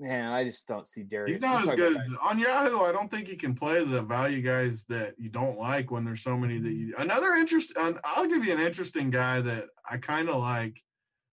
Man, 0.01 0.32
I 0.32 0.44
just 0.44 0.66
don't 0.68 0.86
see 0.86 1.03
Darius. 1.03 1.36
He's 1.36 1.42
not 1.42 1.64
You 1.64 1.70
as 1.72 1.76
good 1.76 1.96
as 1.96 2.03
on 2.22 2.38
Yahoo. 2.38 2.82
I 2.82 2.92
don't 2.92 3.11
think 3.11 3.26
you 3.28 3.36
can 3.36 3.53
play 3.55 3.84
the 3.84 4.01
value 4.03 4.42
guys 4.42 4.84
that 4.84 5.14
you 5.18 5.28
don't 5.28 5.59
like 5.59 5.90
when 5.90 6.05
there's 6.05 6.22
so 6.22 6.36
many 6.36 6.59
that 6.61 6.70
you. 6.70 6.94
Another 6.99 7.34
interest. 7.34 7.72
I'll 8.05 8.26
give 8.28 8.44
you 8.44 8.53
an 8.53 8.61
interesting 8.61 9.11
guy 9.11 9.40
that 9.40 9.66
I 9.90 9.96
kind 9.96 10.28
of 10.28 10.36
like. 10.40 10.80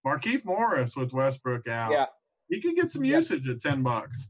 Markieff 0.05 0.45
Morris 0.45 0.95
with 0.95 1.13
Westbrook 1.13 1.67
out. 1.67 1.91
Yeah. 1.91 2.05
he 2.47 2.61
could 2.61 2.75
get 2.75 2.91
some 2.91 3.03
Yeah. 3.03 3.15
usage 3.17 3.47
at 3.49 3.59
ten 3.59 3.81
bucks. 3.83 4.27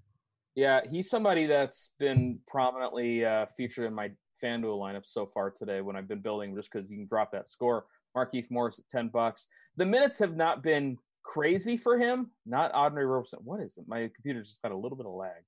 Yeah, 0.56 0.80
he's 0.90 1.10
somebody 1.10 1.48
that's 1.48 1.92
been 2.00 2.40
prominently 2.48 3.26
uh, 3.26 3.46
featured 3.58 3.86
in 3.86 3.94
my 3.94 4.12
FanDuel 4.42 4.80
lineup 4.80 5.06
so 5.06 5.26
far 5.26 5.50
today 5.52 5.82
when 5.82 5.98
I've 5.98 6.08
been 6.08 6.22
building, 6.22 6.56
just 6.56 6.72
because 6.72 6.90
you 6.90 6.96
can 6.98 7.08
drop 7.08 7.32
that 7.34 7.50
score. 7.50 7.86
Markieff 8.16 8.50
Morris 8.50 8.80
at 8.80 8.86
ten 8.90 9.10
bucks. 9.10 9.48
The 9.76 9.86
minutes 9.86 10.18
have 10.20 10.36
not 10.38 10.64
been 10.64 10.98
crazy 11.26 11.76
for 11.76 11.98
him. 11.98 12.32
Not 12.46 12.72
Andre 12.74 13.04
Roberson. 13.04 13.40
What 13.44 13.60
is 13.60 13.78
it? 13.78 13.86
My 13.88 14.10
computer's 14.16 14.48
just 14.48 14.62
got 14.62 14.72
a 14.72 14.78
little 14.78 14.98
bit 14.98 15.06
of 15.06 15.14
lag. 15.14 15.44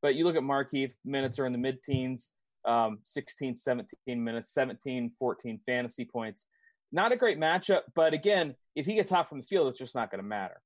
But 0.00 0.14
you 0.14 0.24
look 0.24 0.36
at 0.36 0.42
Markieff, 0.42 0.92
minutes 1.04 1.38
are 1.38 1.46
in 1.46 1.52
the 1.52 1.58
mid 1.58 1.82
teens, 1.82 2.30
um, 2.64 2.98
16, 3.04 3.56
17 3.56 4.22
minutes, 4.22 4.52
17, 4.52 5.10
14 5.18 5.60
fantasy 5.66 6.04
points. 6.04 6.46
Not 6.94 7.10
a 7.10 7.16
great 7.16 7.38
matchup, 7.38 7.82
but 7.94 8.12
again, 8.12 8.54
if 8.76 8.84
he 8.84 8.94
gets 8.94 9.08
hot 9.08 9.28
from 9.28 9.38
the 9.38 9.46
field, 9.46 9.68
it's 9.68 9.78
just 9.78 9.94
not 9.94 10.10
going 10.10 10.22
to 10.22 10.26
matter. 10.26 10.60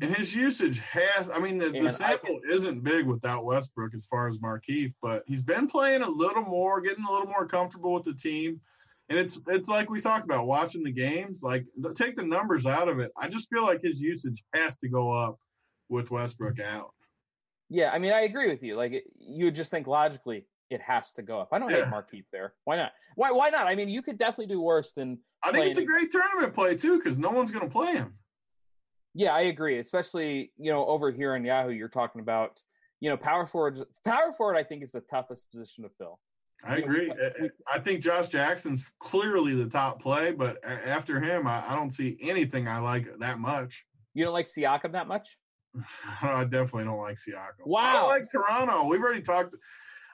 And 0.00 0.14
his 0.14 0.34
usage 0.34 0.78
has, 0.78 1.28
I 1.28 1.38
mean, 1.38 1.58
the, 1.58 1.70
the 1.70 1.88
sample 1.88 2.38
isn't 2.48 2.84
big 2.84 3.06
without 3.06 3.44
Westbrook 3.44 3.94
as 3.94 4.06
far 4.06 4.28
as 4.28 4.38
Markieff, 4.38 4.92
but 5.02 5.24
he's 5.26 5.42
been 5.42 5.66
playing 5.66 6.02
a 6.02 6.08
little 6.08 6.42
more, 6.42 6.80
getting 6.80 7.04
a 7.04 7.10
little 7.10 7.26
more 7.26 7.46
comfortable 7.46 7.92
with 7.92 8.04
the 8.04 8.14
team. 8.14 8.60
And 9.12 9.20
it's 9.20 9.38
it's 9.48 9.68
like 9.68 9.90
we 9.90 10.00
talked 10.00 10.24
about 10.24 10.46
watching 10.46 10.82
the 10.82 10.90
games, 10.90 11.42
like 11.42 11.66
take 11.94 12.16
the 12.16 12.24
numbers 12.24 12.64
out 12.64 12.88
of 12.88 12.98
it. 12.98 13.10
I 13.20 13.28
just 13.28 13.50
feel 13.50 13.62
like 13.62 13.82
his 13.82 14.00
usage 14.00 14.42
has 14.54 14.78
to 14.78 14.88
go 14.88 15.12
up 15.12 15.38
with 15.90 16.10
Westbrook 16.10 16.58
out. 16.60 16.92
Yeah, 17.68 17.90
I 17.90 17.98
mean, 17.98 18.12
I 18.12 18.22
agree 18.22 18.48
with 18.48 18.62
you. 18.62 18.74
Like, 18.76 18.92
it, 18.92 19.04
you 19.18 19.44
would 19.46 19.54
just 19.54 19.70
think 19.70 19.86
logically 19.86 20.46
it 20.70 20.80
has 20.80 21.12
to 21.12 21.22
go 21.22 21.38
up. 21.40 21.50
I 21.52 21.58
don't 21.58 21.68
Yeah. 21.70 21.84
hate 21.84 21.92
Markieff 21.92 22.24
there. 22.32 22.54
Why 22.64 22.76
not? 22.76 22.92
Why? 23.16 23.32
Why 23.32 23.50
not? 23.50 23.66
I 23.66 23.74
mean, 23.74 23.90
you 23.90 24.00
could 24.00 24.16
definitely 24.16 24.46
do 24.46 24.62
worse 24.62 24.94
than. 24.94 25.18
I 25.44 25.52
think 25.52 25.66
it's 25.66 25.78
a 25.78 25.84
great 25.84 26.10
tournament 26.10 26.54
play 26.54 26.74
too, 26.74 26.96
because 26.96 27.18
no 27.18 27.28
one's 27.32 27.50
going 27.50 27.66
to 27.66 27.70
play 27.70 27.92
him. 27.92 28.14
Yeah, 29.14 29.34
I 29.34 29.42
agree. 29.42 29.78
Especially 29.78 30.52
you 30.56 30.72
know 30.72 30.86
over 30.86 31.10
here 31.10 31.36
in 31.36 31.44
Yahoo, 31.44 31.70
you're 31.72 31.88
talking 31.88 32.22
about 32.22 32.62
you 33.00 33.10
know 33.10 33.18
power 33.18 33.46
forward. 33.46 33.78
Power 34.06 34.32
forward, 34.32 34.56
I 34.56 34.64
think, 34.64 34.82
is 34.82 34.92
the 34.92 35.02
toughest 35.02 35.50
position 35.50 35.84
to 35.84 35.90
fill. 35.98 36.18
I 36.64 36.76
You 36.76 36.80
know, 36.80 36.86
agree. 36.92 37.12
we- 37.40 37.50
I 37.72 37.78
think 37.80 38.02
Josh 38.02 38.28
Jackson's 38.28 38.84
clearly 39.00 39.54
the 39.54 39.68
top 39.68 40.00
play, 40.00 40.32
but 40.32 40.58
after 40.64 41.20
him, 41.20 41.46
I, 41.46 41.72
I 41.72 41.74
don't 41.74 41.90
see 41.92 42.16
anything 42.20 42.68
I 42.68 42.78
like 42.78 43.18
that 43.18 43.38
much. 43.38 43.84
You 44.14 44.24
don't 44.24 44.32
like 44.32 44.46
Siakam 44.46 44.92
that 44.92 45.08
much? 45.08 45.38
I 46.22 46.44
definitely 46.44 46.84
don't 46.84 46.98
like 47.00 47.16
Siakam. 47.16 47.60
I 47.60 47.64
Wow. 47.66 47.92
don't 47.94 48.08
like 48.08 48.30
Toronto. 48.30 48.86
We've 48.86 49.00
already 49.02 49.22
talked. 49.22 49.56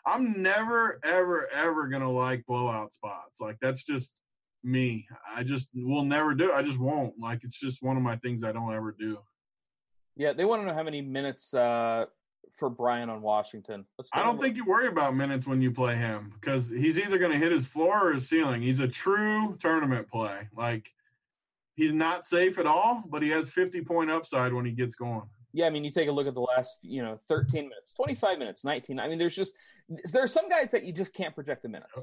I'm 0.06 0.40
never, 0.40 1.00
ever, 1.04 1.48
ever 1.52 1.88
gonna 1.88 2.10
like 2.10 2.46
blowout 2.46 2.94
spots. 2.94 3.40
Like 3.40 3.56
that's 3.60 3.84
just 3.84 4.14
me. 4.64 5.06
I 5.34 5.42
just 5.42 5.68
will 5.74 6.04
never 6.04 6.34
do. 6.34 6.50
it. 6.50 6.54
I 6.54 6.62
just 6.62 6.78
won't. 6.78 7.14
Like 7.20 7.40
it's 7.44 7.58
just 7.60 7.82
one 7.82 7.96
of 7.96 8.02
my 8.02 8.16
things 8.16 8.42
I 8.42 8.52
don't 8.52 8.72
ever 8.72 8.94
do. 8.98 9.18
Yeah, 10.16 10.32
they 10.32 10.44
want 10.44 10.62
to 10.62 10.66
know 10.66 10.74
how 10.74 10.82
many 10.82 11.02
minutes 11.02 11.52
uh, 11.52 12.06
for 12.54 12.70
Brian 12.70 13.10
on 13.10 13.22
Washington. 13.22 13.84
I 14.12 14.22
don't 14.22 14.40
think 14.40 14.56
you 14.56 14.64
worry 14.64 14.88
about 14.88 15.14
minutes 15.14 15.46
when 15.46 15.60
you 15.60 15.70
play 15.70 15.96
him 15.96 16.32
because 16.40 16.68
he's 16.68 16.98
either 16.98 17.18
going 17.18 17.32
to 17.32 17.38
hit 17.38 17.52
his 17.52 17.66
floor 17.66 18.08
or 18.08 18.12
his 18.12 18.28
ceiling. 18.28 18.62
He's 18.62 18.80
a 18.80 18.88
true 18.88 19.56
tournament 19.60 20.08
play. 20.08 20.48
Like 20.56 20.90
he's 21.74 21.94
not 21.94 22.26
safe 22.26 22.58
at 22.58 22.66
all, 22.66 23.04
but 23.08 23.22
he 23.22 23.30
has 23.30 23.48
50 23.48 23.82
point 23.82 24.10
upside 24.10 24.52
when 24.52 24.64
he 24.64 24.72
gets 24.72 24.94
going. 24.94 25.28
Yeah, 25.52 25.66
I 25.66 25.70
mean, 25.70 25.84
you 25.84 25.90
take 25.90 26.08
a 26.08 26.12
look 26.12 26.26
at 26.26 26.34
the 26.34 26.40
last, 26.40 26.76
you 26.82 27.02
know, 27.02 27.18
13 27.28 27.68
minutes, 27.68 27.92
25 27.94 28.38
minutes, 28.38 28.64
19. 28.64 29.00
I 29.00 29.08
mean, 29.08 29.18
there's 29.18 29.34
just 29.34 29.54
there 30.12 30.22
are 30.22 30.28
some 30.28 30.48
guys 30.48 30.70
that 30.72 30.84
you 30.84 30.92
just 30.92 31.14
can't 31.14 31.34
project 31.34 31.62
the 31.62 31.68
minutes. 31.68 31.94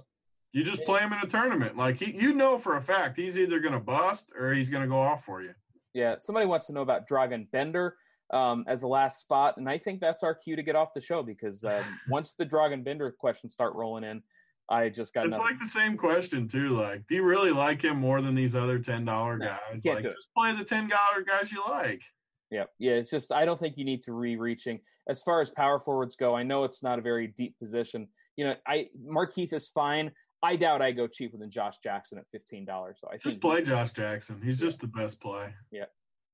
You 0.51 0.63
just 0.63 0.85
play 0.85 1.01
him 1.01 1.11
in 1.13 1.19
a 1.19 1.27
tournament. 1.27 1.77
Like 1.77 1.97
he, 1.97 2.15
you 2.15 2.33
know 2.33 2.57
for 2.57 2.77
a 2.77 2.81
fact 2.81 3.17
he's 3.17 3.37
either 3.37 3.59
going 3.59 3.73
to 3.73 3.79
bust 3.79 4.31
or 4.39 4.53
he's 4.53 4.69
going 4.69 4.83
to 4.83 4.87
go 4.87 4.97
off 4.97 5.25
for 5.25 5.41
you. 5.41 5.53
Yeah, 5.93 6.15
somebody 6.19 6.45
wants 6.45 6.67
to 6.67 6.73
know 6.73 6.81
about 6.81 7.07
Dragan 7.07 7.51
Bender 7.51 7.95
um, 8.33 8.65
as 8.67 8.81
the 8.81 8.87
last 8.87 9.19
spot, 9.19 9.57
and 9.57 9.69
I 9.69 9.77
think 9.77 9.99
that's 9.99 10.23
our 10.23 10.33
cue 10.33 10.55
to 10.55 10.63
get 10.63 10.75
off 10.75 10.93
the 10.93 11.01
show 11.01 11.23
because 11.23 11.63
um, 11.63 11.83
once 12.09 12.33
the 12.37 12.45
Dragan 12.45 12.83
Bender 12.83 13.11
questions 13.11 13.53
start 13.53 13.75
rolling 13.75 14.03
in, 14.03 14.21
I 14.69 14.89
just 14.89 15.13
got. 15.13 15.25
It's 15.25 15.31
nothing. 15.31 15.45
like 15.45 15.59
the 15.59 15.67
same 15.67 15.95
question 15.95 16.47
too. 16.47 16.69
Like, 16.69 17.05
do 17.07 17.15
you 17.15 17.23
really 17.23 17.51
like 17.51 17.83
him 17.83 17.97
more 17.97 18.21
than 18.21 18.33
these 18.33 18.55
other 18.55 18.79
ten 18.79 19.05
dollar 19.05 19.37
No, 19.37 19.45
guys? 19.45 19.85
Like, 19.85 20.03
just 20.03 20.33
play 20.35 20.55
the 20.55 20.63
ten 20.63 20.87
dollar 20.87 21.23
guys 21.25 21.51
you 21.51 21.61
like. 21.67 22.01
Yeah, 22.49 22.65
yeah. 22.79 22.93
It's 22.93 23.09
just 23.09 23.31
I 23.31 23.45
don't 23.45 23.59
think 23.59 23.77
you 23.77 23.85
need 23.85 24.03
to 24.03 24.13
re-reaching 24.13 24.79
as 25.07 25.21
far 25.21 25.41
as 25.41 25.49
power 25.51 25.79
forwards 25.79 26.15
go. 26.15 26.35
I 26.35 26.43
know 26.43 26.63
it's 26.63 26.81
not 26.81 26.97
a 26.99 27.01
very 27.01 27.27
deep 27.27 27.57
position. 27.59 28.07
You 28.37 28.45
know, 28.45 28.55
I 28.67 28.87
Markieff 29.07 29.53
is 29.53 29.69
fine. 29.69 30.11
I 30.41 30.55
doubt 30.55 30.81
I 30.81 30.91
go 30.91 31.07
cheaper 31.07 31.37
than 31.37 31.49
Josh 31.49 31.77
Jackson 31.83 32.17
at 32.17 32.25
fifteen 32.31 32.65
dollars. 32.65 32.97
So 33.01 33.09
I 33.11 33.17
Just 33.17 33.41
play 33.41 33.61
Josh 33.61 33.91
Jackson. 33.91 34.41
He's 34.43 34.59
just 34.59 34.81
the 34.81 34.87
best 34.87 35.19
play. 35.19 35.53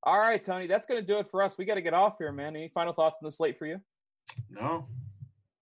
All 0.03 0.17
right, 0.17 0.43
Tony, 0.43 0.67
that's 0.67 0.85
going 0.85 0.99
to 0.99 1.05
do 1.05 1.19
it 1.19 1.27
for 1.27 1.43
us. 1.43 1.57
We 1.57 1.65
got 1.65 1.75
to 1.75 1.81
get 1.81 1.93
off 1.93 2.17
here, 2.17 2.31
man. 2.31 2.55
Any 2.55 2.69
final 2.73 2.93
thoughts 2.93 3.17
on 3.21 3.27
the 3.27 3.31
slate 3.31 3.57
for 3.59 3.67
you? 3.67 3.79
No, 4.49 4.87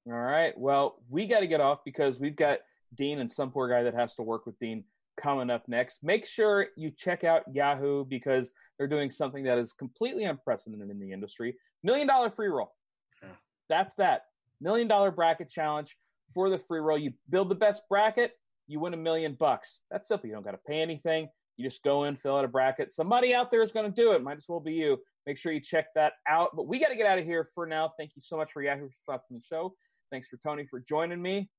All 0.07 0.13
right. 0.13 0.57
Well, 0.57 1.01
we 1.09 1.27
got 1.27 1.41
to 1.41 1.47
get 1.47 1.59
off 1.61 1.79
because 1.83 2.19
we've 2.19 2.35
got 2.35 2.59
Dean 2.95 3.19
and 3.19 3.31
some 3.31 3.51
poor 3.51 3.69
guy 3.69 3.83
that 3.83 3.93
has 3.93 4.15
to 4.15 4.23
work 4.23 4.45
with 4.45 4.57
Dean 4.59 4.83
coming 5.17 5.49
up 5.49 5.67
next. 5.67 6.03
Make 6.03 6.25
sure 6.25 6.67
you 6.77 6.91
check 6.91 7.23
out 7.23 7.43
Yahoo 7.53 8.05
because 8.05 8.53
they're 8.77 8.87
doing 8.87 9.11
something 9.11 9.43
that 9.43 9.57
is 9.57 9.73
completely 9.73 10.23
unprecedented 10.23 10.89
in 10.89 10.99
the 10.99 11.11
industry. 11.11 11.55
Million 11.83 12.07
dollar 12.07 12.29
free 12.29 12.47
roll. 12.47 12.73
Yeah. 13.21 13.29
That's 13.67 13.95
that. 13.95 14.23
Million 14.61 14.87
dollar 14.87 15.11
bracket 15.11 15.49
challenge 15.49 15.97
for 16.33 16.49
the 16.49 16.57
free 16.57 16.79
roll. 16.79 16.97
You 16.97 17.13
build 17.29 17.49
the 17.49 17.55
best 17.55 17.81
bracket, 17.89 18.33
you 18.67 18.79
win 18.79 18.93
a 18.93 18.97
million 18.97 19.35
bucks. 19.37 19.79
That's 19.91 20.07
simple. 20.07 20.27
You 20.27 20.35
don't 20.35 20.45
got 20.45 20.51
to 20.51 20.59
pay 20.65 20.81
anything. 20.81 21.29
You 21.59 21.65
just 21.65 21.83
go 21.83 22.05
in, 22.05 22.15
fill 22.15 22.37
out 22.37 22.45
a 22.45 22.47
bracket. 22.47 22.89
Somebody 22.89 23.35
out 23.35 23.51
there 23.51 23.61
is 23.61 23.73
going 23.73 23.85
to 23.85 23.91
do 23.91 24.13
it. 24.13 24.23
Might 24.23 24.37
as 24.37 24.45
well 24.47 24.61
be 24.61 24.71
you. 24.71 24.97
Make 25.27 25.37
sure 25.37 25.51
you 25.51 25.59
check 25.59 25.87
that 25.93 26.13
out. 26.25 26.55
But 26.55 26.69
we 26.69 26.79
got 26.79 26.87
to 26.87 26.95
get 26.95 27.05
out 27.05 27.19
of 27.19 27.25
here 27.25 27.45
for 27.53 27.67
now. 27.67 27.91
Thank 27.99 28.11
you 28.15 28.21
so 28.21 28.37
much 28.37 28.53
for 28.53 28.63
Yahoo 28.63 28.87
for 29.05 29.19
the 29.29 29.41
show. 29.41 29.75
Thanks 30.09 30.29
for 30.29 30.37
Tony 30.37 30.65
for 30.65 30.79
joining 30.79 31.21
me. 31.21 31.49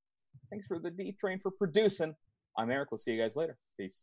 Thanks 0.48 0.66
for 0.66 0.78
the 0.78 0.90
D 0.90 1.14
Train 1.20 1.38
for 1.38 1.50
producing. 1.50 2.14
I'm 2.56 2.70
Eric. 2.70 2.92
We'll 2.92 2.98
see 2.98 3.10
you 3.10 3.20
guys 3.20 3.36
later. 3.36 3.58
Peace. 3.78 4.00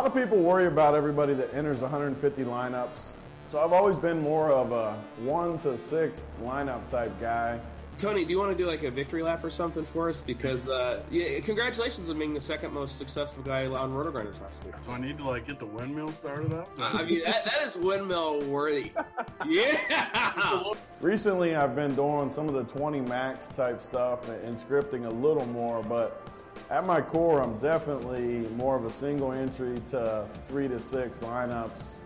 Lot 0.00 0.06
of 0.06 0.14
people 0.14 0.38
worry 0.38 0.64
about 0.64 0.94
everybody 0.94 1.34
that 1.34 1.52
enters 1.52 1.80
150 1.80 2.44
lineups. 2.44 3.16
So 3.50 3.60
I've 3.60 3.74
always 3.74 3.98
been 3.98 4.22
more 4.22 4.50
of 4.50 4.72
a 4.72 4.94
one 5.18 5.58
to 5.58 5.76
six 5.76 6.30
lineup 6.42 6.88
type 6.88 7.12
guy. 7.20 7.60
Tony, 7.98 8.24
do 8.24 8.30
you 8.30 8.38
want 8.38 8.50
to 8.50 8.56
do 8.56 8.66
like 8.66 8.82
a 8.82 8.90
victory 8.90 9.22
lap 9.22 9.44
or 9.44 9.50
something 9.50 9.84
for 9.84 10.08
us? 10.08 10.22
Because 10.22 10.70
uh, 10.70 11.02
yeah, 11.10 11.38
congratulations 11.40 12.08
on 12.08 12.18
being 12.18 12.32
the 12.32 12.40
second 12.40 12.72
most 12.72 12.96
successful 12.96 13.42
guy 13.42 13.66
on 13.66 13.92
Roto 13.92 14.10
Grinders 14.10 14.40
last 14.40 14.64
week. 14.64 14.72
do 14.86 14.92
I 14.92 14.98
need 14.98 15.18
to 15.18 15.28
like 15.28 15.46
get 15.46 15.58
the 15.58 15.66
windmill 15.66 16.12
started 16.12 16.50
up? 16.54 16.70
I 16.78 17.02
mean, 17.02 17.20
that, 17.26 17.44
that 17.44 17.62
is 17.62 17.76
windmill 17.76 18.40
worthy. 18.44 18.92
Yeah. 19.46 20.62
Recently, 21.00 21.56
I've 21.56 21.74
been 21.74 21.94
doing 21.94 22.30
some 22.30 22.46
of 22.46 22.54
the 22.54 22.64
20 22.64 23.00
max 23.00 23.48
type 23.48 23.82
stuff 23.82 24.28
and, 24.28 24.44
and 24.44 24.56
scripting 24.56 25.06
a 25.06 25.10
little 25.10 25.46
more, 25.46 25.82
but 25.82 26.29
at 26.70 26.86
my 26.86 27.00
core, 27.00 27.42
I'm 27.42 27.58
definitely 27.58 28.48
more 28.54 28.76
of 28.76 28.84
a 28.84 28.90
single 28.90 29.32
entry 29.32 29.82
to 29.90 30.26
three 30.46 30.68
to 30.68 30.78
six 30.78 31.18
lineups. 31.18 31.98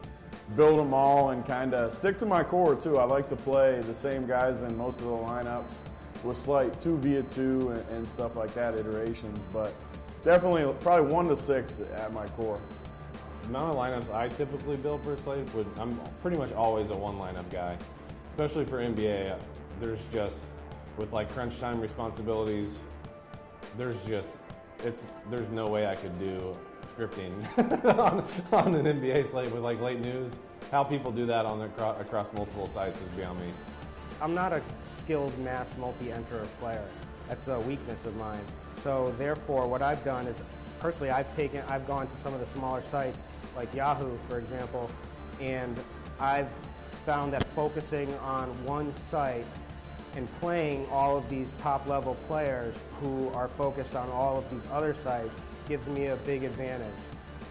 Build 0.57 0.79
them 0.79 0.95
all 0.95 1.31
and 1.31 1.45
kind 1.47 1.75
of 1.75 1.93
stick 1.93 2.19
to 2.19 2.27
my 2.27 2.43
core 2.43 2.75
too. 2.75 2.99
I 2.99 3.05
like 3.05 3.29
to 3.29 3.37
play 3.37 3.81
the 3.83 3.95
same 3.95 4.27
guys 4.27 4.63
in 4.63 4.77
most 4.77 4.99
of 4.99 5.05
the 5.05 5.11
lineups 5.11 5.75
with 6.23 6.37
slight 6.37 6.81
two 6.81 6.97
via 6.99 7.23
two 7.25 7.71
and, 7.71 7.89
and 7.91 8.09
stuff 8.09 8.37
like 8.37 8.55
that 8.55 8.75
iterations, 8.75 9.39
but 9.53 9.75
definitely 10.25 10.73
probably 10.81 11.13
one 11.13 11.29
to 11.29 11.37
six 11.37 11.81
at 11.95 12.13
my 12.13 12.27
core. 12.29 12.59
The 13.43 13.49
amount 13.49 13.77
of 13.77 13.77
lineups 13.77 14.15
I 14.15 14.29
typically 14.29 14.77
build 14.77 15.03
for 15.05 15.17
slate 15.19 15.53
would 15.55 15.67
I'm 15.79 16.01
pretty 16.23 16.39
much 16.39 16.53
always 16.53 16.89
a 16.89 16.97
one 16.97 17.17
lineup 17.17 17.51
guy, 17.51 17.77
especially 18.29 18.65
for 18.65 18.79
NBA. 18.79 19.39
There's 19.81 20.07
just 20.07 20.47
with 20.97 21.13
like 21.13 21.31
crunch 21.33 21.59
time 21.59 21.81
responsibilities, 21.81 22.85
there's 23.77 24.05
just 24.07 24.39
it's 24.85 25.05
there's 25.31 25.49
no 25.49 25.67
way 25.67 25.87
I 25.87 25.95
could 25.95 26.19
do 26.19 26.57
scripting 26.97 27.33
on, 27.99 28.25
on 28.53 28.75
an 28.75 28.85
NBA 29.01 29.27
slate 29.27 29.51
with 29.51 29.63
like 29.63 29.81
late 29.81 30.01
news. 30.01 30.39
How 30.71 30.85
people 30.85 31.11
do 31.11 31.27
that 31.27 31.47
on 31.47 31.59
the, 31.59 31.65
across 31.99 32.33
multiple 32.33 32.67
sites 32.67 33.01
is 33.01 33.09
beyond 33.11 33.41
me. 33.41 33.47
I'm 34.21 34.35
not 34.35 34.53
a 34.53 34.63
skilled 34.87 35.37
mass 35.39 35.75
multi-enterer 35.79 36.47
player. 36.61 36.87
That's 37.29 37.49
a 37.49 37.59
weakness 37.61 38.05
of 38.05 38.17
mine. 38.17 38.45
So 38.83 39.15
therefore, 39.19 39.67
what 39.67 39.83
I've 39.83 40.05
done 40.05 40.27
is, 40.27 40.41
personally, 40.79 41.11
I've 41.11 41.35
taken, 41.37 41.63
I've 41.69 41.87
gone 41.87 42.07
to 42.07 42.17
some 42.17 42.35
of 42.35 42.41
the 42.41 42.47
smaller 42.47 42.83
sites 42.83 43.27
like 43.57 43.73
Yahoo, 43.75 44.17
for 44.29 44.39
example, 44.39 44.91
and 45.41 45.79
I've 46.21 46.51
found 47.07 47.33
that 47.33 47.45
focusing 47.55 48.13
on 48.19 48.49
one 48.65 48.93
site 48.93 49.47
and 50.17 50.33
playing 50.35 50.87
all 50.91 51.17
of 51.17 51.29
these 51.29 51.55
top-level 51.55 52.15
players 52.27 52.75
who 53.01 53.29
are 53.31 53.49
focused 53.49 53.97
on 53.97 54.09
all 54.11 54.39
of 54.39 54.49
these 54.51 54.65
other 54.73 54.95
sites 54.95 55.47
gives 55.69 55.87
me 55.89 56.07
a 56.07 56.17
big 56.17 56.45
advantage 56.45 56.89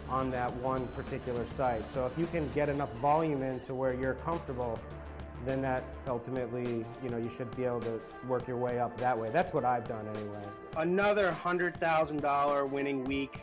on 0.09 0.31
that 0.31 0.53
one 0.57 0.87
particular 0.89 1.45
site. 1.45 1.89
So 1.89 2.05
if 2.05 2.17
you 2.17 2.25
can 2.27 2.49
get 2.49 2.69
enough 2.69 2.93
volume 2.95 3.41
in 3.41 3.59
to 3.61 3.73
where 3.73 3.93
you're 3.93 4.15
comfortable, 4.15 4.79
then 5.45 5.61
that 5.61 5.83
ultimately, 6.07 6.85
you 7.03 7.09
know, 7.09 7.17
you 7.17 7.29
should 7.29 7.53
be 7.57 7.65
able 7.65 7.81
to 7.81 7.99
work 8.27 8.47
your 8.47 8.57
way 8.57 8.79
up 8.79 8.95
that 8.97 9.17
way. 9.17 9.29
That's 9.29 9.53
what 9.53 9.65
I've 9.65 9.87
done 9.87 10.07
anyway. 10.07 10.41
Another 10.77 11.31
hundred 11.31 11.77
thousand 11.79 12.21
dollar 12.21 12.65
winning 12.65 13.03
week, 13.03 13.41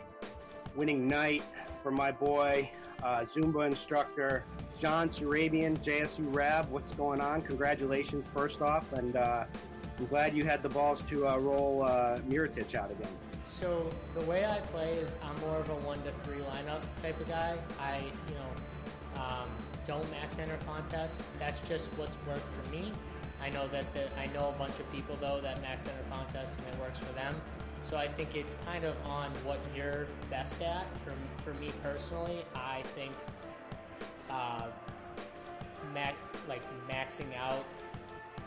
winning 0.75 1.07
night 1.07 1.43
for 1.83 1.91
my 1.91 2.11
boy, 2.11 2.69
uh, 3.03 3.19
Zumba 3.21 3.67
instructor 3.67 4.45
John 4.79 5.09
Surabian, 5.09 5.77
JSU 5.79 6.33
Rab. 6.33 6.69
What's 6.69 6.91
going 6.93 7.21
on? 7.21 7.41
Congratulations, 7.41 8.25
first 8.33 8.61
off, 8.61 8.91
and 8.93 9.15
uh, 9.15 9.45
I'm 9.99 10.05
glad 10.07 10.35
you 10.35 10.43
had 10.43 10.63
the 10.63 10.69
balls 10.69 11.01
to 11.09 11.27
uh, 11.27 11.37
roll 11.37 11.83
uh, 11.83 12.17
Miritich 12.27 12.75
out 12.75 12.91
again. 12.91 13.11
So 13.45 13.91
the 14.15 14.25
way 14.25 14.45
I 14.45 14.59
play 14.71 14.93
is 14.93 15.15
I'm 15.23 15.39
more 15.41 15.57
of 15.57 15.69
a 15.69 15.75
one 15.75 16.01
to 16.03 16.11
three 16.23 16.39
lineup 16.39 16.81
type 17.01 17.19
of 17.19 17.27
guy. 17.27 17.57
I, 17.79 17.97
you 17.97 18.35
know, 18.35 19.21
um, 19.21 19.49
don't 19.85 20.09
max 20.09 20.39
enter 20.39 20.57
contests. 20.65 21.23
That's 21.37 21.59
just 21.67 21.85
what's 21.97 22.15
worked 22.27 22.47
for 22.53 22.71
me. 22.71 22.91
I 23.43 23.49
know 23.49 23.67
that 23.69 23.91
the, 23.93 24.07
I 24.19 24.27
know 24.27 24.49
a 24.49 24.57
bunch 24.57 24.79
of 24.79 24.91
people 24.91 25.17
though 25.19 25.41
that 25.41 25.61
max 25.61 25.85
enter 25.87 26.03
contests 26.09 26.57
and 26.57 26.67
it 26.67 26.79
works 26.79 26.99
for 26.99 27.11
them. 27.13 27.35
So 27.83 27.97
I 27.97 28.07
think 28.07 28.35
it's 28.35 28.55
kind 28.65 28.85
of 28.85 28.95
on 29.05 29.31
what 29.43 29.59
you're 29.75 30.07
best 30.29 30.61
at. 30.61 30.85
For 31.03 31.13
for 31.43 31.57
me 31.59 31.71
personally, 31.83 32.45
I 32.55 32.83
think 32.95 33.11
uh, 34.31 34.67
max 35.93 36.15
like 36.47 36.61
maxing 36.89 37.35
out 37.37 37.65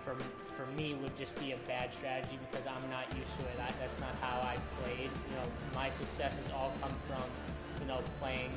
for 0.04 0.16
for 0.56 0.66
me 0.76 0.94
would 0.94 1.16
just 1.16 1.34
be 1.40 1.52
a 1.52 1.56
bad 1.66 1.92
strategy 1.92 2.38
because 2.48 2.66
I'm 2.66 2.88
not 2.88 3.06
used 3.18 3.34
to 3.36 3.42
it. 3.42 3.58
I, 3.58 3.72
that's 3.80 3.98
not 3.98 4.14
how 4.20 4.40
I 4.40 4.56
played. 4.80 5.10
You 5.30 5.36
know, 5.36 5.46
my 5.74 5.90
success 5.90 6.38
has 6.38 6.48
all 6.52 6.72
come 6.80 6.92
from 7.08 7.24
you 7.80 7.88
know 7.88 8.00
playing 8.20 8.52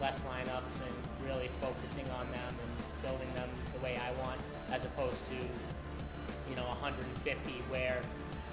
less 0.00 0.22
lineups 0.24 0.76
and 0.84 0.94
really 1.26 1.48
focusing 1.60 2.04
on 2.18 2.30
them 2.30 2.54
and 2.62 3.02
building 3.02 3.32
them 3.34 3.48
the 3.74 3.82
way 3.82 3.98
I 3.98 4.12
want, 4.20 4.40
as 4.70 4.84
opposed 4.84 5.26
to 5.28 5.34
you 5.34 6.56
know 6.56 6.66
150 6.66 7.50
where 7.70 8.00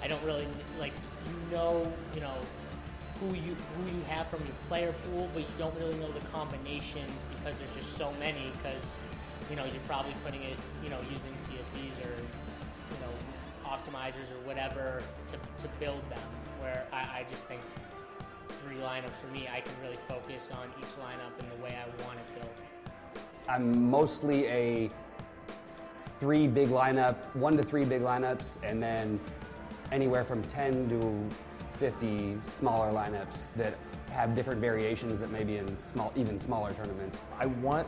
I 0.02 0.08
don't 0.08 0.22
really 0.24 0.48
like 0.78 0.92
you 1.26 1.56
know 1.56 1.90
you 2.14 2.20
know 2.20 2.34
who 3.20 3.34
you 3.34 3.56
who 3.76 3.96
you 3.96 4.02
have 4.08 4.28
from 4.28 4.40
your 4.40 4.56
player 4.68 4.94
pool, 5.04 5.28
but 5.32 5.42
you 5.42 5.54
don't 5.58 5.76
really 5.78 5.96
know 5.96 6.12
the 6.12 6.26
combinations 6.28 7.20
because 7.46 7.60
there's 7.60 7.74
just 7.74 7.96
so 7.96 8.12
many. 8.18 8.50
Because 8.62 9.00
you 9.50 9.56
know 9.56 9.64
you're 9.64 9.86
probably 9.86 10.14
putting 10.24 10.42
it 10.42 10.56
you 10.82 10.90
know 10.90 10.98
using 11.02 11.32
CSVs 11.38 12.04
or 12.04 12.10
you 12.10 12.98
know 13.00 13.12
optimizers 13.64 14.30
or 14.34 14.44
whatever 14.44 15.02
to, 15.28 15.36
to 15.62 15.68
build 15.78 16.02
them. 16.10 16.18
Where 16.60 16.86
I, 16.92 16.96
I 16.96 17.26
just 17.30 17.46
think 17.46 17.60
three 18.64 18.76
lineups 18.78 19.14
for 19.20 19.28
me, 19.32 19.48
I 19.52 19.60
can 19.60 19.72
really 19.82 19.98
focus 20.08 20.50
on 20.50 20.68
each 20.78 20.88
lineup 21.00 21.38
in 21.40 21.48
the 21.56 21.64
way 21.64 21.76
I 21.76 22.04
want 22.04 22.18
it 22.18 22.34
built. 22.34 22.52
I'm 23.48 23.90
mostly 23.90 24.46
a 24.46 24.90
three 26.18 26.48
big 26.48 26.70
lineup, 26.70 27.16
one 27.36 27.56
to 27.56 27.62
three 27.62 27.84
big 27.84 28.02
lineups, 28.02 28.58
and 28.64 28.82
then 28.82 29.20
anywhere 29.92 30.24
from 30.24 30.42
10 30.44 30.88
to 30.88 31.36
50 31.78 32.38
smaller 32.46 32.90
lineups 32.90 33.52
that 33.54 33.76
have 34.10 34.34
different 34.34 34.60
variations 34.60 35.18
that 35.20 35.30
may 35.30 35.44
be 35.44 35.56
in 35.56 35.78
small, 35.78 36.12
even 36.16 36.38
smaller 36.38 36.72
tournaments. 36.74 37.20
I 37.38 37.46
want 37.46 37.86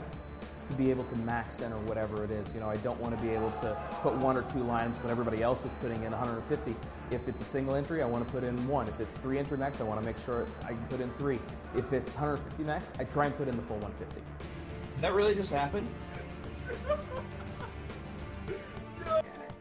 to 0.66 0.72
be 0.74 0.90
able 0.90 1.04
to 1.04 1.16
max 1.16 1.60
in 1.60 1.72
or 1.72 1.78
whatever 1.80 2.24
it 2.24 2.30
is. 2.30 2.52
You 2.54 2.60
know, 2.60 2.68
I 2.68 2.76
don't 2.78 3.00
want 3.00 3.16
to 3.16 3.22
be 3.22 3.30
able 3.30 3.50
to 3.52 3.76
put 4.02 4.14
one 4.14 4.36
or 4.36 4.42
two 4.42 4.58
lineups 4.58 5.02
when 5.02 5.10
everybody 5.10 5.42
else 5.42 5.64
is 5.64 5.72
putting 5.74 6.04
in 6.04 6.10
150. 6.12 6.76
If 7.10 7.26
it's 7.26 7.40
a 7.40 7.44
single 7.44 7.74
entry, 7.74 8.02
I 8.02 8.06
want 8.06 8.26
to 8.26 8.32
put 8.32 8.44
in 8.44 8.68
one. 8.68 8.86
If 8.86 9.00
it's 9.00 9.16
three 9.16 9.38
entry 9.38 9.56
max, 9.56 9.80
I 9.80 9.84
want 9.84 9.98
to 10.00 10.06
make 10.06 10.18
sure 10.18 10.46
I 10.64 10.68
can 10.68 10.84
put 10.90 11.00
in 11.00 11.10
three. 11.12 11.38
If 11.74 11.92
it's 11.92 12.14
150 12.14 12.64
max, 12.64 12.92
I 12.98 13.04
try 13.04 13.26
and 13.26 13.36
put 13.36 13.48
in 13.48 13.56
the 13.56 13.62
full 13.62 13.78
150. 13.78 14.20
That 15.00 15.14
really 15.14 15.34
just 15.34 15.52
happened? 15.52 15.88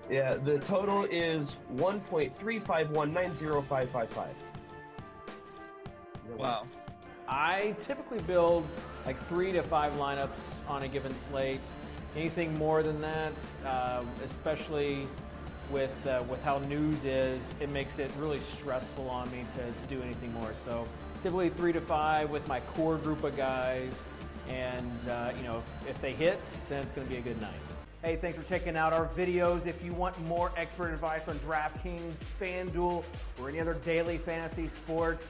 Yeah, 0.10 0.36
the 0.36 0.58
total 0.60 1.04
is 1.04 1.58
1.351905555. 6.36 6.38
Wow. 6.38 6.68
I 7.28 7.76
typically 7.82 8.20
build 8.20 8.66
like 9.06 9.18
three 9.28 9.52
to 9.52 9.64
five 9.64 9.94
lineups 9.94 10.30
on 10.68 10.84
a 10.84 10.88
given 10.88 11.16
slate. 11.16 11.62
Anything 12.16 12.58
more 12.58 12.84
than 12.84 13.02
that, 13.02 13.34
uh, 13.66 14.04
especially 14.24 15.08
with 15.70 16.08
uh, 16.08 16.24
with 16.30 16.42
how 16.44 16.60
news 16.60 17.04
is, 17.04 17.42
it 17.60 17.70
makes 17.70 18.00
it 18.00 18.10
really 18.18 18.40
stressful 18.40 19.10
on 19.10 19.30
me 19.32 19.46
to, 19.56 19.82
to 19.82 19.88
do 19.88 20.02
anything 20.02 20.34
more. 20.34 20.54
So 20.66 20.88
typically 21.22 21.50
three 21.50 21.74
to 21.74 21.82
five 21.82 22.30
with 22.30 22.48
my 22.48 22.62
core 22.62 22.96
group 22.96 23.24
of 23.24 23.36
guys, 23.36 24.08
and 24.48 25.10
uh, 25.10 25.32
you 25.38 25.44
know 25.44 25.62
if, 25.84 25.90
if 25.90 26.02
they 26.02 26.14
hit, 26.14 26.40
then 26.70 26.82
it's 26.82 26.94
going 26.94 27.06
to 27.06 27.12
be 27.12 27.20
a 27.20 27.22
good 27.24 27.40
night. 27.42 27.52
Hey, 28.04 28.16
thanks 28.16 28.38
for 28.38 28.44
checking 28.44 28.78
out 28.78 28.94
our 28.94 29.08
videos. 29.08 29.66
If 29.66 29.84
you 29.84 29.92
want 29.92 30.20
more 30.26 30.52
expert 30.56 30.94
advice 30.94 31.28
on 31.28 31.36
DraftKings, 31.40 32.24
FanDuel, 32.40 33.04
or 33.42 33.50
any 33.50 33.60
other 33.60 33.74
daily 33.84 34.18
fantasy 34.18 34.68
sports, 34.68 35.30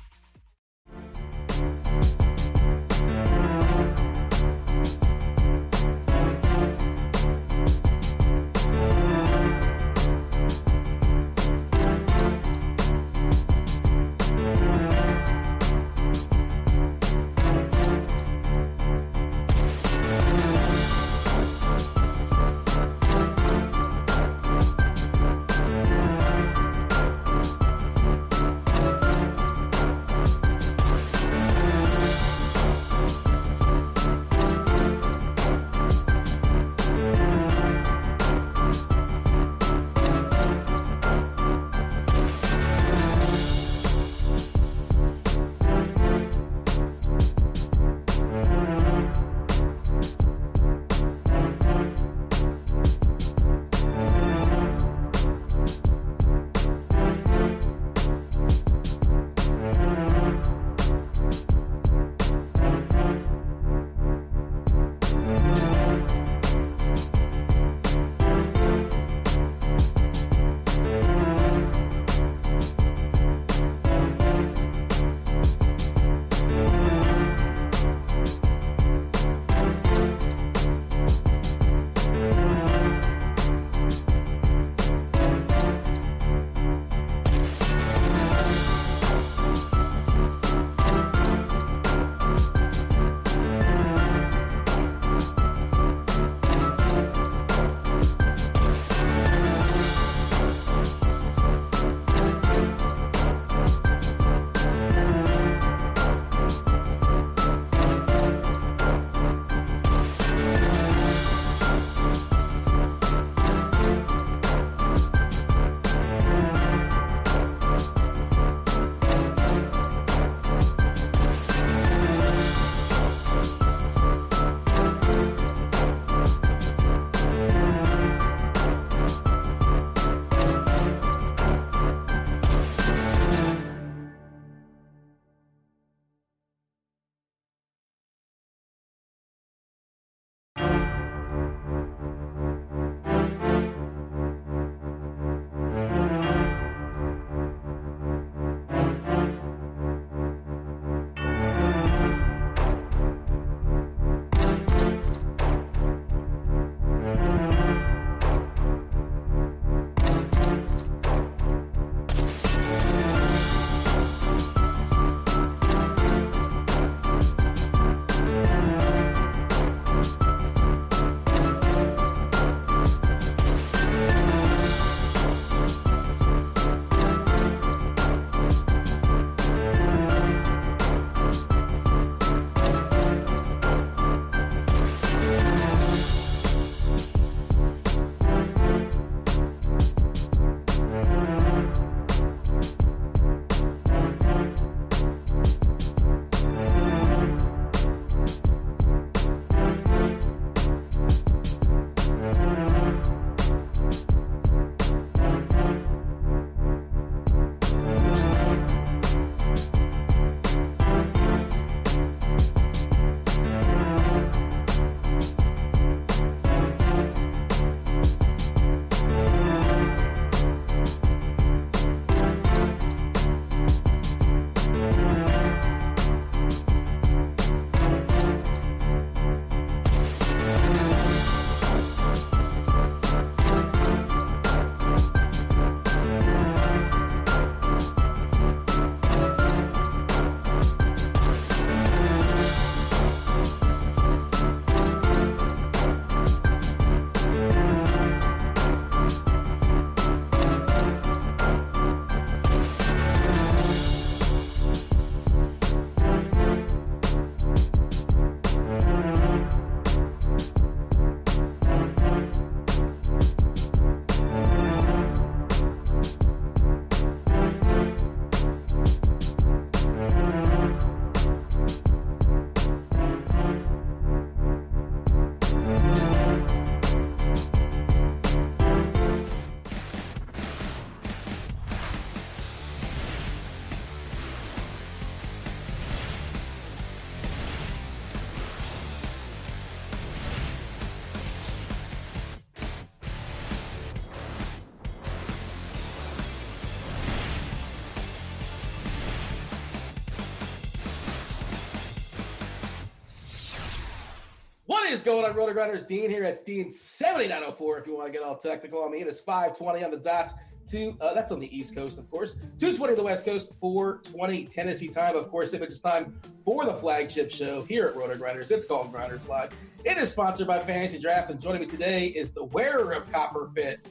Is 305.01 305.05
going 305.05 305.25
on, 305.25 305.35
Roto 305.35 305.51
Grinders? 305.53 305.85
Dean 305.85 306.11
here. 306.11 306.23
It's 306.25 306.41
Dean 306.41 306.71
seventy 306.71 307.27
nine 307.27 307.41
oh 307.43 307.51
four. 307.51 307.79
If 307.79 307.87
you 307.87 307.95
want 307.95 308.07
to 308.07 308.11
get 308.11 308.25
all 308.25 308.35
technical 308.35 308.85
I 308.85 308.89
mean, 308.89 309.01
it 309.01 309.07
is 309.07 309.19
five 309.19 309.57
twenty 309.57 309.83
on 309.83 309.89
the 309.89 309.97
dot. 309.97 310.33
Two. 310.69 310.95
Uh, 311.01 311.13
that's 311.15 311.31
on 311.31 311.39
the 311.39 311.57
East 311.57 311.75
Coast, 311.75 311.97
of 311.97 312.09
course. 312.11 312.37
Two 312.59 312.77
twenty 312.77 312.93
the 312.93 313.01
West 313.01 313.25
Coast. 313.25 313.53
Four 313.59 314.01
twenty 314.03 314.45
Tennessee 314.45 314.87
time. 314.87 315.15
Of 315.15 315.29
course, 315.29 315.53
if 315.53 315.61
it's 315.63 315.81
time 315.81 316.19
for 316.45 316.65
the 316.65 316.73
flagship 316.73 317.31
show 317.31 317.63
here 317.63 317.87
at 317.87 317.95
Roto 317.95 318.15
Grinders, 318.15 318.51
it's 318.51 318.67
called 318.67 318.91
Grinders 318.91 319.27
Live. 319.27 319.51
It 319.83 319.97
is 319.97 320.11
sponsored 320.11 320.45
by 320.45 320.59
Fantasy 320.59 320.99
Draft, 320.99 321.31
and 321.31 321.41
joining 321.41 321.61
me 321.61 321.67
today 321.67 322.07
is 322.07 322.31
the 322.31 322.43
wearer 322.43 322.91
of 322.91 323.11
Copper 323.11 323.49
Fit. 323.55 323.87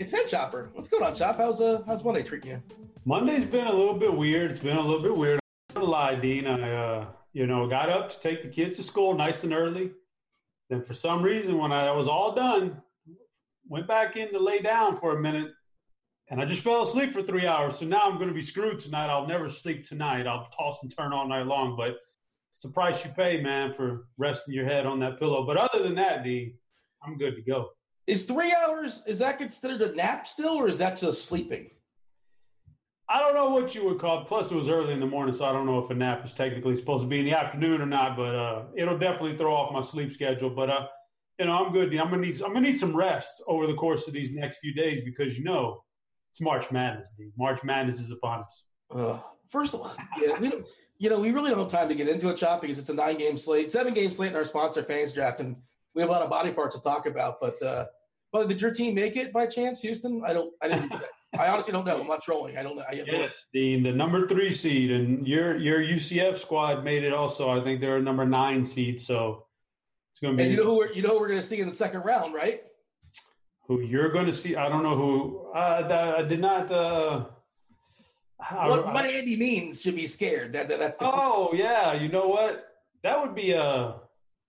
It's 0.00 0.10
Head 0.10 0.26
Chopper. 0.26 0.70
What's 0.72 0.88
going 0.88 1.04
on, 1.04 1.14
Chop? 1.14 1.36
How's 1.36 1.60
uh 1.60 1.82
how's 1.86 2.02
Monday 2.02 2.24
treating 2.24 2.50
you? 2.50 2.62
Monday's 3.04 3.44
been 3.44 3.68
a 3.68 3.72
little 3.72 3.94
bit 3.94 4.12
weird. 4.12 4.50
It's 4.50 4.60
been 4.60 4.76
a 4.76 4.82
little 4.82 5.02
bit 5.02 5.16
weird. 5.16 5.38
I'm 5.70 5.74
not 5.76 5.80
gonna 5.82 5.92
lie, 5.92 6.14
Dean. 6.16 6.48
I 6.48 6.72
uh, 6.72 7.06
you 7.32 7.46
know, 7.46 7.66
got 7.66 7.88
up 7.88 8.10
to 8.10 8.20
take 8.20 8.42
the 8.42 8.48
kids 8.48 8.76
to 8.76 8.82
school 8.82 9.14
nice 9.14 9.44
and 9.44 9.52
early. 9.52 9.92
Then 10.68 10.82
for 10.82 10.94
some 10.94 11.22
reason, 11.22 11.58
when 11.58 11.72
I 11.72 11.90
was 11.92 12.08
all 12.08 12.34
done, 12.34 12.80
went 13.68 13.86
back 13.86 14.16
in 14.16 14.32
to 14.32 14.38
lay 14.38 14.60
down 14.60 14.96
for 14.96 15.16
a 15.16 15.20
minute, 15.20 15.52
and 16.30 16.40
I 16.40 16.44
just 16.44 16.62
fell 16.62 16.82
asleep 16.82 17.12
for 17.12 17.22
three 17.22 17.46
hours. 17.46 17.76
So 17.78 17.86
now 17.86 18.02
I'm 18.02 18.16
going 18.16 18.28
to 18.28 18.34
be 18.34 18.42
screwed 18.42 18.80
tonight. 18.80 19.10
I'll 19.10 19.26
never 19.26 19.48
sleep 19.48 19.84
tonight. 19.84 20.26
I'll 20.26 20.48
toss 20.48 20.82
and 20.82 20.94
turn 20.94 21.12
all 21.12 21.28
night 21.28 21.46
long. 21.46 21.76
But 21.76 21.96
it's 22.54 22.62
the 22.62 22.68
price 22.68 23.04
you 23.04 23.10
pay, 23.10 23.40
man, 23.40 23.72
for 23.72 24.06
resting 24.18 24.54
your 24.54 24.64
head 24.64 24.86
on 24.86 24.98
that 25.00 25.18
pillow. 25.18 25.44
But 25.44 25.56
other 25.56 25.82
than 25.82 25.94
that, 25.96 26.24
Dean, 26.24 26.54
I'm 27.02 27.18
good 27.18 27.36
to 27.36 27.42
go. 27.42 27.70
Is 28.06 28.24
three 28.24 28.54
hours 28.54 29.02
is 29.06 29.20
that 29.20 29.38
considered 29.38 29.80
a 29.82 29.94
nap 29.94 30.26
still, 30.26 30.54
or 30.54 30.68
is 30.68 30.78
that 30.78 30.96
just 30.96 31.24
sleeping? 31.24 31.70
I 33.08 33.18
don't 33.18 33.34
know 33.34 33.50
what 33.50 33.74
you 33.74 33.84
would 33.84 33.98
call. 33.98 34.22
It. 34.22 34.26
Plus, 34.26 34.50
it 34.50 34.54
was 34.54 34.68
early 34.68 34.92
in 34.92 35.00
the 35.00 35.06
morning, 35.06 35.34
so 35.34 35.44
I 35.44 35.52
don't 35.52 35.66
know 35.66 35.78
if 35.78 35.90
a 35.90 35.94
nap 35.94 36.24
is 36.24 36.32
technically 36.32 36.76
supposed 36.76 37.02
to 37.02 37.08
be 37.08 37.20
in 37.20 37.26
the 37.26 37.32
afternoon 37.32 37.80
or 37.80 37.86
not. 37.86 38.16
But 38.16 38.34
uh, 38.34 38.64
it'll 38.74 38.98
definitely 38.98 39.36
throw 39.36 39.54
off 39.54 39.72
my 39.72 39.80
sleep 39.80 40.12
schedule. 40.12 40.50
But 40.50 40.70
uh, 40.70 40.86
you 41.38 41.46
know, 41.46 41.52
I'm 41.52 41.72
good. 41.72 41.94
I'm 41.94 42.10
gonna 42.10 42.18
need. 42.18 42.40
I'm 42.42 42.52
gonna 42.52 42.66
need 42.66 42.76
some 42.76 42.96
rest 42.96 43.42
over 43.46 43.66
the 43.66 43.74
course 43.74 44.06
of 44.06 44.14
these 44.14 44.30
next 44.30 44.58
few 44.58 44.72
days 44.72 45.00
because 45.02 45.36
you 45.36 45.44
know 45.44 45.82
it's 46.30 46.40
March 46.40 46.70
Madness. 46.70 47.10
Dude. 47.18 47.32
March 47.36 47.62
Madness 47.62 48.00
is 48.00 48.10
upon 48.10 48.44
us. 48.44 48.64
Uh, 48.94 49.18
first 49.48 49.74
of 49.74 49.80
all, 49.80 49.94
yeah, 50.20 50.38
we 50.38 50.48
don't. 50.48 50.66
You 50.98 51.10
know, 51.10 51.18
we 51.18 51.32
really 51.32 51.50
don't 51.50 51.58
have 51.58 51.68
time 51.68 51.88
to 51.88 51.96
get 51.96 52.08
into 52.08 52.28
it, 52.28 52.36
chop, 52.36 52.60
because 52.60 52.78
it's 52.78 52.88
a 52.88 52.94
nine-game 52.94 53.36
slate, 53.36 53.72
seven-game 53.72 54.12
slate 54.12 54.30
in 54.30 54.36
our 54.36 54.44
sponsor 54.44 54.84
Fantasy 54.84 55.14
Draft, 55.14 55.40
and 55.40 55.56
we 55.96 56.00
have 56.00 56.08
a 56.08 56.12
lot 56.12 56.22
of 56.22 56.30
body 56.30 56.52
parts 56.52 56.76
to 56.76 56.80
talk 56.80 57.06
about. 57.06 57.40
But, 57.40 57.60
uh, 57.60 57.86
but 58.30 58.46
did 58.46 58.60
your 58.60 58.72
team 58.72 58.94
make 58.94 59.16
it 59.16 59.32
by 59.32 59.46
chance, 59.46 59.82
Houston? 59.82 60.22
I 60.24 60.32
don't. 60.32 60.52
I 60.62 60.68
didn't. 60.68 60.92
I 61.38 61.48
honestly 61.48 61.72
don't 61.72 61.86
know. 61.86 62.00
I'm 62.00 62.06
not 62.06 62.22
trolling. 62.22 62.58
I 62.58 62.62
don't 62.62 62.76
know. 62.76 62.84
I, 62.86 63.02
yes, 63.06 63.46
the 63.54 63.80
the 63.82 63.92
number 63.92 64.26
three 64.26 64.52
seed 64.52 64.90
and 64.90 65.26
your 65.26 65.56
your 65.56 65.80
UCF 65.80 66.36
squad 66.36 66.84
made 66.84 67.04
it 67.04 67.12
also. 67.12 67.48
I 67.48 67.64
think 67.64 67.80
they're 67.80 67.96
a 67.96 68.02
number 68.02 68.26
nine 68.26 68.64
seed, 68.66 69.00
so 69.00 69.46
it's 70.12 70.20
going 70.20 70.34
to 70.34 70.36
be. 70.36 70.42
And 70.42 70.52
you 70.52 70.58
know 70.58 70.64
who 70.64 70.76
we're, 70.76 70.92
you 70.92 71.00
know 71.00 71.10
who 71.10 71.20
we're 71.20 71.28
going 71.28 71.40
to 71.40 71.46
see 71.46 71.60
in 71.60 71.70
the 71.70 71.74
second 71.74 72.02
round, 72.02 72.34
right? 72.34 72.62
Who 73.66 73.80
you're 73.80 74.10
going 74.10 74.26
to 74.26 74.32
see? 74.32 74.56
I 74.56 74.68
don't 74.68 74.82
know 74.82 74.96
who. 74.96 75.52
Uh, 75.54 76.18
I 76.18 76.22
did 76.22 76.40
not. 76.40 76.70
Uh, 76.70 77.26
what, 78.50 78.92
what 78.92 79.06
Andy 79.06 79.36
means 79.36 79.80
should 79.80 79.96
be 79.96 80.06
scared. 80.06 80.52
That, 80.52 80.68
that 80.68 80.78
that's. 80.78 80.98
The 80.98 81.06
oh 81.06 81.52
yeah, 81.54 81.94
you 81.94 82.08
know 82.10 82.28
what? 82.28 82.66
That 83.04 83.18
would 83.18 83.34
be 83.34 83.52
a 83.52 83.94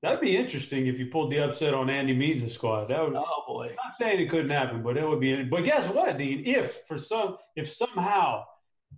That'd 0.04 0.20
be 0.20 0.36
interesting 0.36 0.88
if 0.88 1.00
you 1.00 1.06
pulled 1.06 1.32
the 1.32 1.40
upset 1.40 1.74
on 1.74 1.90
Andy 1.90 2.14
Means' 2.14 2.54
squad. 2.54 2.90
That 2.90 3.02
would. 3.02 3.16
Oh 3.16 3.44
boy! 3.48 3.70
I'm 3.70 3.76
not 3.76 3.96
saying 3.96 4.20
it 4.20 4.30
couldn't 4.30 4.50
happen, 4.50 4.84
but 4.84 4.98
it 4.98 5.08
would 5.08 5.22
be. 5.22 5.44
But 5.44 5.64
guess 5.64 5.88
what, 5.88 6.18
Dean? 6.18 6.44
If 6.46 6.82
for 6.86 6.98
some, 6.98 7.38
if 7.56 7.70
somehow 7.72 8.44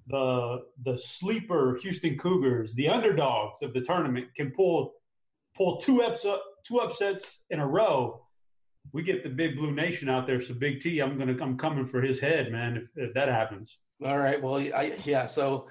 the 0.07 0.64
the 0.82 0.98
sleeper 0.98 1.77
Houston 1.84 2.18
Cougars, 2.18 2.73
the 2.73 2.90
underdogs 2.90 3.61
of 3.61 3.72
the 3.73 3.82
tournament, 3.82 4.34
can 4.36 4.49
pull 4.49 4.94
pull 5.56 5.77
two 5.77 6.02
upset 6.02 6.40
two 6.65 6.80
upsets 6.80 7.41
in 7.52 7.60
a 7.60 7.68
row, 7.68 8.26
we 8.91 9.03
get 9.03 9.23
the 9.23 9.30
big 9.30 9.57
blue 9.57 9.72
nation 9.72 10.10
out 10.10 10.26
there. 10.26 10.41
So 10.41 10.56
Big 10.56 10.80
T, 10.80 10.99
I'm 11.02 11.19
gonna 11.19 11.38
I'm 11.40 11.56
coming 11.56 11.86
for 11.86 12.02
his 12.02 12.19
head, 12.19 12.52
man. 12.52 12.77
If, 12.77 12.90
if 12.95 13.14
that 13.14 13.27
happens. 13.27 13.77
All 14.03 14.18
right. 14.18 14.41
Well, 14.41 14.56
I, 14.56 14.94
yeah. 15.06 15.27
So 15.27 15.68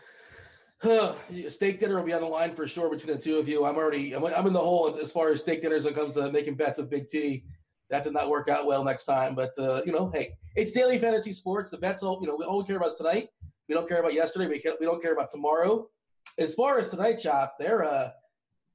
steak 1.48 1.78
dinner 1.78 1.96
will 1.96 2.04
be 2.04 2.12
on 2.12 2.20
the 2.20 2.26
line 2.26 2.54
for 2.54 2.68
sure 2.68 2.90
between 2.90 3.16
the 3.16 3.20
two 3.20 3.38
of 3.38 3.48
you. 3.48 3.64
I'm 3.64 3.76
already 3.76 4.14
I'm, 4.14 4.46
in 4.46 4.52
the 4.52 4.58
hole 4.58 4.96
as 5.00 5.10
far 5.10 5.30
as 5.30 5.40
steak 5.40 5.62
dinners 5.62 5.84
when 5.84 5.94
it 5.94 5.96
comes 5.96 6.14
to 6.14 6.30
making 6.30 6.56
bets 6.56 6.78
with 6.78 6.90
Big 6.90 7.08
T. 7.08 7.44
That 7.90 8.04
did 8.04 8.12
not 8.12 8.28
work 8.28 8.48
out 8.48 8.66
well 8.66 8.84
next 8.84 9.04
time, 9.04 9.34
but 9.34 9.52
uh, 9.58 9.82
you 9.86 9.92
know, 9.92 10.10
hey, 10.14 10.36
it's 10.56 10.72
daily 10.72 10.98
fantasy 10.98 11.32
sports. 11.32 11.70
The 11.70 11.78
bets 11.78 12.02
all 12.02 12.18
you 12.20 12.28
know, 12.28 12.36
we 12.36 12.44
all 12.44 12.64
care 12.64 12.76
about 12.76 12.96
tonight. 12.96 13.28
We 13.68 13.74
don't 13.74 13.88
care 13.88 14.00
about 14.00 14.14
yesterday. 14.14 14.46
We, 14.46 14.62
we 14.80 14.86
don't 14.86 15.02
care 15.02 15.12
about 15.12 15.30
tomorrow. 15.30 15.88
As 16.38 16.54
far 16.54 16.78
as 16.78 16.90
tonight, 16.90 17.14
chop, 17.22 17.56
they're 17.58 17.84
uh, 17.84 18.10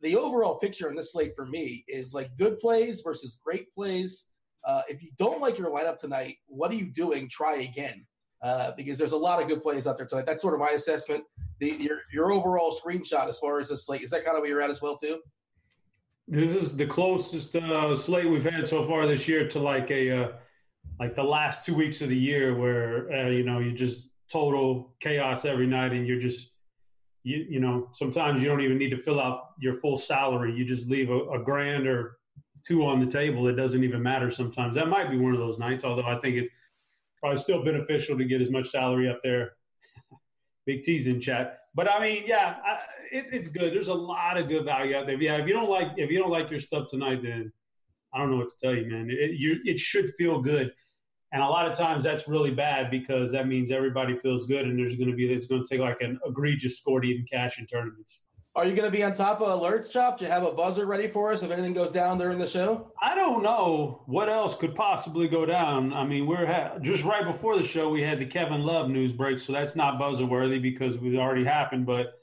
the 0.02 0.16
overall 0.16 0.56
picture 0.56 0.90
in 0.90 0.96
this 0.96 1.12
slate 1.12 1.36
for 1.36 1.46
me 1.46 1.84
is 1.88 2.14
like 2.14 2.30
good 2.38 2.58
plays 2.58 3.02
versus 3.02 3.38
great 3.44 3.72
plays. 3.74 4.30
Uh, 4.64 4.82
if 4.88 5.04
you 5.04 5.10
don't 5.18 5.42
like 5.42 5.58
your 5.58 5.70
lineup 5.70 5.98
tonight, 5.98 6.38
what 6.48 6.72
are 6.72 6.76
you 6.76 6.86
doing? 6.92 7.28
Try 7.28 7.62
again. 7.62 8.06
Uh, 8.42 8.72
because 8.78 8.98
there's 8.98 9.12
a 9.12 9.18
lot 9.18 9.42
of 9.42 9.50
good 9.50 9.62
plays 9.62 9.86
out 9.86 9.98
there 9.98 10.06
tonight. 10.06 10.26
That's 10.26 10.42
sort 10.42 10.54
of 10.54 10.62
my 10.62 10.70
assessment 10.70 11.26
the 11.60 11.76
your 11.80 12.00
your 12.12 12.32
overall 12.32 12.74
screenshot 12.74 13.28
as 13.28 13.38
far 13.38 13.60
as 13.60 13.70
the 13.70 13.78
slate 13.78 14.02
is 14.02 14.10
that 14.12 14.26
kind 14.26 14.38
of 14.38 14.42
where 14.42 14.50
you're 14.50 14.62
at 14.62 14.70
as 14.70 14.82
well 14.82 14.96
too? 14.96 15.20
This 16.28 16.56
is 16.56 16.76
the 16.76 16.86
closest 16.86 17.56
uh, 17.56 17.96
slate 17.96 18.30
we've 18.30 18.46
had 18.46 18.66
so 18.68 18.84
far 18.84 19.08
this 19.08 19.28
year 19.28 19.48
to 19.50 19.60
like 19.60 19.92
a 19.92 20.12
uh, 20.12 20.32
like 21.00 21.16
the 21.16 21.24
last 21.24 21.64
two 21.64 21.76
weeks 21.76 22.02
of 22.02 22.10
the 22.10 22.18
year 22.18 22.56
where 22.56 23.12
uh, 23.12 23.30
you 23.30 23.44
know 23.44 23.60
you 23.60 23.72
just 23.72 24.10
total 24.32 24.96
chaos 25.00 25.46
every 25.46 25.68
night 25.68 25.92
and 25.92 26.08
you're 26.08 26.20
just 26.20 26.52
you 27.24 27.46
you 27.50 27.60
know 27.60 27.90
sometimes 27.92 28.42
you 28.42 28.48
don't 28.48 28.62
even 28.62 28.78
need 28.78 28.92
to 28.92 29.02
fill 29.02 29.20
out 29.20 29.50
your 29.60 29.76
full 29.76 29.98
salary 29.98 30.54
you 30.54 30.64
just 30.64 30.88
leave 30.88 31.10
a, 31.10 31.20
a 31.32 31.40
grand 31.40 31.88
or 31.88 32.18
two 32.66 32.86
on 32.86 33.00
the 33.00 33.06
table 33.06 33.48
it 33.48 33.54
doesn't 33.54 33.84
even 33.84 34.04
matter 34.04 34.30
sometimes 34.30 34.76
that 34.76 34.88
might 34.88 35.10
be 35.10 35.18
one 35.18 35.34
of 35.34 35.40
those 35.40 35.58
nights 35.58 35.84
although 35.84 36.06
i 36.06 36.16
think 36.20 36.36
it's 36.36 36.50
probably 37.20 37.38
still 37.38 37.64
beneficial 37.64 38.18
to 38.18 38.26
get 38.26 38.42
as 38.42 38.50
much 38.50 38.70
salary 38.70 39.10
up 39.10 39.20
there 39.24 39.54
Big 40.66 40.84
T's 40.84 41.08
in 41.08 41.20
chat. 41.20 41.60
But 41.76 41.90
I 41.90 42.02
mean, 42.02 42.24
yeah, 42.26 42.56
I, 42.66 42.80
it, 43.12 43.28
it's 43.32 43.48
good. 43.48 43.74
There's 43.74 43.90
a 43.90 43.94
lot 43.94 44.38
of 44.38 44.48
good 44.48 44.66
value 44.66 44.96
out 44.96 45.06
there. 45.06 45.22
Yeah, 45.22 45.38
if 45.38 45.48
you 45.48 45.54
don't 45.54 45.70
like 45.70 45.92
if 45.98 46.10
you 46.10 46.20
don't 46.20 46.32
like 46.32 46.50
your 46.50 46.60
stuff 46.60 46.90
tonight, 46.90 47.22
then 47.24 47.52
I 48.14 48.20
don't 48.20 48.32
know 48.32 48.38
what 48.38 48.50
to 48.50 48.56
tell 48.62 48.76
you, 48.76 48.90
man. 48.90 49.08
It, 49.10 49.40
you, 49.40 49.60
it 49.66 49.80
should 49.80 50.10
feel 50.16 50.42
good, 50.42 50.74
and 51.32 51.44
a 51.44 51.48
lot 51.48 51.70
of 51.70 51.78
times 51.78 52.04
that's 52.04 52.28
really 52.28 52.52
bad 52.52 52.90
because 52.90 53.32
that 53.32 53.48
means 53.48 53.72
everybody 53.72 54.18
feels 54.18 54.46
good, 54.46 54.66
and 54.66 54.78
there's 54.78 54.96
going 54.96 55.10
to 55.10 55.16
be 55.16 55.32
it's 55.32 55.46
going 55.46 55.64
to 55.64 55.70
take 55.70 55.80
like 55.80 56.02
an 56.02 56.20
egregious 56.26 56.78
score 56.78 57.02
to 57.02 57.08
even 57.08 57.26
cash 57.26 57.60
in 57.60 57.68
tournaments. 57.68 58.22
Are 58.60 58.66
you 58.66 58.76
going 58.76 58.92
to 58.92 58.98
be 58.98 59.06
on 59.06 59.14
top 59.14 59.40
of 59.40 59.48
alerts, 59.58 59.90
Chop? 59.90 60.18
Do 60.18 60.26
you 60.26 60.32
have 60.32 60.44
a 60.44 60.52
buzzer 60.52 60.86
ready 60.86 61.08
for 61.08 61.32
us 61.32 61.44
if 61.44 61.50
anything 61.50 61.74
goes 61.74 61.94
down 61.94 62.18
during 62.18 62.38
the 62.38 62.46
show? 62.46 62.92
I 63.02 63.16
don't 63.16 63.42
know 63.42 64.02
what 64.06 64.28
else 64.28 64.54
could 64.54 64.76
possibly 64.76 65.30
go 65.30 65.46
down. 65.46 65.94
I 65.94 66.04
mean, 66.04 66.28
we're 66.28 66.46
ha- 66.46 66.78
just 66.80 67.06
right 67.06 67.24
before 67.24 67.56
the 67.56 67.64
show 67.64 67.88
we 67.88 68.02
had 68.02 68.20
the 68.20 68.26
Kevin 68.26 68.64
Love 68.64 68.90
news 68.90 69.14
break, 69.14 69.40
so 69.40 69.54
that's 69.54 69.78
not 69.78 69.98
buzzer 69.98 70.26
worthy 70.26 70.60
because 70.60 70.96
it 70.96 71.16
already 71.16 71.46
happened. 71.46 71.86
But 71.86 72.22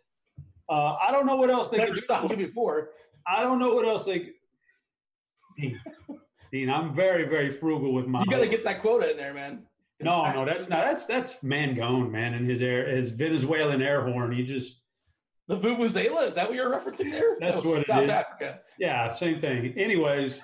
uh, 0.68 0.96
I 0.96 1.10
don't 1.10 1.24
know 1.24 1.36
what 1.36 1.48
else 1.48 1.70
they 1.70 1.78
never 1.78 1.96
stopped 1.96 2.30
you 2.30 2.36
before. 2.36 2.90
I 3.26 3.40
don't 3.40 3.58
know 3.58 3.72
what 3.72 3.86
else 3.86 4.04
they. 4.04 4.32
Dean, 5.56 5.80
Dean, 6.52 6.68
I'm 6.68 6.94
very 6.94 7.26
very 7.26 7.50
frugal 7.50 7.94
with 7.94 8.08
my. 8.08 8.20
You 8.20 8.26
got 8.26 8.40
to 8.40 8.46
get 8.46 8.62
that 8.64 8.82
quota 8.82 9.10
in 9.10 9.16
there, 9.16 9.32
man. 9.32 9.62
no, 10.00 10.30
no, 10.30 10.44
that's 10.44 10.68
not. 10.68 10.84
That's 10.84 11.06
that's 11.06 11.36
Mangone, 11.36 12.10
man, 12.10 12.34
and 12.34 12.46
his 12.46 12.60
air, 12.60 12.94
his 12.94 13.08
Venezuelan 13.08 13.80
air 13.80 14.04
horn. 14.04 14.32
He 14.32 14.42
just 14.42 14.82
the 15.48 15.56
Vuvuzela? 15.56 16.28
Is 16.28 16.34
that 16.34 16.48
what 16.48 16.54
you're 16.54 16.70
referencing 16.70 17.10
there? 17.10 17.36
That's 17.40 17.62
no, 17.62 17.70
what 17.70 17.86
South 17.86 18.02
it 18.02 18.06
is. 18.06 18.10
Africa. 18.10 18.60
Yeah, 18.78 19.08
same 19.10 19.40
thing. 19.40 19.74
Anyways, 19.76 20.40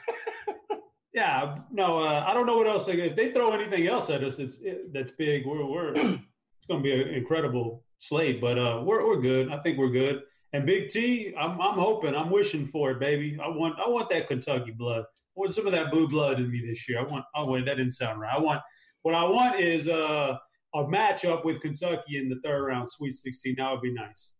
yeah, 1.14 1.58
no, 1.70 1.98
uh, 1.98 2.24
I 2.26 2.34
don't 2.34 2.46
know 2.46 2.56
what 2.56 2.66
else. 2.66 2.86
They, 2.86 2.94
if 2.94 3.16
they 3.16 3.32
throw 3.32 3.52
anything 3.52 3.86
else 3.86 4.10
at 4.10 4.22
us, 4.22 4.38
it's 4.38 4.60
it, 4.60 4.92
that's 4.92 5.12
big. 5.12 5.44
We're, 5.46 5.64
we're 5.64 5.94
it's 5.96 6.66
going 6.68 6.82
to 6.82 6.84
be 6.84 6.92
an 6.92 7.08
incredible 7.08 7.84
slate, 7.98 8.40
but 8.40 8.58
uh, 8.58 8.82
we're 8.84 9.06
we're 9.06 9.20
good. 9.20 9.50
I 9.50 9.58
think 9.58 9.78
we're 9.78 9.90
good. 9.90 10.22
And 10.52 10.66
Big 10.66 10.88
T, 10.88 11.34
I'm 11.38 11.60
I'm 11.60 11.78
hoping, 11.78 12.14
I'm 12.14 12.30
wishing 12.30 12.66
for 12.66 12.92
it, 12.92 13.00
baby. 13.00 13.38
I 13.42 13.48
want 13.48 13.76
I 13.84 13.88
want 13.88 14.08
that 14.10 14.28
Kentucky 14.28 14.70
blood. 14.70 15.02
I 15.02 15.34
want 15.34 15.52
some 15.52 15.66
of 15.66 15.72
that 15.72 15.90
blue 15.90 16.06
blood 16.06 16.38
in 16.38 16.50
me 16.50 16.62
this 16.64 16.88
year. 16.88 17.00
I 17.00 17.02
want. 17.04 17.24
Oh 17.34 17.50
wait, 17.50 17.64
that 17.64 17.76
didn't 17.76 17.92
sound 17.92 18.20
right. 18.20 18.34
I 18.34 18.38
want. 18.38 18.60
What 19.02 19.16
I 19.16 19.24
want 19.24 19.58
is 19.58 19.88
uh, 19.88 20.36
a 20.74 20.84
matchup 20.84 21.44
with 21.44 21.60
Kentucky 21.60 22.18
in 22.18 22.28
the 22.28 22.38
third 22.44 22.64
round, 22.64 22.88
Sweet 22.88 23.14
16. 23.14 23.56
That 23.58 23.72
would 23.72 23.80
be 23.80 23.92
nice 23.92 24.32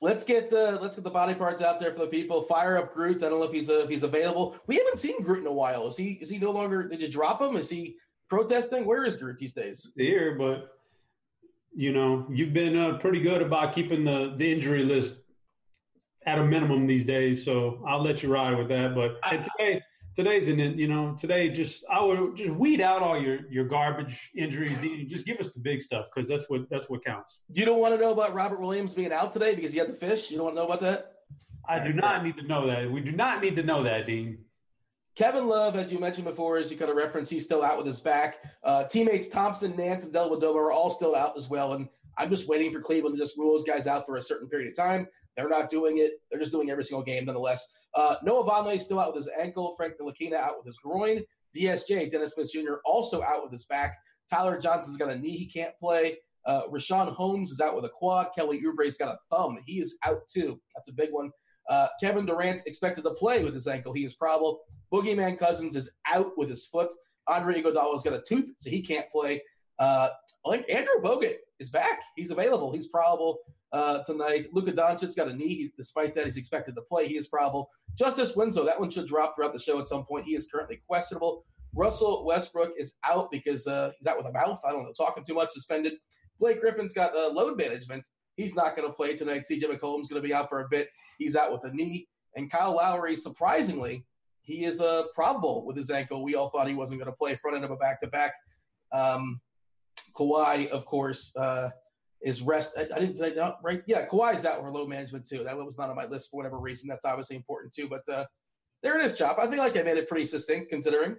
let's 0.00 0.24
get 0.24 0.52
uh, 0.52 0.78
let's 0.80 0.96
get 0.96 1.04
the 1.04 1.10
body 1.10 1.34
parts 1.34 1.62
out 1.62 1.78
there 1.78 1.92
for 1.92 2.00
the 2.00 2.06
people. 2.06 2.42
Fire 2.42 2.78
up 2.78 2.94
Groot. 2.94 3.22
I 3.22 3.28
don't 3.28 3.40
know 3.40 3.44
if 3.44 3.52
he's 3.52 3.70
uh, 3.70 3.80
if 3.80 3.88
he's 3.88 4.02
available. 4.02 4.56
We 4.66 4.76
haven't 4.76 4.98
seen 4.98 5.22
Groot 5.22 5.40
in 5.40 5.46
a 5.46 5.52
while. 5.52 5.88
Is 5.88 5.96
he 5.96 6.12
is 6.20 6.30
he 6.30 6.38
no 6.38 6.50
longer? 6.50 6.88
Did 6.88 7.00
you 7.00 7.08
drop 7.08 7.40
him? 7.40 7.56
Is 7.56 7.70
he 7.70 7.96
protesting? 8.28 8.84
Where 8.84 9.04
is 9.04 9.16
Groot 9.16 9.38
these 9.38 9.52
days? 9.52 9.90
Here, 9.96 10.36
but 10.36 10.76
you 11.74 11.92
know 11.92 12.26
you've 12.30 12.52
been 12.52 12.76
uh, 12.76 12.98
pretty 12.98 13.20
good 13.20 13.42
about 13.42 13.74
keeping 13.74 14.04
the 14.04 14.34
the 14.36 14.50
injury 14.50 14.84
list 14.84 15.16
at 16.26 16.38
a 16.38 16.44
minimum 16.44 16.86
these 16.86 17.04
days. 17.04 17.44
So 17.44 17.82
I'll 17.86 18.02
let 18.02 18.22
you 18.22 18.32
ride 18.32 18.56
with 18.56 18.68
that. 18.68 18.94
But 18.94 19.18
I, 19.22 19.36
today 19.36 19.82
today's 20.14 20.48
an 20.48 20.58
you 20.58 20.88
know 20.88 21.16
today 21.18 21.48
just 21.48 21.84
I 21.90 22.02
would 22.02 22.36
just 22.36 22.50
weed 22.50 22.80
out 22.80 23.02
all 23.02 23.20
your 23.20 23.40
your 23.50 23.64
garbage 23.64 24.30
injuries. 24.36 24.72
Just 25.08 25.26
give 25.26 25.38
us 25.38 25.48
the 25.48 25.60
big 25.60 25.82
stuff 25.82 26.06
because 26.12 26.28
that's 26.28 26.48
what 26.48 26.68
that's 26.70 26.88
what 26.88 27.04
counts. 27.04 27.40
You 27.52 27.64
don't 27.64 27.80
want 27.80 27.94
to 27.94 28.00
know 28.00 28.12
about 28.12 28.34
Robert 28.34 28.60
Williams 28.60 28.94
being 28.94 29.12
out 29.12 29.32
today 29.32 29.54
because 29.54 29.72
he 29.72 29.78
had 29.78 29.88
the 29.88 29.94
fish. 29.94 30.30
You 30.30 30.36
don't 30.36 30.46
want 30.46 30.56
to 30.56 30.60
know 30.62 30.66
about 30.66 30.80
that. 30.80 31.12
I 31.68 31.78
do 31.78 31.92
not 31.92 32.24
need 32.24 32.36
to 32.36 32.42
know 32.42 32.66
that. 32.66 32.90
We 32.90 33.00
do 33.00 33.12
not 33.12 33.42
need 33.42 33.56
to 33.56 33.62
know 33.62 33.82
that, 33.84 34.06
Dean. 34.06 34.38
Kevin 35.16 35.48
Love, 35.48 35.76
as 35.76 35.92
you 35.92 35.98
mentioned 35.98 36.24
before, 36.24 36.56
as 36.56 36.70
you 36.70 36.76
kind 36.76 36.90
of 36.90 36.96
referenced, 36.96 37.30
he's 37.30 37.44
still 37.44 37.62
out 37.62 37.76
with 37.76 37.86
his 37.86 38.00
back. 38.00 38.38
Uh, 38.64 38.84
teammates 38.84 39.28
Thompson, 39.28 39.76
Nance, 39.76 40.04
and 40.04 40.14
Dellavedova 40.14 40.54
are 40.54 40.72
all 40.72 40.90
still 40.90 41.14
out 41.14 41.36
as 41.36 41.48
well. 41.48 41.74
And 41.74 41.88
I'm 42.16 42.30
just 42.30 42.48
waiting 42.48 42.72
for 42.72 42.80
Cleveland 42.80 43.16
to 43.16 43.22
just 43.22 43.36
rule 43.36 43.52
those 43.52 43.64
guys 43.64 43.86
out 43.86 44.06
for 44.06 44.16
a 44.16 44.22
certain 44.22 44.48
period 44.48 44.70
of 44.70 44.76
time. 44.76 45.06
They're 45.36 45.48
not 45.48 45.70
doing 45.70 45.98
it. 45.98 46.20
They're 46.30 46.40
just 46.40 46.52
doing 46.52 46.70
every 46.70 46.84
single 46.84 47.04
game 47.04 47.26
nonetheless. 47.26 47.68
Uh, 47.94 48.16
Noah 48.22 48.44
Vonleh 48.44 48.80
still 48.80 49.00
out 49.00 49.14
with 49.14 49.24
his 49.24 49.32
ankle. 49.40 49.74
Frank 49.76 49.94
Ntilikina 50.00 50.34
out 50.34 50.56
with 50.58 50.66
his 50.66 50.78
groin. 50.78 51.22
DSJ, 51.56 52.10
Dennis 52.10 52.32
Smith 52.32 52.52
Jr., 52.52 52.74
also 52.84 53.22
out 53.22 53.42
with 53.42 53.52
his 53.52 53.64
back. 53.64 53.96
Tyler 54.28 54.58
Johnson's 54.58 54.96
got 54.96 55.10
a 55.10 55.16
knee 55.16 55.36
he 55.36 55.46
can't 55.46 55.76
play. 55.80 56.18
Uh, 56.46 56.62
Richaun 56.68 57.12
Holmes 57.12 57.50
is 57.50 57.60
out 57.60 57.74
with 57.74 57.84
a 57.84 57.88
quad. 57.88 58.28
Kelly 58.34 58.60
Oubre's 58.64 58.96
got 58.96 59.14
a 59.14 59.18
thumb. 59.30 59.58
He 59.66 59.80
is 59.80 59.98
out 60.04 60.20
too. 60.28 60.60
That's 60.74 60.88
a 60.88 60.92
big 60.92 61.10
one. 61.10 61.30
Uh, 61.68 61.88
Kevin 62.00 62.26
Durant 62.26 62.62
expected 62.66 63.02
to 63.02 63.10
play 63.10 63.44
with 63.44 63.54
his 63.54 63.66
ankle. 63.66 63.92
He 63.92 64.04
is 64.04 64.14
probable. 64.14 64.60
Boogeyman 64.92 65.38
Cousins 65.38 65.76
is 65.76 65.90
out 66.10 66.32
with 66.36 66.48
his 66.48 66.66
foot. 66.66 66.92
Andre 67.26 67.62
Iguodala's 67.62 68.02
got 68.02 68.14
a 68.14 68.22
tooth, 68.26 68.50
so 68.58 68.70
he 68.70 68.80
can't 68.80 69.06
play. 69.10 69.42
Uh, 69.78 70.08
Andrew 70.46 71.00
Bogut 71.02 71.36
is 71.58 71.70
back. 71.70 72.00
He's 72.16 72.30
available. 72.30 72.72
He's 72.72 72.88
probable 72.88 73.38
uh, 73.72 73.98
tonight. 74.04 74.46
Luka 74.52 74.72
Doncic's 74.72 75.14
got 75.14 75.28
a 75.28 75.34
knee. 75.34 75.72
Despite 75.76 76.14
that, 76.14 76.24
he's 76.24 76.36
expected 76.36 76.74
to 76.74 76.82
play. 76.82 77.08
He 77.08 77.16
is 77.16 77.28
probable. 77.28 77.70
Justice 77.96 78.34
Winslow, 78.34 78.64
that 78.64 78.78
one 78.78 78.90
should 78.90 79.06
drop 79.06 79.36
throughout 79.36 79.52
the 79.52 79.58
show 79.58 79.80
at 79.80 79.88
some 79.88 80.04
point. 80.04 80.26
He 80.26 80.34
is 80.34 80.48
currently 80.48 80.80
questionable. 80.86 81.44
Russell 81.74 82.24
Westbrook 82.24 82.72
is 82.76 82.96
out 83.08 83.30
because 83.30 83.66
uh, 83.66 83.92
he's 83.98 84.06
out 84.06 84.16
with 84.18 84.26
a 84.26 84.32
mouth. 84.32 84.60
I 84.66 84.72
don't 84.72 84.82
know, 84.82 84.92
talking 84.96 85.24
too 85.24 85.34
much, 85.34 85.50
suspended. 85.50 85.94
Blake 86.40 86.60
Griffin's 86.60 86.94
got 86.94 87.16
uh, 87.16 87.30
load 87.30 87.56
management. 87.56 88.06
He's 88.36 88.54
not 88.54 88.74
going 88.74 88.88
to 88.88 88.94
play 88.94 89.14
tonight. 89.14 89.44
CJ 89.50 89.64
McCollum's 89.64 90.08
going 90.08 90.20
to 90.20 90.26
be 90.26 90.34
out 90.34 90.48
for 90.48 90.60
a 90.60 90.68
bit. 90.68 90.88
He's 91.18 91.36
out 91.36 91.52
with 91.52 91.70
a 91.70 91.74
knee. 91.74 92.08
And 92.36 92.50
Kyle 92.50 92.76
Lowry, 92.76 93.14
surprisingly, 93.14 94.06
he 94.42 94.64
is 94.64 94.80
uh, 94.80 95.04
probable 95.14 95.66
with 95.66 95.76
his 95.76 95.90
ankle. 95.90 96.24
We 96.24 96.34
all 96.34 96.48
thought 96.48 96.66
he 96.66 96.74
wasn't 96.74 97.00
going 97.00 97.12
to 97.12 97.16
play 97.16 97.36
front 97.36 97.56
end 97.56 97.64
of 97.64 97.70
a 97.70 97.76
back 97.76 98.00
to 98.00 98.08
back. 98.08 98.32
Kawhi, 100.16 100.68
of 100.68 100.84
course, 100.86 101.34
uh, 101.36 101.70
is 102.22 102.42
rest. 102.42 102.74
I, 102.76 102.82
I 102.82 103.00
didn't 103.00 103.16
did 103.16 103.32
I 103.32 103.34
not 103.34 103.58
right. 103.62 103.82
Yeah, 103.86 104.06
Kawhi's 104.06 104.44
out 104.44 104.60
for 104.60 104.70
load 104.70 104.88
management 104.88 105.26
too. 105.26 105.42
That 105.44 105.56
was 105.56 105.78
not 105.78 105.90
on 105.90 105.96
my 105.96 106.06
list 106.06 106.30
for 106.30 106.36
whatever 106.36 106.58
reason. 106.58 106.88
That's 106.88 107.04
obviously 107.04 107.36
important 107.36 107.72
too. 107.72 107.88
But 107.88 108.08
uh, 108.12 108.24
there 108.82 108.98
it 108.98 109.04
is, 109.04 109.16
Chop. 109.16 109.38
I 109.38 109.46
think 109.46 109.58
like 109.58 109.76
I 109.76 109.82
made 109.82 109.96
it 109.96 110.08
pretty 110.08 110.26
succinct 110.26 110.70
considering. 110.70 111.16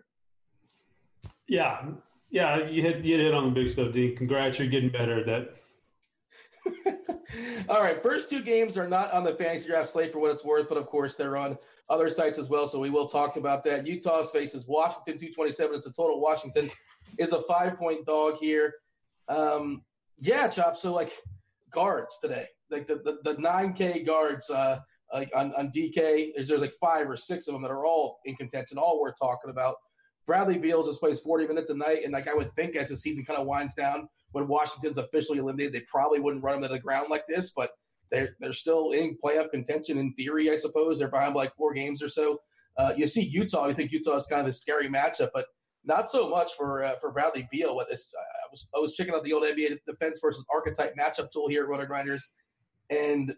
Yeah, 1.48 1.84
yeah, 2.30 2.68
you 2.68 2.82
hit 2.82 3.04
you 3.04 3.18
hit 3.18 3.34
on 3.34 3.46
the 3.46 3.52
big 3.52 3.70
stuff, 3.70 3.92
Dean. 3.92 4.16
Congrats, 4.16 4.60
you're 4.60 4.68
getting 4.68 4.90
better 4.90 5.20
at 5.20 5.26
that. 5.26 5.56
All 7.70 7.82
right, 7.82 8.02
first 8.02 8.30
two 8.30 8.42
games 8.42 8.78
are 8.78 8.88
not 8.88 9.12
on 9.12 9.24
the 9.24 9.34
fantasy 9.34 9.68
draft 9.68 9.90
slate 9.90 10.12
for 10.12 10.20
what 10.20 10.32
it's 10.32 10.44
worth, 10.44 10.70
but 10.70 10.78
of 10.78 10.86
course 10.86 11.16
they're 11.16 11.38
on 11.38 11.58
other 11.90 12.10
sites 12.10 12.38
as 12.40 12.50
well. 12.50 12.68
So 12.68 12.80
we 12.80 12.90
will 12.90 13.08
talk 13.08 13.38
about 13.38 13.64
that. 13.66 13.88
Utah 13.88 14.24
faces 14.24 14.68
Washington 14.68 15.18
227. 15.18 15.76
It's 15.76 15.88
a 15.88 15.92
total. 15.92 16.20
Washington 16.20 16.70
is 17.18 17.34
a 17.34 17.42
five 17.42 17.78
point 17.78 18.06
dog 18.06 18.38
here. 18.40 18.76
Um, 19.28 19.84
yeah, 20.22 20.48
Chop. 20.48 20.78
So 20.78 20.94
like 20.94 21.12
guards 21.72 22.20
today, 22.22 22.46
like 22.70 22.88
the 22.88 22.96
the, 22.96 23.18
the 23.24 23.36
9K 23.36 24.06
guards 24.06 24.50
uh, 24.50 24.80
like 25.14 25.32
on, 25.36 25.54
on 25.56 25.70
DK, 25.70 26.32
there's, 26.36 26.48
there's 26.48 26.62
like 26.62 26.74
five 26.80 27.10
or 27.10 27.18
six 27.18 27.48
of 27.48 27.54
them 27.54 27.62
that 27.64 27.72
are 27.72 27.86
all 27.86 28.20
in 28.26 28.36
contention, 28.36 28.78
all 28.78 29.02
worth 29.02 29.16
talking 29.20 29.50
about. 29.50 29.76
Bradley 30.28 30.58
Beal 30.58 30.86
just 30.86 31.00
plays 31.00 31.20
40 31.20 31.48
minutes 31.48 31.72
a 31.72 31.76
night, 31.76 32.04
and 32.04 32.14
like 32.14 32.30
I 32.30 32.34
would 32.34 32.52
think 32.54 32.76
as 32.76 32.90
the 32.90 32.96
season 32.96 33.26
kind 33.26 33.40
of 33.40 33.48
winds 33.48 33.74
down, 33.74 34.08
when 34.32 34.48
Washington's 34.48 34.98
officially 34.98 35.40
eliminated, 35.40 35.74
they 35.74 35.84
probably 35.92 36.20
wouldn't 36.20 36.44
run 36.44 36.56
him 36.56 36.62
to 36.62 36.68
the 36.70 36.80
ground 36.80 37.08
like 37.10 37.24
this, 37.28 37.52
but 37.52 37.72
they're 38.12 38.36
they're 38.40 38.54
still 38.54 38.92
in 38.92 39.18
playoff 39.24 39.50
contention 39.50 39.98
in 39.98 40.14
theory, 40.14 40.52
I 40.52 40.56
suppose. 40.56 41.00
They're 41.00 41.10
behind 41.10 41.36
like 41.36 41.56
four 41.56 41.74
games 41.74 42.04
or 42.04 42.10
so. 42.10 42.40
Uh, 42.78 42.94
you 42.96 43.08
see 43.08 43.22
Utah, 43.22 43.66
I 43.66 43.74
think 43.74 43.92
Utah 43.92 44.16
is 44.16 44.26
kind 44.28 44.42
of 44.42 44.48
a 44.48 44.54
scary 44.54 44.88
matchup, 44.88 45.30
but 45.34 45.48
not 45.84 46.10
so 46.10 46.30
much 46.30 46.52
for 46.58 46.84
uh, 46.84 46.96
for 47.00 47.12
Bradley 47.12 47.48
Beal. 47.52 47.76
What 47.76 47.90
this 47.90 48.14
I 48.18 48.48
was 48.52 48.68
I 48.76 48.80
was 48.80 48.94
checking 48.94 49.14
out 49.14 49.24
the 49.24 49.34
old 49.34 49.44
NBA 49.44 49.80
defense 49.88 50.20
versus 50.22 50.46
archetype 50.54 50.96
matchup 50.96 51.32
tool 51.32 51.48
here 51.48 51.64
at 51.64 51.70
Roto 51.70 51.86
Grinders, 51.86 52.30
and 52.90 53.32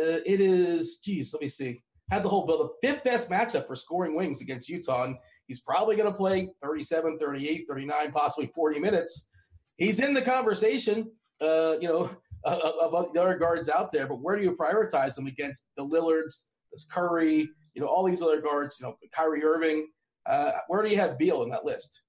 uh, 0.00 0.20
it 0.24 0.40
is 0.40 0.98
geez, 0.98 1.32
let 1.32 1.42
me 1.42 1.48
see. 1.48 1.82
Had 2.10 2.22
the 2.22 2.28
whole 2.28 2.46
bill 2.46 2.58
the 2.58 2.88
fifth 2.88 3.04
best 3.04 3.28
matchup 3.28 3.66
for 3.66 3.76
scoring 3.76 4.14
wings 4.14 4.40
against 4.40 4.68
Utah, 4.68 5.04
and 5.04 5.16
he's 5.48 5.60
probably 5.60 5.96
going 5.96 6.10
to 6.10 6.16
play 6.16 6.48
37, 6.62 7.18
38, 7.18 7.66
39, 7.68 8.12
possibly 8.12 8.50
40 8.54 8.78
minutes. 8.78 9.28
He's 9.76 10.00
in 10.00 10.14
the 10.14 10.22
conversation, 10.22 11.10
uh, 11.40 11.78
you 11.80 11.88
know, 11.88 12.10
of, 12.44 12.94
of 12.94 13.12
the 13.12 13.20
other 13.20 13.36
guards 13.36 13.68
out 13.68 13.90
there. 13.90 14.06
But 14.06 14.20
where 14.20 14.36
do 14.36 14.42
you 14.42 14.56
prioritize 14.56 15.16
them 15.16 15.26
against 15.26 15.68
the 15.76 15.82
Lillards, 15.82 16.46
this 16.72 16.86
Curry, 16.90 17.48
you 17.74 17.82
know, 17.82 17.88
all 17.88 18.04
these 18.04 18.22
other 18.22 18.40
guards, 18.40 18.78
you 18.80 18.86
know, 18.86 18.96
Kyrie 19.12 19.42
Irving? 19.42 19.88
Uh, 20.28 20.52
where 20.68 20.82
do 20.82 20.90
you 20.90 20.96
have 20.96 21.18
Beal 21.18 21.42
in 21.42 21.50
that 21.50 21.64
list? 21.64 22.02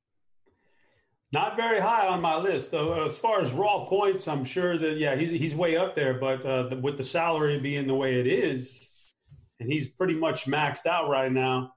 Not 1.34 1.57
very 1.57 1.80
high 1.80 2.07
on 2.07 2.22
my 2.22 2.38
list. 2.38 2.72
So 2.72 3.06
as 3.06 3.18
far 3.18 3.41
as 3.41 3.52
raw 3.52 3.85
points, 3.85 4.27
I'm 4.27 4.45
sure 4.45 4.77
that 4.77 4.98
yeah, 4.98 5.15
he's 5.15 5.30
he's 5.30 5.56
way 5.56 5.76
up 5.76 5.94
there. 5.94 6.14
But 6.14 6.45
uh, 6.45 6.69
the, 6.69 6.77
with 6.77 6.98
the 6.98 7.03
salary 7.03 7.60
being 7.60 7.85
the 7.85 7.94
way 7.94 8.19
it 8.19 8.27
is, 8.27 8.88
and 9.60 9.72
he's 9.72 9.88
pretty 9.88 10.14
much 10.14 10.45
maxed 10.45 10.85
out 10.85 11.10
right 11.10 11.31
now, 11.31 11.73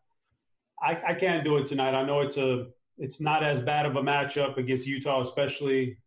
I, 0.80 1.00
I 1.08 1.14
can't 1.14 1.44
do 1.44 1.56
it 1.56 1.66
tonight. 1.66 1.94
I 1.94 2.04
know 2.04 2.20
it's 2.20 2.36
a 2.36 2.66
it's 2.96 3.20
not 3.20 3.42
as 3.42 3.60
bad 3.60 3.86
of 3.86 3.96
a 3.96 4.02
matchup 4.02 4.56
against 4.56 4.86
Utah, 4.86 5.20
especially 5.20 5.98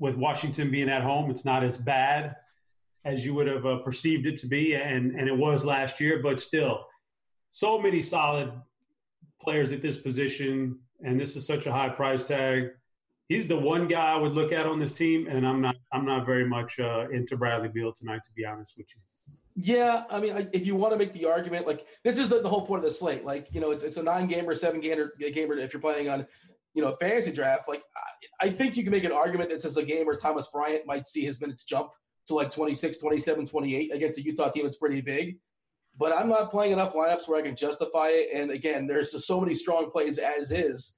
with 0.00 0.16
Washington 0.16 0.70
being 0.70 0.88
at 0.88 1.02
home. 1.02 1.30
It's 1.30 1.44
not 1.44 1.62
as 1.62 1.76
bad 1.76 2.34
as 3.04 3.24
you 3.24 3.34
would 3.34 3.46
have 3.46 3.66
uh, 3.66 3.78
perceived 3.78 4.26
it 4.26 4.38
to 4.40 4.48
be, 4.48 4.74
and 4.74 5.12
and 5.12 5.28
it 5.28 5.36
was 5.36 5.64
last 5.64 6.00
year. 6.00 6.20
But 6.20 6.40
still, 6.40 6.84
so 7.50 7.78
many 7.78 8.02
solid 8.02 8.52
players 9.44 9.72
at 9.72 9.82
this 9.82 9.96
position, 9.96 10.78
and 11.04 11.20
this 11.20 11.36
is 11.36 11.46
such 11.46 11.66
a 11.66 11.72
high 11.72 11.88
price 11.88 12.26
tag. 12.26 12.70
He's 13.28 13.46
the 13.46 13.56
one 13.56 13.88
guy 13.88 14.12
I 14.12 14.16
would 14.16 14.32
look 14.32 14.52
at 14.52 14.66
on 14.66 14.78
this 14.78 14.92
team, 14.92 15.26
and 15.28 15.46
I'm 15.46 15.60
not 15.60 15.76
I'm 15.92 16.04
not 16.04 16.26
very 16.26 16.46
much 16.46 16.78
uh, 16.80 17.08
into 17.10 17.36
Bradley 17.36 17.68
Beal 17.68 17.92
tonight, 17.92 18.20
to 18.24 18.32
be 18.32 18.44
honest 18.44 18.74
with 18.76 18.86
you. 18.94 19.00
Yeah, 19.56 20.02
I 20.10 20.18
mean, 20.18 20.48
if 20.52 20.66
you 20.66 20.74
want 20.74 20.92
to 20.92 20.98
make 20.98 21.12
the 21.12 21.26
argument, 21.26 21.66
like 21.66 21.86
this 22.02 22.18
is 22.18 22.28
the, 22.28 22.40
the 22.40 22.48
whole 22.48 22.66
point 22.66 22.80
of 22.80 22.84
the 22.84 22.90
slate. 22.90 23.24
Like, 23.24 23.46
you 23.52 23.60
know, 23.60 23.70
it's, 23.70 23.84
it's 23.84 23.96
a 23.96 24.02
nine 24.02 24.26
gamer, 24.26 24.54
seven 24.56 24.80
gamer, 24.80 25.12
gamer 25.18 25.54
if 25.54 25.72
you're 25.72 25.80
playing 25.80 26.08
on, 26.08 26.26
you 26.74 26.82
know, 26.82 26.88
a 26.88 26.96
fantasy 26.96 27.30
draft. 27.30 27.68
Like, 27.68 27.84
I, 28.42 28.46
I 28.46 28.50
think 28.50 28.76
you 28.76 28.82
can 28.82 28.90
make 28.90 29.04
an 29.04 29.12
argument 29.12 29.50
that 29.50 29.62
says 29.62 29.76
a 29.76 29.84
game 29.84 30.06
where 30.06 30.16
Thomas 30.16 30.48
Bryant 30.48 30.86
might 30.86 31.06
see 31.06 31.24
his 31.24 31.40
minutes 31.40 31.64
jump 31.64 31.90
to 32.26 32.34
like 32.34 32.50
26, 32.50 32.98
27, 32.98 33.46
28 33.46 33.92
against 33.94 34.18
a 34.18 34.24
Utah 34.24 34.50
team 34.50 34.64
that's 34.64 34.76
pretty 34.76 35.00
big. 35.00 35.38
But 35.96 36.12
I'm 36.12 36.28
not 36.28 36.50
playing 36.50 36.72
enough 36.72 36.94
lineups 36.94 37.28
where 37.28 37.38
I 37.38 37.42
can 37.42 37.54
justify 37.54 38.08
it. 38.08 38.28
And 38.34 38.50
again, 38.50 38.86
there's 38.86 39.12
just 39.12 39.26
so 39.26 39.40
many 39.40 39.54
strong 39.54 39.90
plays 39.90 40.18
as 40.18 40.50
is 40.50 40.96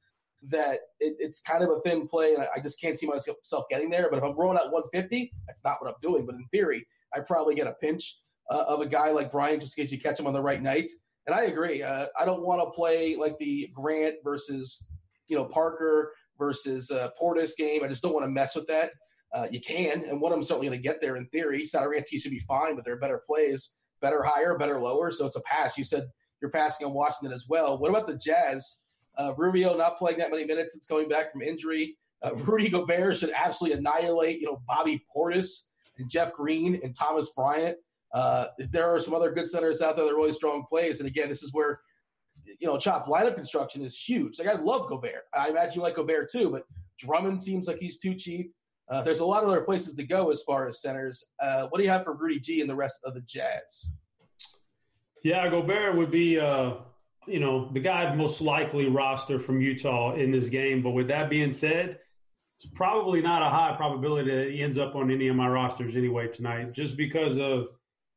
that 0.48 0.78
it, 1.01 1.16
it's 1.18 1.40
kind 1.40 1.62
of 1.62 1.70
a 1.70 1.81
thin 1.81 2.06
play, 2.06 2.35
and 2.35 2.43
I, 2.43 2.48
I 2.56 2.60
just 2.60 2.81
can't 2.81 2.97
see 2.97 3.06
myself 3.06 3.64
getting 3.70 3.90
there. 3.90 4.09
But 4.10 4.18
if 4.18 4.24
I'm 4.24 4.36
rolling 4.36 4.59
at 4.59 4.73
150, 4.73 5.32
that's 5.47 5.64
not 5.64 5.77
what 5.81 5.89
I'm 5.89 5.97
doing. 6.01 6.24
But 6.24 6.36
in 6.36 6.47
theory, 6.52 6.86
I 7.14 7.20
probably 7.20 7.55
get 7.55 7.66
a 7.66 7.74
pinch 7.81 8.20
uh, 8.51 8.64
of 8.68 8.81
a 8.81 8.86
guy 8.86 9.10
like 9.10 9.32
Bryant 9.32 9.60
just 9.60 9.77
in 9.77 9.85
case 9.85 9.93
you 9.93 10.01
catch 10.01 10.18
him 10.18 10.27
on 10.27 10.32
the 10.32 10.43
right 10.43 10.62
night. 10.62 10.90
And 11.27 11.35
I 11.35 11.44
agree. 11.44 11.82
Uh, 11.82 12.06
I 12.18 12.24
don't 12.24 12.43
want 12.43 12.60
to 12.62 12.70
play 12.74 13.16
like 13.16 13.39
the 13.39 13.68
Grant 13.74 14.16
versus 14.23 14.86
you 15.28 15.36
know 15.36 15.44
Parker 15.44 16.12
versus 16.39 16.90
uh, 16.90 17.10
Portis 17.20 17.56
game. 17.56 17.82
I 17.82 17.89
just 17.89 18.02
don't 18.02 18.12
want 18.12 18.24
to 18.24 18.31
mess 18.31 18.55
with 18.55 18.66
that. 18.68 18.90
Uh, 19.35 19.47
you 19.51 19.60
can, 19.60 20.05
and 20.09 20.20
one 20.20 20.32
of 20.32 20.36
them 20.36 20.43
certainly 20.43 20.68
going 20.68 20.78
to 20.78 20.82
get 20.82 21.01
there 21.01 21.16
in 21.16 21.27
theory. 21.27 21.64
Satoransky 21.64 22.20
should 22.20 22.31
be 22.31 22.39
fine, 22.39 22.77
but 22.77 22.85
there 22.85 22.94
are 22.94 22.98
better 22.98 23.20
plays, 23.27 23.74
better 24.01 24.23
higher, 24.23 24.56
better 24.59 24.81
lower. 24.81 25.10
So 25.10 25.27
it's 25.27 25.36
a 25.36 25.43
pass. 25.43 25.77
You 25.77 25.85
said 25.85 26.09
you're 26.40 26.51
passing 26.51 26.86
on 26.86 26.93
Washington 26.93 27.35
as 27.35 27.47
well. 27.48 27.78
What 27.78 27.90
about 27.90 28.06
the 28.06 28.16
Jazz? 28.16 28.78
Uh, 29.18 29.32
Rubio 29.36 29.77
not 29.77 29.97
playing 29.98 30.18
that 30.18 30.31
many 30.31 30.44
minutes 30.44 30.73
since 30.73 30.86
coming 30.86 31.09
back 31.09 31.32
from 31.32 31.43
injury. 31.43 31.97
Uh, 32.23 32.35
Rudy 32.35 32.68
Gobert 32.68 33.16
should 33.16 33.32
absolutely 33.35 33.78
annihilate, 33.78 34.40
you 34.40 34.47
know, 34.47 34.60
Bobby 34.66 35.05
Portis 35.14 35.68
and 35.98 36.09
Jeff 36.09 36.32
Green 36.32 36.81
and 36.82 36.94
Thomas 36.94 37.31
Bryant. 37.31 37.78
Uh, 38.12 38.47
there 38.59 38.86
are 38.86 38.98
some 38.98 39.14
other 39.14 39.32
good 39.32 39.48
centers 39.48 39.82
out 39.82 39.97
there 39.97 40.05
that 40.05 40.12
are 40.12 40.16
really 40.16 40.32
strong 40.32 40.64
plays. 40.68 41.01
And 41.01 41.09
again, 41.09 41.28
this 41.28 41.43
is 41.43 41.52
where, 41.52 41.81
you 42.44 42.66
know, 42.66 42.78
chop 42.78 43.06
lineup 43.06 43.35
construction 43.35 43.82
is 43.82 43.98
huge. 43.98 44.39
Like 44.39 44.48
I 44.48 44.55
love 44.55 44.89
Gobert. 44.89 45.24
I 45.35 45.48
imagine 45.48 45.77
you 45.77 45.82
like 45.82 45.97
Gobert 45.97 46.31
too, 46.31 46.51
but 46.51 46.64
Drummond 46.98 47.43
seems 47.43 47.66
like 47.66 47.78
he's 47.78 47.98
too 47.98 48.14
cheap. 48.14 48.52
Uh, 48.88 49.02
there's 49.02 49.20
a 49.20 49.24
lot 49.24 49.42
of 49.42 49.48
other 49.48 49.62
places 49.62 49.96
to 49.96 50.04
go 50.04 50.30
as 50.30 50.42
far 50.42 50.68
as 50.68 50.80
centers. 50.80 51.32
Uh, 51.42 51.66
what 51.68 51.78
do 51.78 51.84
you 51.84 51.90
have 51.90 52.04
for 52.04 52.14
Rudy 52.14 52.38
G 52.38 52.60
and 52.60 52.70
the 52.70 52.76
rest 52.76 53.00
of 53.04 53.14
the 53.14 53.20
Jazz? 53.22 53.96
Yeah, 55.24 55.48
Gobert 55.48 55.96
would 55.96 56.10
be, 56.10 56.38
uh, 56.38 56.74
you 57.26 57.40
know, 57.40 57.68
the 57.72 57.80
guy 57.80 58.14
most 58.14 58.40
likely 58.40 58.86
roster 58.86 59.40
from 59.40 59.60
Utah 59.60 60.14
in 60.14 60.30
this 60.30 60.48
game. 60.48 60.82
But 60.82 60.90
with 60.90 61.08
that 61.08 61.28
being 61.28 61.52
said, 61.52 61.98
it's 62.56 62.66
probably 62.66 63.20
not 63.20 63.42
a 63.42 63.50
high 63.50 63.74
probability 63.76 64.30
that 64.30 64.50
he 64.52 64.62
ends 64.62 64.78
up 64.78 64.94
on 64.94 65.10
any 65.10 65.28
of 65.28 65.36
my 65.36 65.48
rosters 65.48 65.96
anyway 65.96 66.28
tonight, 66.28 66.72
just 66.72 66.96
because 66.96 67.36
of 67.36 67.66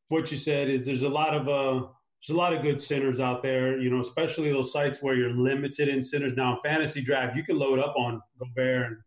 what 0.10 0.32
you 0.32 0.38
said. 0.38 0.70
Is 0.70 0.86
there's 0.86 1.04
a 1.04 1.10
lot 1.10 1.34
of 1.34 1.50
uh, 1.50 1.88
there's 2.22 2.36
a 2.36 2.38
lot 2.38 2.54
of 2.54 2.62
good 2.62 2.82
centers 2.82 3.20
out 3.20 3.42
there, 3.42 3.80
you 3.80 3.90
know, 3.90 4.00
especially 4.00 4.52
those 4.52 4.72
sites 4.72 5.02
where 5.02 5.16
you're 5.16 5.34
limited 5.34 5.90
in 5.90 6.04
centers. 6.04 6.34
Now, 6.36 6.54
in 6.54 6.60
fantasy 6.64 7.02
draft, 7.02 7.36
you 7.36 7.44
can 7.44 7.58
load 7.58 7.80
up 7.80 7.96
on 7.98 8.22
Gobert 8.38 8.86
and 8.88 8.98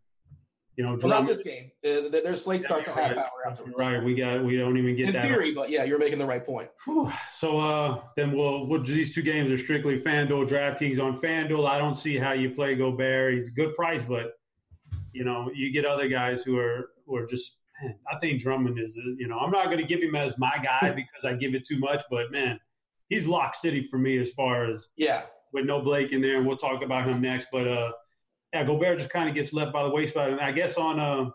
you 0.76 0.84
know, 0.84 0.96
Well, 1.02 1.08
not 1.20 1.26
this 1.26 1.42
game. 1.42 1.70
Uh, 1.84 2.08
th- 2.10 2.22
their 2.24 2.34
slate 2.36 2.64
starts 2.64 2.88
a 2.88 2.92
half 2.92 3.12
hour 3.16 3.28
afterwards. 3.46 3.74
right? 3.78 4.02
We 4.02 4.14
got 4.14 4.42
we 4.44 4.56
don't 4.56 4.76
even 4.78 4.96
get 4.96 5.08
In 5.08 5.12
that. 5.14 5.22
theory, 5.22 5.52
but 5.54 5.68
yeah, 5.70 5.84
you're 5.84 5.98
making 5.98 6.18
the 6.18 6.26
right 6.26 6.44
point. 6.44 6.70
So 7.30 7.58
uh, 7.58 8.00
then 8.16 8.36
we'll, 8.36 8.66
we'll 8.66 8.82
these 8.82 9.14
two 9.14 9.22
games 9.22 9.50
are 9.50 9.58
strictly 9.58 9.98
FanDuel, 10.00 10.48
DraftKings. 10.48 10.98
On 10.98 11.16
FanDuel, 11.18 11.68
I 11.68 11.76
don't 11.78 11.94
see 11.94 12.16
how 12.16 12.32
you 12.32 12.50
play 12.50 12.74
Gobert. 12.74 13.34
He's 13.34 13.48
a 13.48 13.52
good 13.52 13.74
price, 13.76 14.02
but 14.02 14.32
you 15.12 15.24
know 15.24 15.50
you 15.54 15.72
get 15.72 15.84
other 15.84 16.08
guys 16.08 16.42
who 16.42 16.58
are 16.58 16.90
who 17.06 17.16
are 17.16 17.26
just. 17.26 17.56
Man, 17.82 17.96
I 18.12 18.16
think 18.18 18.40
Drummond 18.40 18.78
is. 18.78 18.96
uh, 18.96 19.10
You 19.18 19.26
know, 19.28 19.38
I'm 19.38 19.50
not 19.50 19.64
going 19.66 19.78
to 19.78 19.84
give 19.84 20.00
him 20.00 20.14
as 20.14 20.38
my 20.38 20.56
guy 20.62 20.90
because 20.96 21.24
I 21.24 21.34
give 21.34 21.54
it 21.54 21.66
too 21.66 21.78
much, 21.78 22.02
but 22.10 22.30
man, 22.30 22.58
he's 23.08 23.26
lock 23.26 23.54
city 23.54 23.82
for 23.90 23.98
me 23.98 24.18
as 24.18 24.30
far 24.32 24.70
as 24.70 24.88
yeah 24.96 25.24
with 25.52 25.66
no 25.66 25.82
Blake 25.82 26.12
in 26.12 26.22
there, 26.22 26.36
and 26.38 26.46
we'll 26.46 26.56
talk 26.56 26.82
about 26.82 27.06
him 27.08 27.20
next. 27.20 27.48
But 27.52 27.66
uh, 27.68 27.92
yeah, 28.52 28.64
Gobert 28.64 28.98
just 28.98 29.10
kind 29.10 29.28
of 29.28 29.34
gets 29.34 29.52
left 29.52 29.72
by 29.72 29.82
the 29.82 29.90
wayside, 29.90 30.30
and 30.30 30.40
I 30.40 30.52
guess 30.52 30.76
on 30.76 31.00
uh, 31.00 31.30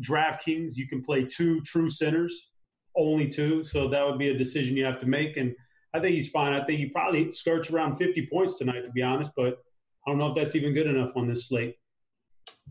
DraftKings 0.00 0.76
you 0.76 0.88
can 0.88 1.02
play 1.02 1.24
two 1.24 1.60
true 1.62 1.88
centers, 1.88 2.50
only 2.96 3.28
two, 3.28 3.64
so 3.64 3.88
that 3.88 4.06
would 4.06 4.18
be 4.18 4.30
a 4.30 4.38
decision 4.38 4.76
you 4.76 4.84
have 4.84 4.98
to 5.00 5.06
make. 5.06 5.36
And 5.36 5.54
I 5.94 6.00
think 6.00 6.14
he's 6.14 6.30
fine. 6.30 6.52
I 6.52 6.64
think 6.64 6.78
he 6.78 6.86
probably 6.86 7.30
skirts 7.32 7.70
around 7.70 7.96
50 7.96 8.28
points 8.32 8.58
tonight, 8.58 8.82
to 8.82 8.90
be 8.90 9.02
honest. 9.02 9.30
But 9.36 9.58
I 10.06 10.10
don't 10.10 10.18
know 10.18 10.28
if 10.28 10.34
that's 10.34 10.54
even 10.54 10.74
good 10.74 10.86
enough 10.86 11.12
on 11.16 11.28
this 11.28 11.48
slate. 11.48 11.76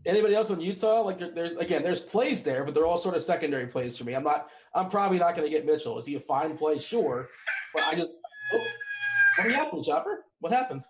Anybody 0.04 0.34
else 0.34 0.50
on 0.50 0.60
Utah? 0.60 1.02
Like 1.02 1.18
there, 1.18 1.30
there's 1.30 1.52
again, 1.56 1.82
there's 1.82 2.00
plays 2.00 2.42
there, 2.42 2.64
but 2.64 2.74
they're 2.74 2.86
all 2.86 2.98
sort 2.98 3.14
of 3.14 3.22
secondary 3.22 3.66
plays 3.66 3.96
for 3.96 4.04
me. 4.04 4.14
I'm 4.14 4.24
not. 4.24 4.48
I'm 4.74 4.88
probably 4.88 5.18
not 5.18 5.36
going 5.36 5.48
to 5.48 5.54
get 5.54 5.64
Mitchell. 5.64 5.98
Is 5.98 6.06
he 6.06 6.16
a 6.16 6.20
fine 6.20 6.56
play? 6.56 6.78
Sure, 6.78 7.28
but 7.74 7.84
I 7.84 7.94
just. 7.94 8.16
Oh, 8.54 8.66
what 9.38 9.54
happened, 9.54 9.84
Chopper? 9.84 10.24
What 10.40 10.52
happened? 10.52 10.82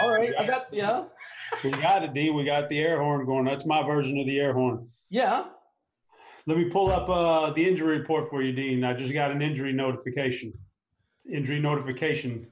All 0.00 0.16
right, 0.16 0.32
I 0.38 0.46
got 0.46 0.66
yeah, 0.72 1.04
We 1.64 1.70
got 1.70 2.04
it, 2.04 2.14
D. 2.14 2.30
We 2.30 2.44
got 2.44 2.68
the 2.68 2.78
air 2.78 3.00
horn 3.02 3.24
going. 3.26 3.44
That's 3.44 3.66
my 3.66 3.82
version 3.82 4.18
of 4.18 4.26
the 4.26 4.38
air 4.38 4.52
horn. 4.52 4.88
yeah. 5.10 5.44
Let 6.46 6.56
me 6.56 6.64
pull 6.70 6.90
up 6.90 7.10
uh, 7.10 7.50
the 7.52 7.68
injury 7.68 7.98
report 7.98 8.30
for 8.30 8.40
you, 8.42 8.52
Dean. 8.52 8.82
I 8.82 8.94
just 8.94 9.12
got 9.12 9.30
an 9.30 9.42
injury 9.42 9.70
notification. 9.74 10.50
Injury 11.30 11.60
notification. 11.60 12.46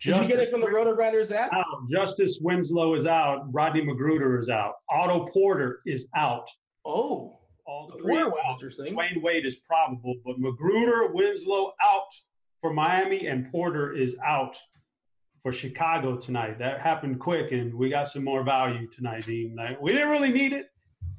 Did 0.00 0.16
you 0.16 0.24
get 0.24 0.38
it 0.40 0.48
from 0.48 0.62
the 0.62 0.70
Roto 0.70 0.94
Grinders 0.94 1.30
app? 1.30 1.52
out. 1.52 1.64
Justice 1.90 2.38
Winslow 2.40 2.94
is 2.94 3.04
out. 3.04 3.52
Rodney 3.52 3.82
McGruder 3.82 4.40
is 4.40 4.48
out. 4.48 4.76
Otto 4.90 5.26
Porter 5.26 5.80
is 5.84 6.08
out. 6.16 6.48
Oh, 6.86 7.38
all 7.66 7.92
three 7.98 8.14
Porter 8.16 8.26
are 8.26 8.30
was 8.30 8.46
interesting. 8.52 8.94
Dwyane 8.94 9.20
Wade 9.22 9.44
is 9.44 9.56
probable, 9.56 10.14
but 10.24 10.40
McGruder, 10.40 11.12
Winslow 11.12 11.72
out 11.82 12.08
for 12.62 12.72
Miami, 12.72 13.26
and 13.26 13.50
Porter 13.52 13.92
is 13.92 14.16
out 14.26 14.56
for 15.44 15.52
Chicago 15.52 16.16
tonight. 16.16 16.58
That 16.58 16.80
happened 16.80 17.20
quick, 17.20 17.52
and 17.52 17.72
we 17.72 17.90
got 17.90 18.08
some 18.08 18.24
more 18.24 18.42
value 18.42 18.88
tonight, 18.88 19.26
Dean. 19.26 19.54
Like, 19.54 19.80
we 19.80 19.92
didn't 19.92 20.08
really 20.08 20.32
need 20.32 20.54
it, 20.54 20.70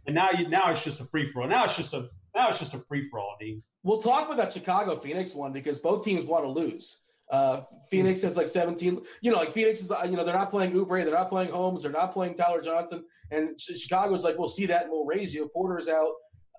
and 0.08 0.16
now 0.16 0.30
you 0.38 0.50
now 0.50 0.72
it's 0.72 0.84
just 0.84 1.00
a 1.00 1.06
free 1.06 1.26
for 1.26 1.44
all. 1.44 1.48
Now 1.48 1.64
it's 1.64 1.78
just 1.78 1.94
a 1.94 2.10
now 2.36 2.50
it's 2.50 2.60
just 2.60 2.74
a 2.74 2.80
free 2.80 3.08
for 3.08 3.20
all, 3.20 3.38
Dean. 3.40 3.62
We'll 3.84 4.02
talk 4.02 4.26
about 4.26 4.38
that 4.38 4.52
Chicago 4.52 4.98
Phoenix 4.98 5.36
one 5.36 5.54
because 5.54 5.80
both 5.80 6.04
teams 6.04 6.26
want 6.26 6.44
to 6.44 6.50
lose. 6.50 7.02
Uh, 7.30 7.62
Phoenix 7.90 8.24
has 8.24 8.36
like 8.36 8.48
17. 8.48 9.00
You 9.22 9.32
know, 9.32 9.38
like 9.38 9.52
Phoenix 9.52 9.82
is, 9.82 9.92
you 10.06 10.18
know, 10.18 10.26
they're 10.26 10.36
not 10.36 10.50
playing 10.50 10.74
Oubre, 10.74 11.04
they're 11.04 11.14
not 11.14 11.30
playing 11.30 11.52
Holmes, 11.52 11.84
they're 11.84 11.92
not 11.92 12.12
playing 12.12 12.34
Tyler 12.34 12.62
Johnson, 12.62 13.04
and 13.30 13.56
Ch- 13.60 13.78
Chicago's 13.78 14.24
like, 14.24 14.40
we'll 14.40 14.50
see 14.50 14.66
that 14.66 14.84
and 14.84 14.92
we'll 14.92 15.06
raise 15.06 15.36
you. 15.36 15.48
Porter's 15.54 15.88
out, 15.88 16.14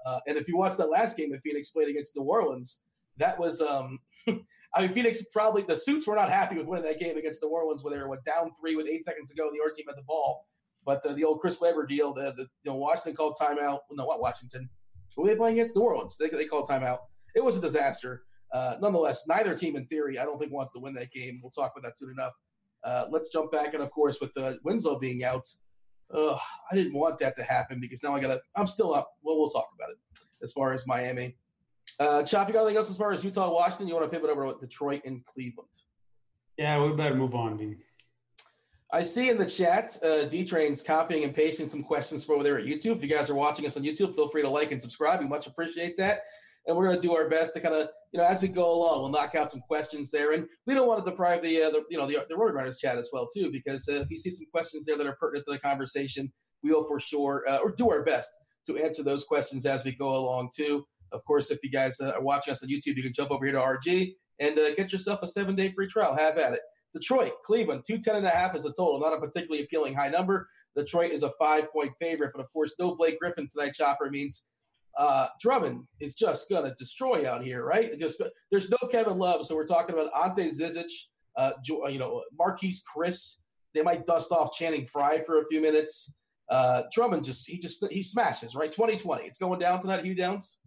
uh, 0.06 0.20
and 0.28 0.36
if 0.36 0.46
you 0.46 0.56
watch 0.56 0.76
that 0.76 0.88
last 0.88 1.16
game 1.16 1.32
that 1.32 1.42
Phoenix 1.42 1.70
played 1.70 1.88
against 1.88 2.16
New 2.16 2.22
Orleans, 2.22 2.82
that 3.16 3.36
was, 3.38 3.60
um, 3.60 3.98
I 4.74 4.82
mean, 4.82 4.92
Phoenix 4.92 5.22
probably 5.32 5.62
the 5.62 5.76
suits 5.76 6.06
were 6.06 6.14
not 6.14 6.30
happy 6.30 6.56
with 6.56 6.66
winning 6.66 6.84
that 6.84 7.00
game 7.00 7.16
against 7.16 7.42
New 7.42 7.48
Orleans, 7.48 7.82
where 7.82 7.96
they 7.96 8.04
were 8.04 8.20
down 8.24 8.52
three 8.60 8.76
with 8.76 8.86
eight 8.86 9.04
seconds 9.04 9.30
to 9.30 9.36
go. 9.36 9.50
The 9.50 9.60
other 9.62 9.72
team 9.72 9.86
had 9.88 9.96
the 9.96 10.02
ball, 10.02 10.46
but 10.84 11.04
uh, 11.06 11.12
the 11.12 11.24
old 11.24 11.40
Chris 11.40 11.60
Webber 11.60 11.86
deal, 11.86 12.12
the, 12.12 12.32
the 12.36 12.42
you 12.62 12.70
know 12.70 12.76
Washington 12.76 13.14
called 13.14 13.36
timeout. 13.40 13.80
No, 13.90 14.04
what 14.04 14.20
Washington? 14.20 14.68
Who 15.16 15.22
were 15.22 15.28
they 15.28 15.36
playing 15.36 15.58
against? 15.58 15.76
New 15.76 15.82
Orleans. 15.82 16.16
They, 16.18 16.28
they 16.28 16.44
called 16.44 16.68
timeout. 16.68 16.98
It 17.34 17.44
was 17.44 17.56
a 17.56 17.60
disaster. 17.60 18.24
Uh, 18.52 18.76
nonetheless, 18.80 19.24
neither 19.26 19.56
team, 19.56 19.76
in 19.76 19.86
theory, 19.86 20.18
I 20.18 20.24
don't 20.24 20.38
think 20.38 20.52
wants 20.52 20.72
to 20.72 20.78
win 20.78 20.94
that 20.94 21.10
game. 21.10 21.40
We'll 21.42 21.50
talk 21.50 21.72
about 21.76 21.88
that 21.88 21.98
soon 21.98 22.10
enough. 22.10 22.32
Uh, 22.84 23.06
let's 23.10 23.30
jump 23.30 23.50
back, 23.50 23.74
and 23.74 23.82
of 23.82 23.90
course, 23.90 24.20
with 24.20 24.36
uh, 24.36 24.54
Winslow 24.62 24.98
being 24.98 25.24
out, 25.24 25.46
I 26.14 26.38
didn't 26.74 26.94
want 26.94 27.18
that 27.18 27.34
to 27.36 27.42
happen 27.42 27.80
because 27.80 28.02
now 28.02 28.14
I 28.14 28.20
got 28.20 28.28
to. 28.28 28.40
I'm 28.54 28.66
still 28.66 28.94
up. 28.94 29.10
Well, 29.22 29.38
we'll 29.38 29.50
talk 29.50 29.68
about 29.74 29.90
it 29.90 29.96
as 30.42 30.52
far 30.52 30.72
as 30.72 30.86
Miami. 30.86 31.36
Uh, 31.98 32.22
Chop, 32.22 32.48
you 32.48 32.54
got 32.54 32.60
anything 32.60 32.76
else 32.76 32.90
as 32.90 32.96
far 32.96 33.12
as 33.12 33.24
Utah, 33.24 33.50
Washington? 33.50 33.88
You 33.88 33.94
want 33.94 34.10
to 34.10 34.10
pivot 34.10 34.30
over 34.30 34.52
to 34.52 34.58
Detroit 34.60 35.02
and 35.04 35.24
Cleveland? 35.24 35.68
Yeah, 36.58 36.82
we 36.82 36.92
better 36.94 37.14
move 37.14 37.34
on, 37.34 37.56
Dean. 37.56 37.78
I 38.92 39.02
see 39.02 39.30
in 39.30 39.36
the 39.36 39.46
chat, 39.46 39.98
uh, 40.04 40.24
D 40.24 40.44
Train's 40.44 40.80
copying 40.80 41.24
and 41.24 41.34
pasting 41.34 41.68
some 41.68 41.82
questions 41.82 42.24
from 42.24 42.36
over 42.36 42.44
there 42.44 42.58
at 42.58 42.66
YouTube. 42.66 42.96
If 42.96 43.02
you 43.02 43.08
guys 43.08 43.28
are 43.28 43.34
watching 43.34 43.66
us 43.66 43.76
on 43.76 43.82
YouTube, 43.82 44.14
feel 44.14 44.28
free 44.28 44.42
to 44.42 44.48
like 44.48 44.72
and 44.72 44.80
subscribe. 44.80 45.20
We 45.20 45.26
much 45.26 45.46
appreciate 45.46 45.96
that. 45.96 46.22
And 46.66 46.76
we're 46.76 46.86
going 46.86 46.96
to 46.96 47.02
do 47.02 47.14
our 47.14 47.28
best 47.28 47.54
to 47.54 47.60
kind 47.60 47.74
of, 47.74 47.88
you 48.12 48.18
know, 48.18 48.26
as 48.26 48.42
we 48.42 48.48
go 48.48 48.72
along, 48.72 49.00
we'll 49.00 49.10
knock 49.10 49.34
out 49.34 49.50
some 49.50 49.60
questions 49.60 50.10
there. 50.10 50.34
And 50.34 50.46
we 50.66 50.74
don't 50.74 50.88
want 50.88 51.04
to 51.04 51.10
deprive 51.10 51.42
the, 51.42 51.62
uh, 51.62 51.70
the 51.70 51.84
you 51.90 51.98
know, 51.98 52.06
the, 52.06 52.26
the 52.28 52.36
Road 52.36 52.54
Runners 52.54 52.78
chat 52.78 52.98
as 52.98 53.10
well, 53.12 53.28
too, 53.28 53.50
because 53.52 53.88
uh, 53.88 54.00
if 54.00 54.10
you 54.10 54.18
see 54.18 54.30
some 54.30 54.46
questions 54.52 54.86
there 54.86 54.96
that 54.98 55.06
are 55.06 55.16
pertinent 55.20 55.46
to 55.46 55.52
the 55.52 55.58
conversation, 55.60 56.32
we 56.62 56.72
will 56.72 56.86
for 56.86 56.98
sure, 56.98 57.44
uh, 57.48 57.58
or 57.58 57.72
do 57.72 57.90
our 57.90 58.04
best 58.04 58.30
to 58.66 58.76
answer 58.78 59.02
those 59.02 59.24
questions 59.24 59.64
as 59.66 59.84
we 59.84 59.92
go 59.92 60.16
along, 60.16 60.50
too. 60.56 60.84
Of 61.12 61.24
course, 61.24 61.50
if 61.50 61.58
you 61.62 61.70
guys 61.70 62.00
uh, 62.00 62.12
are 62.12 62.22
watching 62.22 62.52
us 62.52 62.62
on 62.62 62.68
YouTube, 62.68 62.96
you 62.96 63.02
can 63.02 63.12
jump 63.12 63.30
over 63.30 63.44
here 63.44 63.54
to 63.54 63.60
RG 63.60 64.14
and 64.40 64.58
uh, 64.58 64.74
get 64.74 64.92
yourself 64.92 65.20
a 65.22 65.26
seven 65.26 65.54
day 65.54 65.72
free 65.72 65.86
trial. 65.86 66.16
Have 66.16 66.38
at 66.38 66.54
it. 66.54 66.60
Detroit, 66.94 67.32
Cleveland, 67.44 67.84
210 67.86 68.16
and 68.16 68.26
a 68.26 68.30
half 68.30 68.56
is 68.56 68.64
a 68.64 68.70
total, 68.70 68.98
not 68.98 69.12
a 69.12 69.20
particularly 69.20 69.64
appealing 69.64 69.94
high 69.94 70.08
number. 70.08 70.48
Detroit 70.74 71.12
is 71.12 71.22
a 71.22 71.30
five 71.38 71.70
point 71.72 71.92
favorite, 72.00 72.32
but 72.34 72.42
of 72.42 72.52
course, 72.52 72.74
no 72.78 72.94
Blake 72.94 73.18
Griffin 73.18 73.48
tonight, 73.50 73.74
Chopper 73.74 74.10
means 74.10 74.46
uh, 74.96 75.28
Drummond 75.40 75.84
is 76.00 76.14
just 76.14 76.48
going 76.48 76.64
to 76.64 76.74
destroy 76.78 77.30
out 77.30 77.42
here, 77.42 77.64
right? 77.64 77.98
Just, 77.98 78.22
there's 78.50 78.70
no 78.70 78.78
Kevin 78.90 79.18
Love, 79.18 79.46
so 79.46 79.54
we're 79.54 79.66
talking 79.66 79.94
about 79.94 80.10
Ante 80.14 80.48
Zizic, 80.48 80.90
uh, 81.36 81.52
you 81.66 81.98
know, 81.98 82.22
Marquese 82.38 82.80
Chriss. 82.84 83.36
They 83.74 83.82
might 83.82 84.06
dust 84.06 84.32
off 84.32 84.52
Channing 84.52 84.86
Frye 84.86 85.22
for 85.26 85.40
a 85.40 85.46
few 85.48 85.60
minutes. 85.60 86.12
Uh, 86.48 86.82
Drummond 86.92 87.24
just 87.24 87.46
he 87.48 87.58
just 87.58 87.84
he 87.90 88.02
smashes 88.02 88.54
right. 88.54 88.70
2020, 88.70 89.24
it's 89.24 89.38
going 89.38 89.58
down 89.58 89.80
tonight. 89.80 90.04
Hugh 90.04 90.14
Downs. 90.14 90.58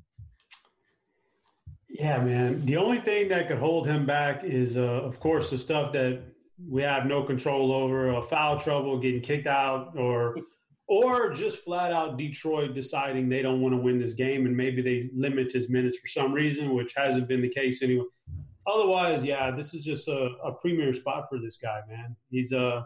Yeah, 1.90 2.20
man. 2.22 2.66
The 2.66 2.78
only 2.78 3.00
thing 3.00 3.30
that 3.30 3.48
could 3.48 3.58
hold 3.58 3.88
him 3.88 4.06
back 4.06 4.44
is, 4.44 4.78
uh, 4.78 4.82
of 4.82 5.20
course, 5.20 5.50
the 5.50 5.58
stuff 5.58 5.92
that 5.94 6.22
we 6.68 6.84
have 6.84 7.06
no 7.08 7.24
control 7.24 7.72
over: 7.72 8.14
uh, 8.14 8.22
foul 8.22 8.60
trouble, 8.60 9.00
getting 9.00 9.22
kicked 9.22 9.48
out, 9.48 9.98
or 9.98 10.36
or 10.88 11.32
just 11.34 11.64
flat 11.64 11.92
out 11.92 12.18
Detroit 12.18 12.74
deciding 12.74 13.30
they 13.30 13.42
don't 13.42 13.62
want 13.62 13.74
to 13.74 13.78
win 13.78 14.00
this 14.00 14.14
game, 14.14 14.46
and 14.46 14.56
maybe 14.56 14.82
they 14.82 15.10
limit 15.16 15.52
his 15.52 15.70
minutes 15.70 15.98
for 15.98 16.08
some 16.08 16.32
reason, 16.32 16.76
which 16.76 16.94
hasn't 16.96 17.28
been 17.28 17.42
the 17.42 17.50
case 17.50 17.82
anyway. 17.82 18.06
Otherwise, 18.68 19.24
yeah, 19.24 19.50
this 19.50 19.74
is 19.74 19.84
just 19.84 20.08
a, 20.08 20.30
a 20.44 20.54
premier 20.54 20.94
spot 20.94 21.26
for 21.28 21.40
this 21.40 21.58
guy, 21.58 21.80
man. 21.90 22.16
He's 22.30 22.54
uh, 22.54 22.84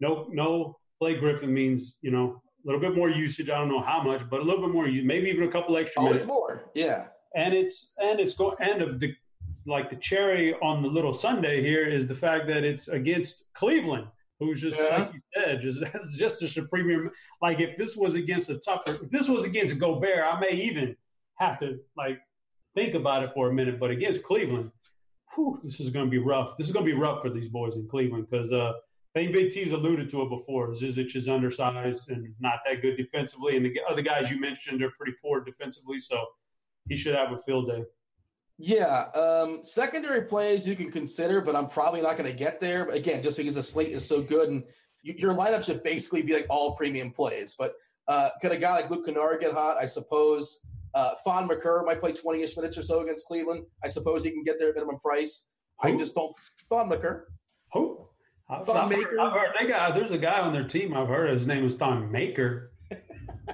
no 0.00 0.28
no 0.32 0.78
Blake 0.98 1.20
Griffin 1.20 1.52
means 1.52 1.98
you 2.00 2.10
know 2.10 2.40
a 2.64 2.66
little 2.66 2.80
bit 2.80 2.96
more 2.96 3.10
usage. 3.10 3.50
I 3.50 3.58
don't 3.58 3.68
know 3.68 3.82
how 3.82 4.02
much, 4.02 4.22
but 4.30 4.40
a 4.40 4.42
little 4.42 4.62
bit 4.66 4.74
more, 4.74 4.86
maybe 4.86 5.28
even 5.28 5.44
a 5.44 5.50
couple 5.50 5.76
extra 5.76 6.00
Oh, 6.02 6.06
minutes 6.06 6.24
it's 6.24 6.32
more. 6.32 6.70
Yeah. 6.74 7.08
And 7.36 7.54
it's 7.54 7.92
and 7.98 8.18
it's 8.18 8.34
going 8.34 8.56
and 8.60 8.82
of 8.82 8.98
the 8.98 9.14
like 9.66 9.90
the 9.90 9.96
cherry 9.96 10.54
on 10.62 10.82
the 10.82 10.88
little 10.88 11.12
Sunday 11.12 11.60
here 11.60 11.86
is 11.86 12.06
the 12.08 12.14
fact 12.14 12.46
that 12.48 12.62
it's 12.64 12.88
against 12.88 13.44
Cleveland, 13.54 14.06
who's 14.38 14.60
just 14.60 14.78
Yeah. 14.78 14.96
like 14.96 15.12
you 15.14 15.20
said, 15.34 15.60
just 15.60 15.80
just 16.16 16.40
just 16.40 16.56
a 16.56 16.62
premium. 16.64 17.10
Like 17.42 17.60
if 17.60 17.76
this 17.76 17.96
was 17.96 18.14
against 18.14 18.50
a 18.50 18.58
tougher, 18.58 18.98
if 19.02 19.10
this 19.10 19.28
was 19.28 19.44
against 19.44 19.78
Gobert, 19.78 20.24
I 20.24 20.40
may 20.40 20.52
even 20.52 20.96
have 21.36 21.58
to 21.60 21.78
like 21.96 22.18
think 22.74 22.94
about 22.94 23.22
it 23.22 23.30
for 23.34 23.50
a 23.50 23.54
minute. 23.54 23.78
But 23.78 23.90
against 23.90 24.22
Cleveland, 24.22 24.70
whew, 25.34 25.60
this 25.62 25.80
is 25.80 25.90
going 25.90 26.06
to 26.06 26.10
be 26.10 26.18
rough. 26.18 26.56
This 26.56 26.68
is 26.68 26.72
going 26.72 26.86
to 26.86 26.92
be 26.92 26.98
rough 26.98 27.20
for 27.22 27.30
these 27.30 27.48
boys 27.48 27.76
in 27.76 27.86
Cleveland 27.88 28.28
because 28.30 28.52
uh, 28.52 28.72
I 29.16 29.18
think 29.20 29.32
Big 29.32 29.50
T's 29.50 29.72
alluded 29.72 30.08
to 30.10 30.22
it 30.22 30.30
before. 30.30 30.68
Zizic 30.70 31.16
is 31.16 31.28
undersized 31.28 32.10
and 32.10 32.32
not 32.38 32.60
that 32.66 32.82
good 32.82 32.96
defensively, 32.96 33.56
and 33.56 33.66
the 33.66 33.74
other 33.90 34.02
guys 34.02 34.30
you 34.30 34.38
mentioned 34.40 34.80
are 34.82 34.92
pretty 34.96 35.14
poor 35.20 35.40
defensively. 35.40 35.98
So 35.98 36.24
he 36.88 36.96
should 36.96 37.14
have 37.14 37.32
a 37.32 37.38
field 37.38 37.68
day. 37.68 37.84
Yeah, 38.58 39.08
um, 39.14 39.60
secondary 39.62 40.22
plays 40.22 40.66
you 40.66 40.76
can 40.76 40.90
consider, 40.90 41.40
but 41.42 41.54
I'm 41.54 41.68
probably 41.68 42.00
not 42.00 42.16
going 42.16 42.30
to 42.30 42.36
get 42.36 42.58
there. 42.58 42.88
Again, 42.90 43.22
just 43.22 43.36
because 43.36 43.56
the 43.56 43.62
slate 43.62 43.90
is 43.90 44.06
so 44.06 44.22
good, 44.22 44.48
and 44.48 44.64
you, 45.02 45.14
your 45.18 45.34
lineup 45.34 45.62
should 45.64 45.82
basically 45.82 46.22
be 46.22 46.32
like 46.32 46.46
all 46.48 46.74
premium 46.74 47.10
plays. 47.10 47.54
But 47.58 47.74
uh, 48.08 48.30
could 48.40 48.52
a 48.52 48.56
guy 48.56 48.72
like 48.76 48.90
Luke 48.90 49.04
Kennard 49.04 49.40
get 49.40 49.52
hot? 49.52 49.76
I 49.78 49.86
suppose. 49.86 50.60
Uh, 50.94 51.10
Thon 51.24 51.46
McCurr 51.46 51.84
might 51.84 52.00
play 52.00 52.12
20-ish 52.12 52.56
minutes 52.56 52.78
or 52.78 52.82
so 52.82 53.00
against 53.02 53.26
Cleveland. 53.26 53.64
I 53.84 53.88
suppose 53.88 54.24
he 54.24 54.30
can 54.30 54.42
get 54.42 54.58
there 54.58 54.70
at 54.70 54.74
minimum 54.74 54.98
price. 55.00 55.48
I 55.82 55.94
just 55.94 56.14
don't. 56.14 56.34
Thon 56.70 56.88
McCurr. 56.88 57.24
Who? 57.74 58.08
I've, 58.48 58.64
Thon 58.64 58.76
I've 58.78 58.88
Maker. 58.88 59.10
heard, 59.10 59.18
I've 59.18 59.32
heard 59.32 59.48
they 59.60 59.66
got, 59.66 59.94
there's 59.94 60.12
a 60.12 60.18
guy 60.18 60.40
on 60.40 60.54
their 60.54 60.66
team. 60.66 60.94
I've 60.96 61.08
heard 61.08 61.28
Of, 61.28 61.36
his 61.36 61.46
name 61.46 61.66
is 61.66 61.74
Thon 61.74 62.10
Maker. 62.10 62.72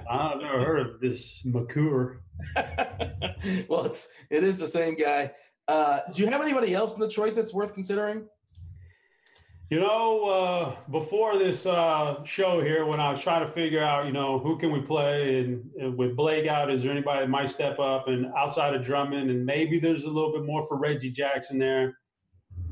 I've 0.09 0.39
never 0.39 0.63
heard 0.63 0.79
of 0.87 1.01
this 1.01 1.43
McCure. 1.43 2.19
well, 3.67 3.85
it's 3.85 4.09
it 4.29 4.43
is 4.43 4.57
the 4.57 4.67
same 4.67 4.95
guy. 4.95 5.31
Uh, 5.67 5.99
do 6.11 6.21
you 6.21 6.29
have 6.29 6.41
anybody 6.41 6.73
else 6.73 6.95
in 6.95 7.01
Detroit 7.01 7.35
that's 7.35 7.53
worth 7.53 7.73
considering? 7.73 8.25
You 9.69 9.79
know, 9.79 10.25
uh, 10.25 10.75
before 10.91 11.39
this 11.39 11.65
uh, 11.65 12.23
show 12.25 12.61
here, 12.61 12.85
when 12.85 12.99
I 12.99 13.09
was 13.09 13.23
trying 13.23 13.43
to 13.43 13.51
figure 13.51 13.81
out, 13.81 14.05
you 14.05 14.11
know, 14.11 14.37
who 14.37 14.57
can 14.57 14.71
we 14.71 14.81
play, 14.81 15.39
and, 15.39 15.67
and 15.79 15.97
with 15.97 16.15
Blake 16.15 16.47
out, 16.47 16.69
is 16.69 16.83
there 16.83 16.91
anybody 16.91 17.21
that 17.21 17.29
might 17.29 17.49
step 17.49 17.79
up? 17.79 18.07
And 18.07 18.27
outside 18.37 18.75
of 18.75 18.83
Drummond, 18.83 19.31
and 19.31 19.43
maybe 19.43 19.79
there's 19.79 20.03
a 20.03 20.09
little 20.09 20.31
bit 20.31 20.45
more 20.45 20.67
for 20.67 20.77
Reggie 20.77 21.09
Jackson 21.09 21.57
there. 21.57 21.97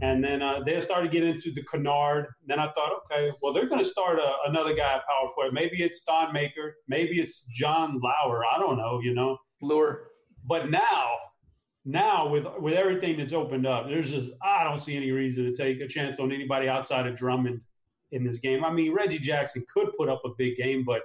And 0.03 0.23
then 0.23 0.41
uh, 0.41 0.59
they 0.63 0.79
started 0.81 1.11
getting 1.11 1.29
into 1.29 1.51
the 1.51 1.63
Kennard. 1.63 2.27
Then 2.45 2.59
I 2.59 2.71
thought, 2.73 2.91
okay, 3.05 3.31
well, 3.41 3.53
they're 3.53 3.67
going 3.67 3.81
to 3.81 3.87
start 3.87 4.19
a, 4.19 4.33
another 4.47 4.75
guy 4.75 4.95
at 4.95 5.01
power 5.07 5.29
forward. 5.33 5.53
Maybe 5.53 5.81
it's 5.81 6.01
Thon 6.01 6.33
Maker. 6.33 6.75
Maybe 6.87 7.19
it's 7.19 7.45
Jon 7.51 7.99
Leuer. 7.99 8.41
I 8.53 8.59
don't 8.59 8.77
know, 8.77 8.99
you 9.01 9.13
know. 9.13 9.37
Leuer. 9.61 9.97
But 10.45 10.69
now 10.69 11.17
now 11.85 12.27
with 12.27 12.45
with 12.59 12.73
everything 12.73 13.17
that's 13.17 13.33
opened 13.33 13.65
up, 13.65 13.87
there's 13.87 14.11
just 14.11 14.31
I 14.41 14.63
don't 14.63 14.79
see 14.79 14.95
any 14.95 15.11
reason 15.11 15.45
to 15.45 15.53
take 15.53 15.81
a 15.81 15.87
chance 15.87 16.19
on 16.19 16.31
anybody 16.31 16.67
outside 16.67 17.07
of 17.07 17.15
Drummond 17.15 17.61
in 18.11 18.23
this 18.23 18.37
game. 18.37 18.63
I 18.63 18.71
mean, 18.71 18.93
Reggie 18.93 19.19
Jackson 19.19 19.65
could 19.73 19.89
put 19.97 20.09
up 20.09 20.21
a 20.25 20.29
big 20.37 20.55
game, 20.55 20.83
but 20.85 21.01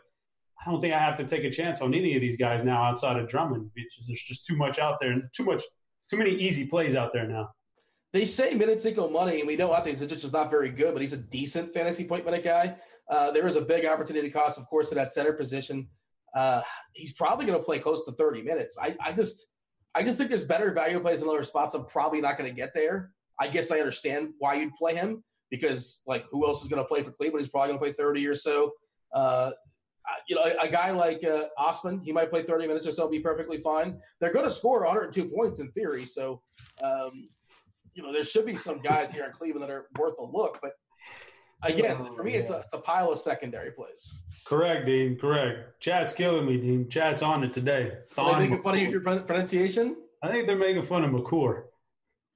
I 0.60 0.70
don't 0.70 0.80
think 0.80 0.94
I 0.94 0.98
have 0.98 1.16
to 1.16 1.24
take 1.24 1.44
a 1.44 1.50
chance 1.50 1.80
on 1.80 1.94
any 1.94 2.14
of 2.14 2.20
these 2.20 2.36
guys 2.36 2.62
now 2.62 2.82
outside 2.82 3.16
of 3.16 3.28
Drummond. 3.28 3.70
because 3.74 4.06
There's 4.06 4.22
just 4.22 4.44
too 4.44 4.56
much 4.56 4.78
out 4.78 4.98
there 5.00 5.12
and 5.12 5.22
too 5.32 5.44
much 5.44 5.62
too 6.10 6.16
many 6.16 6.30
easy 6.30 6.66
plays 6.66 6.94
out 6.94 7.12
there 7.12 7.26
now. 7.26 7.50
They 8.12 8.24
say 8.24 8.54
minutes 8.54 8.86
equal 8.86 9.10
money, 9.10 9.40
and 9.40 9.46
we 9.46 9.56
know 9.56 9.72
I 9.72 9.80
think 9.80 9.98
Zizic 9.98 10.24
is 10.24 10.32
not 10.32 10.50
very 10.50 10.70
good, 10.70 10.94
but 10.94 11.02
he's 11.02 11.12
a 11.12 11.18
decent 11.18 11.72
fantasy 11.72 12.04
point 12.04 12.24
minute 12.24 12.44
guy. 12.44 12.76
Uh, 13.10 13.30
there 13.30 13.46
is 13.46 13.56
a 13.56 13.60
big 13.60 13.84
opportunity 13.84 14.30
cost, 14.30 14.58
of 14.58 14.66
course, 14.66 14.88
to 14.90 14.94
that 14.96 15.12
center 15.12 15.32
position. 15.32 15.88
Uh, 16.36 16.60
he's 16.92 17.14
probably 17.14 17.46
going 17.46 17.58
to 17.58 17.64
play 17.64 17.78
close 17.78 18.04
to 18.04 18.12
30 18.12 18.42
minutes. 18.42 18.78
I, 18.80 18.94
I 19.04 19.12
just 19.12 19.48
I 19.94 20.02
just 20.02 20.18
think 20.18 20.28
there's 20.28 20.44
better 20.44 20.72
value 20.72 21.00
plays 21.00 21.22
in 21.22 21.28
other 21.28 21.42
spots. 21.42 21.74
I'm 21.74 21.86
probably 21.86 22.20
not 22.20 22.36
going 22.36 22.50
to 22.50 22.54
get 22.54 22.74
there. 22.74 23.12
I 23.40 23.48
guess 23.48 23.72
I 23.72 23.78
understand 23.78 24.34
why 24.38 24.54
you'd 24.56 24.74
play 24.74 24.94
him 24.94 25.24
because, 25.50 26.02
like, 26.06 26.26
who 26.30 26.46
else 26.46 26.62
is 26.62 26.68
going 26.68 26.82
to 26.82 26.86
play 26.86 27.02
for 27.02 27.12
Cleveland? 27.12 27.42
He's 27.44 27.50
probably 27.50 27.68
going 27.68 27.78
to 27.78 27.84
play 27.84 28.04
30 28.04 28.26
or 28.26 28.36
so. 28.36 28.72
Uh, 29.14 29.52
you 30.28 30.36
know, 30.36 30.44
a, 30.44 30.66
a, 30.66 30.70
guy 30.70 30.90
like 30.90 31.24
uh, 31.24 31.44
Osman, 31.58 32.00
he 32.00 32.12
might 32.12 32.30
play 32.30 32.42
30 32.42 32.66
minutes 32.66 32.86
or 32.86 32.92
so, 32.92 33.08
be 33.08 33.20
perfectly 33.20 33.58
fine. 33.62 33.98
They're 34.20 34.32
going 34.32 34.44
to 34.44 34.50
score 34.50 34.80
102 34.80 35.30
points 35.30 35.60
in 35.60 35.72
theory. 35.72 36.04
So, 36.04 36.42
um, 36.82 37.28
you 37.94 38.02
know, 38.02 38.12
there 38.12 38.24
should 38.24 38.44
be 38.44 38.56
some 38.56 38.80
guys 38.80 39.12
here 39.12 39.24
in 39.24 39.32
Cleveland 39.32 39.62
that 39.62 39.70
are 39.70 39.86
worth 39.98 40.18
a 40.18 40.24
look. 40.24 40.58
But 40.60 40.72
again, 41.68 42.08
for 42.16 42.22
me, 42.22 42.34
it's 42.34 42.50
a, 42.50 42.58
it's 42.58 42.74
a 42.74 42.78
pile 42.78 43.12
of 43.12 43.18
secondary 43.18 43.70
plays. 43.70 44.14
Correct, 44.46 44.86
Dean. 44.86 45.18
Correct. 45.18 45.80
Chat's 45.80 46.14
killing 46.14 46.46
me, 46.46 46.56
Dean. 46.56 46.88
Chat's 46.88 47.22
on 47.22 47.44
it 47.44 47.52
today. 47.52 47.92
Are 48.16 48.34
they 48.34 48.48
making 48.48 48.62
fun 48.62 48.74
of 48.74 48.90
your 48.90 49.00
pronunciation? 49.00 49.96
I 50.22 50.30
think 50.30 50.46
they're 50.46 50.56
making 50.56 50.82
fun 50.82 51.04
of 51.04 51.10
McCour. 51.10 51.64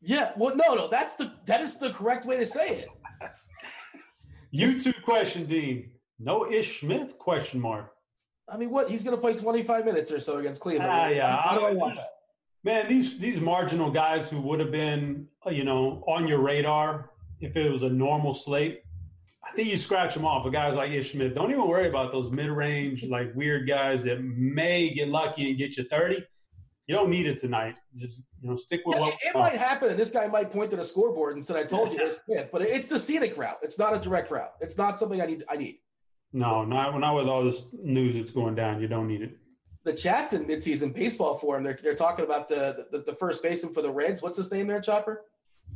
Yeah. 0.03 0.33
Well, 0.37 0.57
no, 0.57 0.75
no. 0.75 0.89
That's 0.89 1.17
the 1.17 1.33
that 1.47 1.61
is 1.61 1.77
the 1.77 1.91
correct 1.91 2.25
way 2.25 2.37
to 2.39 2.47
say 2.47 2.69
it. 2.71 2.89
YouTube 4.55 5.03
question, 5.03 5.47
Dean. 5.47 5.91
No 6.19 6.51
Ish 6.51 6.81
Smith? 6.81 7.19
Question 7.19 7.61
mark. 7.61 7.93
I 8.49 8.57
mean, 8.57 8.71
what? 8.71 8.91
He's 8.91 9.03
going 9.03 9.17
to 9.17 9.21
play 9.21 9.35
25 9.35 9.85
minutes 9.85 10.11
or 10.11 10.21
so 10.21 10.39
against 10.39 10.61
Cleveland. 10.61 10.91
Ah, 10.91 11.09
yeah. 11.09 11.41
How 11.43 11.57
do 11.57 11.65
I 11.65 11.73
want 11.73 11.97
that? 11.97 12.09
Man, 12.63 12.89
these 12.89 13.19
these 13.19 13.41
marginal 13.41 13.91
guys 13.91 14.29
who 14.29 14.41
would 14.41 14.61
have 14.61 14.71
been, 14.71 15.29
you 15.51 15.65
know, 15.65 16.05
on 16.07 16.29
your 16.29 16.41
radar 16.41 17.11
if 17.41 17.57
it 17.57 17.71
was 17.71 17.83
a 17.83 17.89
normal 17.89 18.35
slate, 18.35 18.83
I 19.51 19.55
think 19.55 19.69
you 19.69 19.77
scratch 19.77 20.15
them 20.15 20.25
off. 20.25 20.47
A 20.47 20.51
guys 20.51 20.77
like 20.77 20.93
Ish 20.93 21.13
Smith, 21.13 21.35
don't 21.35 21.51
even 21.51 21.67
worry 21.67 21.89
about 21.89 22.13
those 22.13 22.31
mid 22.31 22.51
range, 22.51 23.05
like 23.05 23.35
weird 23.35 23.67
guys 23.67 24.05
that 24.05 24.23
may 24.23 24.91
get 24.91 25.09
lucky 25.09 25.51
and 25.51 25.59
get 25.59 25.77
you 25.77 25.85
30. 25.85 26.25
You 26.87 26.95
don't 26.95 27.11
need 27.11 27.27
it 27.27 27.39
tonight. 27.39 27.79
Just 27.97 28.21
you 28.41 28.49
know, 28.49 28.57
stick 28.57 28.83
with 28.85 28.97
yeah, 28.97 29.03
what. 29.03 29.15
It, 29.15 29.19
it 29.29 29.35
might 29.35 29.57
happen, 29.57 29.91
and 29.91 29.99
this 29.99 30.11
guy 30.11 30.27
might 30.27 30.51
point 30.51 30.71
to 30.71 30.77
the 30.77 30.85
scoreboard 30.85 31.37
and 31.37 31.45
said, 31.45 31.57
"I 31.57 31.65
told 31.65 31.93
you 31.93 31.99
this." 32.05 32.21
Smith, 32.25 32.49
but 32.51 32.63
it's 32.63 32.89
the 32.89 32.99
scenic 32.99 33.37
route. 33.37 33.59
It's 33.63 33.79
not 33.79 33.95
a 33.95 33.99
direct 33.99 34.31
route. 34.31 34.53
It's 34.61 34.77
not 34.77 34.99
something 34.99 35.21
I 35.21 35.27
need. 35.27 35.45
I 35.49 35.57
need. 35.57 35.79
No, 36.33 36.65
not 36.65 36.99
not 36.99 37.15
with 37.15 37.29
all 37.29 37.45
this 37.45 37.65
news 37.73 38.17
that's 38.17 38.31
going 38.31 38.57
down. 38.57 38.81
You 38.81 38.89
don't 38.89 39.07
need 39.07 39.23
it. 39.23 39.37
The 39.85 39.93
chats 39.93 40.33
in 40.33 40.45
midseason 40.47 40.93
baseball 40.93 41.37
forum, 41.39 41.63
they're 41.63 41.79
they're 41.81 41.95
talking 41.95 42.25
about 42.25 42.49
the 42.49 42.87
the, 42.91 42.99
the 43.03 43.15
first 43.15 43.43
baseman 43.43 43.73
for 43.73 43.83
the 43.83 43.91
Reds. 43.91 44.21
What's 44.21 44.39
his 44.39 44.51
name 44.51 44.67
there, 44.67 44.81
Chopper? 44.81 45.23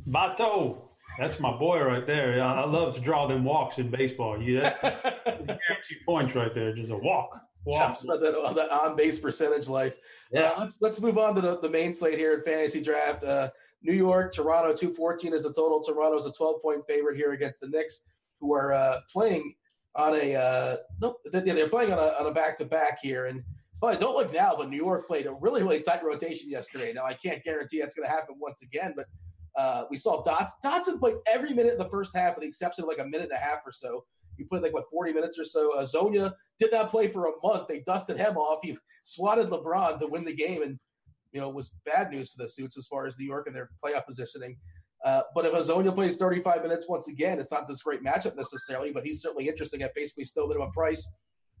Votto. 0.09 0.89
That's 1.19 1.39
my 1.39 1.55
boy 1.55 1.81
right 1.81 2.05
there. 2.05 2.43
I 2.43 2.65
love 2.65 2.95
to 2.95 3.01
draw 3.01 3.27
them 3.27 3.43
walks 3.43 3.77
in 3.77 3.89
baseball. 3.89 4.41
You 4.41 4.61
that's, 4.61 4.77
that's 4.81 5.47
guaranteed 5.47 6.05
points 6.05 6.35
right 6.35 6.53
there. 6.53 6.75
Just 6.75 6.91
a 6.91 6.97
walk. 6.97 7.39
walk. 7.63 8.03
about 8.03 8.19
that, 8.21 8.53
that 8.55 8.71
on 8.71 8.95
base 8.95 9.19
percentage 9.19 9.67
life. 9.67 9.95
Yeah. 10.31 10.51
Uh, 10.51 10.59
let's 10.59 10.81
let's 10.81 11.01
move 11.01 11.17
on 11.17 11.35
to 11.35 11.41
the, 11.41 11.59
the 11.59 11.69
main 11.69 11.93
slate 11.93 12.17
here 12.17 12.33
in 12.33 12.41
fantasy 12.41 12.81
draft. 12.81 13.23
Uh, 13.23 13.49
New 13.81 13.93
York, 13.93 14.33
Toronto, 14.33 14.73
two 14.73 14.91
fourteen 14.93 15.33
is 15.33 15.43
the 15.43 15.53
total. 15.53 15.81
Toronto 15.81 16.17
is 16.17 16.25
a 16.25 16.31
twelve 16.31 16.61
point 16.61 16.85
favorite 16.87 17.15
here 17.15 17.33
against 17.33 17.61
the 17.61 17.67
Knicks, 17.67 18.01
who 18.39 18.53
are 18.53 18.73
uh, 18.73 18.99
playing 19.11 19.53
on 19.95 20.15
a 20.15 20.35
uh, 20.35 20.77
nope, 21.01 21.21
they're 21.31 21.69
playing 21.69 21.93
on 21.93 21.99
a 21.99 22.13
on 22.19 22.27
a 22.27 22.31
back 22.31 22.57
to 22.57 22.65
back 22.65 22.99
here. 23.01 23.27
And 23.27 23.43
boy, 23.79 23.95
don't 23.95 24.15
look 24.15 24.33
now, 24.33 24.55
but 24.57 24.69
New 24.69 24.77
York 24.77 25.07
played 25.07 25.25
a 25.27 25.33
really 25.33 25.63
really 25.63 25.79
tight 25.81 26.03
rotation 26.03 26.49
yesterday. 26.49 26.91
Now 26.93 27.05
I 27.05 27.13
can't 27.13 27.43
guarantee 27.43 27.79
that's 27.79 27.95
going 27.95 28.07
to 28.07 28.13
happen 28.13 28.35
once 28.39 28.61
again, 28.61 28.93
but 28.95 29.05
uh, 29.57 29.85
we 29.89 29.97
saw 29.97 30.21
Dotson. 30.23 30.51
Dotson 30.63 30.99
played 30.99 31.15
every 31.27 31.53
minute 31.53 31.73
in 31.73 31.79
the 31.79 31.89
first 31.89 32.15
half, 32.15 32.35
with 32.35 32.41
the 32.41 32.47
exception 32.47 32.83
of 32.83 32.87
like 32.87 32.99
a 32.99 33.05
minute 33.05 33.29
and 33.31 33.31
a 33.31 33.37
half 33.37 33.59
or 33.65 33.71
so. 33.71 34.05
He 34.37 34.43
played 34.43 34.63
like 34.63 34.73
what 34.73 34.89
40 34.91 35.13
minutes 35.13 35.39
or 35.39 35.45
so. 35.45 35.77
Uh, 35.77 35.85
Zonia 35.85 36.33
did 36.59 36.71
not 36.71 36.89
play 36.89 37.07
for 37.07 37.27
a 37.27 37.31
month. 37.41 37.67
They 37.67 37.79
dusted 37.79 38.17
him 38.17 38.37
off. 38.37 38.59
He 38.63 38.77
swatted 39.03 39.49
LeBron 39.49 39.99
to 39.99 40.07
win 40.07 40.25
the 40.25 40.35
game, 40.35 40.61
and 40.61 40.77
you 41.31 41.39
know 41.39 41.49
it 41.49 41.55
was 41.55 41.73
bad 41.85 42.11
news 42.11 42.31
for 42.31 42.43
the 42.43 42.49
suits 42.49 42.77
as 42.77 42.87
far 42.87 43.07
as 43.07 43.17
New 43.17 43.25
York 43.25 43.47
and 43.47 43.55
their 43.55 43.69
playoff 43.83 44.05
positioning. 44.05 44.57
Uh, 45.03 45.21
but 45.35 45.45
if 45.45 45.53
Hezonja 45.53 45.93
plays 45.93 46.15
35 46.15 46.63
minutes 46.63 46.87
once 46.89 47.07
again, 47.07 47.39
it's 47.39 47.51
not 47.51 47.67
this 47.67 47.83
great 47.83 48.03
matchup 48.03 48.35
necessarily, 48.35 48.91
but 48.91 49.05
he's 49.05 49.21
certainly 49.21 49.47
interesting 49.47 49.83
at 49.83 49.93
basically 49.93 50.25
still 50.25 50.45
a 50.45 50.47
minimum 50.47 50.71
price. 50.71 51.07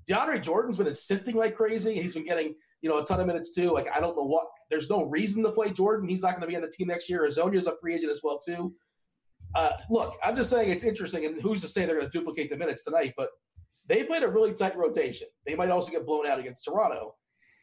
DeAndre 0.09 0.41
Jordan's 0.41 0.77
been 0.77 0.87
assisting 0.87 1.35
like 1.35 1.55
crazy. 1.55 1.99
He's 2.01 2.13
been 2.13 2.25
getting 2.25 2.55
you 2.81 2.89
know 2.89 2.99
a 2.99 3.05
ton 3.05 3.19
of 3.19 3.27
minutes 3.27 3.53
too. 3.53 3.71
Like 3.71 3.87
I 3.95 3.99
don't 3.99 4.15
know 4.15 4.25
what. 4.25 4.45
There's 4.69 4.89
no 4.89 5.03
reason 5.03 5.43
to 5.43 5.51
play 5.51 5.71
Jordan. 5.71 6.07
He's 6.07 6.21
not 6.21 6.31
going 6.31 6.41
to 6.41 6.47
be 6.47 6.55
on 6.55 6.61
the 6.61 6.69
team 6.69 6.87
next 6.87 7.09
year. 7.09 7.27
Hezonja's 7.27 7.67
a 7.67 7.75
free 7.81 7.95
agent 7.95 8.11
as 8.11 8.21
well 8.23 8.39
too. 8.39 8.73
Uh, 9.55 9.71
look, 9.89 10.17
I'm 10.23 10.35
just 10.35 10.49
saying 10.49 10.69
it's 10.69 10.83
interesting, 10.83 11.25
and 11.25 11.41
who's 11.41 11.61
to 11.61 11.67
say 11.67 11.85
they're 11.85 11.97
going 11.97 12.11
to 12.11 12.17
duplicate 12.17 12.49
the 12.49 12.57
minutes 12.57 12.83
tonight? 12.83 13.13
But 13.15 13.29
they 13.87 14.03
played 14.03 14.23
a 14.23 14.27
really 14.27 14.53
tight 14.53 14.77
rotation. 14.77 15.27
They 15.45 15.55
might 15.55 15.69
also 15.69 15.91
get 15.91 16.05
blown 16.05 16.27
out 16.27 16.39
against 16.39 16.65
Toronto, 16.65 17.15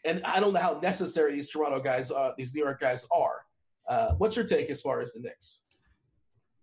and 0.05 0.23
I 0.25 0.41
don't 0.41 0.55
know 0.55 0.61
how 0.61 0.81
necessary 0.81 1.33
these 1.33 1.51
Toronto 1.51 1.81
guys, 1.81 2.11
uh, 2.11 2.33
these 2.37 2.55
New 2.55 2.63
York 2.63 2.81
guys, 2.81 3.07
are. 3.13 3.43
Uh, 3.89 4.13
what's 4.19 4.37
your 4.37 4.47
take 4.47 4.71
as 4.71 4.81
far 4.81 5.01
as 5.01 5.13
the 5.13 5.21
Knicks? 5.21 5.61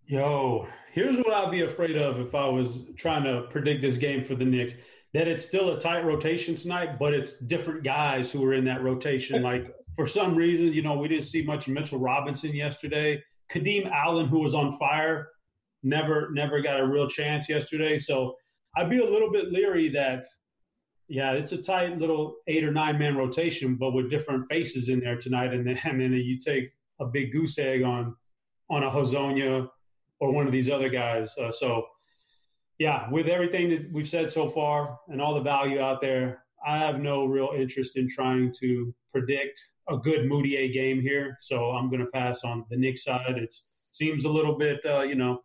Yo, 0.05 0.67
here's 0.91 1.17
what 1.17 1.33
I'd 1.33 1.51
be 1.51 1.61
afraid 1.61 1.95
of 1.95 2.19
if 2.19 2.33
I 2.33 2.47
was 2.47 2.79
trying 2.97 3.23
to 3.25 3.43
predict 3.49 3.81
this 3.83 3.97
game 3.97 4.23
for 4.23 4.33
the 4.33 4.45
Knicks. 4.45 4.73
That 5.13 5.27
it's 5.27 5.43
still 5.43 5.71
a 5.71 5.79
tight 5.79 6.05
rotation 6.05 6.53
tonight, 6.53 6.99
but 6.99 7.13
it's 7.13 7.35
different 7.35 7.83
guys 7.83 8.31
who 8.31 8.43
are 8.45 8.53
in 8.53 8.63
that 8.65 8.83
rotation. 8.83 9.41
Like 9.41 9.73
for 9.95 10.05
some 10.05 10.35
reason, 10.35 10.67
you 10.67 10.83
know, 10.83 10.97
we 10.97 11.07
didn't 11.07 11.25
see 11.25 11.41
much 11.41 11.67
Mitchell 11.67 11.99
Robinson 11.99 12.53
yesterday. 12.53 13.21
Kadeem 13.51 13.89
Allen, 13.89 14.27
who 14.27 14.39
was 14.39 14.53
on 14.53 14.77
fire, 14.77 15.29
never 15.83 16.29
never 16.31 16.61
got 16.61 16.79
a 16.79 16.85
real 16.85 17.07
chance 17.07 17.49
yesterday. 17.49 17.97
So 17.97 18.35
I'd 18.77 18.89
be 18.89 18.99
a 18.99 19.05
little 19.05 19.31
bit 19.31 19.51
leery 19.51 19.89
that, 19.89 20.23
yeah, 21.07 21.31
it's 21.31 21.51
a 21.51 21.61
tight 21.61 21.97
little 21.97 22.35
eight 22.47 22.63
or 22.63 22.71
nine 22.71 22.99
man 22.99 23.17
rotation, 23.17 23.75
but 23.75 23.91
with 23.91 24.11
different 24.11 24.45
faces 24.49 24.89
in 24.89 24.99
there 24.99 25.17
tonight, 25.17 25.53
and 25.53 25.65
then 25.67 25.79
and 25.83 25.99
then 25.99 26.13
you 26.13 26.37
take 26.37 26.69
a 26.99 27.05
big 27.05 27.31
goose 27.31 27.57
egg 27.57 27.83
on 27.83 28.15
on 28.69 28.83
a 28.83 28.91
Hezonja 28.91 29.67
or 30.19 30.31
one 30.31 30.45
of 30.45 30.51
these 30.51 30.69
other 30.69 30.89
guys. 30.89 31.35
Uh, 31.37 31.51
so 31.51 31.85
yeah, 32.79 33.09
with 33.09 33.27
everything 33.27 33.69
that 33.69 33.91
we've 33.91 34.07
said 34.07 34.31
so 34.31 34.47
far 34.47 34.97
and 35.09 35.21
all 35.21 35.33
the 35.33 35.41
value 35.41 35.81
out 35.81 35.99
there, 35.99 36.45
I 36.65 36.77
have 36.77 36.99
no 36.99 37.25
real 37.25 37.51
interest 37.55 37.97
in 37.97 38.09
trying 38.09 38.53
to 38.61 38.93
predict 39.11 39.61
a 39.89 39.97
good 39.97 40.29
Mudiay 40.29 40.71
game 40.71 41.01
here. 41.01 41.37
So 41.41 41.71
I'm 41.71 41.89
going 41.89 41.99
to 41.99 42.11
pass 42.11 42.43
on 42.45 42.65
the 42.69 42.77
Knicks 42.77 43.03
side. 43.03 43.37
It 43.37 43.53
seems 43.91 44.23
a 44.23 44.29
little 44.29 44.57
bit, 44.57 44.79
uh, 44.85 45.01
you 45.01 45.15
know, 45.15 45.41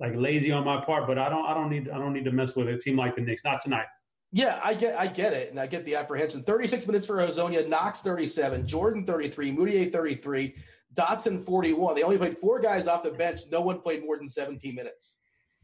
like 0.00 0.14
lazy 0.16 0.50
on 0.50 0.64
my 0.64 0.82
part, 0.82 1.06
but 1.06 1.18
I 1.18 1.28
don't, 1.28 1.46
I 1.46 1.52
don't 1.52 1.68
need, 1.68 1.90
I 1.90 1.98
don't 1.98 2.14
need 2.14 2.24
to 2.24 2.32
mess 2.32 2.56
with 2.56 2.68
a 2.68 2.78
team 2.78 2.96
like 2.96 3.16
the 3.16 3.22
Knicks. 3.22 3.44
Not 3.44 3.60
tonight. 3.62 3.86
Yeah, 4.32 4.58
I 4.64 4.74
get, 4.74 4.98
I 4.98 5.06
get 5.06 5.34
it, 5.34 5.50
and 5.50 5.60
I 5.60 5.66
get 5.66 5.84
the 5.84 5.94
apprehension. 5.94 6.42
36 6.42 6.86
minutes 6.86 7.06
for 7.06 7.16
Hezonja, 7.16 7.68
Knox 7.68 8.02
37, 8.02 8.66
Jordan 8.66 9.04
33, 9.04 9.52
Mudiay 9.52 9.92
33, 9.92 10.54
Dotson 10.94 11.42
41. 11.44 11.94
They 11.94 12.02
only 12.02 12.18
played 12.18 12.36
four 12.36 12.60
guys 12.60 12.88
off 12.88 13.02
the 13.02 13.10
bench. 13.10 13.40
No 13.50 13.60
one 13.60 13.80
played 13.80 14.04
more 14.04 14.16
than 14.16 14.28
17 14.28 14.74
minutes. 14.74 15.18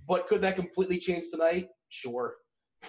But 0.06 0.26
could 0.26 0.40
that 0.42 0.56
completely 0.56 0.98
change 0.98 1.26
tonight? 1.30 1.68
Sure. 1.88 2.34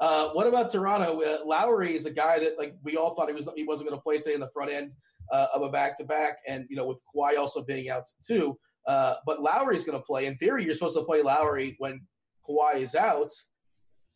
Uh, 0.00 0.30
what 0.30 0.48
about 0.48 0.72
Toronto? 0.72 1.22
Uh, 1.22 1.38
Lowry 1.44 1.94
is 1.94 2.06
a 2.06 2.10
guy 2.10 2.40
that 2.40 2.58
like 2.58 2.74
we 2.82 2.96
all 2.96 3.14
thought 3.14 3.28
he 3.28 3.34
was 3.34 3.46
he 3.54 3.62
wasn't 3.62 3.88
going 3.88 3.96
to 3.96 4.02
play 4.02 4.16
today 4.16 4.34
in 4.34 4.40
the 4.40 4.48
front 4.52 4.72
end 4.72 4.94
uh, 5.30 5.46
of 5.54 5.62
a 5.62 5.68
back 5.68 5.96
to 5.98 6.02
back, 6.04 6.38
and 6.48 6.66
you 6.68 6.74
know 6.74 6.86
with 6.86 6.98
Kawhi 7.14 7.38
also 7.38 7.62
being 7.62 7.88
out 7.88 8.04
too. 8.26 8.58
Uh, 8.86 9.14
but 9.26 9.38
is 9.72 9.84
going 9.84 9.96
to 9.96 10.04
play. 10.04 10.26
In 10.26 10.36
theory, 10.38 10.64
you're 10.64 10.74
supposed 10.74 10.96
to 10.96 11.04
play 11.04 11.22
Lowry 11.22 11.76
when 11.78 12.00
Kawhi 12.48 12.80
is 12.80 12.96
out. 12.96 13.30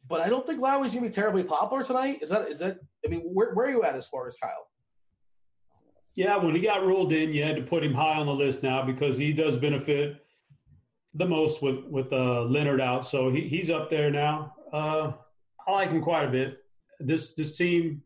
But 0.09 0.23
I 0.23 0.29
don't 0.29 0.45
think 0.47 0.61
Lowry's 0.61 0.93
going 0.93 1.05
to 1.05 1.11
be 1.11 1.15
terribly 1.15 1.45
popular 1.45 1.85
tonight. 1.85 2.19
Is 2.23 2.31
that 2.31 2.49
is 2.49 2.59
that? 2.61 2.79
I 3.05 3.09
mean, 3.09 3.21
where, 3.21 3.55
where 3.55 3.67
are 3.67 3.71
you 3.71 3.85
at 3.85 3.95
as 3.95 4.09
far 4.09 4.27
as 4.27 4.37
Kyle? 4.37 4.67
Yeah, 6.17 6.37
when 6.37 6.55
he 6.55 6.63
got 6.63 6.85
ruled 6.85 7.13
in, 7.13 7.33
you 7.33 7.45
had 7.45 7.57
to 7.57 7.63
put 7.63 7.85
him 7.85 7.93
high 7.93 8.17
on 8.17 8.27
the 8.27 8.35
list 8.35 8.63
now 8.63 8.83
because 8.83 9.19
he 9.19 9.33
does 9.33 9.57
benefit 9.57 10.26
the 11.16 11.26
most 11.26 11.62
with 11.62 11.84
with 11.84 12.12
uh, 12.12 12.43
Leonard 12.43 12.80
out, 12.80 13.06
so 13.06 13.30
he, 13.30 13.48
he's 13.48 13.70
up 13.70 13.88
there 13.90 14.10
now. 14.10 14.55
Uh, 14.72 15.12
I 15.66 15.72
like 15.72 15.90
him 15.90 16.02
quite 16.02 16.24
a 16.24 16.30
bit. 16.30 16.59
This 17.01 17.34
this 17.34 17.56
team 17.56 18.02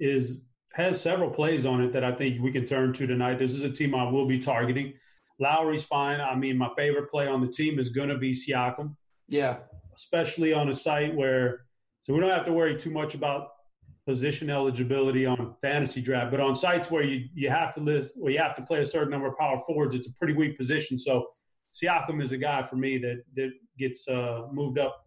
is 0.00 0.40
has 0.74 1.00
several 1.00 1.30
plays 1.30 1.66
on 1.66 1.82
it 1.82 1.92
that 1.92 2.04
I 2.04 2.12
think 2.12 2.42
we 2.42 2.52
can 2.52 2.66
turn 2.66 2.92
to 2.94 3.06
tonight. 3.06 3.38
This 3.38 3.52
is 3.52 3.62
a 3.62 3.70
team 3.70 3.94
I 3.94 4.08
will 4.10 4.26
be 4.26 4.38
targeting. 4.38 4.94
Lowry's 5.40 5.84
fine. 5.84 6.20
I 6.20 6.34
mean, 6.34 6.58
my 6.58 6.70
favorite 6.76 7.10
play 7.10 7.28
on 7.28 7.40
the 7.40 7.48
team 7.48 7.78
is 7.78 7.88
going 7.88 8.08
to 8.08 8.18
be 8.18 8.32
Siakam. 8.32 8.96
Yeah, 9.28 9.58
especially 9.94 10.52
on 10.52 10.68
a 10.68 10.74
site 10.74 11.14
where 11.14 11.64
so 12.00 12.12
we 12.12 12.20
don't 12.20 12.30
have 12.30 12.46
to 12.46 12.52
worry 12.52 12.76
too 12.76 12.90
much 12.90 13.14
about 13.14 13.48
position 14.06 14.48
eligibility 14.48 15.26
on 15.26 15.54
fantasy 15.60 16.00
draft, 16.00 16.30
but 16.30 16.40
on 16.40 16.56
sites 16.56 16.90
where 16.90 17.04
you 17.04 17.26
you 17.34 17.50
have 17.50 17.72
to 17.74 17.80
list 17.80 18.14
where 18.16 18.32
you 18.32 18.38
have 18.38 18.56
to 18.56 18.62
play 18.62 18.80
a 18.80 18.86
certain 18.86 19.10
number 19.10 19.28
of 19.28 19.36
power 19.38 19.62
forwards, 19.64 19.94
it's 19.94 20.08
a 20.08 20.12
pretty 20.14 20.32
weak 20.32 20.58
position. 20.58 20.98
So 20.98 21.28
Siakam 21.72 22.22
is 22.22 22.32
a 22.32 22.38
guy 22.38 22.62
for 22.62 22.76
me 22.76 22.98
that 22.98 23.22
that 23.36 23.50
gets 23.78 24.08
uh, 24.08 24.46
moved 24.52 24.78
up. 24.78 25.06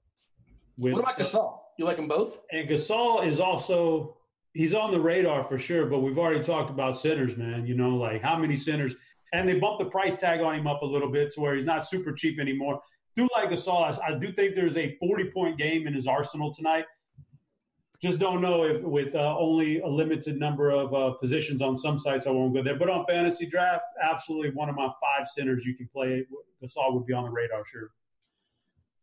With, 0.77 0.93
what 0.93 1.01
about 1.01 1.19
Gasol? 1.19 1.59
You 1.77 1.85
like 1.85 1.97
them 1.97 2.07
both? 2.07 2.39
And 2.51 2.67
Gasol 2.69 3.25
is 3.25 3.39
also 3.39 4.17
he's 4.53 4.73
on 4.73 4.91
the 4.91 4.99
radar 4.99 5.43
for 5.43 5.57
sure. 5.57 5.85
But 5.85 5.99
we've 5.99 6.17
already 6.17 6.43
talked 6.43 6.69
about 6.69 6.97
centers, 6.97 7.37
man. 7.37 7.65
You 7.65 7.75
know, 7.75 7.95
like 7.95 8.21
how 8.21 8.37
many 8.37 8.55
centers? 8.55 8.95
And 9.33 9.47
they 9.47 9.59
bumped 9.59 9.79
the 9.79 9.89
price 9.89 10.17
tag 10.17 10.41
on 10.41 10.55
him 10.55 10.67
up 10.67 10.81
a 10.81 10.85
little 10.85 11.09
bit 11.09 11.31
to 11.33 11.41
where 11.41 11.55
he's 11.55 11.65
not 11.65 11.85
super 11.85 12.11
cheap 12.11 12.39
anymore. 12.39 12.81
Do 13.15 13.27
like 13.33 13.49
Gasol. 13.49 13.99
I 14.01 14.17
do 14.17 14.31
think 14.31 14.55
there's 14.55 14.77
a 14.77 14.95
40 14.97 15.31
point 15.31 15.57
game 15.57 15.87
in 15.87 15.93
his 15.93 16.07
arsenal 16.07 16.53
tonight. 16.53 16.85
Just 18.01 18.19
don't 18.19 18.41
know 18.41 18.63
if 18.63 18.81
with 18.81 19.13
uh, 19.13 19.37
only 19.37 19.79
a 19.79 19.87
limited 19.87 20.39
number 20.39 20.71
of 20.71 20.93
uh, 20.93 21.11
positions 21.11 21.61
on 21.61 21.77
some 21.77 21.99
sites, 21.99 22.25
I 22.25 22.31
won't 22.31 22.53
go 22.53 22.63
there. 22.63 22.75
But 22.75 22.89
on 22.89 23.05
fantasy 23.05 23.45
draft, 23.45 23.83
absolutely 24.01 24.49
one 24.51 24.69
of 24.69 24.75
my 24.75 24.89
five 24.99 25.27
centers 25.27 25.65
you 25.65 25.75
can 25.75 25.87
play. 25.87 26.25
Gasol 26.63 26.95
would 26.95 27.05
be 27.05 27.13
on 27.13 27.25
the 27.25 27.29
radar, 27.29 27.63
sure. 27.63 27.91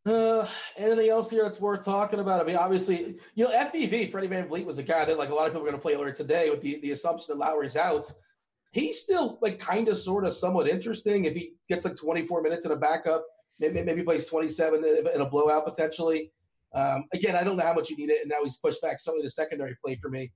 Uh, 0.04 0.48
anything 0.76 1.10
else 1.10 1.30
here 1.30 1.44
that's 1.44 1.60
worth 1.60 1.84
talking 1.84 2.18
about? 2.18 2.40
I 2.40 2.44
mean, 2.44 2.56
obviously, 2.56 3.18
you 3.34 3.44
know, 3.44 3.50
FVV, 3.50 4.10
Freddie 4.10 4.28
VanVleet, 4.28 4.64
was 4.64 4.78
a 4.78 4.82
guy 4.82 5.04
that 5.04 5.18
like 5.18 5.30
a 5.30 5.34
lot 5.34 5.46
of 5.46 5.52
people 5.52 5.62
are 5.62 5.70
going 5.70 5.78
to 5.78 5.82
play 5.82 5.94
later 5.94 6.12
today 6.12 6.50
with 6.50 6.60
the, 6.62 6.80
the 6.80 6.90
assumption 6.90 7.26
that 7.36 7.44
Lowry's 7.44 7.76
out. 7.76 8.10
He's 8.72 9.00
still 9.00 9.38
like 9.40 9.60
kind 9.60 9.88
of, 9.88 9.98
sort 9.98 10.24
of, 10.24 10.34
somewhat 10.34 10.66
interesting. 10.66 11.24
If 11.24 11.34
he 11.34 11.52
gets 11.68 11.84
like 11.84 11.96
24 11.96 12.42
minutes 12.42 12.64
in 12.64 12.72
a 12.72 12.76
backup, 12.76 13.24
maybe, 13.60 13.82
maybe 13.82 14.02
plays 14.02 14.26
27 14.26 14.84
in 15.14 15.20
a 15.20 15.24
blowout 15.24 15.64
potentially. 15.66 16.32
Um, 16.74 17.04
again, 17.12 17.34
I 17.34 17.42
don't 17.42 17.56
know 17.56 17.64
how 17.64 17.72
much 17.74 17.90
you 17.90 17.96
need 17.96 18.10
it, 18.10 18.20
and 18.20 18.28
now 18.28 18.42
he's 18.42 18.56
pushed 18.56 18.82
back 18.82 19.00
certainly 19.00 19.24
to 19.24 19.30
secondary 19.30 19.76
play 19.84 19.96
for 19.96 20.10
me. 20.10 20.32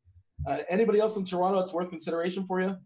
Uh, 0.47 0.59
anybody 0.69 0.99
else 0.99 1.17
in 1.17 1.25
Toronto 1.25 1.61
that's 1.61 1.73
worth 1.73 1.91
consideration 1.91 2.47
for 2.47 2.61
you? 2.61 2.77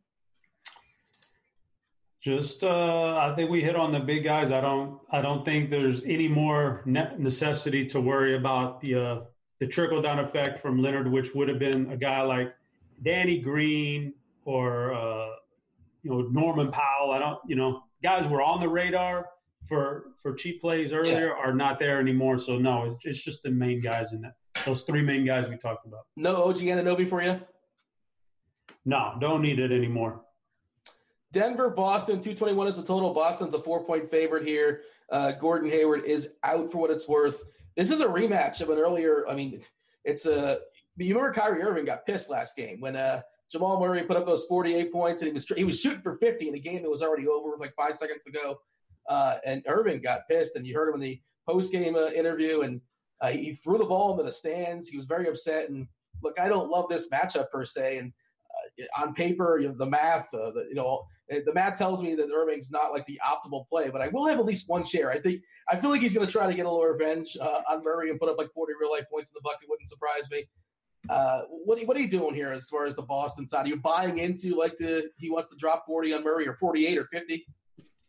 Just, 2.20 2.64
uh, 2.64 3.16
I 3.16 3.32
think 3.36 3.50
we 3.50 3.62
hit 3.62 3.76
on 3.76 3.92
the 3.92 4.00
big 4.00 4.24
guys. 4.24 4.50
I 4.50 4.60
don't, 4.60 4.98
I 5.12 5.20
don't 5.22 5.44
think 5.44 5.70
there's 5.70 6.02
any 6.02 6.26
more 6.26 6.82
necessity 6.84 7.86
to 7.86 8.00
worry 8.00 8.36
about 8.36 8.80
the 8.80 8.94
uh, 8.96 9.20
the 9.58 9.66
trickle 9.66 10.02
down 10.02 10.18
effect 10.18 10.58
from 10.58 10.82
Leonard, 10.82 11.10
which 11.10 11.34
would 11.34 11.48
have 11.48 11.58
been 11.58 11.90
a 11.90 11.96
guy 11.96 12.22
like 12.22 12.54
Danny 13.02 13.38
Green 13.38 14.12
or 14.44 14.92
uh, 14.92 15.28
you 16.02 16.10
know 16.10 16.22
Norman 16.22 16.70
Powell. 16.70 17.12
I 17.12 17.18
don't, 17.18 17.38
you 17.46 17.56
know, 17.56 17.82
guys 18.02 18.26
were 18.26 18.42
on 18.42 18.60
the 18.60 18.68
radar 18.68 19.30
for 19.66 20.12
for 20.22 20.34
cheap 20.34 20.60
plays 20.60 20.92
earlier 20.92 21.28
yeah. 21.28 21.32
are 21.32 21.54
not 21.54 21.78
there 21.78 22.00
anymore. 22.00 22.38
So 22.38 22.58
no, 22.58 22.92
it's, 22.92 23.04
it's 23.04 23.24
just 23.24 23.42
the 23.42 23.50
main 23.50 23.80
guys 23.80 24.12
in 24.12 24.22
that. 24.22 24.34
Those 24.64 24.82
three 24.82 25.02
main 25.02 25.24
guys 25.24 25.48
we 25.48 25.56
talked 25.56 25.86
about. 25.86 26.06
No 26.16 26.44
OG 26.44 26.58
Anunoby 26.58 27.08
for 27.08 27.22
you. 27.22 27.40
No, 28.84 29.14
don't 29.20 29.42
need 29.42 29.58
it 29.58 29.72
anymore. 29.72 30.22
Denver, 31.32 31.70
Boston, 31.70 32.16
221 32.16 32.68
is 32.68 32.76
the 32.76 32.82
total. 32.82 33.12
Boston's 33.12 33.54
a 33.54 33.58
four 33.58 33.84
point 33.84 34.08
favorite 34.08 34.46
here. 34.46 34.82
Uh, 35.10 35.32
Gordon 35.32 35.70
Hayward 35.70 36.04
is 36.04 36.34
out 36.42 36.72
for 36.72 36.78
what 36.78 36.90
it's 36.90 37.08
worth. 37.08 37.42
This 37.76 37.90
is 37.90 38.00
a 38.00 38.06
rematch 38.06 38.60
of 38.60 38.70
an 38.70 38.78
earlier. 38.78 39.28
I 39.28 39.34
mean, 39.34 39.60
it's 40.04 40.26
a. 40.26 40.58
You 40.96 41.14
remember 41.14 41.38
Kyrie 41.38 41.62
Irving 41.62 41.84
got 41.84 42.06
pissed 42.06 42.30
last 42.30 42.56
game 42.56 42.80
when 42.80 42.96
uh, 42.96 43.20
Jamal 43.50 43.78
Murray 43.78 44.02
put 44.02 44.16
up 44.16 44.24
those 44.24 44.46
48 44.46 44.90
points 44.90 45.20
and 45.20 45.28
he 45.28 45.32
was 45.32 45.46
he 45.56 45.64
was 45.64 45.80
shooting 45.80 46.00
for 46.00 46.16
50 46.16 46.48
in 46.48 46.54
a 46.54 46.58
game 46.58 46.82
that 46.82 46.90
was 46.90 47.02
already 47.02 47.28
over 47.28 47.50
with 47.50 47.60
like 47.60 47.74
five 47.74 47.96
seconds 47.96 48.24
to 48.24 48.30
go. 48.30 48.58
Uh, 49.08 49.36
and 49.44 49.62
Irving 49.66 50.00
got 50.00 50.28
pissed, 50.28 50.56
and 50.56 50.66
you 50.66 50.74
heard 50.74 50.88
him 50.88 50.94
in 50.94 51.00
the 51.00 51.20
post 51.48 51.72
game 51.72 51.96
uh, 51.96 52.08
interview, 52.08 52.62
and 52.62 52.80
uh, 53.20 53.28
he 53.28 53.52
threw 53.54 53.78
the 53.78 53.84
ball 53.84 54.12
into 54.12 54.24
the 54.24 54.32
stands. 54.32 54.88
He 54.88 54.96
was 54.96 55.06
very 55.06 55.28
upset. 55.28 55.70
And 55.70 55.86
look, 56.22 56.38
I 56.38 56.48
don't 56.48 56.70
love 56.70 56.88
this 56.88 57.08
matchup 57.08 57.50
per 57.50 57.64
se, 57.64 57.98
and 57.98 58.12
uh, 58.80 59.02
on 59.02 59.14
paper, 59.14 59.58
you 59.58 59.68
know, 59.68 59.74
the 59.74 59.86
math, 59.86 60.32
uh, 60.34 60.50
the, 60.50 60.66
you 60.68 60.74
know, 60.74 61.04
the 61.28 61.54
math 61.54 61.76
tells 61.76 62.02
me 62.02 62.14
that 62.14 62.30
Irving's 62.32 62.70
not 62.70 62.92
like 62.92 63.04
the 63.06 63.20
optimal 63.26 63.68
play, 63.68 63.90
but 63.90 64.00
I 64.00 64.08
will 64.08 64.26
have 64.26 64.38
at 64.38 64.44
least 64.44 64.68
one 64.68 64.84
share. 64.84 65.10
I 65.10 65.18
think 65.18 65.40
I 65.68 65.76
feel 65.76 65.90
like 65.90 66.00
he's 66.00 66.14
going 66.14 66.26
to 66.26 66.32
try 66.32 66.46
to 66.46 66.54
get 66.54 66.66
a 66.66 66.70
little 66.70 66.86
revenge 66.86 67.36
uh, 67.40 67.62
on 67.68 67.82
Murray 67.82 68.10
and 68.10 68.20
put 68.20 68.28
up 68.28 68.38
like 68.38 68.52
40 68.54 68.74
real 68.80 68.92
life 68.92 69.06
points 69.10 69.32
in 69.32 69.34
the 69.34 69.40
bucket. 69.42 69.68
Wouldn't 69.68 69.88
surprise 69.88 70.30
me. 70.30 70.44
Uh, 71.08 71.42
what, 71.48 71.80
what 71.86 71.96
are 71.96 72.00
you 72.00 72.08
doing 72.08 72.34
here 72.34 72.52
as 72.52 72.68
far 72.68 72.86
as 72.86 72.96
the 72.96 73.02
Boston 73.02 73.46
side? 73.46 73.66
Are 73.66 73.68
you 73.68 73.76
buying 73.76 74.18
into 74.18 74.56
like 74.56 74.76
the 74.76 75.10
he 75.18 75.30
wants 75.30 75.50
to 75.50 75.56
drop 75.56 75.84
40 75.86 76.14
on 76.14 76.24
Murray 76.24 76.46
or 76.46 76.54
48 76.54 76.98
or 76.98 77.04
50? 77.12 77.46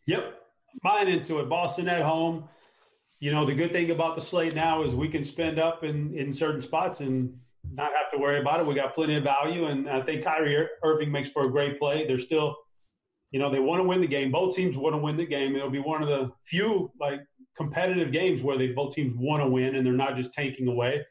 Yep, 0.07 0.39
buying 0.83 1.07
into 1.07 1.39
it. 1.39 1.49
Boston 1.49 1.87
at 1.87 2.01
home. 2.01 2.45
You 3.19 3.31
know, 3.31 3.45
the 3.45 3.55
good 3.55 3.73
thing 3.73 3.91
about 3.91 4.15
the 4.15 4.21
slate 4.21 4.53
now 4.53 4.83
is 4.83 4.93
we 4.93 5.07
can 5.07 5.23
spend 5.23 5.59
up 5.59 5.83
in, 5.83 6.15
in 6.15 6.31
certain 6.31 6.61
spots 6.61 6.99
and 6.99 7.33
not 7.73 7.91
have 7.95 8.11
to 8.13 8.17
worry 8.19 8.39
about 8.39 8.59
it. 8.59 8.67
We 8.67 8.75
got 8.75 8.93
plenty 8.93 9.15
of 9.15 9.23
value, 9.23 9.65
and 9.65 9.89
I 9.89 10.01
think 10.01 10.23
Kyrie 10.23 10.67
Irving 10.83 11.11
makes 11.11 11.29
for 11.29 11.47
a 11.47 11.51
great 11.51 11.79
play. 11.79 12.05
They're 12.05 12.19
still, 12.19 12.55
you 13.31 13.39
know, 13.39 13.51
they 13.51 13.59
want 13.59 13.81
to 13.81 13.87
win 13.87 14.01
the 14.01 14.07
game. 14.07 14.31
Both 14.31 14.55
teams 14.55 14.77
want 14.77 14.93
to 14.93 14.99
win 14.99 15.17
the 15.17 15.25
game. 15.25 15.55
It'll 15.55 15.69
be 15.69 15.79
one 15.79 16.03
of 16.03 16.09
the 16.09 16.31
few 16.45 16.91
like 16.99 17.21
competitive 17.55 18.11
games 18.11 18.43
where 18.43 18.57
they 18.57 18.67
both 18.67 18.93
teams 18.93 19.13
want 19.17 19.41
to 19.41 19.49
win 19.49 19.75
and 19.75 19.85
they're 19.85 19.93
not 19.93 20.15
just 20.15 20.31
tanking 20.31 20.67
away. 20.67 21.03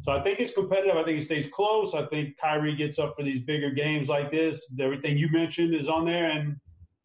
So 0.00 0.12
I 0.12 0.22
think 0.22 0.40
it's 0.40 0.52
competitive. 0.52 0.96
I 0.96 1.04
think 1.04 1.20
it 1.20 1.24
stays 1.24 1.46
close. 1.46 1.94
I 1.94 2.06
think 2.06 2.36
Kyrie 2.38 2.74
gets 2.74 2.98
up 2.98 3.14
for 3.16 3.22
these 3.22 3.38
bigger 3.38 3.70
games 3.70 4.08
like 4.08 4.30
this. 4.30 4.72
Everything 4.80 5.16
you 5.16 5.30
mentioned 5.30 5.74
is 5.74 5.88
on 5.88 6.06
there, 6.06 6.30
and 6.30 6.56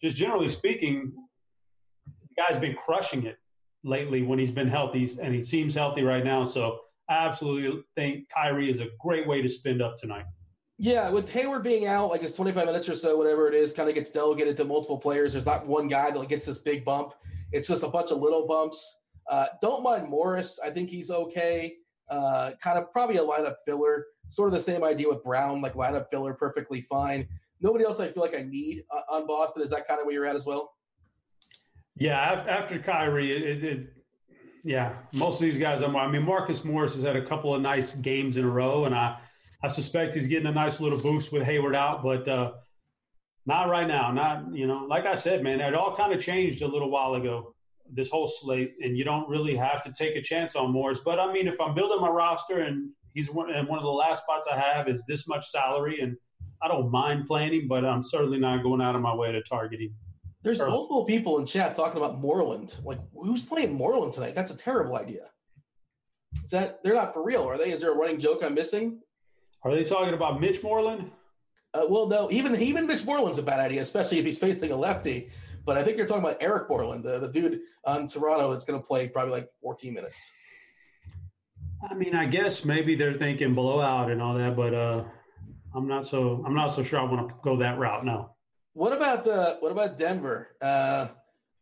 just 0.01 0.15
generally 0.15 0.47
speaking, 0.47 1.13
guy's 2.37 2.59
been 2.59 2.75
crushing 2.75 3.25
it 3.25 3.37
lately 3.83 4.23
when 4.23 4.39
he's 4.39 4.51
been 4.51 4.67
healthy, 4.67 5.09
and 5.21 5.33
he 5.33 5.41
seems 5.41 5.75
healthy 5.75 6.03
right 6.03 6.23
now. 6.23 6.43
So 6.43 6.79
I 7.09 7.25
absolutely 7.25 7.83
think 7.95 8.29
Kyrie 8.29 8.69
is 8.69 8.79
a 8.79 8.87
great 8.99 9.27
way 9.27 9.41
to 9.41 9.49
spend 9.49 9.81
up 9.81 9.97
tonight. 9.97 10.25
Yeah, 10.77 11.09
with 11.09 11.29
Hayward 11.29 11.63
being 11.63 11.87
out, 11.87 12.09
like 12.09 12.21
it's 12.21 12.33
25 12.33 12.65
minutes 12.65 12.89
or 12.89 12.95
so, 12.95 13.17
whatever 13.17 13.47
it 13.47 13.53
is, 13.53 13.71
kind 13.71 13.87
of 13.87 13.95
gets 13.95 14.09
delegated 14.09 14.57
to 14.57 14.65
multiple 14.65 14.97
players. 14.97 15.31
There's 15.31 15.45
not 15.45 15.65
one 15.65 15.87
guy 15.87 16.11
that 16.11 16.27
gets 16.27 16.45
this 16.45 16.57
big 16.57 16.83
bump. 16.83 17.13
It's 17.53 17.67
just 17.67 17.83
a 17.83 17.87
bunch 17.87 18.11
of 18.11 18.19
little 18.19 18.45
bumps. 18.45 18.99
Uh, 19.29 19.45
don't 19.61 19.83
mind 19.83 20.09
Morris. 20.09 20.59
I 20.63 20.69
think 20.69 20.89
he's 20.89 21.11
okay. 21.11 21.75
Uh, 22.09 22.51
kind 22.61 22.77
of 22.77 22.91
probably 22.91 23.17
a 23.17 23.23
lineup 23.23 23.55
filler. 23.65 24.05
Sort 24.29 24.49
of 24.49 24.53
the 24.53 24.59
same 24.59 24.83
idea 24.83 25.07
with 25.07 25.23
Brown, 25.23 25.61
like 25.61 25.75
lineup 25.75 26.09
filler, 26.09 26.33
perfectly 26.33 26.81
fine. 26.81 27.27
Nobody 27.61 27.85
else 27.85 28.01
I 28.01 28.11
feel 28.11 28.21
like 28.21 28.35
I 28.35 28.41
need 28.41 28.83
uh, 28.91 29.15
on 29.15 29.25
Boston. 29.25 29.63
Is 29.63 29.69
that 29.69 29.87
kind 29.87 30.01
of 30.01 30.05
where 30.05 30.13
you're 30.13 30.25
at 30.25 30.35
as 30.35 30.45
well? 30.45 30.74
Yeah, 31.97 32.19
after 32.19 32.77
Kyrie, 32.77 33.31
it, 33.31 33.63
it, 33.63 33.87
yeah, 34.63 34.95
most 35.13 35.35
of 35.35 35.41
these 35.41 35.59
guys. 35.59 35.81
I'm, 35.81 35.95
I 35.95 36.07
mean, 36.07 36.23
Marcus 36.23 36.65
Morris 36.65 36.93
has 36.95 37.03
had 37.03 37.15
a 37.15 37.25
couple 37.25 37.55
of 37.55 37.61
nice 37.61 37.95
games 37.95 38.37
in 38.37 38.43
a 38.43 38.49
row, 38.49 38.85
and 38.85 38.93
I, 38.93 39.17
I 39.63 39.69
suspect 39.69 40.13
he's 40.13 40.27
getting 40.27 40.47
a 40.47 40.51
nice 40.51 40.81
little 40.81 40.99
boost 40.99 41.31
with 41.31 41.43
Hayward 41.43 41.75
out, 41.75 42.03
but 42.03 42.27
uh, 42.27 42.53
not 43.45 43.69
right 43.69 43.87
now. 43.87 44.11
Not 44.11 44.53
you 44.53 44.67
know, 44.67 44.85
like 44.89 45.05
I 45.05 45.15
said, 45.15 45.41
man, 45.41 45.61
it 45.61 45.73
all 45.73 45.95
kind 45.95 46.11
of 46.11 46.19
changed 46.19 46.61
a 46.61 46.67
little 46.67 46.89
while 46.89 47.13
ago. 47.13 47.53
This 47.89 48.09
whole 48.09 48.27
slate, 48.27 48.73
and 48.81 48.97
you 48.97 49.03
don't 49.03 49.29
really 49.29 49.55
have 49.55 49.83
to 49.83 49.93
take 49.93 50.15
a 50.15 50.21
chance 50.21 50.55
on 50.55 50.71
Morris. 50.71 50.99
But 50.99 51.19
I 51.19 51.31
mean, 51.31 51.47
if 51.47 51.61
I'm 51.61 51.75
building 51.75 52.01
my 52.01 52.09
roster 52.09 52.59
and 52.59 52.89
he's 53.13 53.29
one, 53.29 53.51
and 53.51 53.67
one 53.67 53.77
of 53.77 53.85
the 53.85 53.91
last 53.91 54.23
spots 54.23 54.47
I 54.51 54.59
have 54.59 54.89
is 54.89 55.05
this 55.05 55.27
much 55.27 55.45
salary, 55.47 56.01
and 56.01 56.17
I 56.61 56.67
don't 56.67 56.89
mind 56.89 57.27
playing 57.27 57.53
him, 57.53 57.67
but 57.67 57.85
I'm 57.85 58.03
certainly 58.03 58.39
not 58.39 58.63
going 58.63 58.81
out 58.81 58.95
of 58.95 59.01
my 59.01 59.13
way 59.13 59.31
to 59.31 59.41
target 59.43 59.79
him. 59.79 59.93
There's 60.45 60.59
multiple 60.59 61.05
people 61.05 61.39
in 61.39 61.47
chat 61.47 61.73
talking 61.73 61.97
about 61.97 62.19
Moreland. 62.19 62.75
Like, 62.83 62.99
who's 63.15 63.47
playing 63.47 63.73
Moreland 63.73 64.13
tonight? 64.13 64.35
That's 64.35 64.51
a 64.51 64.55
terrible 64.55 64.95
idea. 64.95 65.31
Is 66.43 66.51
that 66.51 66.83
they're 66.83 66.93
not 66.93 67.15
for 67.15 67.25
real, 67.25 67.49
are 67.49 67.57
they? 67.57 67.71
Is 67.71 67.81
there 67.81 67.91
a 67.91 67.95
running 67.95 68.19
joke 68.19 68.43
I'm 68.43 68.53
missing? 68.53 68.99
Are 69.63 69.73
they 69.73 69.83
talking 69.83 70.13
about 70.13 70.39
Mitch 70.39 70.61
Moreland? 70.61 71.09
Uh, 71.73 71.85
well, 71.89 72.07
no. 72.07 72.29
Even 72.29 72.55
even 72.61 72.85
Mitch 72.85 73.03
Moreland's 73.03 73.39
a 73.39 73.41
bad 73.41 73.59
idea, 73.59 73.81
especially 73.81 74.19
if 74.19 74.25
he's 74.25 74.37
facing 74.37 74.71
a 74.71 74.75
lefty. 74.75 75.31
But 75.65 75.79
I 75.79 75.83
think 75.83 75.97
you're 75.97 76.05
talking 76.05 76.23
about 76.23 76.37
Eric 76.39 76.69
Moreland, 76.69 77.03
the, 77.03 77.17
the 77.17 77.29
dude 77.29 77.61
on 77.83 78.05
Toronto 78.05 78.51
that's 78.51 78.65
going 78.65 78.79
to 78.79 78.85
play 78.85 79.07
probably 79.07 79.31
like 79.31 79.49
14 79.63 79.95
minutes. 79.95 80.29
I 81.89 81.95
mean, 81.95 82.15
I 82.15 82.27
guess 82.27 82.63
maybe 82.63 82.93
they're 82.93 83.17
thinking 83.17 83.55
blowout 83.55 84.11
and 84.11 84.21
all 84.21 84.35
that, 84.35 84.55
but 84.55 84.75
uh, 84.75 85.05
I'm 85.73 85.87
not 85.87 86.05
so 86.05 86.43
I'm 86.45 86.53
not 86.53 86.67
so 86.67 86.83
sure 86.83 86.99
I 86.99 87.03
want 87.03 87.29
to 87.29 87.35
go 87.41 87.57
that 87.57 87.79
route. 87.79 88.05
No. 88.05 88.34
What 88.75 88.91
about 88.91 89.25
uh, 89.25 89.55
what 89.61 89.71
about 89.71 89.97
Denver? 89.97 90.49
Uh, 90.61 91.07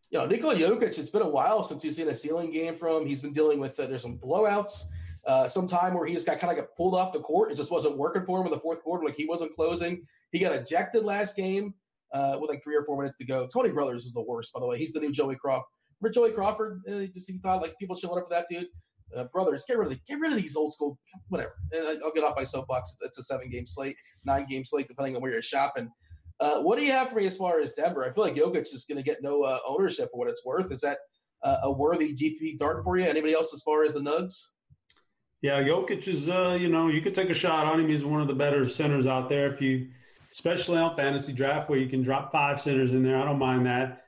you 0.10 0.18
know, 0.18 0.26
Nikola 0.26 0.56
Jokic. 0.56 0.98
It's 0.98 1.11
been 1.11 1.22
a 1.22 1.30
while 1.30 1.64
since 1.64 1.84
you've 1.85 1.94
seen 1.94 2.10
a 2.10 2.15
ceiling 2.18 2.52
game 2.52 2.76
from 2.76 3.03
him. 3.03 3.07
He's 3.07 3.22
been 3.22 3.34
dealing 3.34 3.60
with 3.60 3.80
uh, 3.80 3.85
there's 3.85 4.02
some 4.02 4.18
blowouts. 4.18 4.85
Uh, 5.26 5.48
some 5.48 5.68
time 5.68 5.94
where 5.94 6.06
he 6.07 6.14
just 6.14 6.26
got 6.26 6.40
kind 6.40 6.52
of 6.52 6.57
got 6.57 6.76
pulled 6.76 6.95
off 6.95 7.14
the 7.14 7.19
court. 7.19 7.52
It 7.52 7.56
just 7.56 7.69
wasn't 7.72 7.98
working 7.98 8.26
for 8.26 8.40
him 8.41 8.48
in 8.48 8.52
the 8.52 8.60
fourth 8.60 8.81
quarter. 8.84 9.06
Like 9.06 9.15
he 9.15 9.26
wasn't 9.26 9.53
closing. 9.53 10.06
He 10.31 10.40
got 10.40 10.53
ejected 10.53 11.06
last 11.06 11.35
game 11.35 11.76
uh, 12.14 12.38
with 12.41 12.49
like 12.49 12.64
three 12.64 12.76
or 12.76 12.84
four 12.84 12.98
minutes 12.98 13.18
to 13.19 13.26
go. 13.26 13.45
Tony 13.48 13.69
Brothers 13.69 14.06
is 14.07 14.14
the 14.14 14.22
worst, 14.23 14.52
by 14.53 14.60
the 14.60 14.65
way. 14.68 14.80
He's 14.80 14.91
the 14.91 14.99
new 14.99 15.11
Joey 15.11 15.35
Crawford. 15.35 15.68
for 16.02 16.10
Joey 16.10 16.31
Crawford. 16.31 16.81
Uh, 16.90 17.06
just 17.14 17.30
he 17.30 17.38
thought 17.38 17.61
like 17.61 17.77
people 17.77 17.95
showing 17.95 18.18
up 18.18 18.26
for 18.27 18.34
that 18.34 18.48
dude. 18.49 18.68
Uh, 19.15 19.26
brothers, 19.26 19.64
get 19.68 19.77
rid 19.77 19.85
of 19.85 19.94
the, 19.94 19.99
get 20.07 20.19
rid 20.19 20.31
of 20.34 20.38
these 20.41 20.56
old 20.56 20.73
school 20.73 20.98
whatever. 21.30 21.53
And 21.72 21.88
I- 21.88 22.03
I'll 22.03 22.11
get 22.11 22.23
off 22.23 22.35
my 22.35 22.44
soapbox. 22.44 22.95
It's 23.02 23.19
a 23.19 23.23
seven 23.23 23.48
game 23.49 23.68
slate, 23.68 23.95
nine 24.26 24.45
game 24.49 24.65
slate, 24.65 24.88
depending 24.88 25.15
on 25.15 25.22
where 25.22 25.31
you're 25.31 25.41
shopping. 25.44 25.90
Uh, 26.44 26.60
what 26.60 26.78
do 26.78 26.84
you 26.84 26.91
have 26.91 27.07
for 27.07 27.15
me 27.15 27.26
as 27.26 27.38
far 27.38 27.61
as 27.61 27.72
Denver? 27.72 28.03
I 28.03 28.11
feel 28.11 28.26
like 28.26 28.36
Jokic 28.36 28.74
is 28.74 28.84
going 28.84 28.98
to 28.98 29.03
get 29.03 29.24
no 29.24 29.44
uh, 29.44 29.60
ownership 29.65 30.10
for 30.11 30.18
what 30.18 30.28
it's 30.28 30.44
worth. 30.44 30.74
Is 30.74 30.82
that 30.82 30.98
uh, 31.41 31.60
a 31.64 31.72
worthy 31.72 32.14
GP 32.14 32.57
dart 32.57 32.84
for 32.84 32.98
you? 32.98 33.06
Anybody 33.06 33.34
else 33.34 33.53
as 33.53 33.61
far 33.61 33.86
as 33.86 33.94
the 33.94 34.02
Nugs? 34.02 34.48
Yeah, 35.41 35.64
Jokic 35.64 36.06
is, 36.10 36.28
uh, 36.28 36.57
you 36.60 36.68
know, 36.68 36.90
you 36.90 37.02
could 37.02 37.14
take 37.14 37.30
a 37.30 37.34
shot 37.34 37.65
on 37.65 37.80
him. 37.80 37.88
He's 37.88 38.03
one 38.03 38.20
of 38.20 38.28
the 38.28 38.34
better 38.34 38.68
centers 38.68 39.06
out 39.06 39.30
there. 39.30 39.49
If 39.53 39.61
you, 39.61 39.88
especially 40.34 40.80
on 40.80 40.98
fantasy 40.98 41.32
draft, 41.32 41.70
where 41.70 41.80
you 41.80 41.88
can 41.88 42.03
drop 42.03 42.30
five 42.34 42.60
centers 42.60 42.91
in 42.91 43.03
there, 43.03 43.18
I 43.18 43.24
don't 43.24 43.40
mind 43.40 43.65
that. 43.65 44.07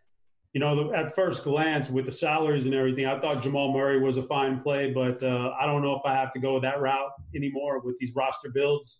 You 0.51 0.59
know, 0.59 0.93
at 0.93 1.15
first 1.15 1.45
glance 1.45 1.89
with 1.89 2.05
the 2.05 2.11
salaries 2.11 2.65
and 2.65 2.75
everything, 2.75 3.05
I 3.05 3.17
thought 3.17 3.43
Jamal 3.43 3.71
Murray 3.71 3.99
was 3.99 4.17
a 4.17 4.23
fine 4.23 4.59
play, 4.59 4.91
but 4.91 5.23
uh, 5.23 5.53
I 5.57 5.65
don't 5.65 5.81
know 5.81 5.95
if 5.95 6.01
I 6.05 6.13
have 6.13 6.31
to 6.31 6.39
go 6.39 6.59
that 6.59 6.81
route 6.81 7.11
anymore 7.33 7.79
with 7.79 7.97
these 7.97 8.13
roster 8.13 8.49
builds. 8.49 8.99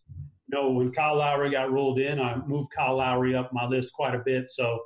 Know, 0.55 0.71
when 0.71 0.91
Kyle 0.91 1.17
Lowry 1.17 1.51
got 1.51 1.71
ruled 1.71 1.99
in, 1.99 2.19
I 2.19 2.37
moved 2.47 2.71
Kyle 2.71 2.97
Lowry 2.97 3.35
up 3.35 3.51
my 3.53 3.65
list 3.65 3.93
quite 3.93 4.15
a 4.15 4.21
bit. 4.25 4.49
So 4.49 4.79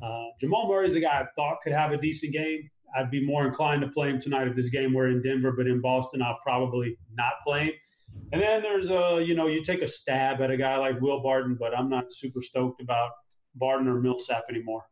uh, 0.00 0.26
Jamal 0.38 0.72
is 0.80 0.94
a 0.94 1.00
guy 1.00 1.20
I 1.20 1.26
thought 1.36 1.58
could 1.62 1.72
have 1.72 1.92
a 1.92 1.98
decent 1.98 2.32
game. 2.32 2.70
I'd 2.96 3.10
be 3.10 3.24
more 3.24 3.46
inclined 3.46 3.82
to 3.82 3.88
play 3.88 4.08
him 4.10 4.20
tonight 4.20 4.48
if 4.48 4.54
this 4.54 4.68
game 4.68 4.94
were 4.94 5.08
in 5.08 5.20
Denver, 5.20 5.52
but 5.52 5.66
in 5.66 5.80
Boston, 5.80 6.22
I'll 6.22 6.38
probably 6.42 6.96
not 7.16 7.32
play 7.44 7.64
him. 7.64 7.72
And 8.32 8.40
then 8.40 8.62
there's 8.62 8.90
a, 8.90 9.22
you 9.26 9.34
know, 9.34 9.46
you 9.46 9.62
take 9.62 9.82
a 9.82 9.86
stab 9.88 10.40
at 10.40 10.50
a 10.50 10.56
guy 10.56 10.76
like 10.76 11.00
Will 11.00 11.20
Barton, 11.20 11.56
but 11.58 11.76
I'm 11.76 11.88
not 11.88 12.12
super 12.12 12.40
stoked 12.40 12.80
about 12.80 13.10
Barton 13.54 13.88
or 13.88 14.00
Millsap 14.00 14.44
anymore. 14.48 14.84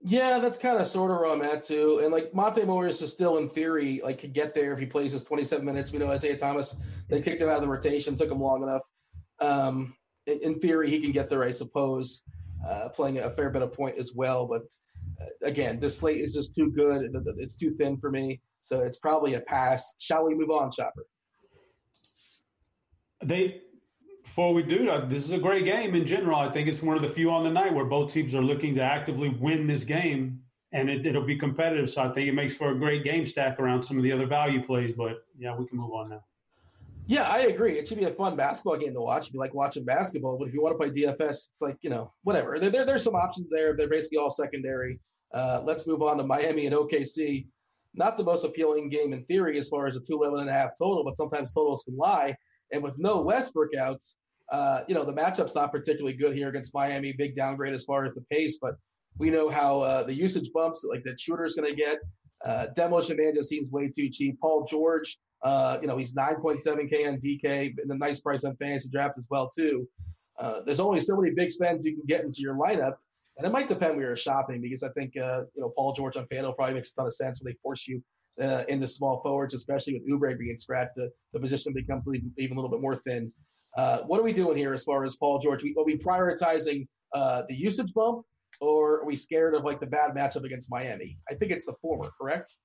Yeah, 0.00 0.38
that's 0.38 0.58
kind 0.58 0.78
of 0.78 0.86
sort 0.86 1.10
of 1.10 1.18
where 1.18 1.30
I'm 1.30 1.42
at 1.42 1.62
too. 1.62 2.00
And 2.02 2.12
like 2.12 2.34
Monte 2.34 2.62
Morris 2.64 3.00
is 3.00 3.10
still 3.10 3.38
in 3.38 3.48
theory 3.48 4.00
like 4.04 4.18
could 4.18 4.34
get 4.34 4.54
there 4.54 4.72
if 4.74 4.78
he 4.78 4.86
plays 4.86 5.12
his 5.12 5.24
27 5.24 5.64
minutes. 5.64 5.92
We 5.92 5.98
know 5.98 6.10
Isaiah 6.10 6.36
Thomas 6.36 6.76
they 7.08 7.22
kicked 7.22 7.40
him 7.40 7.48
out 7.48 7.56
of 7.56 7.62
the 7.62 7.68
rotation, 7.68 8.14
took 8.14 8.30
him 8.30 8.40
long 8.40 8.62
enough. 8.62 8.82
Um, 9.44 9.94
in, 10.26 10.58
theory, 10.58 10.88
he 10.88 11.00
can 11.00 11.12
get 11.12 11.28
there, 11.28 11.44
I 11.44 11.50
suppose, 11.50 12.22
uh, 12.66 12.88
playing 12.88 13.18
a 13.18 13.30
fair 13.30 13.50
bit 13.50 13.62
of 13.62 13.72
point 13.72 13.98
as 13.98 14.12
well. 14.14 14.46
But 14.46 14.62
uh, 15.20 15.46
again, 15.46 15.80
this 15.80 15.98
slate 15.98 16.20
is 16.20 16.34
just 16.34 16.54
too 16.54 16.70
good. 16.70 17.14
It's 17.38 17.56
too 17.56 17.74
thin 17.74 17.98
for 17.98 18.10
me, 18.10 18.40
so 18.62 18.80
it's 18.80 18.98
probably 18.98 19.34
a 19.34 19.40
pass. 19.40 19.94
Shall 19.98 20.24
we 20.26 20.34
move 20.34 20.50
on, 20.50 20.70
Chopper? 20.70 21.06
They 23.22 23.60
before 24.22 24.54
we 24.54 24.62
do 24.62 24.86
that, 24.86 25.10
this 25.10 25.22
is 25.22 25.32
a 25.32 25.38
great 25.38 25.66
game 25.66 25.94
in 25.94 26.06
general. 26.06 26.38
I 26.38 26.50
think 26.50 26.66
it's 26.66 26.82
one 26.82 26.96
of 26.96 27.02
the 27.02 27.08
few 27.08 27.30
on 27.30 27.44
the 27.44 27.50
night 27.50 27.74
where 27.74 27.84
both 27.84 28.10
teams 28.10 28.34
are 28.34 28.40
looking 28.40 28.74
to 28.76 28.80
actively 28.80 29.28
win 29.28 29.66
this 29.66 29.84
game, 29.84 30.40
and 30.72 30.88
it, 30.88 31.06
it'll 31.06 31.22
be 31.22 31.36
competitive. 31.36 31.90
So 31.90 32.02
I 32.02 32.08
think 32.08 32.28
it 32.28 32.32
makes 32.32 32.56
for 32.56 32.70
a 32.70 32.74
great 32.74 33.04
game 33.04 33.26
stack 33.26 33.60
around 33.60 33.82
some 33.82 33.98
of 33.98 34.02
the 34.02 34.10
other 34.10 34.26
value 34.26 34.64
plays. 34.64 34.94
But 34.94 35.26
yeah, 35.38 35.54
we 35.54 35.66
can 35.66 35.76
move 35.76 35.92
on 35.92 36.08
now. 36.08 36.24
Yeah, 37.06 37.28
I 37.28 37.40
agree. 37.40 37.78
It 37.78 37.86
should 37.86 37.98
be 37.98 38.04
a 38.04 38.10
fun 38.10 38.34
basketball 38.34 38.78
game 38.78 38.94
to 38.94 39.00
watch. 39.00 39.28
If 39.28 39.34
you 39.34 39.40
like 39.40 39.52
watching 39.52 39.84
basketball, 39.84 40.38
but 40.38 40.48
if 40.48 40.54
you 40.54 40.62
want 40.62 40.72
to 40.72 40.78
play 40.78 40.90
DFS, 40.90 41.50
it's 41.50 41.60
like 41.60 41.76
you 41.82 41.90
know 41.90 42.12
whatever. 42.22 42.58
There, 42.58 42.70
there 42.70 42.86
there's 42.86 43.04
some 43.04 43.14
options 43.14 43.48
there. 43.50 43.76
They're 43.76 43.88
basically 43.88 44.18
all 44.18 44.30
secondary. 44.30 45.00
Uh, 45.32 45.60
let's 45.64 45.86
move 45.86 46.02
on 46.02 46.16
to 46.16 46.24
Miami 46.24 46.66
and 46.66 46.74
OKC. 46.74 47.46
Not 47.94 48.16
the 48.16 48.24
most 48.24 48.44
appealing 48.44 48.88
game 48.88 49.12
in 49.12 49.24
theory 49.26 49.58
as 49.58 49.68
far 49.68 49.86
as 49.86 49.96
a 49.96 50.00
two 50.00 50.22
eleven 50.22 50.40
and 50.40 50.48
a 50.48 50.52
half 50.52 50.70
total, 50.78 51.04
but 51.04 51.16
sometimes 51.16 51.52
totals 51.52 51.84
can 51.84 51.96
lie. 51.96 52.34
And 52.72 52.82
with 52.82 52.98
no 52.98 53.20
Westbrook 53.20 53.74
outs, 53.74 54.16
uh, 54.50 54.80
you 54.88 54.94
know 54.94 55.04
the 55.04 55.12
matchup's 55.12 55.54
not 55.54 55.72
particularly 55.72 56.16
good 56.16 56.34
here 56.34 56.48
against 56.48 56.72
Miami. 56.72 57.12
Big 57.12 57.36
downgrade 57.36 57.74
as 57.74 57.84
far 57.84 58.06
as 58.06 58.14
the 58.14 58.24
pace, 58.30 58.58
but 58.60 58.76
we 59.18 59.28
know 59.28 59.50
how 59.50 59.80
uh, 59.80 60.02
the 60.04 60.14
usage 60.14 60.50
bumps 60.54 60.86
like 60.88 61.04
that 61.04 61.20
shooter's 61.20 61.54
going 61.54 61.68
to 61.70 61.76
get. 61.76 61.98
Uh, 62.44 62.66
Demolition 62.74 63.16
Man 63.16 63.34
just 63.34 63.48
seems 63.48 63.70
way 63.70 63.90
too 63.94 64.08
cheap. 64.10 64.38
Paul 64.40 64.64
George, 64.64 65.18
uh, 65.44 65.78
you 65.80 65.86
know, 65.86 65.96
he's 65.98 66.14
9.7K 66.14 67.06
on 67.06 67.18
DK, 67.18 67.74
and 67.78 67.90
a 67.90 67.98
nice 67.98 68.20
price 68.20 68.44
on 68.44 68.56
fantasy 68.56 68.88
draft 68.88 69.18
as 69.18 69.26
well, 69.30 69.48
too. 69.48 69.86
Uh, 70.38 70.60
there's 70.64 70.80
only 70.80 71.00
so 71.00 71.16
many 71.16 71.32
big 71.34 71.50
spends 71.50 71.86
you 71.86 71.94
can 71.94 72.04
get 72.08 72.22
into 72.22 72.38
your 72.38 72.54
lineup, 72.54 72.94
and 73.36 73.46
it 73.46 73.52
might 73.52 73.68
depend 73.68 73.96
where 73.96 74.06
you're 74.06 74.16
shopping 74.16 74.62
because 74.62 74.82
I 74.82 74.88
think, 74.90 75.12
uh, 75.16 75.42
you 75.54 75.60
know, 75.60 75.72
Paul 75.76 75.92
George 75.92 76.16
on 76.16 76.26
FanDuel 76.26 76.56
probably 76.56 76.74
makes 76.74 76.92
a 76.92 76.94
ton 76.94 77.06
of 77.06 77.14
sense 77.14 77.42
when 77.42 77.52
they 77.52 77.58
force 77.62 77.86
you 77.86 78.02
uh, 78.40 78.64
into 78.68 78.88
small 78.88 79.20
forwards, 79.22 79.54
especially 79.54 79.94
with 79.94 80.08
Oubre 80.08 80.36
being 80.38 80.56
scratched. 80.56 80.94
The, 80.94 81.10
the 81.32 81.40
position 81.40 81.72
becomes 81.72 82.08
even, 82.08 82.32
even 82.38 82.56
a 82.56 82.60
little 82.60 82.70
bit 82.70 82.80
more 82.80 82.96
thin. 82.96 83.32
Uh, 83.76 83.98
what 84.06 84.18
are 84.20 84.22
we 84.22 84.32
doing 84.32 84.56
here 84.56 84.72
as 84.72 84.84
far 84.84 85.04
as 85.04 85.16
Paul 85.16 85.40
George? 85.40 85.62
We, 85.62 85.74
are 85.78 85.84
we 85.84 85.98
prioritizing 85.98 86.86
uh, 87.12 87.42
the 87.48 87.54
usage 87.54 87.92
bump, 87.92 88.24
or 88.60 89.00
are 89.00 89.04
we 89.04 89.16
scared 89.16 89.54
of 89.54 89.64
like 89.64 89.80
the 89.80 89.86
bad 89.86 90.12
matchup 90.12 90.44
against 90.44 90.70
Miami? 90.70 91.18
I 91.30 91.34
think 91.34 91.52
it's 91.52 91.66
the 91.66 91.74
former, 91.82 92.10
correct? 92.20 92.56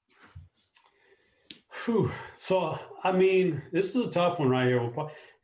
Whew. 1.85 2.11
So, 2.35 2.77
I 3.03 3.11
mean, 3.11 3.61
this 3.71 3.95
is 3.95 4.07
a 4.07 4.09
tough 4.09 4.39
one 4.39 4.49
right 4.49 4.67
here. 4.67 4.91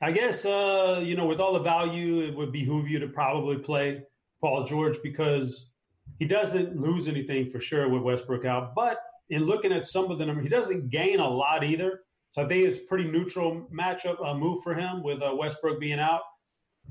I 0.01 0.11
guess, 0.11 0.45
uh, 0.45 1.01
you 1.03 1.15
know, 1.15 1.25
with 1.25 1.39
all 1.39 1.53
the 1.53 1.59
value, 1.59 2.21
it 2.21 2.35
would 2.35 2.51
behoove 2.51 2.87
you 2.89 2.99
to 2.99 3.07
probably 3.07 3.57
play 3.57 4.03
Paul 4.41 4.65
George 4.65 4.97
because 5.01 5.71
he 6.19 6.25
doesn't 6.25 6.75
lose 6.75 7.07
anything 7.07 7.49
for 7.49 7.59
sure 7.59 7.89
with 7.89 8.01
Westbrook 8.01 8.45
out. 8.45 8.75
But 8.75 8.99
in 9.29 9.43
looking 9.43 9.71
at 9.71 9.87
some 9.87 10.11
of 10.11 10.19
the 10.19 10.25
numbers, 10.25 10.43
he 10.43 10.49
doesn't 10.49 10.89
gain 10.89 11.19
a 11.19 11.27
lot 11.27 11.63
either. 11.63 12.01
So 12.31 12.41
I 12.41 12.47
think 12.47 12.65
it's 12.65 12.77
pretty 12.77 13.05
neutral 13.05 13.67
matchup 13.73 14.23
uh, 14.25 14.33
move 14.33 14.61
for 14.61 14.73
him 14.73 15.03
with 15.03 15.21
uh, 15.21 15.33
Westbrook 15.35 15.79
being 15.79 15.99
out. 15.99 16.21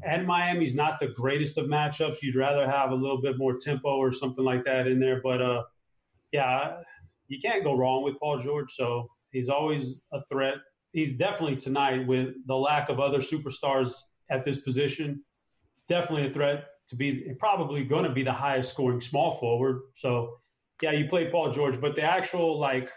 And 0.02 0.26
Miami's 0.26 0.74
not 0.74 0.98
the 0.98 1.08
greatest 1.08 1.58
of 1.58 1.66
matchups. 1.66 2.22
You'd 2.22 2.34
rather 2.34 2.68
have 2.68 2.90
a 2.90 2.94
little 2.94 3.20
bit 3.20 3.38
more 3.38 3.58
tempo 3.58 3.96
or 3.96 4.12
something 4.12 4.44
like 4.44 4.64
that 4.64 4.86
in 4.86 4.98
there. 4.98 5.20
But 5.22 5.42
uh, 5.42 5.62
yeah, 6.32 6.78
you 7.28 7.38
can't 7.40 7.62
go 7.62 7.76
wrong 7.76 8.02
with 8.02 8.18
Paul 8.18 8.40
George. 8.40 8.72
So 8.72 9.08
he's 9.34 9.50
always 9.50 10.00
a 10.12 10.24
threat. 10.24 10.54
He's 10.92 11.12
definitely 11.12 11.56
tonight 11.56 12.06
with 12.06 12.28
the 12.46 12.56
lack 12.56 12.88
of 12.88 13.00
other 13.00 13.18
superstars 13.18 13.92
at 14.30 14.44
this 14.44 14.58
position. 14.58 15.22
It's 15.74 15.84
definitely 15.86 16.28
a 16.28 16.30
threat 16.30 16.64
to 16.88 16.96
be 16.96 17.34
probably 17.38 17.84
going 17.84 18.04
to 18.04 18.12
be 18.12 18.22
the 18.22 18.32
highest 18.32 18.70
scoring 18.70 19.00
small 19.00 19.36
forward. 19.38 19.82
So 19.94 20.38
yeah, 20.80 20.92
you 20.92 21.08
play 21.08 21.30
Paul 21.30 21.50
George, 21.50 21.80
but 21.80 21.96
the 21.96 22.02
actual 22.02 22.58
like 22.58 22.90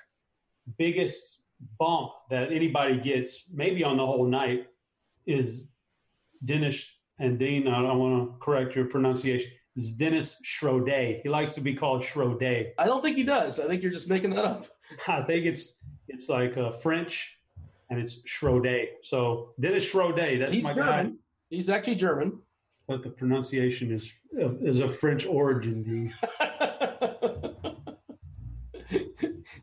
biggest 0.78 1.42
bump 1.80 2.12
that 2.30 2.52
anybody 2.52 2.98
gets, 3.00 3.46
maybe 3.52 3.84
on 3.84 3.98
the 3.98 4.06
whole 4.06 4.26
night, 4.26 4.68
is 5.26 5.66
Dennis 6.46 6.88
and 7.20 7.40
Dean. 7.40 7.68
I 7.68 7.82
don't 7.82 8.00
want 8.00 8.32
to 8.32 8.38
correct 8.40 8.76
your 8.76 8.86
pronunciation. 8.86 9.52
Is 9.76 9.92
Dennis 9.92 10.38
Schroeder. 10.44 11.20
He 11.22 11.30
likes 11.30 11.54
to 11.54 11.62
be 11.62 11.76
called 11.76 12.04
Schroeder. 12.04 12.66
I 12.80 12.86
don't 12.86 13.04
think 13.04 13.16
he 13.16 13.24
does. 13.24 13.60
I 13.60 13.68
think 13.68 13.84
you're 13.84 13.92
just 13.92 14.10
making 14.10 14.32
that 14.32 14.44
up. 14.44 14.66
I 15.08 15.22
think 15.22 15.46
it's 15.46 15.74
it's 16.18 16.30
like 16.30 16.58
uh, 16.58 16.72
French, 16.72 17.38
and 17.92 18.00
it's 18.00 18.18
Schroeder. 18.26 18.86
So 19.04 19.54
Dennis 19.60 19.88
Schroeder. 19.88 20.40
That's 20.40 20.54
He's 20.54 20.64
my 20.64 20.74
German. 20.74 21.12
guy. 21.12 21.14
He's 21.50 21.70
actually 21.70 21.96
German. 21.96 22.40
But 22.88 23.04
the 23.04 23.10
pronunciation 23.10 23.92
is 23.92 24.12
is 24.62 24.80
of 24.80 24.98
French 24.98 25.26
origin. 25.26 26.14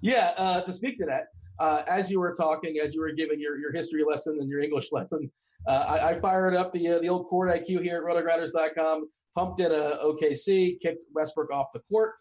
Yeah, 0.01 0.33
uh, 0.37 0.61
to 0.61 0.73
speak 0.73 0.99
to 0.99 1.07
that, 1.07 1.29
uh, 1.59 1.81
as 1.89 2.11
you 2.11 2.21
were 2.21 2.35
talking, 2.35 2.77
as 2.85 2.95
you 2.95 3.01
were 3.01 3.13
giving 3.13 3.41
your, 3.41 3.57
your 3.57 3.73
history 3.73 4.05
lesson 4.07 4.37
and 4.39 4.51
your 4.51 4.61
English 4.61 4.89
lesson, 4.93 5.31
uh, 5.67 5.85
I, 5.89 6.11
I 6.11 6.21
fired 6.21 6.55
up 6.55 6.75
the 6.75 6.87
uh, 6.89 6.99
the 6.99 7.09
old 7.09 7.27
court 7.29 7.49
IQ 7.49 7.83
here 7.83 7.97
at 7.97 8.05
rotogrinders.com, 8.05 9.09
pumped 9.35 9.61
in 9.61 9.73
a 9.73 9.99
OKC, 10.05 10.79
kicked 10.83 11.07
Westbrook 11.15 11.51
off 11.51 11.69
the 11.73 11.81
court. 11.91 12.13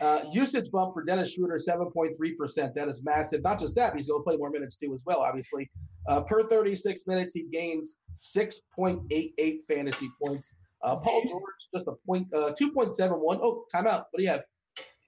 Uh, 0.00 0.20
usage 0.32 0.70
bump 0.70 0.94
for 0.94 1.02
Dennis 1.04 1.34
Schroeder, 1.34 1.58
7.3%. 1.58 2.74
That 2.74 2.88
is 2.88 3.02
massive. 3.02 3.42
Not 3.42 3.58
just 3.58 3.74
that, 3.76 3.94
he's 3.96 4.08
going 4.08 4.20
to 4.20 4.24
play 4.24 4.36
more 4.36 4.50
minutes 4.50 4.76
too, 4.76 4.94
as 4.94 5.00
well, 5.04 5.20
obviously. 5.20 5.68
Uh, 6.08 6.20
per 6.20 6.48
36 6.48 7.06
minutes, 7.06 7.34
he 7.34 7.44
gains 7.52 7.98
6.88 8.18 9.58
fantasy 9.68 10.08
points. 10.24 10.54
Uh, 10.82 10.96
Paul 10.96 11.22
George, 11.28 11.42
just 11.74 11.88
a 11.88 11.92
point, 12.06 12.28
uh, 12.32 12.52
2.71. 12.60 13.40
Oh, 13.42 13.64
timeout. 13.74 14.04
What 14.10 14.16
do 14.16 14.22
you 14.22 14.28
have? 14.28 14.42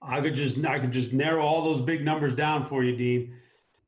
I 0.02 0.20
could 0.20 0.34
just 0.34 0.64
I 0.64 0.78
could 0.78 0.92
just 0.92 1.12
narrow 1.12 1.44
all 1.44 1.62
those 1.62 1.80
big 1.80 2.04
numbers 2.04 2.34
down 2.34 2.64
for 2.64 2.82
you, 2.82 2.96
Dean. 2.96 3.34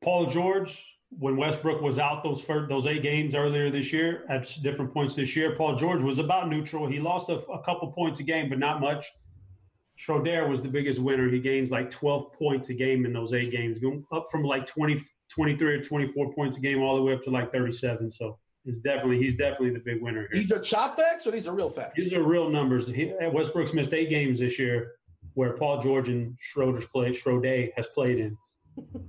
Paul 0.02 0.26
George, 0.26 0.84
when 1.18 1.36
Westbrook 1.36 1.80
was 1.80 1.98
out 1.98 2.22
those 2.22 2.42
first, 2.42 2.68
those 2.68 2.86
eight 2.86 3.02
games 3.02 3.34
earlier 3.34 3.70
this 3.70 3.92
year 3.92 4.24
at 4.28 4.46
different 4.62 4.92
points 4.92 5.14
this 5.14 5.34
year, 5.34 5.56
Paul 5.56 5.74
George 5.74 6.02
was 6.02 6.18
about 6.18 6.50
neutral. 6.50 6.86
He 6.86 7.00
lost 7.00 7.30
a, 7.30 7.36
a 7.46 7.62
couple 7.62 7.90
points 7.92 8.20
a 8.20 8.22
game, 8.22 8.48
but 8.48 8.58
not 8.58 8.80
much. 8.80 9.06
Schroeder 10.02 10.48
was 10.48 10.60
the 10.60 10.68
biggest 10.68 10.98
winner. 10.98 11.30
He 11.30 11.38
gains 11.38 11.70
like 11.70 11.88
12 11.88 12.32
points 12.32 12.70
a 12.70 12.74
game 12.74 13.06
in 13.06 13.12
those 13.12 13.32
eight 13.32 13.52
games, 13.52 13.78
going 13.78 14.04
up 14.10 14.24
from 14.32 14.42
like 14.42 14.66
20, 14.66 15.00
23 15.30 15.74
or 15.74 15.80
24 15.80 16.34
points 16.34 16.56
a 16.56 16.60
game 16.60 16.82
all 16.82 16.96
the 16.96 17.02
way 17.02 17.12
up 17.12 17.22
to 17.22 17.30
like 17.30 17.52
37. 17.52 18.10
So 18.10 18.36
it's 18.64 18.78
definitely 18.78 19.18
he's 19.18 19.36
definitely 19.36 19.70
the 19.70 19.78
big 19.78 20.02
winner 20.02 20.22
here. 20.22 20.40
These 20.40 20.50
are 20.50 20.58
chop 20.58 20.96
facts 20.96 21.24
or 21.28 21.30
these 21.30 21.46
are 21.46 21.54
real 21.54 21.70
facts? 21.70 21.94
These 21.96 22.12
are 22.14 22.22
real 22.24 22.50
numbers. 22.50 22.88
He, 22.88 23.12
Westbrook's 23.32 23.72
missed 23.72 23.94
eight 23.94 24.08
games 24.08 24.40
this 24.40 24.58
year, 24.58 24.94
where 25.34 25.52
Paul 25.52 25.80
George 25.80 26.08
and 26.08 26.36
Schroeder's 26.40 26.86
played. 26.86 27.14
Schroeder 27.14 27.68
has 27.76 27.86
played 27.88 28.18
in. 28.18 28.36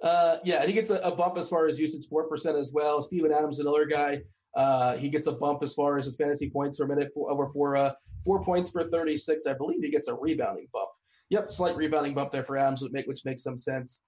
Uh, 0.00 0.38
yeah, 0.44 0.60
and 0.60 0.68
he 0.68 0.72
gets 0.72 0.90
a, 0.90 0.98
a 0.98 1.10
bump 1.10 1.36
as 1.36 1.48
far 1.48 1.66
as 1.66 1.76
usage 1.76 2.06
four 2.08 2.28
percent 2.28 2.56
as 2.56 2.72
well. 2.72 3.02
Steven 3.02 3.32
Adams, 3.32 3.58
another 3.58 3.84
guy. 3.84 4.20
Uh, 4.54 4.96
he 4.96 5.08
gets 5.08 5.26
a 5.26 5.32
bump 5.32 5.60
as 5.64 5.74
far 5.74 5.98
as 5.98 6.04
his 6.04 6.14
fantasy 6.14 6.48
points 6.48 6.78
per 6.78 6.86
minute 6.86 7.10
for, 7.12 7.28
over 7.32 7.48
four 7.48 7.76
uh, 7.76 7.90
four 8.24 8.42
points 8.42 8.70
for 8.70 8.88
thirty 8.88 9.16
six. 9.16 9.46
I 9.46 9.54
believe 9.54 9.82
he 9.82 9.90
gets 9.90 10.08
a 10.08 10.14
rebounding 10.14 10.68
bump. 10.72 10.90
Yep, 11.30 11.52
slight 11.52 11.76
rebounding 11.76 12.14
bump 12.14 12.30
there 12.30 12.44
for 12.44 12.56
Adams, 12.56 12.82
which, 12.82 12.92
make, 12.92 13.06
which 13.06 13.24
makes 13.24 13.42
some 13.42 13.58
sense. 13.58 14.00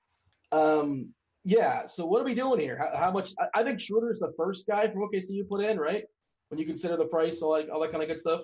Um, 0.52 1.10
yeah. 1.44 1.86
So 1.86 2.06
what 2.06 2.20
are 2.20 2.24
we 2.24 2.34
doing 2.34 2.60
here? 2.60 2.78
How, 2.78 2.98
how 2.98 3.10
much? 3.10 3.30
I, 3.38 3.60
I 3.60 3.62
think 3.62 3.80
Schroeder 3.80 4.10
is 4.10 4.20
the 4.20 4.32
first 4.36 4.66
guy 4.66 4.88
from 4.88 5.02
OKC 5.02 5.30
you 5.30 5.44
put 5.44 5.62
in, 5.64 5.78
right? 5.78 6.04
When 6.48 6.58
you 6.58 6.66
consider 6.66 6.96
the 6.96 7.04
price, 7.04 7.42
all 7.42 7.50
like 7.50 7.68
all 7.72 7.80
that 7.80 7.90
kind 7.92 8.02
of 8.02 8.08
good 8.08 8.20
stuff. 8.20 8.42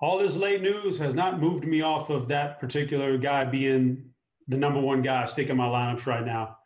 All 0.00 0.18
this 0.18 0.36
late 0.36 0.60
news 0.60 0.98
has 0.98 1.14
not 1.14 1.40
moved 1.40 1.64
me 1.64 1.80
off 1.80 2.10
of 2.10 2.28
that 2.28 2.60
particular 2.60 3.16
guy 3.16 3.44
being 3.44 4.10
the 4.48 4.56
number 4.56 4.80
one 4.80 5.02
guy 5.02 5.24
sticking 5.24 5.56
my 5.56 5.66
lineups 5.66 6.06
right 6.06 6.24
now. 6.24 6.58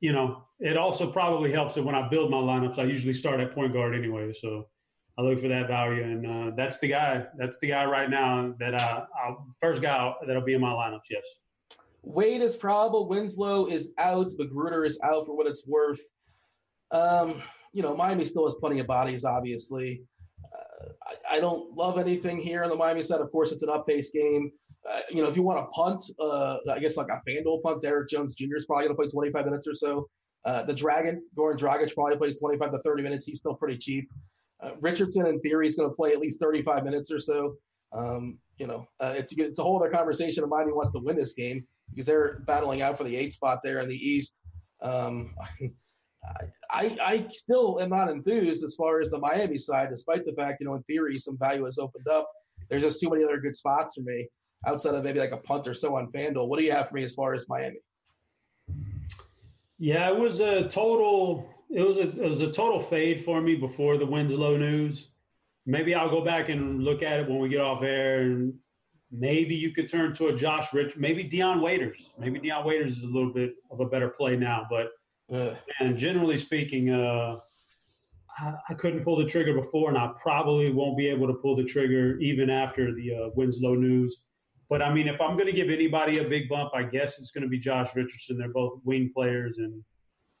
You 0.00 0.12
know, 0.12 0.44
it 0.60 0.76
also 0.76 1.10
probably 1.10 1.52
helps 1.52 1.74
that 1.74 1.84
when 1.84 1.94
I 1.94 2.08
build 2.08 2.30
my 2.30 2.36
lineups, 2.36 2.78
I 2.78 2.84
usually 2.84 3.12
start 3.12 3.40
at 3.40 3.54
point 3.54 3.72
guard 3.72 3.94
anyway. 3.94 4.32
So 4.32 4.68
I 5.18 5.22
look 5.22 5.40
for 5.40 5.48
that 5.48 5.66
value, 5.66 6.04
and 6.04 6.26
uh, 6.26 6.54
that's 6.56 6.78
the 6.78 6.86
guy. 6.86 7.26
That's 7.36 7.58
the 7.58 7.66
guy 7.66 7.84
right 7.86 8.08
now 8.08 8.54
that 8.60 8.80
I'll, 8.80 9.48
first 9.60 9.82
guy 9.82 10.14
that'll 10.24 10.42
be 10.42 10.54
in 10.54 10.60
my 10.60 10.70
lineups. 10.70 11.10
Yes. 11.10 11.24
Wade 12.02 12.40
is 12.40 12.56
probable. 12.56 13.08
Winslow 13.08 13.66
is 13.66 13.90
out. 13.98 14.28
McGruder 14.40 14.86
is 14.86 15.00
out 15.02 15.26
for 15.26 15.36
what 15.36 15.48
it's 15.48 15.66
worth. 15.66 16.00
Um, 16.92 17.42
you 17.72 17.82
know, 17.82 17.96
Miami 17.96 18.24
still 18.24 18.46
has 18.46 18.54
plenty 18.60 18.78
of 18.78 18.86
bodies, 18.86 19.24
obviously. 19.24 20.02
Uh, 20.44 20.88
I, 21.04 21.36
I, 21.36 21.40
don't 21.40 21.76
love 21.76 21.98
anything 21.98 22.38
here 22.38 22.62
on 22.62 22.70
the 22.70 22.76
Miami 22.76 23.02
side. 23.02 23.20
Of 23.20 23.30
course, 23.32 23.52
it's 23.52 23.64
an 23.64 23.68
up 23.68 23.86
pace 23.86 24.10
game. 24.10 24.52
Uh, 24.88 25.00
you 25.10 25.20
know, 25.20 25.28
if 25.28 25.36
you 25.36 25.42
want 25.42 25.58
to 25.58 25.66
punt, 25.72 26.02
uh, 26.20 26.58
I 26.72 26.78
guess 26.78 26.96
like 26.96 27.08
a 27.08 27.20
FanDuel 27.28 27.62
punt, 27.62 27.82
Derrick 27.82 28.08
Jones 28.08 28.36
Jr. 28.36 28.56
is 28.56 28.66
probably 28.66 28.84
going 28.84 28.96
to 28.96 29.02
play 29.02 29.08
25 29.08 29.44
minutes 29.44 29.66
or 29.66 29.74
so. 29.74 30.08
Uh, 30.44 30.62
the 30.62 30.72
Dragon, 30.72 31.22
Goran 31.36 31.58
Dragic, 31.58 31.92
probably 31.94 32.16
plays 32.16 32.38
25 32.38 32.70
to 32.70 32.78
30 32.78 33.02
minutes. 33.02 33.26
He's 33.26 33.40
still 33.40 33.54
pretty 33.54 33.76
cheap. 33.76 34.08
Uh, 34.62 34.70
Richardson, 34.80 35.26
in 35.26 35.40
theory, 35.40 35.66
is 35.66 35.76
going 35.76 35.88
to 35.88 35.94
play 35.94 36.12
at 36.12 36.18
least 36.18 36.40
35 36.40 36.84
minutes 36.84 37.12
or 37.12 37.20
so. 37.20 37.54
Um, 37.92 38.38
you 38.58 38.66
know, 38.66 38.86
uh, 39.00 39.14
it's, 39.16 39.32
it's 39.36 39.58
a 39.58 39.62
whole 39.62 39.80
other 39.80 39.90
conversation 39.90 40.42
of 40.42 40.50
Miami 40.50 40.72
wants 40.72 40.92
to 40.92 40.98
win 40.98 41.16
this 41.16 41.32
game 41.32 41.64
because 41.90 42.06
they're 42.06 42.40
battling 42.40 42.82
out 42.82 42.98
for 42.98 43.04
the 43.04 43.16
eight 43.16 43.32
spot 43.32 43.60
there 43.62 43.80
in 43.80 43.88
the 43.88 43.96
East. 43.96 44.34
Um, 44.82 45.34
I, 46.70 46.96
I 47.00 47.26
still 47.30 47.80
am 47.80 47.90
not 47.90 48.10
enthused 48.10 48.64
as 48.64 48.74
far 48.74 49.00
as 49.00 49.10
the 49.10 49.18
Miami 49.18 49.58
side, 49.58 49.88
despite 49.90 50.26
the 50.26 50.32
fact, 50.32 50.58
you 50.60 50.66
know, 50.66 50.74
in 50.74 50.82
theory, 50.82 51.18
some 51.18 51.38
value 51.38 51.64
has 51.64 51.78
opened 51.78 52.08
up. 52.08 52.28
There's 52.68 52.82
just 52.82 53.00
too 53.00 53.08
many 53.08 53.24
other 53.24 53.38
good 53.38 53.56
spots 53.56 53.94
for 53.94 54.02
me 54.02 54.28
outside 54.66 54.94
of 54.94 55.04
maybe 55.04 55.20
like 55.20 55.32
a 55.32 55.38
punt 55.38 55.66
or 55.66 55.74
so 55.74 55.96
on 55.96 56.10
FanDuel. 56.12 56.48
What 56.48 56.58
do 56.58 56.64
you 56.64 56.72
have 56.72 56.88
for 56.88 56.96
me 56.96 57.04
as 57.04 57.14
far 57.14 57.34
as 57.34 57.48
Miami? 57.48 57.78
Yeah, 59.78 60.08
it 60.08 60.18
was 60.18 60.40
a 60.40 60.68
total. 60.68 61.48
It 61.70 61.86
was 61.86 61.98
a 61.98 62.08
it 62.08 62.28
was 62.28 62.40
a 62.40 62.50
total 62.50 62.80
fade 62.80 63.22
for 63.24 63.40
me 63.40 63.54
before 63.54 63.98
the 63.98 64.06
Winslow 64.06 64.56
news. 64.56 65.10
Maybe 65.66 65.94
I'll 65.94 66.10
go 66.10 66.24
back 66.24 66.48
and 66.48 66.82
look 66.82 67.02
at 67.02 67.20
it 67.20 67.28
when 67.28 67.38
we 67.38 67.48
get 67.48 67.60
off 67.60 67.82
air, 67.82 68.22
and 68.22 68.54
maybe 69.10 69.54
you 69.54 69.72
could 69.72 69.88
turn 69.88 70.14
to 70.14 70.28
a 70.28 70.36
Josh 70.36 70.72
Rich, 70.72 70.96
maybe 70.96 71.22
Dion 71.22 71.60
Waiters. 71.60 72.14
Maybe 72.18 72.38
Dion 72.38 72.64
Waiters 72.64 72.96
is 72.96 73.02
a 73.02 73.08
little 73.08 73.32
bit 73.32 73.52
of 73.70 73.80
a 73.80 73.84
better 73.84 74.08
play 74.08 74.36
now, 74.36 74.66
but 74.70 74.88
and 75.80 75.96
generally 75.96 76.38
speaking, 76.38 76.90
uh, 76.90 77.36
I, 78.38 78.52
I, 78.70 78.74
couldn't 78.74 79.04
pull 79.04 79.16
the 79.16 79.26
trigger 79.26 79.54
before, 79.54 79.90
and 79.90 79.98
I 79.98 80.10
probably 80.20 80.72
won't 80.72 80.96
be 80.96 81.06
able 81.08 81.26
to 81.26 81.34
pull 81.34 81.54
the 81.54 81.64
trigger 81.64 82.18
even 82.18 82.48
after 82.48 82.94
the 82.94 83.14
uh, 83.14 83.28
Winslow 83.34 83.74
news. 83.74 84.20
But 84.70 84.80
I 84.82 84.92
mean, 84.92 85.08
if 85.08 85.20
I'm 85.20 85.36
going 85.36 85.46
to 85.46 85.52
give 85.52 85.70
anybody 85.70 86.18
a 86.18 86.24
big 86.24 86.48
bump, 86.48 86.70
I 86.74 86.82
guess 86.82 87.18
it's 87.18 87.30
going 87.30 87.42
to 87.42 87.48
be 87.48 87.58
Josh 87.58 87.94
Richardson. 87.94 88.38
They're 88.38 88.48
both 88.48 88.80
wing 88.84 89.10
players, 89.14 89.58
and 89.58 89.82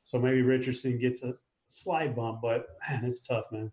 so 0.08 0.18
maybe 0.18 0.42
Richardson 0.42 0.98
gets 0.98 1.22
a 1.22 1.34
slide 1.66 2.16
bump. 2.16 2.40
But 2.42 2.66
man, 2.88 3.04
it's 3.04 3.20
tough, 3.20 3.44
man. 3.52 3.70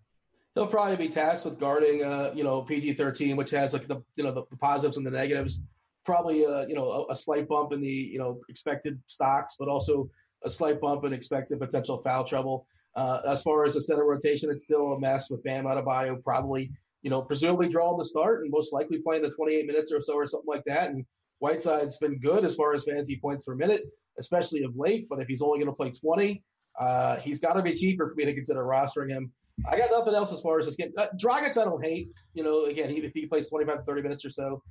He'll 0.53 0.67
probably 0.67 0.95
be 0.95 1.09
tasked 1.09 1.45
with 1.45 1.59
guarding, 1.59 2.03
uh, 2.03 2.31
you 2.33 2.43
know, 2.43 2.61
PG-13, 2.61 3.35
which 3.35 3.51
has 3.51 3.73
like 3.73 3.87
the 3.87 4.01
you 4.15 4.23
know 4.23 4.31
the, 4.31 4.43
the 4.49 4.57
positives 4.57 4.97
and 4.97 5.05
the 5.05 5.11
negatives. 5.11 5.61
Probably, 6.05 6.45
uh, 6.45 6.65
you 6.67 6.75
know, 6.75 6.89
a, 7.09 7.13
a 7.13 7.15
slight 7.15 7.47
bump 7.47 7.73
in 7.73 7.81
the 7.81 7.87
you 7.87 8.19
know 8.19 8.39
expected 8.49 9.01
stocks, 9.07 9.55
but 9.57 9.67
also 9.67 10.09
a 10.43 10.49
slight 10.49 10.79
bump 10.79 11.03
in 11.05 11.13
expected 11.13 11.59
potential 11.59 12.01
foul 12.03 12.23
trouble. 12.23 12.67
Uh, 12.95 13.21
as 13.27 13.41
far 13.41 13.65
as 13.65 13.73
the 13.73 13.81
center 13.81 14.05
rotation, 14.05 14.49
it's 14.49 14.63
still 14.63 14.93
a 14.93 14.99
mess 14.99 15.29
with 15.29 15.43
Bam 15.43 15.65
Adebayo 15.65 16.23
probably 16.23 16.71
you 17.05 17.11
know, 17.11 17.21
presumably 17.21 17.69
drawing 17.69 17.99
the 17.99 18.03
start 18.03 18.41
and 18.41 18.49
most 18.49 18.73
likely 18.73 18.97
playing 18.97 19.21
the 19.21 19.29
28 19.29 19.67
minutes 19.67 19.93
or 19.93 20.01
so 20.01 20.15
or 20.15 20.25
something 20.25 20.49
like 20.49 20.63
that. 20.65 20.89
And 20.89 21.05
Whiteside's 21.37 21.97
been 21.97 22.17
good 22.17 22.43
as 22.43 22.55
far 22.55 22.73
as 22.73 22.83
fantasy 22.83 23.15
points 23.15 23.45
per 23.45 23.53
minute, 23.53 23.83
especially 24.19 24.63
of 24.63 24.75
late. 24.75 25.07
But 25.09 25.19
if 25.19 25.27
he's 25.27 25.41
only 25.41 25.59
going 25.59 25.71
to 25.71 25.75
play 25.75 25.91
20, 25.91 26.43
uh, 26.79 27.17
he's 27.17 27.39
got 27.39 27.53
to 27.53 27.61
be 27.61 27.73
cheaper 27.73 28.09
for 28.09 28.15
me 28.15 28.25
to 28.25 28.33
consider 28.33 28.63
rostering 28.63 29.09
him. 29.09 29.31
I 29.69 29.77
got 29.77 29.89
nothing 29.91 30.13
else 30.13 30.33
as 30.33 30.41
far 30.41 30.59
as 30.59 30.65
this 30.65 30.75
game. 30.75 30.91
Uh, 30.97 31.07
Dragic, 31.21 31.57
I 31.57 31.63
don't 31.63 31.83
hate. 31.83 32.11
You 32.33 32.43
know, 32.43 32.65
again, 32.65 32.89
he, 32.89 32.97
if 32.97 33.13
he 33.13 33.25
plays 33.25 33.49
25 33.49 33.77
to 33.77 33.83
30 33.83 34.01
minutes 34.01 34.25
or 34.25 34.29
so. 34.29 34.61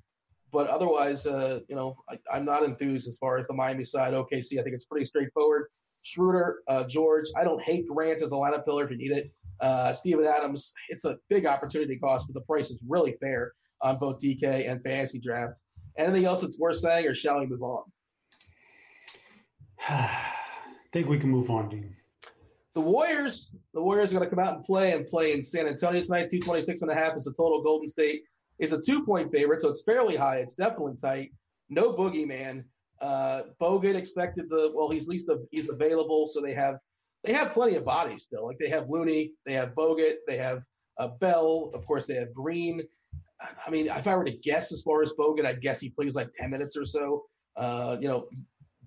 But 0.53 0.69
otherwise, 0.69 1.27
uh, 1.27 1.61
you 1.69 1.75
know, 1.75 1.97
I, 2.09 2.37
am 2.37 2.45
not 2.45 2.63
enthused 2.63 3.09
as 3.09 3.17
far 3.19 3.39
as 3.39 3.47
the 3.49 3.55
Miami 3.55 3.85
side. 3.85 4.13
OKC, 4.15 4.61
I 4.61 4.63
think 4.63 4.75
it's 4.75 4.85
pretty 4.85 5.07
straightforward. 5.07 5.67
Schroeder, 6.03 6.61
uh, 6.69 6.85
George, 6.85 7.27
I 7.37 7.45
don't 7.45 7.61
hate 7.63 7.89
Grant 7.89 8.23
as 8.23 8.33
a 8.33 8.37
lineup 8.37 8.65
filler 8.65 8.85
if 8.85 8.91
you 8.91 8.99
need 8.99 9.11
it. 9.11 9.33
Uh, 9.61 9.93
Steven 9.93 10.27
Adams, 10.27 10.73
it's 10.91 11.07
a 11.07 11.17
big 11.31 11.47
opportunity 11.47 11.97
cost, 11.97 12.29
but 12.29 12.35
the 12.35 12.45
price 12.45 12.71
is 12.71 12.79
really 12.87 13.17
fair 13.21 13.53
on 13.81 13.99
both 13.99 14.21
DK 14.21 14.71
and 14.71 14.83
fantasy 14.83 15.19
draft. 15.19 15.61
Anything 15.97 16.25
else 16.25 16.43
that's 16.43 16.59
worth 16.59 16.77
saying, 16.77 17.07
or 17.07 17.15
shall 17.15 17.41
we 17.41 17.47
move 17.47 17.63
on? 17.63 17.85
I 19.89 20.11
think 20.93 21.09
we 21.09 21.19
can 21.19 21.31
move 21.31 21.51
on, 21.51 21.69
Dean. 21.69 21.97
The 22.75 22.81
Warriors, 22.81 23.55
the 23.73 23.81
Warriors 23.81 24.13
are 24.13 24.19
going 24.19 24.29
to 24.29 24.35
come 24.35 24.45
out 24.45 24.57
and 24.57 24.65
play 24.65 24.93
and 24.93 25.07
play 25.07 25.33
in 25.33 25.43
San 25.43 25.69
Antonio 25.69 26.03
tonight. 26.03 26.29
226 26.29 26.83
and 26.83 26.91
a 26.91 26.95
half 26.95 27.17
is 27.17 27.27
a 27.27 27.33
total. 27.33 27.63
Golden 27.63 27.87
State 27.89 28.23
is 28.59 28.73
a 28.73 28.81
two 28.81 29.05
point 29.05 29.31
favorite, 29.31 29.63
so 29.63 29.69
it's 29.69 29.83
fairly 29.83 30.17
high. 30.17 30.39
It's 30.39 30.55
definitely 30.55 30.95
tight. 31.01 31.33
No 31.69 31.93
boogeyman. 31.93 32.65
Uh, 33.01 33.43
Bogut 33.61 33.95
expected 33.95 34.49
the 34.49 34.73
well, 34.75 34.91
he's 34.91 35.05
at 35.05 35.11
least 35.11 35.29
a, 35.29 35.39
he's 35.51 35.69
available, 35.69 36.27
so 36.27 36.41
they 36.41 36.55
have 36.55 36.77
they 37.23 37.33
have 37.33 37.53
plenty 37.53 37.77
of 37.77 37.85
bodies 37.85 38.25
still. 38.25 38.47
Like 38.47 38.59
they 38.59 38.69
have 38.69 38.89
Looney, 38.89 39.33
they 39.47 39.53
have 39.55 39.75
Bogut, 39.75 40.17
they 40.27 40.37
have 40.37 40.65
uh, 40.99 41.09
Bell, 41.21 41.71
of 41.75 41.87
course 41.87 42.07
they 42.07 42.15
have 42.15 42.33
Green. 42.35 42.83
I 43.67 43.71
mean, 43.71 43.89
if 43.89 44.07
I 44.07 44.17
were 44.17 44.25
to 44.25 44.33
guess 44.33 44.73
as 44.73 44.83
far 44.83 45.03
as 45.03 45.13
Bogut, 45.19 45.45
I'd 45.45 45.61
guess 45.61 45.81
he 45.81 45.91
plays 45.91 46.17
like 46.17 46.31
10 46.39 46.51
minutes 46.51 46.77
or 46.77 46.87
so. 46.87 47.25
Uh, 47.57 47.97
you 48.01 48.09
know, 48.09 48.27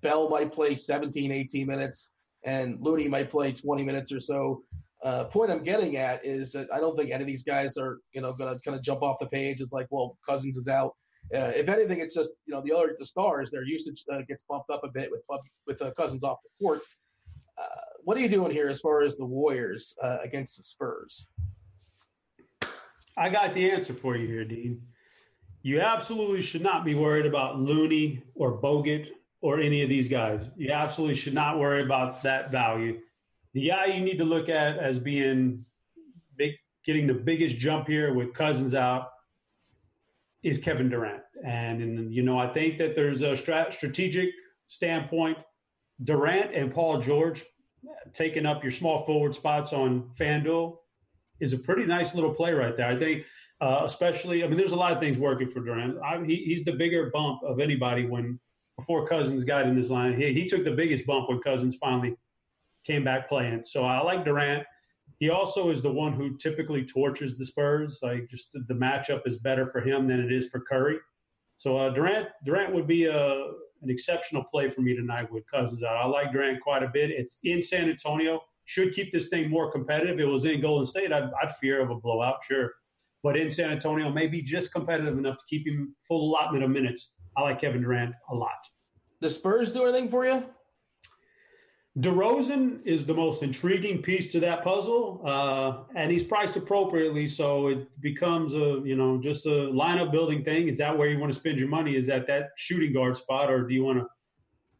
Bell 0.01 0.29
might 0.29 0.51
play 0.51 0.75
17, 0.75 1.31
18 1.31 1.67
minutes, 1.67 2.13
and 2.43 2.77
Looney 2.79 3.07
might 3.07 3.29
play 3.29 3.51
20 3.51 3.83
minutes 3.83 4.11
or 4.11 4.19
so. 4.19 4.63
Uh, 5.03 5.25
point 5.25 5.51
I'm 5.51 5.63
getting 5.63 5.97
at 5.97 6.25
is 6.25 6.51
that 6.53 6.67
I 6.73 6.79
don't 6.79 6.97
think 6.97 7.11
any 7.11 7.21
of 7.23 7.27
these 7.27 7.43
guys 7.43 7.77
are, 7.77 7.99
you 8.13 8.21
know, 8.21 8.33
going 8.33 8.53
to 8.53 8.59
kind 8.61 8.75
of 8.75 8.83
jump 8.83 9.03
off 9.03 9.17
the 9.19 9.27
page. 9.27 9.61
It's 9.61 9.73
like, 9.73 9.87
well, 9.89 10.17
Cousins 10.27 10.57
is 10.57 10.67
out. 10.67 10.93
Uh, 11.33 11.51
if 11.55 11.67
anything, 11.67 11.99
it's 11.99 12.15
just 12.15 12.33
you 12.45 12.53
know 12.53 12.61
the 12.65 12.73
other 12.73 12.95
the 12.97 13.05
stars, 13.05 13.51
their 13.51 13.63
usage 13.63 14.03
uh, 14.11 14.19
gets 14.29 14.45
bumped 14.49 14.69
up 14.69 14.81
a 14.85 14.87
bit 14.87 15.09
with 15.11 15.21
with 15.65 15.81
uh, 15.81 15.91
Cousins 15.97 16.23
off 16.23 16.37
the 16.41 16.49
court. 16.63 16.81
Uh, 17.57 17.65
what 18.03 18.15
are 18.15 18.21
you 18.21 18.29
doing 18.29 18.51
here 18.51 18.69
as 18.69 18.79
far 18.79 19.01
as 19.01 19.17
the 19.17 19.25
Warriors 19.25 19.93
uh, 20.01 20.17
against 20.23 20.57
the 20.57 20.63
Spurs? 20.63 21.27
I 23.17 23.29
got 23.29 23.53
the 23.53 23.69
answer 23.69 23.93
for 23.93 24.15
you 24.15 24.27
here, 24.27 24.45
Dean. 24.45 24.81
You 25.63 25.81
absolutely 25.81 26.41
should 26.41 26.61
not 26.61 26.85
be 26.85 26.95
worried 26.95 27.25
about 27.25 27.59
Looney 27.59 28.23
or 28.35 28.61
Bogut 28.61 29.07
or 29.41 29.59
any 29.59 29.83
of 29.83 29.89
these 29.89 30.07
guys. 30.07 30.49
You 30.57 30.71
absolutely 30.71 31.15
should 31.15 31.33
not 31.33 31.59
worry 31.59 31.83
about 31.83 32.23
that 32.23 32.51
value. 32.51 32.99
The 33.53 33.69
guy 33.69 33.85
you 33.87 34.01
need 34.01 34.17
to 34.17 34.25
look 34.25 34.49
at 34.49 34.77
as 34.77 34.99
being 34.99 35.65
big, 36.35 36.53
getting 36.85 37.07
the 37.07 37.13
biggest 37.13 37.57
jump 37.57 37.87
here 37.87 38.13
with 38.13 38.33
Cousins 38.33 38.73
out 38.73 39.09
is 40.43 40.57
Kevin 40.57 40.89
Durant. 40.89 41.23
And, 41.43 41.81
and 41.81 42.13
you 42.13 42.23
know, 42.23 42.39
I 42.39 42.47
think 42.47 42.77
that 42.79 42.95
there's 42.95 43.21
a 43.21 43.31
strat- 43.31 43.73
strategic 43.73 44.29
standpoint. 44.67 45.37
Durant 46.03 46.53
and 46.53 46.73
Paul 46.73 46.99
George 46.99 47.43
taking 48.13 48.45
up 48.45 48.63
your 48.63 48.71
small 48.71 49.05
forward 49.05 49.35
spots 49.35 49.73
on 49.73 50.11
FanDuel 50.19 50.77
is 51.39 51.53
a 51.53 51.57
pretty 51.57 51.85
nice 51.85 52.15
little 52.15 52.33
play 52.33 52.53
right 52.53 52.75
there. 52.75 52.87
I 52.87 52.95
think, 52.95 53.23
uh, 53.61 53.81
especially, 53.83 54.43
I 54.43 54.47
mean, 54.47 54.57
there's 54.57 54.71
a 54.71 54.75
lot 54.75 54.91
of 54.91 54.99
things 54.99 55.17
working 55.17 55.49
for 55.49 55.61
Durant. 55.61 55.97
I, 56.03 56.23
he, 56.23 56.35
he's 56.45 56.63
the 56.63 56.73
bigger 56.73 57.09
bump 57.11 57.41
of 57.43 57.59
anybody 57.59 58.05
when 58.05 58.39
before 58.77 59.07
Cousins 59.07 59.43
got 59.43 59.67
in 59.67 59.75
this 59.75 59.89
line. 59.89 60.19
He, 60.19 60.33
he 60.33 60.47
took 60.47 60.63
the 60.63 60.71
biggest 60.71 61.05
bump 61.05 61.29
when 61.29 61.39
Cousins 61.39 61.75
finally 61.75 62.15
came 62.85 63.03
back 63.03 63.27
playing. 63.27 63.65
So 63.65 63.83
I 63.83 64.01
like 64.01 64.23
Durant. 64.23 64.63
He 65.19 65.29
also 65.29 65.69
is 65.69 65.81
the 65.81 65.91
one 65.91 66.13
who 66.13 66.37
typically 66.37 66.85
tortures 66.85 67.35
the 67.35 67.45
Spurs. 67.45 67.99
Like 68.01 68.29
just 68.29 68.49
the, 68.53 68.73
matchup 68.73 69.27
is 69.27 69.37
better 69.37 69.65
for 69.65 69.81
him 69.81 70.07
than 70.07 70.19
it 70.19 70.31
is 70.31 70.47
for 70.47 70.61
Curry. 70.61 70.97
So 71.57 71.75
uh, 71.75 71.89
Durant 71.89 72.27
Durant 72.45 72.73
would 72.73 72.87
be 72.87 73.05
a 73.05 73.45
an 73.83 73.89
exceptional 73.89 74.43
play 74.43 74.69
for 74.69 74.81
me 74.81 74.95
tonight 74.95 75.31
with 75.31 75.45
Cousins 75.49 75.83
out. 75.83 75.97
I 75.97 76.05
like 76.05 76.31
Durant 76.31 76.61
quite 76.61 76.83
a 76.83 76.87
bit. 76.87 77.11
It's 77.11 77.37
in 77.43 77.61
San 77.61 77.89
Antonio. 77.89 78.41
Should 78.65 78.93
keep 78.93 79.11
this 79.11 79.27
thing 79.27 79.49
more 79.49 79.71
competitive. 79.71 80.15
If 80.15 80.21
it 80.21 80.25
was 80.25 80.45
in 80.45 80.61
Golden 80.61 80.85
State, 80.85 81.13
I'd, 81.13 81.29
I'd 81.41 81.55
fear 81.55 81.81
of 81.81 81.89
a 81.89 81.95
blowout, 81.95 82.43
sure. 82.43 82.73
But 83.23 83.37
in 83.37 83.51
San 83.51 83.71
Antonio, 83.71 84.11
maybe 84.11 84.41
just 84.41 84.73
competitive 84.73 85.17
enough 85.17 85.37
to 85.37 85.43
keep 85.47 85.67
him 85.67 85.95
full 86.01 86.29
allotment 86.29 86.63
of 86.63 86.69
minutes. 86.69 87.13
I 87.37 87.41
like 87.43 87.61
Kevin 87.61 87.81
Durant 87.81 88.15
a 88.29 88.35
lot. 88.35 88.57
The 89.21 89.29
Spurs 89.29 89.71
do 89.71 89.83
anything 89.83 90.09
for 90.09 90.25
you? 90.25 90.43
DeRozan 91.99 92.85
is 92.85 93.05
the 93.05 93.13
most 93.13 93.41
intriguing 93.41 94.03
piece 94.03 94.27
to 94.27 94.39
that 94.39 94.63
puzzle, 94.63 95.21
uh, 95.25 95.83
and 95.95 96.11
he's 96.11 96.23
priced 96.23 96.55
appropriately, 96.55 97.27
so 97.27 97.69
it 97.69 97.87
becomes 98.01 98.53
a 98.53 98.81
you 98.83 98.95
know 98.95 99.19
just 99.19 99.47
a 99.47 99.49
lineup 99.49 100.11
building 100.11 100.43
thing. 100.43 100.67
Is 100.67 100.77
that 100.77 100.95
where 100.95 101.09
you 101.09 101.17
want 101.17 101.33
to 101.33 101.39
spend 101.39 101.57
your 101.57 101.69
money? 101.69 101.95
Is 101.95 102.05
that 102.05 102.27
that 102.27 102.49
shooting 102.55 102.93
guard 102.93 103.17
spot, 103.17 103.51
or 103.51 103.67
do 103.67 103.73
you 103.73 103.83
want 103.83 103.99
to, 103.99 104.05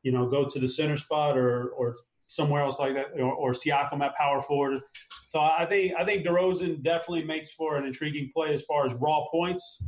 you 0.03 0.11
know, 0.11 0.27
go 0.27 0.45
to 0.45 0.59
the 0.59 0.67
center 0.67 0.95
spot 0.95 1.38
or 1.38 1.69
or 1.69 1.95
somewhere 2.27 2.61
else 2.61 2.77
like 2.77 2.93
that, 2.93 3.07
or, 3.17 3.34
or 3.34 3.51
Siakam 3.51 4.01
at 4.01 4.15
power 4.15 4.39
forward? 4.39 4.81
So 5.25 5.39
I 5.39 5.65
think 5.65 5.93
I 5.97 6.05
think 6.05 6.23
DeRozan 6.23 6.84
definitely 6.84 7.23
makes 7.23 7.51
for 7.51 7.77
an 7.77 7.85
intriguing 7.85 8.29
play 8.31 8.53
as 8.53 8.61
far 8.61 8.85
as 8.85 8.93
raw 8.93 9.25
points. 9.31 9.81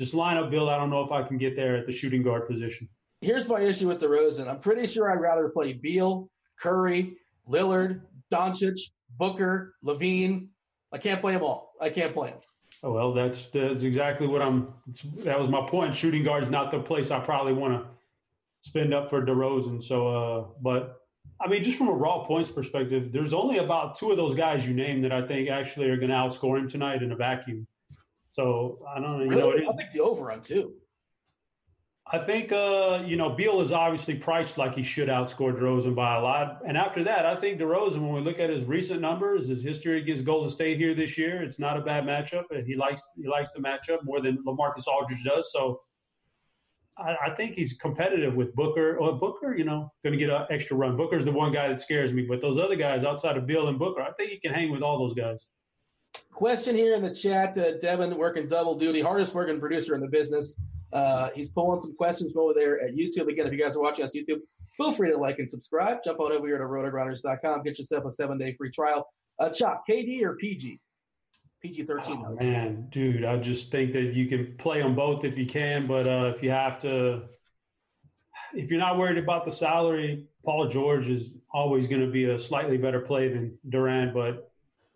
Just 0.00 0.14
lineup 0.14 0.50
build. 0.50 0.68
I 0.68 0.76
don't 0.76 0.90
know 0.90 1.02
if 1.02 1.12
I 1.12 1.22
can 1.22 1.38
get 1.38 1.54
there 1.54 1.76
at 1.76 1.86
the 1.86 1.92
shooting 1.92 2.24
guard 2.24 2.48
position 2.48 2.88
here's 3.20 3.48
my 3.48 3.60
issue 3.60 3.88
with 3.88 4.00
DeRozan. 4.00 4.48
I'm 4.48 4.60
pretty 4.60 4.86
sure 4.86 5.10
I'd 5.10 5.20
rather 5.20 5.48
play 5.48 5.72
Beal, 5.74 6.28
Curry, 6.60 7.16
Lillard, 7.48 8.02
Doncic, 8.32 8.78
Booker, 9.18 9.74
LaVine. 9.84 10.48
I 10.92 10.98
can't 10.98 11.20
play 11.20 11.32
them 11.32 11.42
all. 11.42 11.74
I 11.80 11.90
can't 11.90 12.12
play 12.12 12.30
them. 12.30 12.40
Oh, 12.82 12.92
well, 12.92 13.12
that's 13.12 13.46
that's 13.46 13.82
exactly 13.82 14.26
what 14.26 14.40
I'm. 14.40 14.72
That 15.18 15.38
was 15.38 15.48
my 15.48 15.68
point. 15.68 15.94
Shooting 15.94 16.24
guard 16.24 16.42
is 16.42 16.48
not 16.48 16.70
the 16.70 16.80
place 16.80 17.10
I 17.10 17.20
probably 17.20 17.52
want 17.52 17.74
to 17.74 17.86
spend 18.60 18.94
up 18.94 19.10
for 19.10 19.24
DeRozan. 19.24 19.82
So, 19.82 20.08
uh, 20.08 20.44
but 20.62 21.02
I 21.40 21.48
mean, 21.48 21.62
just 21.62 21.76
from 21.76 21.88
a 21.88 21.92
raw 21.92 22.24
points 22.24 22.50
perspective, 22.50 23.12
there's 23.12 23.34
only 23.34 23.58
about 23.58 23.96
two 23.96 24.10
of 24.10 24.16
those 24.16 24.34
guys 24.34 24.66
you 24.66 24.72
named 24.72 25.04
that 25.04 25.12
I 25.12 25.26
think 25.26 25.50
actually 25.50 25.90
are 25.90 25.96
going 25.96 26.08
to 26.08 26.14
outscore 26.14 26.58
him 26.58 26.68
tonight 26.68 27.02
in 27.02 27.12
a 27.12 27.16
vacuum. 27.16 27.66
So 28.30 28.78
I 28.88 29.00
don't 29.00 29.18
know. 29.18 29.24
You 29.24 29.28
really? 29.28 29.60
know, 29.60 29.66
I'll 29.68 29.76
take 29.76 29.92
the 29.92 30.00
over 30.00 30.30
on 30.30 30.40
two. 30.40 30.72
I 32.12 32.18
think 32.18 32.52
uh, 32.52 33.02
you 33.04 33.16
know 33.16 33.30
Beal 33.30 33.60
is 33.60 33.72
obviously 33.72 34.14
priced 34.14 34.56
like 34.56 34.74
he 34.74 34.82
should 34.82 35.08
outscore 35.08 35.52
DeRozan 35.52 35.94
by 35.94 36.16
a 36.16 36.20
lot. 36.20 36.60
And 36.66 36.76
after 36.76 37.04
that, 37.04 37.26
I 37.26 37.36
think 37.36 37.60
DeRozan, 37.60 37.98
when 37.98 38.12
we 38.12 38.20
look 38.20 38.38
at 38.40 38.48
his 38.48 38.64
recent 38.64 39.00
numbers, 39.00 39.48
his 39.48 39.62
history 39.62 40.00
against 40.00 40.24
Golden 40.24 40.48
State 40.48 40.78
here 40.78 40.94
this 40.94 41.18
year, 41.18 41.42
it's 41.42 41.58
not 41.58 41.76
a 41.76 41.80
bad 41.80 42.04
matchup. 42.04 42.44
He 42.64 42.76
likes 42.76 43.06
he 43.16 43.28
likes 43.28 43.50
the 43.50 43.60
matchup 43.60 44.04
more 44.04 44.20
than 44.20 44.38
LaMarcus 44.44 44.86
Aldridge 44.86 45.24
does. 45.24 45.52
So 45.52 45.80
I, 46.96 47.16
I 47.26 47.34
think 47.34 47.54
he's 47.56 47.72
competitive 47.74 48.34
with 48.34 48.54
Booker. 48.54 48.96
Well, 49.00 49.16
Booker, 49.16 49.56
you 49.56 49.64
know, 49.64 49.92
going 50.04 50.12
to 50.12 50.18
get 50.18 50.30
an 50.30 50.46
extra 50.50 50.76
run. 50.76 50.96
Booker's 50.96 51.24
the 51.24 51.32
one 51.32 51.52
guy 51.52 51.66
that 51.66 51.80
scares 51.80 52.12
me, 52.12 52.22
but 52.22 52.40
those 52.40 52.58
other 52.58 52.76
guys 52.76 53.02
outside 53.02 53.36
of 53.36 53.46
Beal 53.46 53.66
and 53.66 53.78
Booker, 53.78 54.02
I 54.02 54.12
think 54.12 54.30
he 54.30 54.38
can 54.38 54.52
hang 54.52 54.70
with 54.70 54.82
all 54.82 54.98
those 54.98 55.14
guys. 55.14 55.46
Question 56.32 56.74
here 56.74 56.94
in 56.94 57.02
the 57.02 57.14
chat, 57.14 57.56
uh, 57.58 57.76
Devin 57.78 58.16
working 58.16 58.48
double 58.48 58.78
duty, 58.78 59.02
hardest 59.02 59.34
working 59.34 59.60
producer 59.60 59.94
in 59.94 60.00
the 60.00 60.08
business. 60.08 60.58
Uh, 60.92 61.28
he's 61.34 61.50
pulling 61.50 61.80
some 61.80 61.94
questions 61.94 62.32
from 62.32 62.42
over 62.42 62.54
there 62.54 62.80
at 62.80 62.94
YouTube. 62.94 63.28
Again, 63.28 63.46
if 63.46 63.52
you 63.52 63.58
guys 63.58 63.76
are 63.76 63.82
watching 63.82 64.04
us 64.04 64.16
YouTube, 64.16 64.40
feel 64.76 64.92
free 64.92 65.10
to 65.10 65.18
like 65.18 65.38
and 65.38 65.50
subscribe. 65.50 65.98
Jump 66.02 66.18
on 66.18 66.32
over 66.32 66.46
here 66.46 66.58
to 66.58 66.64
rotogrinders.com. 66.64 67.62
Get 67.62 67.78
yourself 67.78 68.04
a 68.06 68.10
seven 68.10 68.38
day 68.38 68.54
free 68.54 68.70
trial. 68.70 69.06
Uh, 69.38 69.50
Chop, 69.50 69.84
KD 69.88 70.22
or 70.22 70.36
PG? 70.36 70.80
PG 71.62 71.82
13. 71.84 72.24
Oh, 72.26 72.36
man, 72.36 72.88
dude, 72.90 73.24
I 73.24 73.36
just 73.36 73.70
think 73.70 73.92
that 73.92 74.14
you 74.14 74.26
can 74.26 74.54
play 74.56 74.80
them 74.80 74.94
both 74.94 75.24
if 75.24 75.36
you 75.36 75.44
can, 75.44 75.86
but 75.86 76.06
uh, 76.06 76.32
if 76.34 76.42
you 76.42 76.50
have 76.50 76.78
to, 76.80 77.24
if 78.54 78.70
you're 78.70 78.80
not 78.80 78.96
worried 78.96 79.18
about 79.18 79.44
the 79.44 79.50
salary, 79.50 80.26
Paul 80.42 80.68
George 80.68 81.08
is 81.08 81.36
always 81.52 81.86
going 81.86 82.00
to 82.00 82.10
be 82.10 82.24
a 82.24 82.38
slightly 82.38 82.78
better 82.78 83.00
play 83.00 83.28
than 83.28 83.58
Durant, 83.68 84.14
but 84.14 84.49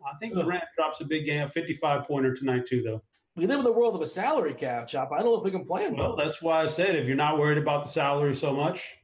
I 0.04 0.16
think 0.18 0.34
Durant 0.34 0.64
drops 0.76 1.00
a 1.00 1.04
big 1.04 1.26
game, 1.26 1.48
55 1.48 2.06
pointer 2.06 2.34
tonight, 2.34 2.66
too, 2.66 2.82
though 2.82 3.02
we 3.36 3.46
live 3.46 3.58
in 3.58 3.64
the 3.64 3.72
world 3.72 3.94
of 3.94 4.00
a 4.00 4.06
salary 4.06 4.54
cap, 4.54 4.86
Chop. 4.86 5.10
I 5.12 5.16
don't 5.16 5.26
know 5.26 5.38
if 5.38 5.44
we 5.44 5.50
can 5.50 5.64
play 5.64 5.84
him. 5.84 5.96
Well, 5.96 6.16
that's 6.16 6.40
why 6.40 6.62
I 6.62 6.66
said 6.66 6.94
if 6.94 7.06
you're 7.06 7.16
not 7.16 7.38
worried 7.38 7.58
about 7.58 7.82
the 7.82 7.90
salary 7.90 8.34
so 8.34 8.52
much. 8.52 8.96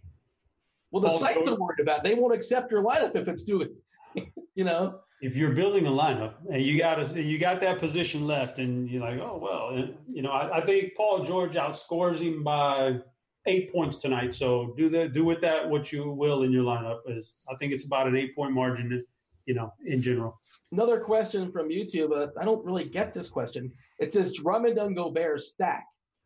Well, 0.92 1.02
the 1.02 1.10
sites 1.10 1.46
are 1.46 1.56
worried 1.56 1.80
about. 1.80 1.98
It. 1.98 2.04
They 2.04 2.14
won't 2.14 2.34
accept 2.34 2.70
your 2.70 2.82
lineup 2.82 3.16
if 3.16 3.28
it's 3.28 3.44
too, 3.44 3.76
you 4.54 4.64
know. 4.64 5.00
If 5.22 5.36
you're 5.36 5.52
building 5.52 5.86
a 5.86 5.90
lineup 5.90 6.34
and 6.50 6.62
you 6.62 6.78
got 6.78 6.98
a, 6.98 7.22
you 7.22 7.38
got 7.38 7.60
that 7.60 7.78
position 7.78 8.26
left, 8.26 8.58
and 8.58 8.88
you're 8.88 9.02
like, 9.02 9.20
oh 9.20 9.38
well, 9.40 9.76
and, 9.76 9.94
you 10.10 10.22
know, 10.22 10.30
I, 10.30 10.58
I 10.58 10.60
think 10.64 10.94
Paul 10.96 11.22
George 11.22 11.54
outscores 11.54 12.20
him 12.20 12.42
by 12.42 13.00
eight 13.46 13.70
points 13.72 13.98
tonight. 13.98 14.34
So 14.34 14.74
do 14.78 14.88
the 14.88 15.08
do 15.08 15.24
with 15.24 15.40
that 15.42 15.68
what 15.68 15.92
you 15.92 16.10
will 16.10 16.42
in 16.42 16.52
your 16.52 16.64
lineup. 16.64 17.00
Is 17.06 17.34
I 17.50 17.54
think 17.56 17.72
it's 17.72 17.84
about 17.84 18.06
an 18.06 18.16
eight 18.16 18.34
point 18.34 18.52
margin, 18.52 19.04
you 19.46 19.54
know, 19.54 19.72
in 19.86 20.02
general. 20.02 20.40
Another 20.72 21.00
question 21.00 21.50
from 21.50 21.68
YouTube. 21.68 22.16
Uh, 22.16 22.28
I 22.40 22.44
don't 22.44 22.64
really 22.64 22.84
get 22.84 23.12
this 23.12 23.28
question. 23.28 23.72
It 23.98 24.12
says 24.12 24.32
Drummond 24.32 24.78
and 24.78 24.94
Gobert 24.94 25.42
stack. 25.42 25.84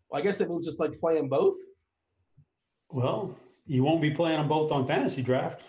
Well, 0.08 0.20
I 0.20 0.24
guess 0.24 0.38
that 0.38 0.50
means 0.50 0.66
just 0.66 0.80
like 0.80 0.98
playing 1.00 1.28
both. 1.28 1.56
Well, 2.90 3.34
you 3.66 3.82
won't 3.82 4.02
be 4.02 4.10
playing 4.10 4.38
them 4.38 4.48
both 4.48 4.70
on 4.70 4.86
fantasy 4.86 5.22
draft. 5.22 5.64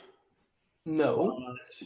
No. 0.85 1.37
Uh, 1.37 1.85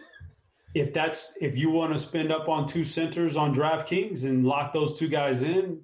if 0.74 0.94
that's 0.94 1.34
if 1.40 1.56
you 1.56 1.70
want 1.70 1.94
to 1.94 2.00
spend 2.00 2.32
up 2.32 2.50
on 2.50 2.68
two 2.68 2.84
centers 2.84 3.38
on 3.38 3.54
DraftKings 3.54 4.26
and 4.26 4.46
lock 4.46 4.74
those 4.74 4.98
two 4.98 5.08
guys 5.08 5.42
in, 5.42 5.82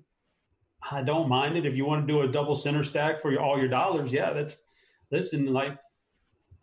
I 0.92 1.02
don't 1.02 1.30
mind 1.30 1.58
it. 1.58 1.66
If 1.66 1.76
you 1.76 1.86
want 1.86 2.06
to 2.06 2.14
do 2.14 2.22
a 2.22 2.28
double 2.28 2.56
center 2.56 2.84
stack 2.84 3.22
for 3.22 3.32
your, 3.32 3.42
all 3.42 3.58
your 3.58 3.68
dollars, 3.68 4.12
yeah, 4.12 4.34
that's 4.34 4.56
listen. 5.12 5.52
Like 5.52 5.78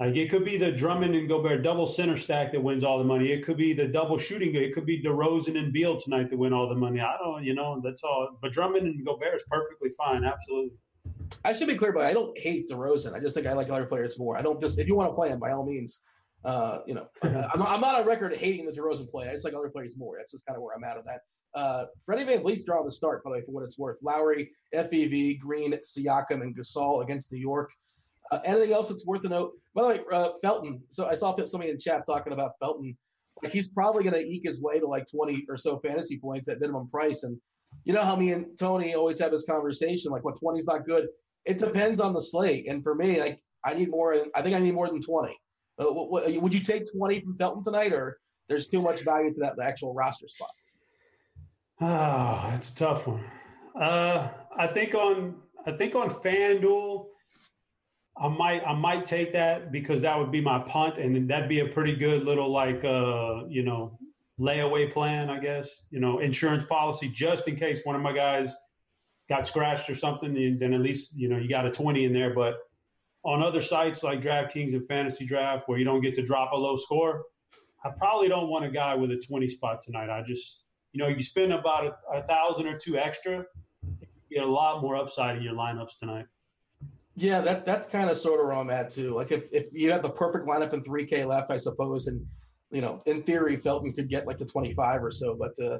like 0.07 0.16
it 0.16 0.31
could 0.31 0.45
be 0.45 0.57
the 0.57 0.73
Drummond 0.73 1.15
and 1.15 1.29
Gobert 1.29 1.62
double 1.62 1.87
center 1.87 2.16
stack 2.16 2.51
that 2.53 2.62
wins 2.62 2.83
all 2.83 2.99
the 2.99 3.05
money. 3.05 3.31
It 3.31 3.45
could 3.45 3.57
be 3.57 3.73
the 3.73 3.87
double 3.87 4.19
shooting. 4.19 4.55
It 4.55 4.74
could 4.74 4.85
be 4.85 5.01
DeRozan 5.03 5.57
and 5.57 5.73
Beal 5.73 5.97
tonight 5.97 6.29
that 6.31 6.37
win 6.37 6.53
all 6.53 6.69
the 6.69 6.74
money. 6.74 7.01
I 7.01 7.16
don't, 7.19 7.45
you 7.45 7.55
know, 7.55 7.81
that's 7.83 8.03
all. 8.03 8.37
But 8.43 8.53
Drummond 8.53 8.87
and 8.87 9.07
Gobert 9.07 9.37
is 9.37 9.45
perfectly 9.49 9.91
fine. 9.91 10.24
Absolutely. 10.24 10.73
I 11.45 11.53
should 11.53 11.69
be 11.69 11.77
clear, 11.77 11.93
but 11.93 12.05
I 12.05 12.12
don't 12.12 12.37
hate 12.37 12.69
DeRozan. 12.69 13.15
I 13.15 13.20
just 13.20 13.35
think 13.35 13.47
I 13.47 13.53
like 13.53 13.70
other 13.70 13.87
players 13.87 14.19
more. 14.19 14.37
I 14.37 14.43
don't 14.43 14.61
just 14.61 14.79
if 14.79 14.89
you 14.89 14.97
want 14.97 15.11
to 15.11 15.15
play 15.15 15.29
him 15.31 15.39
by 15.39 15.53
all 15.53 15.65
means. 15.65 16.01
Uh, 16.45 16.81
you 16.87 16.95
know, 16.95 17.07
I'm, 17.23 17.62
I'm, 17.62 17.81
not 17.81 17.95
on 17.95 18.05
record 18.05 18.35
hating 18.35 18.66
the 18.66 18.73
DeRozan 18.73 19.09
play. 19.09 19.29
I 19.29 19.33
just 19.33 19.45
like 19.45 19.55
other 19.55 19.70
players 19.70 19.97
more. 19.97 20.16
That's 20.19 20.33
just 20.33 20.45
kind 20.45 20.57
of 20.57 20.62
where 20.62 20.74
I'm 20.74 20.83
at 20.83 20.97
on 20.97 21.05
that. 21.07 21.20
Uh, 21.55 21.85
Freddie 22.05 22.24
VanVleet's 22.24 22.65
drawing 22.65 22.87
the 22.87 22.93
start, 22.93 23.23
by 23.23 23.31
the 23.31 23.35
way, 23.35 23.43
for 23.45 23.53
what 23.53 23.62
it's 23.62 23.79
worth. 23.79 23.99
Lowry, 24.03 24.51
FEV, 24.74 25.39
Green, 25.39 25.74
Siakam, 25.74 26.43
and 26.43 26.57
Gasol 26.57 27.05
against 27.05 27.31
New 27.31 27.39
York. 27.39 27.70
Uh, 28.32 28.40
anything 28.46 28.72
else 28.72 28.88
that's 28.88 29.06
worth 29.06 29.22
a 29.26 29.28
note? 29.28 29.52
By 29.74 29.82
the 29.82 29.88
way, 29.88 30.00
uh, 30.10 30.30
Felton. 30.40 30.80
So 30.88 31.06
I 31.06 31.14
saw 31.14 31.36
somebody 31.44 31.70
in 31.70 31.78
chat 31.78 32.02
talking 32.06 32.32
about 32.32 32.52
Felton. 32.59 32.96
Like 33.42 33.52
he's 33.52 33.68
probably 33.68 34.04
going 34.04 34.14
to 34.14 34.26
eke 34.26 34.44
his 34.44 34.62
way 34.62 34.78
to 34.78 34.86
like 34.86 35.06
20 35.14 35.44
or 35.50 35.59
so 35.59 35.78
fantasy 35.80 36.18
points 36.18 36.48
at 36.48 36.59
minimum 36.59 36.88
price. 36.88 37.24
And 37.24 37.36
you 37.84 37.92
know 37.92 38.02
how 38.02 38.16
me 38.16 38.32
and 38.32 38.46
Tony 38.59 38.94
always 38.94 39.20
have 39.20 39.32
this 39.32 39.44
conversation, 39.44 40.12
like 40.12 40.24
what 40.24 40.40
20 40.40 40.59
is 40.59 40.66
not 40.66 40.86
good. 40.86 41.09
It 41.44 41.59
depends 41.59 42.00
on 42.00 42.14
the 42.14 42.20
slate. 42.20 42.68
And 42.68 42.82
for 42.82 42.94
me, 42.94 43.20
like 43.20 43.42
I 43.64 43.74
need 43.74 43.90
more. 43.90 44.16
I 44.34 44.40
think 44.40 44.56
I 44.56 44.60
need 44.60 44.74
more 44.74 44.88
than 44.88 45.02
20. 45.02 45.36
Uh, 45.78 45.84
would 46.40 46.54
you 46.54 46.60
take 46.60 46.90
20 46.90 47.20
from 47.20 47.36
Felton 47.36 47.62
tonight, 47.62 47.92
or 47.92 48.18
there's 48.48 48.68
too 48.68 48.80
much 48.80 49.02
value 49.02 49.32
to 49.34 49.40
that 49.40 49.56
the 49.56 49.64
actual 49.64 49.92
roster 49.92 50.28
spot? 50.28 50.50
Oh, 51.82 52.48
that's 52.50 52.70
a 52.70 52.74
tough 52.74 53.06
one. 53.06 53.24
Uh, 53.78 54.30
I 54.56 54.68
think 54.68 54.94
on 54.94 55.36
I 55.66 55.72
think 55.72 55.94
on 55.94 56.09
FanDuel, 56.09 57.06
I 58.16 58.28
might 58.28 58.62
I 58.66 58.74
might 58.74 59.06
take 59.06 59.32
that 59.32 59.72
because 59.72 60.02
that 60.02 60.18
would 60.18 60.30
be 60.30 60.40
my 60.40 60.59
punt, 60.59 60.98
and 60.98 61.28
that'd 61.28 61.48
be 61.48 61.60
a 61.60 61.66
pretty 61.66 61.97
good 61.97 62.24
little 62.24 62.51
like 62.51 62.84
uh 62.84 63.44
you 63.48 63.62
know 63.62 63.98
layaway 64.39 64.93
plan, 64.93 65.30
I 65.30 65.39
guess. 65.39 65.82
You 65.90 66.01
know, 66.01 66.18
insurance 66.18 66.64
policy 66.64 67.09
just 67.09 67.48
in 67.48 67.56
case 67.56 67.80
one 67.84 67.97
of 67.97 68.02
my 68.02 68.12
guys 68.12 68.55
got 69.28 69.47
scratched 69.47 69.89
or 69.89 69.94
something. 69.94 70.59
Then 70.59 70.74
at 70.74 70.80
least 70.80 71.12
you 71.14 71.28
know 71.28 71.39
you 71.39 71.48
got 71.48 71.66
a 71.66 71.70
twenty 71.70 72.05
in 72.05 72.12
there. 72.12 72.34
But 72.34 72.56
on 73.24 73.43
other 73.43 73.62
sites 73.62 74.02
like 74.02 74.20
DraftKings 74.20 74.74
and 74.74 74.86
Fantasy 74.86 75.24
Draft, 75.24 75.68
where 75.68 75.78
you 75.78 75.84
don't 75.84 76.01
get 76.01 76.14
to 76.14 76.22
drop 76.22 76.52
a 76.52 76.56
low 76.56 76.76
score, 76.76 77.24
I 77.84 77.90
probably 77.90 78.28
don't 78.28 78.48
want 78.48 78.64
a 78.64 78.70
guy 78.70 78.94
with 78.94 79.10
a 79.10 79.16
twenty 79.16 79.48
spot 79.48 79.80
tonight. 79.80 80.10
I 80.10 80.22
just 80.22 80.64
you 80.93 81.02
know 81.02 81.09
you 81.09 81.22
spend 81.22 81.52
about 81.52 81.86
a, 81.86 82.18
a 82.18 82.22
thousand 82.24 82.66
or 82.66 82.76
two 82.76 82.98
extra, 82.98 83.47
you 83.82 84.39
get 84.39 84.44
a 84.44 84.51
lot 84.51 84.82
more 84.82 84.97
upside 84.97 85.39
in 85.39 85.43
your 85.43 85.55
lineups 85.55 85.98
tonight. 85.98 86.26
Yeah, 87.14 87.40
that 87.43 87.66
that's 87.66 87.86
kind 87.89 88.09
of 88.09 88.16
sort 88.16 88.40
of 88.40 88.47
where 88.47 88.55
I'm 88.55 88.70
at 88.70 88.90
too. 88.90 89.14
Like 89.14 89.32
if, 89.32 89.44
if 89.52 89.66
you 89.72 89.93
have 89.93 90.02
the 90.02 90.10
perfect 90.10 90.47
lineup 90.47 90.72
in 90.72 90.82
3K 90.82 91.26
left, 91.26 91.51
I 91.51 91.59
suppose, 91.59 92.06
and 92.06 92.24
you 92.70 92.80
know, 92.80 93.02
in 93.05 93.22
theory, 93.22 93.56
Felton 93.56 93.93
could 93.93 94.09
get 94.09 94.26
like 94.26 94.39
the 94.39 94.47
25 94.47 95.05
or 95.05 95.10
so, 95.10 95.36
but 95.39 95.52
uh, 95.62 95.78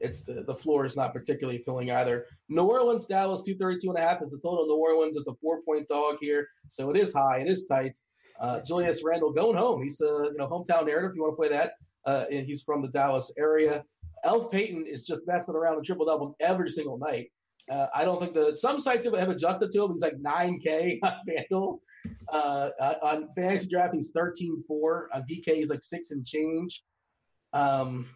it's 0.00 0.22
the, 0.22 0.42
the 0.46 0.54
floor 0.54 0.84
is 0.84 0.96
not 0.96 1.12
particularly 1.12 1.60
appealing 1.60 1.92
either. 1.92 2.26
New 2.48 2.64
Orleans, 2.64 3.06
Dallas, 3.06 3.42
232 3.42 3.88
and 3.88 3.98
a 3.98 4.02
half 4.02 4.20
is 4.20 4.32
the 4.32 4.38
total. 4.38 4.66
New 4.66 4.74
Orleans 4.74 5.16
is 5.16 5.28
a 5.28 5.34
four 5.40 5.62
point 5.62 5.86
dog 5.86 6.16
here, 6.20 6.48
so 6.70 6.90
it 6.90 6.96
is 6.96 7.14
high, 7.14 7.38
it 7.38 7.48
is 7.48 7.64
tight. 7.66 7.96
Uh, 8.40 8.60
Julius 8.62 9.02
Randle 9.04 9.32
going 9.32 9.56
home. 9.56 9.80
He's 9.82 10.00
a 10.00 10.08
uh, 10.08 10.22
you 10.24 10.36
know 10.36 10.48
hometown 10.48 10.86
narrative. 10.86 11.10
If 11.10 11.16
you 11.16 11.22
want 11.22 11.34
to 11.34 11.36
play 11.36 11.48
that, 11.50 11.74
uh, 12.04 12.24
and 12.30 12.46
he's 12.46 12.62
from 12.62 12.82
the 12.82 12.88
Dallas 12.88 13.32
area. 13.38 13.84
Elf 14.24 14.50
Payton 14.50 14.86
is 14.86 15.04
just 15.04 15.26
messing 15.26 15.54
around 15.54 15.76
with 15.76 15.84
triple 15.84 16.06
double 16.06 16.34
every 16.40 16.70
single 16.70 16.98
night. 16.98 17.30
Uh, 17.70 17.86
I 17.94 18.04
don't 18.04 18.20
think 18.20 18.34
the 18.34 18.54
some 18.54 18.78
sites 18.78 19.06
have 19.06 19.28
adjusted 19.28 19.72
to 19.72 19.84
him. 19.84 19.92
He's 19.92 20.02
like 20.02 20.20
9K 20.20 20.98
on 21.02 21.14
FanDuel. 21.28 21.78
Uh, 22.30 22.70
uh, 22.80 22.94
on 23.02 23.28
fantasy 23.34 23.68
draft, 23.68 23.94
he's 23.94 24.12
13-4. 24.12 25.06
On 25.14 25.22
DK, 25.22 25.56
he's 25.56 25.70
like 25.70 25.82
six 25.82 26.10
and 26.10 26.26
change. 26.26 26.82
Um, 27.52 28.08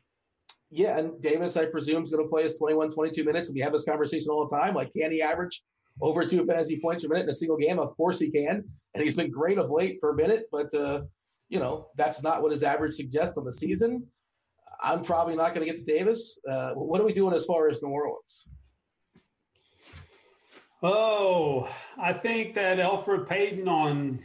yeah, 0.71 0.99
and 0.99 1.21
Davis, 1.23 1.57
I 1.57 1.65
presume, 1.65 2.03
is 2.03 2.11
going 2.11 2.23
to 2.23 2.29
play 2.29 2.43
his 2.43 2.59
21, 2.59 2.91
22 2.91 3.25
minutes. 3.25 3.49
And 3.49 3.55
we 3.55 3.63
have 3.63 3.73
this 3.73 3.85
conversation 3.85 4.29
all 4.31 4.47
the 4.47 4.55
time. 4.55 4.75
Like, 4.75 4.93
can 4.93 5.11
he 5.11 5.23
average 5.23 5.63
over 6.01 6.27
two 6.27 6.45
fantasy 6.45 6.79
points 6.79 7.05
per 7.05 7.09
minute 7.09 7.25
in 7.25 7.31
a 7.31 7.35
single 7.35 7.57
game? 7.57 7.79
Of 7.79 7.97
course 7.97 8.19
he 8.19 8.31
can. 8.31 8.65
And 8.95 9.05
he's 9.05 9.17
been 9.17 9.31
great 9.31 9.57
of 9.57 9.71
late 9.71 10.01
per 10.01 10.13
minute. 10.13 10.47
But 10.53 10.75
uh, 10.75 11.03
you 11.49 11.59
know, 11.59 11.89
that's 11.97 12.23
not 12.23 12.43
what 12.43 12.53
his 12.53 12.63
average 12.63 12.97
suggests 12.97 13.39
on 13.39 13.45
the 13.45 13.53
season. 13.53 14.07
I'm 14.81 15.03
probably 15.03 15.35
not 15.35 15.55
going 15.55 15.67
to 15.67 15.73
get 15.73 15.85
to 15.85 15.93
Davis. 15.93 16.39
Uh, 16.49 16.73
what 16.75 17.01
are 17.01 17.05
we 17.05 17.13
doing 17.13 17.35
as 17.35 17.45
far 17.47 17.69
as 17.69 17.83
New 17.83 17.89
Orleans? 17.89 18.47
Oh, 20.83 21.69
I 22.01 22.13
think 22.13 22.55
that 22.55 22.79
Elfrid 22.79 23.29
Payton 23.29 23.67
on 23.67 24.21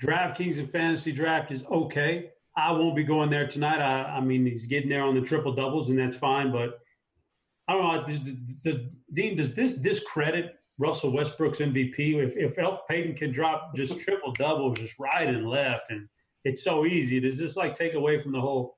DraftKings 0.00 0.58
and 0.58 0.70
Fantasy 0.70 1.10
Draft 1.10 1.50
is 1.50 1.64
okay. 1.66 2.30
I 2.56 2.70
won't 2.72 2.96
be 2.96 3.02
going 3.02 3.28
there 3.28 3.48
tonight. 3.48 3.80
I, 3.80 4.16
I 4.16 4.20
mean, 4.20 4.46
he's 4.46 4.66
getting 4.66 4.88
there 4.88 5.02
on 5.02 5.14
the 5.14 5.20
triple 5.20 5.52
doubles, 5.52 5.90
and 5.90 5.98
that's 5.98 6.16
fine. 6.16 6.52
But 6.52 6.78
I 7.68 7.72
don't 7.72 7.82
know. 7.82 8.06
Does, 8.06 8.20
does, 8.62 8.76
Dean, 9.12 9.36
does 9.36 9.52
this 9.52 9.74
discredit 9.74 10.54
Russell 10.78 11.10
Westbrook's 11.10 11.58
MVP? 11.58 12.14
If, 12.14 12.36
if 12.36 12.58
Elf 12.58 12.80
Payton 12.88 13.16
can 13.16 13.32
drop 13.32 13.74
just 13.74 13.98
triple 13.98 14.32
doubles, 14.32 14.78
just 14.78 14.94
right 14.98 15.28
and 15.28 15.48
left, 15.48 15.90
and 15.90 16.08
it's 16.44 16.62
so 16.62 16.86
easy, 16.86 17.18
does 17.18 17.38
this 17.38 17.56
like 17.56 17.74
take 17.74 17.94
away 17.94 18.22
from 18.22 18.30
the 18.32 18.40
whole 18.40 18.75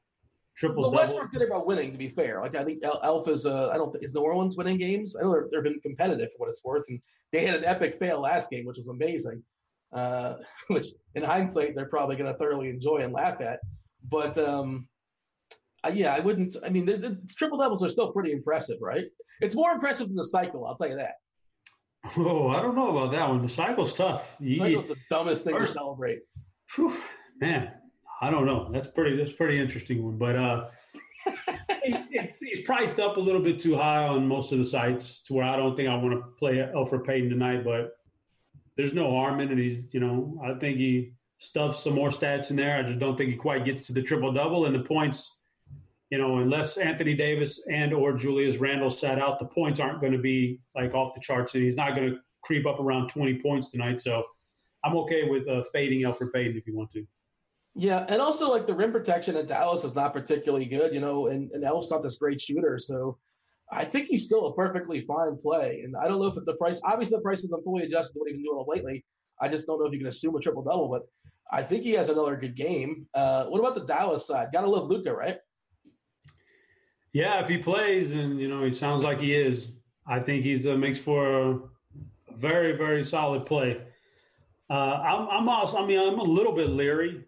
triple 0.58 0.82
Well, 0.82 0.90
double? 0.90 1.02
Westbrook 1.04 1.32
did 1.32 1.42
it 1.42 1.48
about 1.48 1.66
winning. 1.66 1.92
To 1.92 1.98
be 1.98 2.08
fair, 2.08 2.40
like 2.40 2.56
I 2.56 2.64
think 2.64 2.84
El- 2.84 3.00
Elf 3.02 3.28
is. 3.28 3.46
Uh, 3.46 3.68
I 3.72 3.76
don't 3.76 3.90
think 3.92 4.04
is 4.04 4.12
New 4.14 4.20
Orleans 4.20 4.56
winning 4.56 4.78
games. 4.78 5.16
I 5.16 5.22
know 5.22 5.32
they're, 5.32 5.48
they've 5.52 5.62
been 5.62 5.80
competitive 5.80 6.28
for 6.32 6.38
what 6.46 6.50
it's 6.50 6.62
worth, 6.64 6.84
and 6.88 7.00
they 7.32 7.44
had 7.46 7.56
an 7.56 7.64
epic 7.64 7.96
fail 7.98 8.20
last 8.20 8.50
game, 8.50 8.64
which 8.66 8.76
was 8.78 8.88
amazing. 8.88 9.42
Uh, 9.92 10.34
which 10.68 10.88
in 11.14 11.22
hindsight 11.22 11.74
they're 11.74 11.86
probably 11.88 12.16
going 12.16 12.30
to 12.30 12.38
thoroughly 12.38 12.68
enjoy 12.68 12.98
and 12.98 13.12
laugh 13.12 13.40
at. 13.40 13.60
But 14.10 14.36
um, 14.38 14.88
uh, 15.84 15.92
yeah, 15.94 16.14
I 16.14 16.20
wouldn't. 16.20 16.56
I 16.64 16.68
mean, 16.68 16.86
the, 16.86 16.96
the 16.96 17.18
triple 17.36 17.58
doubles 17.58 17.82
are 17.84 17.88
still 17.88 18.12
pretty 18.12 18.32
impressive, 18.32 18.78
right? 18.80 19.06
It's 19.40 19.54
more 19.54 19.70
impressive 19.70 20.08
than 20.08 20.16
the 20.16 20.24
cycle. 20.24 20.66
I'll 20.66 20.74
tell 20.74 20.88
you 20.88 20.96
that. 20.96 21.14
Oh, 22.16 22.48
I 22.48 22.60
don't 22.60 22.74
know 22.74 22.96
about 22.96 23.12
that 23.12 23.28
one. 23.28 23.42
The 23.42 23.48
cycle's 23.48 23.92
tough. 23.92 24.36
The 24.40 24.56
cycle's 24.58 24.86
the 24.86 24.96
dumbest 25.10 25.44
thing 25.44 25.54
to 25.54 25.60
First- 25.60 25.72
celebrate. 25.74 26.20
Whew, 26.74 26.94
man, 27.40 27.72
I 28.20 28.30
don't 28.30 28.46
know. 28.46 28.70
That's 28.72 28.88
pretty. 28.88 29.16
That's 29.16 29.32
pretty 29.32 29.60
interesting 29.60 30.02
one. 30.02 30.18
But 30.18 30.36
uh, 30.36 30.66
it's 31.68 32.40
he's 32.40 32.60
priced 32.60 32.98
up 32.98 33.16
a 33.16 33.20
little 33.20 33.40
bit 33.40 33.58
too 33.58 33.76
high 33.76 34.06
on 34.06 34.26
most 34.26 34.52
of 34.52 34.58
the 34.58 34.64
sites 34.64 35.20
to 35.22 35.34
where 35.34 35.44
I 35.44 35.56
don't 35.56 35.76
think 35.76 35.88
I 35.88 35.94
want 35.94 36.14
to 36.14 36.30
play 36.38 36.56
Elfrid 36.56 37.04
Payton 37.04 37.30
tonight. 37.30 37.64
But 37.64 37.92
there's 38.76 38.92
no 38.92 39.10
harm 39.10 39.40
in 39.40 39.50
it. 39.52 39.58
He's 39.58 39.92
you 39.94 40.00
know 40.00 40.40
I 40.44 40.54
think 40.54 40.78
he 40.78 41.12
stuffs 41.36 41.82
some 41.82 41.94
more 41.94 42.10
stats 42.10 42.50
in 42.50 42.56
there. 42.56 42.76
I 42.76 42.82
just 42.82 42.98
don't 42.98 43.16
think 43.16 43.30
he 43.30 43.36
quite 43.36 43.64
gets 43.64 43.86
to 43.86 43.92
the 43.92 44.02
triple 44.02 44.32
double 44.32 44.66
and 44.66 44.74
the 44.74 44.80
points. 44.80 45.30
You 46.10 46.18
know, 46.18 46.38
unless 46.38 46.78
Anthony 46.78 47.14
Davis 47.14 47.60
and 47.70 47.92
or 47.92 48.14
Julius 48.14 48.56
Randle 48.56 48.90
sat 48.90 49.18
out, 49.18 49.38
the 49.38 49.44
points 49.44 49.78
aren't 49.78 50.00
going 50.00 50.12
to 50.12 50.18
be 50.18 50.58
like 50.74 50.94
off 50.94 51.14
the 51.14 51.20
charts, 51.20 51.54
and 51.54 51.62
he's 51.62 51.76
not 51.76 51.94
going 51.94 52.10
to 52.10 52.18
creep 52.42 52.66
up 52.66 52.80
around 52.80 53.08
20 53.08 53.40
points 53.40 53.70
tonight. 53.70 54.00
So 54.00 54.24
I'm 54.84 54.96
okay 54.96 55.28
with 55.28 55.46
uh, 55.46 55.62
fading 55.72 56.02
Elfrid 56.02 56.32
Payton 56.32 56.56
if 56.56 56.66
you 56.66 56.74
want 56.74 56.90
to. 56.92 57.06
Yeah, 57.74 58.04
and 58.08 58.20
also 58.20 58.50
like 58.50 58.66
the 58.66 58.74
rim 58.74 58.92
protection 58.92 59.36
in 59.36 59.46
Dallas 59.46 59.84
is 59.84 59.94
not 59.94 60.12
particularly 60.12 60.66
good, 60.66 60.92
you 60.92 61.00
know, 61.00 61.28
and, 61.28 61.50
and 61.52 61.64
Elf's 61.64 61.90
not 61.90 62.02
this 62.02 62.16
great 62.16 62.40
shooter, 62.40 62.78
so 62.78 63.18
I 63.70 63.84
think 63.84 64.08
he's 64.08 64.24
still 64.24 64.46
a 64.46 64.54
perfectly 64.54 65.02
fine 65.02 65.36
play. 65.36 65.82
And 65.84 65.94
I 65.96 66.08
don't 66.08 66.18
know 66.18 66.26
if 66.26 66.44
the 66.44 66.54
price, 66.54 66.80
obviously 66.84 67.18
the 67.18 67.22
price 67.22 67.44
isn't 67.44 67.64
fully 67.64 67.84
adjusted 67.84 68.14
to 68.14 68.18
what 68.18 68.28
he's 68.28 68.36
been 68.36 68.44
doing 68.44 68.64
lately. 68.66 69.04
I 69.40 69.48
just 69.48 69.66
don't 69.66 69.78
know 69.78 69.86
if 69.86 69.92
you 69.92 69.98
can 69.98 70.08
assume 70.08 70.34
a 70.34 70.40
triple 70.40 70.62
double, 70.62 70.88
but 70.88 71.02
I 71.50 71.62
think 71.62 71.82
he 71.84 71.92
has 71.92 72.08
another 72.08 72.36
good 72.36 72.56
game. 72.56 73.06
Uh, 73.14 73.44
what 73.44 73.60
about 73.60 73.74
the 73.74 73.84
Dallas 73.84 74.26
side? 74.26 74.48
Got 74.52 74.62
to 74.62 74.70
love 74.70 74.88
Luka, 74.88 75.12
right? 75.12 75.38
Yeah, 77.12 77.40
if 77.40 77.48
he 77.48 77.58
plays, 77.58 78.12
and 78.12 78.38
you 78.40 78.48
know, 78.48 78.64
he 78.64 78.70
sounds 78.70 79.02
like 79.02 79.20
he 79.20 79.34
is. 79.34 79.72
I 80.06 80.20
think 80.20 80.44
he's 80.44 80.66
uh, 80.66 80.74
makes 80.74 80.98
for 80.98 81.50
a 81.50 81.58
very, 82.36 82.72
very 82.76 83.04
solid 83.04 83.46
play. 83.46 83.80
Uh, 84.70 85.00
I'm, 85.02 85.28
I'm 85.28 85.48
also, 85.48 85.78
I 85.78 85.86
mean, 85.86 85.98
I'm 85.98 86.18
a 86.18 86.22
little 86.22 86.52
bit 86.52 86.68
leery. 86.70 87.24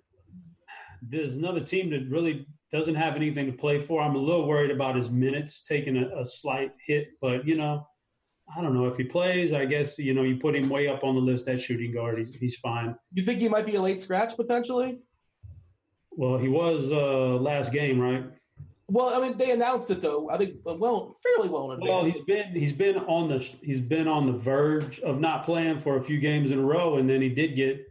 There's 1.03 1.37
another 1.37 1.61
team 1.61 1.91
that 1.91 2.09
really 2.09 2.47
doesn't 2.73 2.95
have 2.95 3.17
anything 3.17 3.47
to 3.47 3.53
play 3.53 3.81
for. 3.81 4.01
I'm 4.01 4.15
a 4.15 4.19
little 4.19 4.47
worried 4.47 4.71
about 4.71 4.97
his 4.97 5.11
minutes 5.11 5.63
taking 5.63 5.97
a, 5.97 6.09
a 6.21 6.27
slight 6.27 6.73
hit, 6.87 7.09
but 7.21 7.47
you 7.47 7.57
know, 7.57 7.87
I 8.57 8.61
don't 8.61 8.75
know 8.75 8.87
if 8.87 8.97
he 8.97 9.05
plays. 9.05 9.53
I 9.53 9.65
guess 9.65 9.99
you 9.99 10.15
know 10.15 10.23
you 10.23 10.37
put 10.37 10.57
him 10.57 10.69
way 10.69 10.89
up 10.89 11.05
on 11.05 11.15
the 11.15 11.21
list 11.21 11.49
at 11.49 11.61
shooting 11.61 11.93
guard. 11.93 12.19
He's 12.19 12.35
he's 12.35 12.57
fine. 12.57 12.97
You 13.13 13.25
think 13.25 13.41
he 13.41 13.49
might 13.49 13.67
be 13.67 13.77
a 13.77 13.83
late 13.83 14.01
scratch 14.01 14.37
potentially? 14.37 14.99
Well, 16.11 16.39
he 16.39 16.49
was 16.49 16.91
uh, 16.91 17.37
last 17.37 17.73
game, 17.73 18.01
right? 18.01 18.25
Well, 18.89 19.15
I 19.15 19.25
mean, 19.25 19.39
they 19.39 19.53
announced 19.53 19.91
it 19.91 20.01
though. 20.01 20.29
I 20.31 20.37
think 20.37 20.57
well, 20.65 21.17
fairly 21.23 21.49
well 21.49 21.71
in 21.71 21.81
advance. 21.81 21.91
Well, 21.91 22.05
he's 22.05 22.25
been 22.25 22.53
he's 22.53 22.73
been 22.73 22.97
on 22.97 23.29
the 23.29 23.39
he's 23.63 23.81
been 23.81 24.09
on 24.09 24.27
the 24.27 24.33
verge 24.33 24.99
of 25.01 25.21
not 25.21 25.45
playing 25.45 25.81
for 25.81 25.97
a 25.97 26.03
few 26.03 26.19
games 26.19 26.51
in 26.51 26.59
a 26.59 26.63
row, 26.63 26.97
and 26.97 27.09
then 27.09 27.21
he 27.21 27.29
did 27.29 27.55
get 27.55 27.90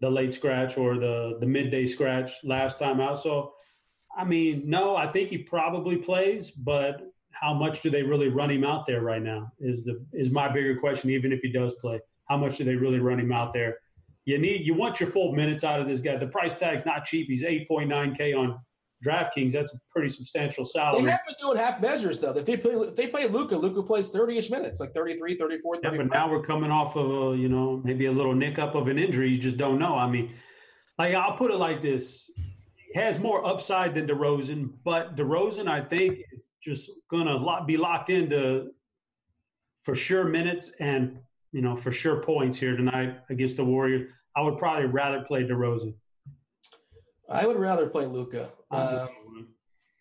the 0.00 0.10
late 0.10 0.34
scratch 0.34 0.76
or 0.76 0.98
the 0.98 1.36
the 1.40 1.46
midday 1.46 1.86
scratch 1.86 2.32
last 2.44 2.78
time 2.78 3.00
out. 3.00 3.20
So, 3.20 3.52
I 4.16 4.24
mean, 4.24 4.62
no, 4.66 4.96
I 4.96 5.06
think 5.06 5.30
he 5.30 5.38
probably 5.38 5.96
plays, 5.96 6.50
but 6.50 7.02
how 7.32 7.54
much 7.54 7.82
do 7.82 7.90
they 7.90 8.02
really 8.02 8.28
run 8.28 8.50
him 8.50 8.64
out 8.64 8.86
there 8.86 9.02
right 9.02 9.22
now? 9.22 9.52
Is 9.60 9.84
the 9.84 10.04
is 10.12 10.30
my 10.30 10.48
bigger 10.48 10.76
question. 10.78 11.10
Even 11.10 11.32
if 11.32 11.40
he 11.40 11.50
does 11.50 11.74
play, 11.74 12.00
how 12.28 12.36
much 12.36 12.58
do 12.58 12.64
they 12.64 12.76
really 12.76 13.00
run 13.00 13.20
him 13.20 13.32
out 13.32 13.52
there? 13.52 13.78
You 14.24 14.38
need 14.38 14.66
you 14.66 14.74
want 14.74 15.00
your 15.00 15.08
full 15.08 15.32
minutes 15.32 15.64
out 15.64 15.80
of 15.80 15.88
this 15.88 16.00
guy. 16.00 16.16
The 16.16 16.26
price 16.26 16.54
tag's 16.54 16.84
not 16.84 17.04
cheap. 17.04 17.28
He's 17.28 17.44
eight 17.44 17.66
point 17.68 17.88
nine 17.88 18.14
k 18.14 18.32
on 18.32 18.60
DraftKings. 19.04 19.52
That's 19.52 19.74
a 19.74 19.78
pretty 19.90 20.08
substantial 20.08 20.64
salary. 20.64 21.04
They 21.04 21.10
have 21.10 21.20
been 21.26 21.36
doing 21.40 21.56
half 21.56 21.80
measures 21.80 22.20
though. 22.20 22.32
If 22.32 22.44
they 22.44 22.56
play, 22.56 22.72
if 22.72 22.96
they 22.96 23.06
play 23.06 23.28
Luka, 23.28 23.56
Luka 23.56 23.82
plays 23.82 24.10
30ish 24.10 24.50
minutes, 24.50 24.80
like 24.80 24.92
33, 24.92 25.38
34, 25.38 25.78
Yeah, 25.82 25.90
but 25.90 26.10
now 26.10 26.30
we're 26.30 26.42
coming 26.42 26.70
off 26.70 26.96
of 26.96 27.10
a, 27.10 27.36
you 27.36 27.48
know, 27.48 27.80
maybe 27.84 28.06
a 28.06 28.12
little 28.12 28.34
nick 28.34 28.58
up 28.58 28.74
of 28.74 28.88
an 28.88 28.98
injury. 28.98 29.30
You 29.30 29.38
just 29.38 29.56
don't 29.56 29.78
know. 29.78 29.94
I 29.94 30.08
mean, 30.08 30.32
like 30.98 31.14
I'll 31.14 31.36
put 31.36 31.50
it 31.50 31.58
like 31.58 31.80
this: 31.80 32.30
he 32.74 32.98
has 32.98 33.20
more 33.20 33.44
upside 33.46 33.94
than 33.94 34.06
DeRozan, 34.06 34.70
but 34.84 35.16
DeRozan, 35.16 35.68
I 35.68 35.80
think, 35.80 36.18
is 36.32 36.40
just 36.60 36.90
gonna 37.08 37.64
be 37.64 37.76
locked 37.76 38.10
into 38.10 38.70
for 39.84 39.94
sure 39.94 40.24
minutes 40.24 40.72
and 40.80 41.18
you 41.52 41.62
know 41.62 41.76
for 41.76 41.92
sure 41.92 42.22
points 42.22 42.58
here 42.58 42.76
tonight 42.76 43.20
against 43.30 43.56
the 43.56 43.64
Warriors. 43.64 44.10
I 44.36 44.42
would 44.42 44.58
probably 44.58 44.86
rather 44.86 45.22
play 45.22 45.44
DeRozan. 45.44 45.94
I 47.28 47.46
would 47.46 47.58
rather 47.58 47.86
play 47.88 48.06
Luka. 48.06 48.50
Um, 48.70 49.08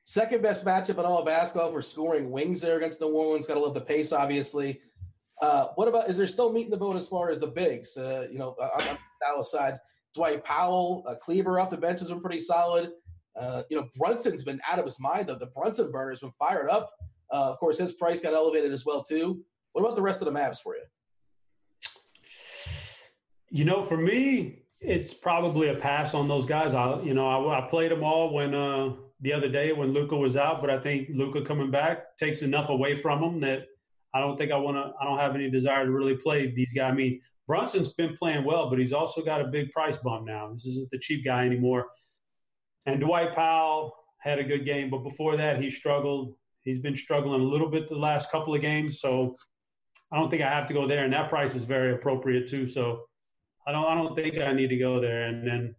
second 0.04 0.42
best 0.42 0.66
matchup 0.66 0.98
in 0.98 1.06
all 1.06 1.20
of 1.20 1.26
basketball 1.26 1.72
for 1.72 1.82
scoring 1.82 2.32
wings 2.32 2.62
there 2.62 2.78
against 2.78 3.02
New 3.02 3.10
Orleans. 3.10 3.48
Got 3.48 3.56
to 3.56 3.60
love 3.60 3.74
the 3.74 3.82
pace, 3.82 4.12
obviously. 4.14 4.82
Uh, 5.42 5.68
what 5.76 5.88
about 5.88 6.10
is 6.10 6.18
there 6.18 6.28
still 6.28 6.52
meat 6.52 6.66
in 6.66 6.72
the 6.72 6.78
boat 6.78 6.96
as 6.96 7.08
far 7.08 7.30
as 7.30 7.40
the 7.40 7.48
bigs? 7.48 7.98
Uh, 7.98 8.28
you 8.32 8.40
know, 8.40 8.56
on 8.60 8.98
Dallas 9.22 9.52
side, 9.52 9.80
Dwight 10.16 10.44
Powell, 10.44 11.04
uh, 11.08 11.16
Kleber 11.16 11.60
off 11.60 11.70
the 11.70 11.78
bench 11.78 12.00
has 12.00 12.10
been 12.10 12.22
pretty 12.22 12.42
solid. 12.42 12.92
Uh, 13.36 13.64
you 13.70 13.78
know, 13.78 13.88
Brunson's 13.96 14.44
been 14.44 14.60
out 14.70 14.80
of 14.80 14.86
his 14.86 15.00
mind 15.00 15.28
though. 15.28 15.36
The 15.36 15.48
Brunson 15.48 15.92
burner's 15.92 16.22
been 16.22 16.32
fired 16.40 16.70
up. 16.70 16.92
Uh, 17.32 17.52
of 17.52 17.60
course, 17.60 17.78
his 17.78 17.92
price 17.92 18.22
got 18.22 18.34
elevated 18.34 18.72
as 18.72 18.86
well 18.86 19.04
too. 19.04 19.44
What 19.74 19.84
about 19.84 19.96
the 19.96 20.02
rest 20.02 20.22
of 20.22 20.26
the 20.26 20.40
Mavs 20.40 20.60
for 20.60 20.76
you? 20.76 20.82
You 23.50 23.66
know, 23.66 23.84
for 23.84 23.98
me, 23.98 24.64
it's 24.80 25.14
probably 25.14 25.70
a 25.70 25.76
pass 25.76 26.14
on 26.14 26.28
those 26.28 26.46
guys. 26.46 26.74
I, 26.74 27.02
you 27.02 27.14
know, 27.14 27.28
I, 27.28 27.60
I 27.60 27.68
played 27.70 27.92
them 27.92 28.04
all 28.04 28.34
when 28.34 28.54
uh, 28.54 28.94
the 29.22 29.34
other 29.34 29.50
day 29.50 29.74
when 29.74 29.94
Luka 29.94 30.16
was 30.16 30.38
out, 30.38 30.62
but 30.62 30.70
I 30.70 30.80
think 30.80 31.10
Luka 31.14 31.42
coming 31.42 31.72
back 31.72 32.18
takes 32.18 32.42
enough 32.42 32.70
away 32.70 32.96
from 32.96 33.22
them 33.22 33.40
that 33.42 33.66
I 34.14 34.20
don't 34.20 34.38
think 34.38 34.52
I 34.52 34.58
want 34.58 34.78
to. 34.78 34.94
I 35.02 35.06
don't 35.06 35.20
have 35.20 35.36
any 35.36 35.50
desire 35.50 35.86
to 35.86 35.92
really 35.92 36.16
play 36.16 36.52
these 36.52 36.74
guys. 36.74 36.92
I 36.92 36.96
mean, 36.96 37.20
Brunson's 37.48 37.90
been 37.90 38.16
playing 38.16 38.44
well, 38.44 38.70
but 38.70 38.78
he's 38.78 38.94
also 38.94 39.24
got 39.24 39.42
a 39.42 39.46
big 39.46 39.72
price 39.72 39.98
bump 39.98 40.26
now. 40.26 40.52
This 40.52 40.66
isn't 40.66 40.92
the 40.92 41.00
cheap 41.00 41.26
guy 41.26 41.46
anymore. 41.46 41.88
And 42.86 43.00
Dwight 43.00 43.34
Powell 43.34 43.94
had 44.20 44.40
a 44.40 44.44
good 44.44 44.66
game, 44.66 44.90
but 44.90 45.00
before 45.00 45.38
that, 45.38 45.62
he 45.62 45.70
struggled. 45.70 46.36
He's 46.64 46.80
been 46.80 46.96
struggling 46.96 47.42
a 47.42 47.44
little 47.44 47.70
bit 47.70 47.88
the 47.88 47.96
last 47.96 48.32
couple 48.32 48.54
of 48.54 48.62
games, 48.62 49.00
so 49.00 49.38
I 50.12 50.18
don't 50.20 50.30
think 50.30 50.42
I 50.42 50.50
have 50.50 50.68
to 50.68 50.74
go 50.74 50.88
there. 50.88 51.04
And 51.04 51.14
that 51.14 51.30
price 51.30 51.56
is 51.56 51.64
very 51.64 51.94
appropriate 51.94 52.50
too. 52.50 52.68
So 52.68 53.04
I 53.68 53.72
don't 53.74 53.86
I 53.86 53.94
don't 53.94 54.16
think 54.16 54.38
I 54.38 54.54
need 54.54 54.70
to 54.70 54.78
go 54.78 55.00
there. 55.00 55.24
And 55.24 55.46
then 55.46 55.76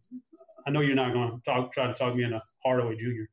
I 0.67 0.71
know 0.71 0.81
you're 0.81 0.95
not 0.95 1.15
going 1.15 1.31
to 1.31 1.45
talk 1.45 1.73
try 1.73 1.87
to 1.87 1.95
talk 1.95 2.15
me 2.15 2.25
into 2.25 2.43
Hardaway 2.65 2.97
Jr. 2.97 3.25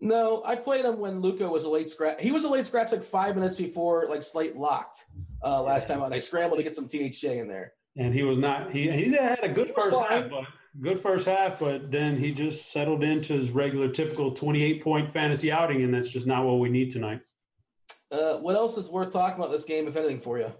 No, 0.00 0.42
I 0.44 0.54
played 0.54 0.84
him 0.84 1.00
when 1.00 1.20
Luka 1.20 1.48
was 1.48 1.64
a 1.64 1.68
late 1.68 1.90
scratch. 1.90 2.20
He 2.20 2.30
was 2.30 2.44
a 2.44 2.48
late 2.48 2.66
scratch 2.66 2.92
like 2.92 3.02
five 3.02 3.34
minutes 3.34 3.56
before 3.56 4.06
like 4.08 4.22
Slate 4.22 4.56
locked 4.56 5.06
uh, 5.42 5.60
last 5.60 5.88
time 5.88 6.00
out. 6.00 6.12
I 6.12 6.20
scrambled 6.20 6.58
to 6.58 6.62
get 6.62 6.76
some 6.76 6.86
THJ 6.86 7.40
in 7.40 7.48
there. 7.48 7.72
And 7.96 8.14
he 8.14 8.22
was 8.22 8.38
not 8.38 8.72
he 8.72 8.90
he 8.92 9.12
had 9.12 9.42
a 9.42 9.48
good 9.48 9.74
first 9.74 9.98
fine. 9.98 10.22
half, 10.22 10.30
but 10.30 10.44
good 10.80 11.00
first 11.00 11.26
half, 11.26 11.58
but 11.58 11.90
then 11.90 12.16
he 12.16 12.32
just 12.32 12.70
settled 12.70 13.02
into 13.02 13.32
his 13.32 13.50
regular 13.50 13.88
typical 13.88 14.30
28 14.30 14.84
point 14.84 15.12
fantasy 15.12 15.50
outing, 15.50 15.82
and 15.82 15.92
that's 15.92 16.08
just 16.08 16.26
not 16.26 16.44
what 16.44 16.60
we 16.60 16.68
need 16.68 16.92
tonight. 16.92 17.20
Uh, 18.12 18.36
what 18.36 18.54
else 18.54 18.78
is 18.78 18.88
worth 18.88 19.12
talking 19.12 19.38
about 19.38 19.50
this 19.50 19.64
game, 19.64 19.88
if 19.88 19.96
anything, 19.96 20.20
for 20.20 20.38
you? 20.38 20.52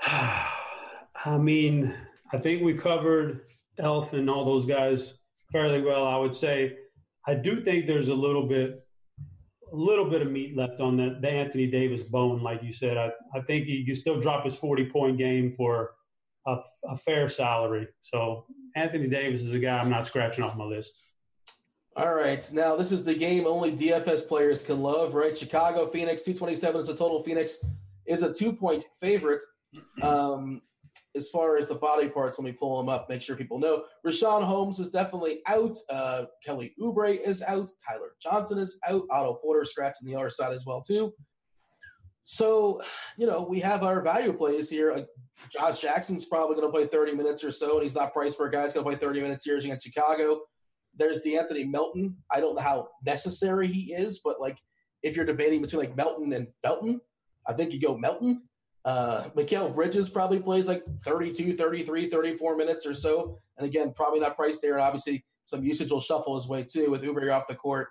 I 0.06 1.38
mean, 1.38 1.94
I 2.32 2.38
think 2.38 2.62
we 2.62 2.74
covered 2.74 3.42
Elf 3.78 4.12
and 4.12 4.30
all 4.30 4.44
those 4.44 4.64
guys 4.64 5.14
fairly 5.52 5.82
well. 5.82 6.06
I 6.06 6.16
would 6.16 6.34
say 6.34 6.76
I 7.26 7.34
do 7.34 7.60
think 7.60 7.86
there's 7.86 8.08
a 8.08 8.14
little 8.14 8.46
bit, 8.46 8.84
a 9.72 9.76
little 9.76 10.08
bit 10.08 10.22
of 10.22 10.30
meat 10.30 10.56
left 10.56 10.80
on 10.80 10.96
the, 10.96 11.18
the 11.20 11.28
Anthony 11.28 11.66
Davis 11.66 12.02
bone, 12.02 12.42
like 12.42 12.62
you 12.62 12.72
said. 12.72 12.96
I, 12.96 13.10
I 13.34 13.40
think 13.42 13.66
he 13.66 13.84
can 13.84 13.94
still 13.94 14.18
drop 14.20 14.44
his 14.44 14.56
40 14.56 14.86
point 14.86 15.18
game 15.18 15.50
for 15.50 15.92
a, 16.46 16.58
a 16.88 16.96
fair 16.96 17.28
salary. 17.28 17.88
So 18.00 18.46
Anthony 18.74 19.08
Davis 19.08 19.42
is 19.42 19.54
a 19.54 19.58
guy 19.58 19.78
I'm 19.78 19.90
not 19.90 20.06
scratching 20.06 20.44
off 20.44 20.56
my 20.56 20.64
list. 20.64 20.94
All 21.96 22.14
right. 22.14 22.48
Now, 22.52 22.76
this 22.76 22.92
is 22.92 23.04
the 23.04 23.14
game 23.14 23.46
only 23.46 23.76
DFS 23.76 24.26
players 24.26 24.62
can 24.62 24.80
love, 24.80 25.14
right? 25.14 25.36
Chicago, 25.36 25.86
Phoenix, 25.86 26.22
227 26.22 26.80
is 26.80 26.86
the 26.86 26.96
total. 26.96 27.22
Phoenix 27.22 27.58
is 28.06 28.22
a 28.22 28.32
two 28.32 28.52
point 28.52 28.84
favorite. 28.98 29.42
Um, 30.02 30.62
as 31.16 31.28
far 31.28 31.56
as 31.56 31.66
the 31.66 31.74
body 31.74 32.08
parts, 32.08 32.38
let 32.38 32.44
me 32.44 32.52
pull 32.52 32.78
them 32.78 32.88
up, 32.88 33.08
make 33.08 33.22
sure 33.22 33.36
people 33.36 33.58
know. 33.58 33.84
Richaun 34.06 34.44
Holmes 34.44 34.78
is 34.78 34.90
definitely 34.90 35.40
out. 35.46 35.76
Uh, 35.88 36.24
Kelly 36.44 36.74
Oubre 36.80 37.20
is 37.20 37.42
out. 37.42 37.70
Tyler 37.86 38.12
Johnson 38.22 38.58
is 38.58 38.78
out. 38.88 39.02
Otto 39.10 39.34
Porter 39.34 39.64
scratching 39.64 40.08
the 40.08 40.16
other 40.16 40.30
side 40.30 40.52
as 40.52 40.64
well, 40.64 40.80
too. 40.80 41.12
So, 42.24 42.80
you 43.16 43.26
know, 43.26 43.42
we 43.42 43.58
have 43.60 43.82
our 43.82 44.00
value 44.02 44.32
plays 44.32 44.70
here. 44.70 44.92
Uh, 44.92 45.02
Josh 45.50 45.80
Jackson's 45.80 46.26
probably 46.26 46.54
going 46.54 46.68
to 46.68 46.72
play 46.72 46.86
30 46.86 47.14
minutes 47.14 47.42
or 47.42 47.50
so, 47.50 47.74
and 47.74 47.82
he's 47.82 47.94
not 47.94 48.12
priced 48.12 48.36
for 48.36 48.46
a 48.46 48.50
guy 48.52 48.62
who's 48.62 48.72
going 48.72 48.84
to 48.84 48.90
play 48.90 48.98
30 48.98 49.20
minutes 49.20 49.44
here 49.44 49.56
against 49.56 49.84
Chicago. 49.84 50.40
There's 50.96 51.22
De'Anthony 51.22 51.68
Melton. 51.68 52.16
I 52.30 52.40
don't 52.40 52.54
know 52.54 52.62
how 52.62 52.88
necessary 53.04 53.66
he 53.66 53.94
is, 53.94 54.20
but 54.22 54.40
like 54.40 54.58
if 55.02 55.16
you're 55.16 55.24
debating 55.24 55.62
between 55.62 55.80
like 55.80 55.96
Melton 55.96 56.32
and 56.32 56.46
Felton, 56.62 57.00
I 57.48 57.52
think 57.52 57.72
you 57.72 57.80
go 57.80 57.96
Melton. 57.96 58.42
Uh, 58.84 59.24
Mikal 59.36 59.74
Bridges 59.74 60.08
probably 60.08 60.40
plays 60.40 60.66
like 60.66 60.82
32, 61.04 61.56
33, 61.56 62.08
34 62.08 62.56
minutes 62.56 62.86
or 62.86 62.94
so. 62.94 63.38
And 63.58 63.66
again, 63.66 63.92
probably 63.94 64.20
not 64.20 64.36
priced 64.36 64.62
there. 64.62 64.74
And 64.74 64.82
obviously, 64.82 65.24
some 65.44 65.64
usage 65.64 65.90
will 65.90 66.00
shuffle 66.00 66.36
his 66.36 66.48
way 66.48 66.64
too 66.64 66.90
with 66.90 67.02
Oubre 67.02 67.34
off 67.34 67.46
the 67.46 67.54
court. 67.54 67.88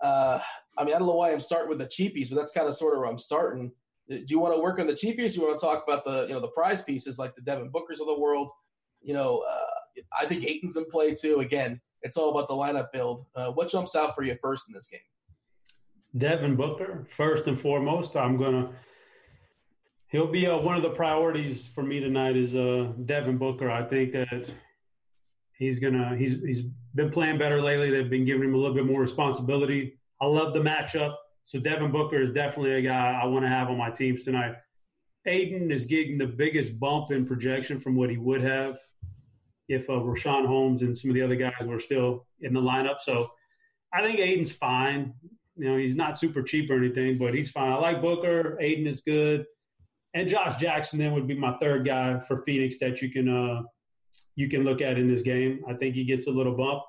Uh, 0.00 0.40
I 0.76 0.84
mean, 0.84 0.94
I 0.94 0.98
don't 0.98 1.06
know 1.06 1.14
why 1.14 1.32
I'm 1.32 1.40
starting 1.40 1.68
with 1.68 1.78
the 1.78 1.86
cheapies, 1.86 2.28
but 2.28 2.36
that's 2.36 2.52
kind 2.52 2.68
of 2.68 2.74
sort 2.74 2.94
of 2.94 3.00
where 3.00 3.08
I'm 3.08 3.18
starting. 3.18 3.70
Do 4.08 4.24
you 4.28 4.38
want 4.38 4.54
to 4.54 4.60
work 4.60 4.78
on 4.80 4.86
the 4.86 4.94
cheapies? 4.94 5.34
Do 5.34 5.40
you 5.40 5.46
want 5.46 5.58
to 5.58 5.64
talk 5.64 5.84
about 5.86 6.04
the 6.04 6.26
you 6.26 6.34
know 6.34 6.40
the 6.40 6.48
prize 6.48 6.82
pieces 6.82 7.18
like 7.18 7.34
the 7.34 7.42
Devin 7.42 7.70
Bookers 7.70 8.00
of 8.00 8.06
the 8.06 8.18
world? 8.18 8.50
You 9.00 9.14
know, 9.14 9.44
uh, 9.48 10.02
I 10.18 10.26
think 10.26 10.44
Ayton's 10.44 10.76
in 10.76 10.86
play 10.86 11.14
too. 11.14 11.40
Again, 11.40 11.80
it's 12.02 12.16
all 12.16 12.30
about 12.30 12.48
the 12.48 12.54
lineup 12.54 12.90
build. 12.92 13.26
Uh, 13.34 13.52
what 13.52 13.70
jumps 13.70 13.94
out 13.94 14.14
for 14.14 14.22
you 14.22 14.36
first 14.42 14.68
in 14.68 14.74
this 14.74 14.88
game? 14.88 15.00
Devin 16.18 16.56
Booker, 16.56 17.06
first 17.10 17.46
and 17.46 17.58
foremost. 17.58 18.16
I'm 18.16 18.36
gonna. 18.36 18.70
He'll 20.12 20.26
be 20.26 20.46
uh, 20.46 20.58
one 20.58 20.76
of 20.76 20.82
the 20.82 20.90
priorities 20.90 21.66
for 21.66 21.82
me 21.82 21.98
tonight. 21.98 22.36
Is 22.36 22.54
uh, 22.54 22.92
Devin 23.06 23.38
Booker. 23.38 23.70
I 23.70 23.82
think 23.82 24.12
that 24.12 24.52
he's 25.58 25.80
gonna. 25.80 26.14
He's 26.16 26.34
he's 26.42 26.64
been 26.94 27.10
playing 27.10 27.38
better 27.38 27.62
lately. 27.62 27.90
They've 27.90 28.10
been 28.10 28.26
giving 28.26 28.50
him 28.50 28.54
a 28.54 28.58
little 28.58 28.74
bit 28.74 28.84
more 28.84 29.00
responsibility. 29.00 29.98
I 30.20 30.26
love 30.26 30.52
the 30.52 30.60
matchup. 30.60 31.14
So 31.42 31.58
Devin 31.58 31.90
Booker 31.90 32.20
is 32.20 32.30
definitely 32.30 32.74
a 32.74 32.82
guy 32.82 33.18
I 33.22 33.24
want 33.24 33.46
to 33.46 33.48
have 33.48 33.68
on 33.68 33.78
my 33.78 33.90
teams 33.90 34.22
tonight. 34.22 34.54
Ayton 35.24 35.70
is 35.72 35.86
getting 35.86 36.18
the 36.18 36.26
biggest 36.26 36.78
bump 36.78 37.10
in 37.10 37.24
projection 37.24 37.78
from 37.80 37.96
what 37.96 38.10
he 38.10 38.18
would 38.18 38.42
have 38.42 38.78
if 39.68 39.88
uh, 39.88 39.94
Richaun 39.94 40.46
Holmes 40.46 40.82
and 40.82 40.96
some 40.96 41.10
of 41.10 41.14
the 41.14 41.22
other 41.22 41.36
guys 41.36 41.64
were 41.64 41.80
still 41.80 42.26
in 42.42 42.52
the 42.52 42.60
lineup. 42.60 43.00
So 43.00 43.30
I 43.94 44.02
think 44.02 44.18
Ayton's 44.18 44.52
fine. 44.52 45.14
You 45.56 45.70
know, 45.70 45.76
he's 45.78 45.96
not 45.96 46.18
super 46.18 46.42
cheap 46.42 46.70
or 46.70 46.76
anything, 46.76 47.16
but 47.16 47.32
he's 47.32 47.50
fine. 47.50 47.72
I 47.72 47.76
like 47.76 48.02
Booker. 48.02 48.58
Ayton 48.60 48.86
is 48.86 49.00
good. 49.00 49.46
And 50.14 50.28
Josh 50.28 50.56
Jackson 50.56 50.98
then 50.98 51.12
would 51.14 51.26
be 51.26 51.34
my 51.34 51.56
third 51.58 51.86
guy 51.86 52.18
for 52.18 52.42
Phoenix 52.42 52.78
that 52.78 53.00
you 53.00 53.10
can 53.10 53.28
uh, 53.28 53.62
you 54.36 54.48
can 54.48 54.64
look 54.64 54.80
at 54.80 54.98
in 54.98 55.08
this 55.08 55.22
game. 55.22 55.64
I 55.68 55.74
think 55.74 55.94
he 55.94 56.04
gets 56.04 56.26
a 56.26 56.30
little 56.30 56.54
bump. 56.54 56.82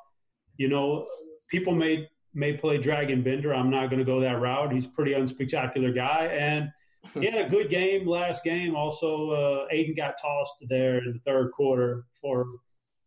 You 0.58 0.68
know, 0.70 1.08
people 1.50 1.74
may 1.74 2.08
may 2.34 2.54
play 2.54 2.80
Dragan 2.80 3.24
Bender. 3.24 3.54
I'm 3.54 3.70
not 3.70 3.90
going 3.90 4.00
to 4.00 4.06
go 4.06 4.20
that 4.20 4.41
route. 4.41 4.74
He's 4.74 4.86
a 4.86 4.90
pretty 4.90 5.14
unspectacular 5.14 5.94
guy, 5.94 6.26
and 6.28 6.70
he 7.14 7.26
had 7.26 7.45
a 7.45 7.50
good 7.50 7.70
game 7.70 8.08
last 8.08 8.44
game. 8.44 8.76
Also, 8.76 9.32
uh, 9.32 9.66
Ayton 9.72 9.95
got 9.95 10.16
tossed 10.22 10.56
there 10.70 10.98
in 10.98 11.14
the 11.14 11.20
third 11.26 11.52
quarter 11.52 12.06
for 12.20 12.45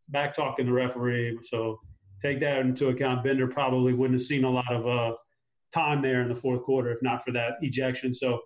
back 0.09 0.35
talking 0.35 0.67
the 0.67 0.73
referee. 0.73 1.39
So 1.43 1.81
take 2.23 2.41
that 2.41 2.59
into 2.61 2.89
account. 2.89 3.25
Bender 3.25 3.47
probably 3.47 3.93
wouldn't 3.93 4.19
have 4.19 4.27
seen 4.27 4.45
a 4.45 4.51
lot 4.51 4.73
of 4.73 4.87
uh, 4.87 5.17
time 5.75 6.03
there 6.03 6.23
in 6.23 6.29
the 6.29 6.35
fourth 6.35 6.63
quarter 6.63 6.91
if 6.91 7.03
not 7.03 7.25
for 7.25 7.33
that 7.33 7.55
ejection. 7.63 8.15
So 8.15 8.41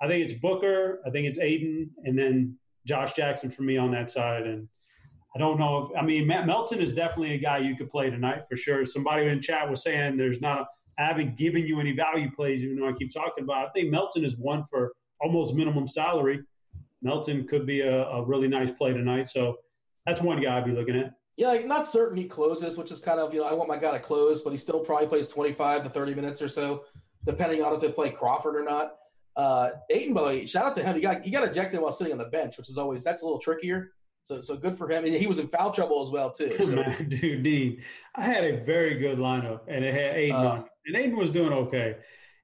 I 0.00 0.08
think 0.08 0.24
it's 0.24 0.34
Booker. 0.34 1.00
I 1.06 1.10
think 1.10 1.26
it's 1.26 1.38
Ayton, 1.38 1.90
and 2.04 2.18
then 2.18 2.56
Josh 2.86 3.12
Jackson 3.14 3.50
for 3.50 3.62
me 3.62 3.76
on 3.76 3.90
that 3.92 4.10
side. 4.10 4.46
And 4.46 4.68
I 5.34 5.38
don't 5.38 5.58
know 5.58 5.90
if 5.90 5.98
I 5.98 6.04
mean 6.04 6.26
Matt 6.26 6.46
Melton 6.46 6.80
is 6.80 6.92
definitely 6.92 7.34
a 7.34 7.38
guy 7.38 7.58
you 7.58 7.76
could 7.76 7.90
play 7.90 8.10
tonight 8.10 8.42
for 8.48 8.56
sure. 8.56 8.84
Somebody 8.84 9.26
in 9.26 9.42
chat 9.42 9.68
was 9.68 9.82
saying 9.82 10.16
there's 10.16 10.40
not 10.40 10.60
a 10.60 10.66
I 10.98 11.04
haven't 11.04 11.36
given 11.36 11.64
you 11.64 11.78
any 11.78 11.92
value 11.92 12.30
plays, 12.30 12.64
even 12.64 12.76
though 12.76 12.88
I 12.88 12.92
keep 12.92 13.12
talking 13.12 13.44
about. 13.44 13.62
It. 13.62 13.68
I 13.68 13.70
think 13.72 13.90
Melton 13.90 14.24
is 14.24 14.36
one 14.36 14.64
for 14.68 14.92
almost 15.20 15.54
minimum 15.54 15.86
salary. 15.86 16.40
Melton 17.02 17.46
could 17.46 17.66
be 17.66 17.82
a, 17.82 18.04
a 18.08 18.24
really 18.24 18.48
nice 18.48 18.72
play 18.72 18.92
tonight. 18.92 19.28
So 19.28 19.58
that's 20.06 20.20
one 20.20 20.42
guy 20.42 20.58
I'd 20.58 20.64
be 20.64 20.72
looking 20.72 20.96
at. 20.96 21.14
Yeah, 21.36 21.48
like 21.48 21.66
not 21.66 21.86
certain 21.86 22.16
he 22.16 22.24
closes, 22.24 22.76
which 22.76 22.90
is 22.90 22.98
kind 22.98 23.20
of 23.20 23.32
you 23.32 23.40
know 23.40 23.46
I 23.46 23.52
want 23.52 23.68
my 23.68 23.76
guy 23.76 23.92
to 23.92 24.00
close, 24.00 24.42
but 24.42 24.50
he 24.50 24.58
still 24.58 24.80
probably 24.80 25.06
plays 25.06 25.28
25 25.28 25.84
to 25.84 25.88
30 25.88 26.14
minutes 26.14 26.42
or 26.42 26.48
so, 26.48 26.82
depending 27.24 27.62
on 27.62 27.72
if 27.72 27.80
they 27.80 27.92
play 27.92 28.10
Crawford 28.10 28.56
or 28.56 28.64
not. 28.64 28.96
Uh, 29.38 29.70
Ayton, 29.88 30.14
by 30.14 30.20
the 30.20 30.26
way, 30.26 30.46
shout 30.46 30.66
out 30.66 30.74
to 30.74 30.82
him. 30.82 30.96
He 30.96 31.00
got 31.00 31.22
he 31.22 31.30
got 31.30 31.44
ejected 31.44 31.78
while 31.78 31.92
sitting 31.92 32.12
on 32.12 32.18
the 32.18 32.28
bench, 32.28 32.58
which 32.58 32.68
is 32.68 32.76
always 32.76 33.04
that's 33.04 33.22
a 33.22 33.24
little 33.24 33.38
trickier. 33.38 33.92
So 34.22 34.42
so 34.42 34.56
good 34.56 34.76
for 34.76 34.90
him. 34.90 35.04
And 35.04 35.14
he 35.14 35.28
was 35.28 35.38
in 35.38 35.46
foul 35.46 35.70
trouble 35.70 36.02
as 36.02 36.10
well 36.10 36.30
too. 36.30 36.54
So. 36.58 36.74
Man, 36.74 37.08
dude, 37.20 37.44
Dean, 37.44 37.80
I 38.16 38.24
had 38.24 38.42
a 38.42 38.64
very 38.64 38.98
good 38.98 39.18
lineup, 39.18 39.60
and 39.68 39.84
it 39.84 39.94
had 39.94 40.16
Ayton 40.16 40.36
uh, 40.36 40.48
on, 40.48 40.64
and 40.86 40.96
Ayton 40.96 41.16
was 41.16 41.30
doing 41.30 41.52
okay. 41.52 41.98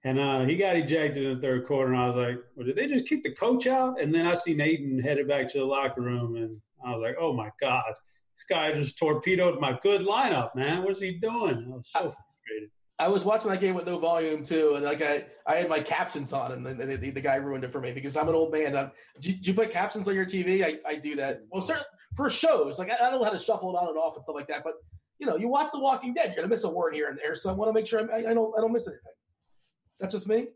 And 0.04 0.20
uh, 0.20 0.44
he 0.44 0.56
got 0.56 0.76
ejected 0.76 1.24
in 1.24 1.34
the 1.34 1.40
third 1.40 1.66
quarter, 1.66 1.92
and 1.92 2.00
I 2.00 2.08
was 2.08 2.16
like, 2.16 2.44
well, 2.54 2.66
did 2.66 2.76
they 2.76 2.86
just 2.86 3.08
kick 3.08 3.24
the 3.24 3.32
coach 3.32 3.66
out? 3.66 4.00
And 4.00 4.14
then 4.14 4.26
I 4.26 4.34
seen 4.34 4.60
Ayton 4.60 5.00
headed 5.00 5.26
back 5.26 5.50
to 5.52 5.58
the 5.58 5.64
locker 5.64 6.02
room, 6.02 6.36
and 6.36 6.60
I 6.86 6.92
was 6.92 7.00
like, 7.00 7.16
oh 7.18 7.32
my 7.32 7.50
god, 7.60 7.92
this 8.36 8.44
guy 8.48 8.72
just 8.72 8.98
torpedoed 8.98 9.60
my 9.60 9.76
good 9.82 10.02
lineup, 10.02 10.54
man. 10.54 10.84
What's 10.84 11.00
he 11.00 11.12
doing? 11.12 11.70
I 11.72 11.74
was 11.74 11.88
so 11.90 12.00
frustrated. 12.00 12.70
I 12.98 13.08
was 13.08 13.24
watching 13.24 13.50
that 13.50 13.60
game 13.60 13.74
with 13.74 13.86
no 13.86 13.98
volume 13.98 14.44
too, 14.44 14.74
and 14.76 14.84
like 14.84 15.02
I, 15.02 15.26
I 15.46 15.56
had 15.56 15.68
my 15.68 15.80
captions 15.80 16.32
on, 16.32 16.52
and 16.52 16.64
the, 16.64 16.96
the, 16.96 17.10
the 17.10 17.20
guy 17.20 17.36
ruined 17.36 17.64
it 17.64 17.72
for 17.72 17.80
me 17.80 17.90
because 17.90 18.16
I'm 18.16 18.28
an 18.28 18.36
old 18.36 18.52
man. 18.52 18.76
I'm, 18.76 18.92
do, 19.20 19.32
you, 19.32 19.36
do, 19.36 19.50
you 19.50 19.54
put 19.54 19.72
captions 19.72 20.06
on 20.06 20.14
your 20.14 20.24
TV? 20.24 20.64
I, 20.64 20.78
I 20.88 20.94
do 20.96 21.16
that. 21.16 21.42
Well, 21.50 21.60
certain, 21.60 21.82
for 22.16 22.30
shows, 22.30 22.78
like 22.78 22.90
I, 22.90 22.94
I, 22.94 23.10
don't 23.10 23.18
know 23.18 23.24
how 23.24 23.30
to 23.30 23.38
shuffle 23.38 23.74
it 23.74 23.78
on 23.78 23.88
and 23.88 23.98
off 23.98 24.14
and 24.14 24.22
stuff 24.22 24.36
like 24.36 24.46
that. 24.46 24.62
But 24.62 24.74
you 25.18 25.26
know, 25.26 25.36
you 25.36 25.48
watch 25.48 25.72
The 25.72 25.80
Walking 25.80 26.14
Dead, 26.14 26.26
you're 26.28 26.36
gonna 26.36 26.48
miss 26.48 26.62
a 26.62 26.70
word 26.70 26.94
here 26.94 27.08
and 27.08 27.18
there, 27.18 27.34
so 27.34 27.50
I 27.50 27.52
want 27.52 27.68
to 27.68 27.72
make 27.72 27.86
sure 27.86 28.00
I, 28.12 28.30
I, 28.30 28.34
don't 28.34 28.56
I 28.56 28.60
don't 28.60 28.72
miss 28.72 28.86
anything. 28.86 29.12
Is 29.94 30.00
that 30.00 30.10
just 30.10 30.28
me? 30.28 30.48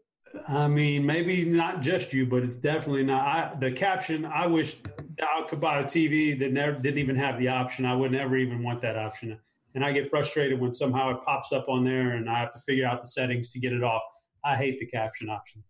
I 0.47 0.69
mean, 0.69 1.05
maybe 1.05 1.45
not 1.45 1.81
just 1.81 2.13
you, 2.13 2.27
but 2.27 2.43
it's 2.45 2.57
definitely 2.57 3.03
not. 3.03 3.27
I, 3.27 3.55
the 3.59 3.73
caption, 3.73 4.25
I 4.25 4.47
wish 4.47 4.77
I 5.21 5.45
could 5.49 5.61
buy 5.61 5.81
a 5.81 5.85
TV 5.85 6.39
that 6.39 6.53
never 6.53 6.73
didn't 6.79 6.99
even 6.99 7.17
have 7.17 7.39
the 7.39 7.49
option. 7.49 7.85
I 7.85 7.97
would 7.97 8.13
never 8.13 8.37
even 8.37 8.63
want 8.63 8.81
that 8.83 8.97
option. 8.97 9.39
And 9.75 9.85
I 9.85 9.93
get 9.93 10.11
frustrated 10.11 10.59
when 10.59 10.73
somehow 10.73 11.11
it 11.11 11.19
pops 11.25 11.53
up 11.53 11.69
on 11.69 11.85
there 11.85 12.13
and 12.13 12.29
I 12.29 12.39
have 12.39 12.53
to 12.55 12.59
figure 12.61 12.87
out 12.87 13.01
the 13.01 13.09
settings 13.09 13.49
to 13.51 13.61
get 13.61 13.73
it 13.73 13.85
off. 13.85 14.03
I 14.45 14.57
hate 14.57 14.79
the 14.79 14.87
caption 14.87 15.29
option. 15.29 15.63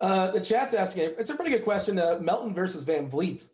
Uh, 0.00 0.30
the 0.30 0.40
chat's 0.40 0.74
asking, 0.74 1.12
it's 1.18 1.30
a 1.30 1.34
pretty 1.34 1.50
good 1.50 1.64
question. 1.64 1.98
Uh, 1.98 2.18
Melton 2.20 2.54
versus 2.54 2.84
VanVleet. 2.84 3.46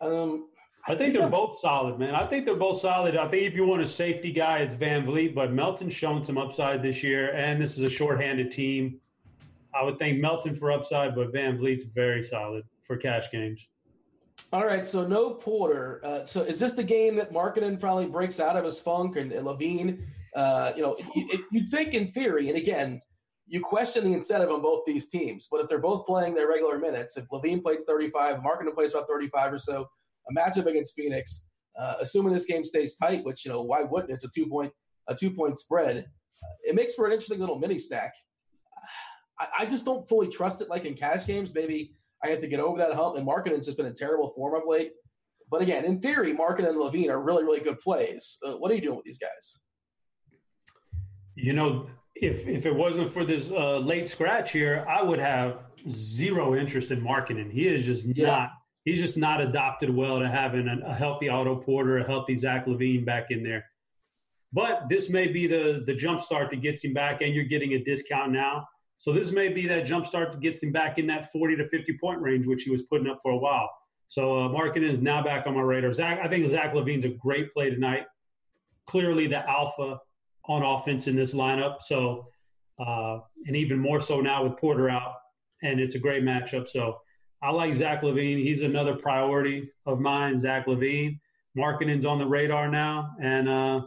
Um, 0.00 0.48
I 0.88 0.94
think 0.94 1.14
they're 1.14 1.28
both 1.28 1.56
solid, 1.56 1.98
man. 1.98 2.14
I 2.14 2.26
think 2.26 2.44
they're 2.44 2.54
both 2.54 2.78
solid. 2.78 3.16
I 3.16 3.26
think 3.26 3.42
if 3.44 3.54
you 3.54 3.64
want 3.64 3.82
a 3.82 3.86
safety 3.86 4.30
guy, 4.30 4.58
it's 4.58 4.76
VanVleet, 4.76 5.34
but 5.34 5.52
Melton's 5.52 5.94
shown 5.94 6.22
some 6.22 6.38
upside 6.38 6.80
this 6.80 7.02
year, 7.02 7.34
and 7.34 7.60
this 7.60 7.76
is 7.76 7.82
a 7.82 7.90
shorthanded 7.90 8.52
team. 8.52 9.00
I 9.74 9.82
would 9.82 9.98
think 9.98 10.20
Melton 10.20 10.54
for 10.54 10.70
upside, 10.70 11.16
but 11.16 11.32
VanVleet's 11.32 11.84
very 11.84 12.22
solid 12.22 12.62
for 12.86 12.96
cash 12.96 13.32
games. 13.32 13.66
All 14.52 14.64
right, 14.64 14.86
so 14.86 15.06
no 15.06 15.30
Porter. 15.30 16.00
Uh, 16.04 16.24
so 16.24 16.42
is 16.42 16.60
this 16.60 16.74
the 16.74 16.84
game 16.84 17.16
that 17.16 17.32
Markkanen 17.32 17.80
finally 17.80 18.06
breaks 18.06 18.38
out 18.38 18.56
of 18.56 18.64
his 18.64 18.78
funk 18.78 19.16
and, 19.16 19.32
and 19.32 19.44
LaVine? 19.44 20.06
Uh, 20.34 20.72
you 20.76 20.82
know, 20.82 20.96
it, 21.14 21.40
you'd 21.50 21.68
think 21.68 21.94
in 21.94 22.06
theory, 22.06 22.48
and 22.48 22.56
again, 22.56 23.00
you 23.46 23.60
question 23.60 24.04
the 24.04 24.12
incentive 24.12 24.50
on 24.50 24.62
both 24.62 24.84
these 24.86 25.08
teams, 25.08 25.48
but 25.50 25.60
if 25.60 25.68
they're 25.68 25.78
both 25.78 26.06
playing 26.06 26.34
their 26.34 26.48
regular 26.48 26.78
minutes, 26.78 27.16
if 27.16 27.24
LaVine 27.32 27.62
plays 27.62 27.84
35, 27.86 28.36
Markkanen 28.38 28.74
plays 28.74 28.92
about 28.92 29.08
35 29.08 29.52
or 29.52 29.58
so, 29.58 29.88
a 30.30 30.34
matchup 30.34 30.66
against 30.66 30.94
Phoenix, 30.94 31.44
uh, 31.80 31.94
assuming 32.00 32.32
this 32.32 32.46
game 32.46 32.64
stays 32.64 32.96
tight, 32.96 33.24
which 33.24 33.44
you 33.44 33.50
know 33.50 33.62
why 33.62 33.82
wouldn't? 33.82 34.12
It's 34.12 34.24
a 34.24 34.30
two 34.34 34.46
point 34.46 34.72
a 35.08 35.14
two 35.14 35.30
point 35.30 35.58
spread. 35.58 36.06
It 36.64 36.74
makes 36.74 36.94
for 36.94 37.06
an 37.06 37.12
interesting 37.12 37.38
little 37.38 37.58
mini 37.58 37.78
stack. 37.78 38.12
I, 39.38 39.46
I, 39.60 39.66
just 39.66 39.84
don't 39.84 40.06
fully 40.08 40.28
trust 40.28 40.60
it 40.60 40.68
like 40.68 40.84
in 40.84 40.94
cash 40.94 41.26
games. 41.26 41.54
Maybe 41.54 41.94
I 42.26 42.30
have 42.30 42.40
to 42.40 42.48
get 42.48 42.60
over 42.60 42.78
that 42.78 42.92
hump. 42.92 43.16
And 43.16 43.26
Markkanen's 43.26 43.66
just 43.66 43.76
been 43.76 43.86
in 43.86 43.94
terrible 43.94 44.30
form 44.30 44.54
of 44.54 44.62
late. 44.66 44.92
But 45.50 45.62
again, 45.62 45.84
in 45.84 46.00
theory, 46.00 46.34
Markkanen 46.34 46.70
and 46.70 46.78
LaVine 46.78 47.08
are 47.08 47.22
really, 47.22 47.44
really 47.44 47.60
good 47.60 47.78
plays. 47.78 48.38
Uh, 48.44 48.52
what 48.54 48.70
are 48.70 48.74
you 48.74 48.80
doing 48.80 48.96
with 48.96 49.04
these 49.04 49.18
guys? 49.18 49.58
You 51.36 51.52
know, 51.52 51.88
if 52.14 52.46
if 52.46 52.66
it 52.66 52.74
wasn't 52.74 53.12
for 53.12 53.24
this 53.24 53.50
uh, 53.50 53.78
late 53.78 54.08
scratch 54.08 54.50
here, 54.50 54.84
I 54.88 55.02
would 55.02 55.18
have 55.18 55.58
zero 55.88 56.56
interest 56.56 56.90
in 56.90 57.00
Markkanen. 57.00 57.52
He 57.52 57.68
is 57.68 57.84
just 57.84 58.04
yeah. 58.06 58.26
not. 58.26 58.50
He's 58.84 59.00
just 59.00 59.16
not 59.16 59.40
adopted 59.40 59.90
well 59.90 60.20
to 60.20 60.28
having 60.28 60.68
a, 60.68 60.78
a 60.86 60.94
healthy 60.94 61.28
Otto 61.28 61.56
Porter, 61.56 61.98
a 61.98 62.04
healthy 62.04 62.36
Zach 62.36 62.66
LaVine 62.66 63.04
back 63.04 63.30
in 63.30 63.42
there. 63.42 63.64
But 64.52 64.88
this 64.88 65.10
may 65.10 65.28
be 65.28 65.46
the 65.46 65.82
the 65.86 65.94
jump 65.94 66.20
start 66.20 66.50
that 66.50 66.62
gets 66.62 66.82
him 66.82 66.94
back, 66.94 67.20
and 67.20 67.34
you're 67.34 67.44
getting 67.44 67.74
a 67.74 67.78
discount 67.78 68.32
now. 68.32 68.66
So 68.98 69.12
this 69.12 69.30
may 69.30 69.48
be 69.48 69.66
that 69.66 69.84
jump 69.84 70.06
start 70.06 70.32
that 70.32 70.40
gets 70.40 70.62
him 70.62 70.72
back 70.72 70.98
in 70.98 71.06
that 71.08 71.30
40 71.32 71.56
to 71.56 71.68
50 71.68 71.98
point 71.98 72.20
range, 72.20 72.46
which 72.46 72.62
he 72.62 72.70
was 72.70 72.82
putting 72.82 73.08
up 73.08 73.18
for 73.22 73.32
a 73.32 73.36
while. 73.36 73.68
So 74.08 74.38
uh, 74.38 74.48
Markkanen 74.48 74.90
is 74.90 75.00
now 75.00 75.22
back 75.22 75.46
on 75.46 75.54
my 75.54 75.62
radar. 75.62 75.92
Zach, 75.92 76.20
I 76.22 76.28
think 76.28 76.46
Zach 76.48 76.72
LaVine's 76.72 77.04
a 77.04 77.10
great 77.10 77.52
play 77.52 77.70
tonight. 77.70 78.06
Clearly 78.86 79.26
the 79.26 79.48
alpha 79.48 79.98
on 80.44 80.62
offense 80.62 81.08
in 81.08 81.16
this 81.16 81.34
lineup. 81.34 81.82
So, 81.82 82.28
uh, 82.78 83.18
and 83.46 83.56
even 83.56 83.78
more 83.78 84.00
so 84.00 84.20
now 84.20 84.44
with 84.44 84.56
Porter 84.58 84.88
out, 84.88 85.14
and 85.62 85.80
it's 85.80 85.96
a 85.96 85.98
great 85.98 86.22
matchup. 86.22 86.68
So 86.68 87.00
I 87.42 87.50
like 87.50 87.74
Zach 87.74 88.02
LaVine. 88.02 88.42
He's 88.42 88.62
another 88.62 88.94
priority 88.94 89.70
of 89.86 89.98
mine, 89.98 90.38
Zach 90.38 90.66
LaVine. 90.66 91.18
Markkanen's 91.56 92.04
on 92.04 92.18
the 92.18 92.26
radar 92.26 92.68
now, 92.68 93.12
and 93.20 93.48
uh, 93.48 93.80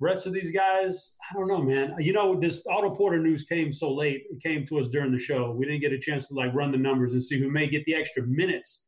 rest 0.00 0.26
of 0.26 0.32
these 0.32 0.50
guys, 0.50 1.14
I 1.30 1.34
don't 1.34 1.48
know, 1.48 1.62
man. 1.62 1.94
You 1.98 2.12
know, 2.12 2.38
this 2.38 2.64
Otto 2.70 2.94
Porter 2.94 3.18
news 3.18 3.44
came 3.44 3.72
so 3.72 3.92
late. 3.92 4.24
It 4.30 4.42
came 4.42 4.64
to 4.66 4.78
us 4.78 4.88
during 4.88 5.12
the 5.12 5.18
show. 5.18 5.52
We 5.52 5.66
didn't 5.66 5.80
get 5.80 5.92
a 5.92 5.98
chance 5.98 6.28
to 6.28 6.34
like 6.34 6.54
run 6.54 6.72
the 6.72 6.78
numbers 6.78 7.12
and 7.12 7.22
see 7.22 7.38
who 7.38 7.50
may 7.50 7.68
get 7.68 7.84
the 7.84 7.94
extra 7.94 8.22
minutes 8.24 8.84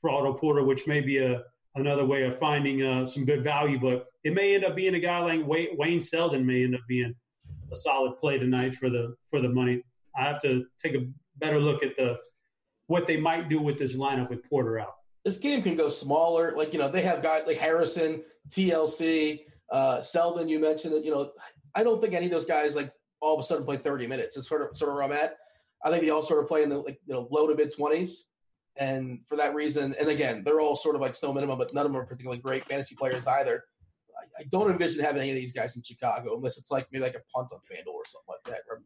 for 0.00 0.10
Otto 0.10 0.34
Porter, 0.34 0.64
which 0.64 0.86
may 0.86 1.00
be 1.00 1.18
a 1.18 1.42
another 1.76 2.04
way 2.04 2.24
of 2.24 2.38
finding 2.38 2.82
uh, 2.82 3.06
some 3.06 3.24
good 3.24 3.44
value. 3.44 3.78
But 3.78 4.06
it 4.24 4.34
may 4.34 4.54
end 4.54 4.64
up 4.64 4.76
being 4.76 4.94
a 4.94 5.00
guy 5.00 5.20
like 5.20 5.46
Wayne, 5.46 5.76
Wayne 5.76 6.00
Selden 6.00 6.44
may 6.44 6.64
end 6.64 6.74
up 6.74 6.82
being 6.88 7.14
a 7.72 7.76
solid 7.76 8.18
play 8.18 8.38
tonight 8.38 8.74
for 8.74 8.90
the 8.90 9.14
for 9.30 9.40
the 9.40 9.48
money. 9.48 9.82
I 10.16 10.24
have 10.24 10.42
to 10.42 10.64
take 10.82 10.94
a 10.94 11.06
better 11.38 11.58
look 11.58 11.82
at 11.82 11.96
the 11.96 12.18
what 12.86 13.06
they 13.06 13.16
might 13.16 13.48
do 13.48 13.60
with 13.60 13.78
this 13.78 13.94
lineup 13.94 14.30
with 14.30 14.48
Porter 14.48 14.78
out. 14.80 14.94
This 15.24 15.38
game 15.38 15.62
can 15.62 15.76
go 15.76 15.88
smaller. 15.88 16.54
Like 16.56 16.72
you 16.72 16.78
know, 16.78 16.88
they 16.88 17.02
have 17.02 17.22
guys 17.22 17.44
like 17.46 17.58
Harrison, 17.58 18.22
TLC, 18.48 19.40
uh, 19.70 20.00
Selden. 20.00 20.48
You 20.48 20.58
mentioned 20.58 20.94
that. 20.94 21.04
You 21.04 21.12
know, 21.12 21.32
I 21.74 21.82
don't 21.82 22.00
think 22.00 22.14
any 22.14 22.26
of 22.26 22.32
those 22.32 22.46
guys 22.46 22.76
like 22.76 22.92
all 23.20 23.34
of 23.34 23.40
a 23.40 23.42
sudden 23.42 23.64
play 23.64 23.76
30 23.76 24.06
minutes. 24.06 24.36
It's 24.36 24.48
sort 24.48 24.62
of 24.62 24.76
sort 24.76 24.90
of 24.90 24.96
where 24.96 25.04
I'm 25.04 25.12
at. 25.12 25.36
I 25.84 25.90
think 25.90 26.02
they 26.02 26.10
all 26.10 26.22
sort 26.22 26.42
of 26.42 26.48
play 26.48 26.62
in 26.62 26.68
the 26.68 26.78
like 26.78 27.00
you 27.06 27.14
know 27.14 27.28
low 27.30 27.46
to 27.46 27.54
mid 27.54 27.72
20s. 27.72 28.12
And 28.76 29.20
for 29.26 29.36
that 29.36 29.54
reason, 29.54 29.94
and 29.98 30.08
again, 30.08 30.42
they're 30.44 30.60
all 30.60 30.76
sort 30.76 30.94
of 30.94 31.00
like 31.00 31.14
snow 31.14 31.32
minimum, 31.32 31.58
but 31.58 31.74
none 31.74 31.84
of 31.84 31.92
them 31.92 32.00
are 32.00 32.06
particularly 32.06 32.40
great 32.40 32.66
fantasy 32.66 32.94
players 32.94 33.26
either. 33.26 33.64
I, 34.16 34.42
I 34.42 34.44
don't 34.44 34.70
envision 34.70 35.04
having 35.04 35.22
any 35.22 35.30
of 35.30 35.36
these 35.36 35.52
guys 35.52 35.76
in 35.76 35.82
Chicago 35.82 36.34
unless 36.36 36.56
it's 36.56 36.70
like 36.70 36.86
maybe 36.90 37.04
like 37.04 37.14
a 37.14 37.22
punt 37.34 37.48
on 37.52 37.58
FanDuel 37.58 37.92
or 37.92 38.04
something 38.06 38.28
like 38.28 38.54
that. 38.54 38.62
Or, 38.70 38.82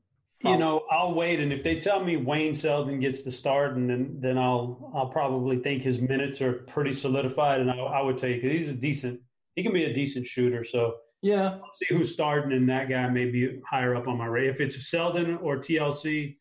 you 0.50 0.58
know, 0.58 0.84
I'll 0.90 1.14
wait, 1.14 1.40
and 1.40 1.52
if 1.52 1.62
they 1.62 1.78
tell 1.78 2.04
me 2.04 2.16
Wayne 2.16 2.54
Selden 2.54 2.98
gets 3.00 3.22
the 3.22 3.32
start, 3.32 3.76
and 3.76 3.88
then 3.88 4.16
then 4.20 4.36
I'll 4.36 4.92
I'll 4.94 5.08
probably 5.08 5.58
think 5.58 5.82
his 5.82 6.00
minutes 6.00 6.40
are 6.40 6.52
pretty 6.52 6.92
solidified, 6.92 7.60
and 7.60 7.70
I, 7.70 7.76
I 7.76 8.02
would 8.02 8.18
take. 8.18 8.42
He's 8.42 8.68
a 8.68 8.74
decent. 8.74 9.20
He 9.56 9.62
can 9.62 9.72
be 9.72 9.84
a 9.84 9.92
decent 9.92 10.26
shooter. 10.26 10.64
So 10.64 10.96
yeah, 11.22 11.58
I'll 11.62 11.72
see 11.72 11.86
who's 11.88 12.12
starting, 12.12 12.52
and 12.52 12.68
that 12.68 12.88
guy 12.88 13.08
may 13.08 13.30
be 13.30 13.60
higher 13.66 13.96
up 13.96 14.08
on 14.08 14.18
my 14.18 14.26
radar. 14.26 14.52
If 14.52 14.60
it's 14.60 14.90
Selden 14.90 15.36
or 15.38 15.56
TLC, 15.56 16.36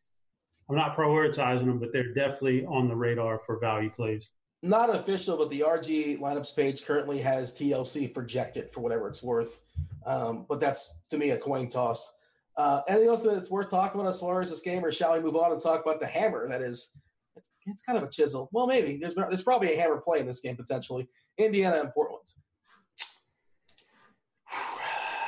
I'm 0.69 0.75
not 0.75 0.97
prioritizing 0.97 1.65
them, 1.65 1.79
but 1.79 1.93
they're 1.93 2.13
definitely 2.13 2.65
on 2.65 2.87
the 2.87 2.95
radar 2.95 3.39
for 3.39 3.59
value 3.59 3.89
plays. 3.89 4.29
Not 4.61 4.93
official, 4.93 5.37
but 5.37 5.49
the 5.49 5.61
RG 5.61 6.19
lineups 6.19 6.55
page 6.55 6.85
currently 6.85 7.21
has 7.21 7.53
TLC 7.53 8.13
projected 8.13 8.71
for 8.73 8.81
whatever 8.81 9.07
it's 9.07 9.21
worth. 9.21 9.61
Um, 10.05 10.45
but 10.47 10.59
that's 10.59 10.93
to 11.09 11.17
me 11.17 11.31
a 11.31 11.37
coin 11.37 11.69
toss. 11.69 12.13
Uh, 12.55 12.81
anything 12.87 13.09
else 13.09 13.23
that's 13.23 13.49
worth 13.49 13.69
talking 13.69 13.99
about 13.99 14.09
as 14.09 14.19
far 14.19 14.41
as 14.41 14.49
this 14.49 14.61
game, 14.61 14.83
or 14.83 14.91
shall 14.91 15.13
we 15.13 15.19
move 15.19 15.35
on 15.35 15.51
and 15.51 15.61
talk 15.61 15.81
about 15.81 15.99
the 15.99 16.07
hammer? 16.07 16.47
That 16.47 16.61
is, 16.61 16.91
it's, 17.35 17.53
it's 17.65 17.81
kind 17.81 17.97
of 17.97 18.03
a 18.03 18.09
chisel. 18.09 18.49
Well, 18.51 18.67
maybe 18.67 18.97
there's 19.01 19.15
there's 19.15 19.43
probably 19.43 19.73
a 19.73 19.79
hammer 19.79 19.97
play 19.97 20.19
in 20.19 20.27
this 20.27 20.39
game 20.39 20.55
potentially. 20.55 21.07
Indiana 21.37 21.79
and 21.79 21.91
Portland. 21.93 22.27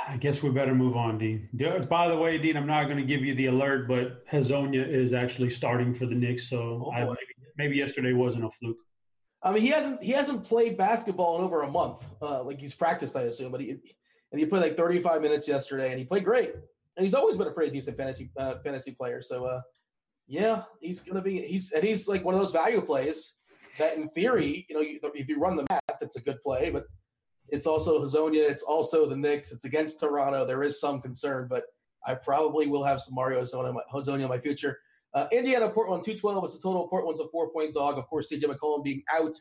I 0.08 0.18
guess 0.18 0.44
we 0.44 0.50
better 0.52 0.76
move 0.76 0.96
on, 0.96 1.18
Dean. 1.18 1.50
By 1.90 2.08
the 2.08 2.18
way, 2.18 2.38
Dean, 2.38 2.58
I'm 2.58 2.68
not 2.68 2.86
going 2.86 2.98
to 2.98 3.04
give 3.04 3.22
you 3.22 3.34
the 3.34 3.48
alert, 3.48 3.88
but 3.88 4.26
Hezonja 4.28 4.88
is 4.88 5.14
actually 5.14 5.50
starting 5.50 5.94
for 5.94 6.06
the 6.06 6.16
Knicks, 6.16 6.50
so 6.50 6.86
Oh, 6.88 6.92
I, 6.92 7.04
maybe, 7.06 7.18
maybe 7.58 7.76
yesterday 7.78 8.14
wasn't 8.14 8.46
a 8.46 8.50
fluke. 8.50 8.78
I 9.42 9.52
mean, 9.52 9.62
he 9.62 9.70
hasn't 9.70 10.02
he 10.02 10.12
hasn't 10.12 10.44
played 10.44 10.76
basketball 10.76 11.38
in 11.38 11.44
over 11.44 11.62
a 11.62 11.70
month. 11.70 12.04
Uh, 12.20 12.44
like 12.44 12.60
he's 12.60 12.74
practiced, 12.74 13.16
I 13.16 13.24
assume, 13.24 13.52
but 13.52 13.62
he 13.62 13.70
and 13.70 14.40
he 14.40 14.46
played 14.46 14.64
like 14.64 14.76
35 14.76 15.22
minutes 15.22 15.48
yesterday, 15.48 15.92
and 15.92 16.00
he 16.00 16.06
played 16.06 16.26
great. 16.26 16.54
And 16.98 17.04
he's 17.04 17.14
always 17.14 17.38
been 17.38 17.48
a 17.48 17.52
pretty 17.52 17.72
decent 17.72 17.96
fantasy 17.96 18.32
uh, 18.38 18.56
fantasy 18.64 18.92
player. 18.92 19.22
So, 19.22 19.46
uh, 19.46 19.62
yeah, 20.28 20.64
he's 20.82 21.02
gonna 21.04 21.22
be 21.22 21.42
he's 21.42 21.72
and 21.74 21.84
he's 21.84 22.08
like 22.08 22.26
one 22.26 22.34
of 22.34 22.40
those 22.40 22.52
value 22.52 22.82
plays 22.82 23.36
that, 23.78 23.98
in 23.98 24.08
theory, 24.10 24.66
you 24.68 24.76
know, 24.76 24.82
you, 24.82 25.00
if 25.14 25.30
you 25.30 25.40
run 25.40 25.56
the 25.56 25.66
math, 25.70 26.02
it's 26.02 26.16
a 26.16 26.22
good 26.22 26.42
play, 26.42 26.72
but 26.72 26.86
it's 27.50 27.68
also 27.68 28.04
Hezonja, 28.04 28.50
it's 28.50 28.64
also 28.64 29.08
the 29.08 29.16
Knicks, 29.16 29.52
it's 29.52 29.66
against 29.66 30.00
Toronto. 30.00 30.46
There 30.46 30.64
is 30.64 30.80
some 30.80 31.02
concern, 31.02 31.48
but 31.50 31.66
I 32.06 32.16
probably 32.16 32.68
will 32.68 32.84
have 32.84 33.02
some 33.02 33.16
Mario 33.16 33.42
Hezonja 33.42 34.24
in 34.24 34.30
my, 34.30 34.40
future. 34.40 34.80
Uh, 35.14 35.28
Indiana, 35.32 35.70
Portland, 35.70 36.04
212 36.04 36.46
is 36.46 36.54
the 36.56 36.62
total. 36.62 36.88
Portland's 36.88 37.22
a 37.22 37.28
four 37.30 37.50
point 37.52 37.74
dog. 37.74 37.98
Of 37.98 38.08
course, 38.08 38.30
CJ 38.30 38.44
McCollum 38.44 38.84
being 38.84 39.02
out 39.12 39.36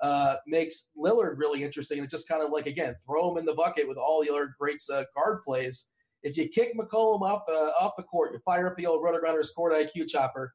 uh, 0.00 0.36
makes 0.46 0.90
Lillard 0.96 1.38
really 1.38 1.62
interesting. 1.62 1.98
And 1.98 2.06
it 2.06 2.10
just 2.10 2.28
kind 2.28 2.42
of 2.42 2.50
like, 2.50 2.66
again, 2.66 2.94
throw 3.04 3.30
him 3.30 3.38
in 3.38 3.44
the 3.44 3.54
bucket 3.54 3.86
with 3.86 3.98
all 3.98 4.22
the 4.22 4.30
other 4.30 4.54
great 4.58 4.82
uh, 4.92 5.04
guard 5.14 5.42
plays. 5.42 5.88
If 6.22 6.36
you 6.36 6.48
kick 6.48 6.76
McCollum 6.76 7.22
off 7.22 7.42
the 7.46 7.72
off 7.80 7.92
the 7.96 8.02
court, 8.02 8.32
you 8.32 8.40
fire 8.40 8.68
up 8.68 8.76
the 8.76 8.86
old 8.86 9.02
Roto 9.02 9.20
Grinders 9.20 9.50
court 9.50 9.72
IQ 9.72 10.08
chopper. 10.08 10.54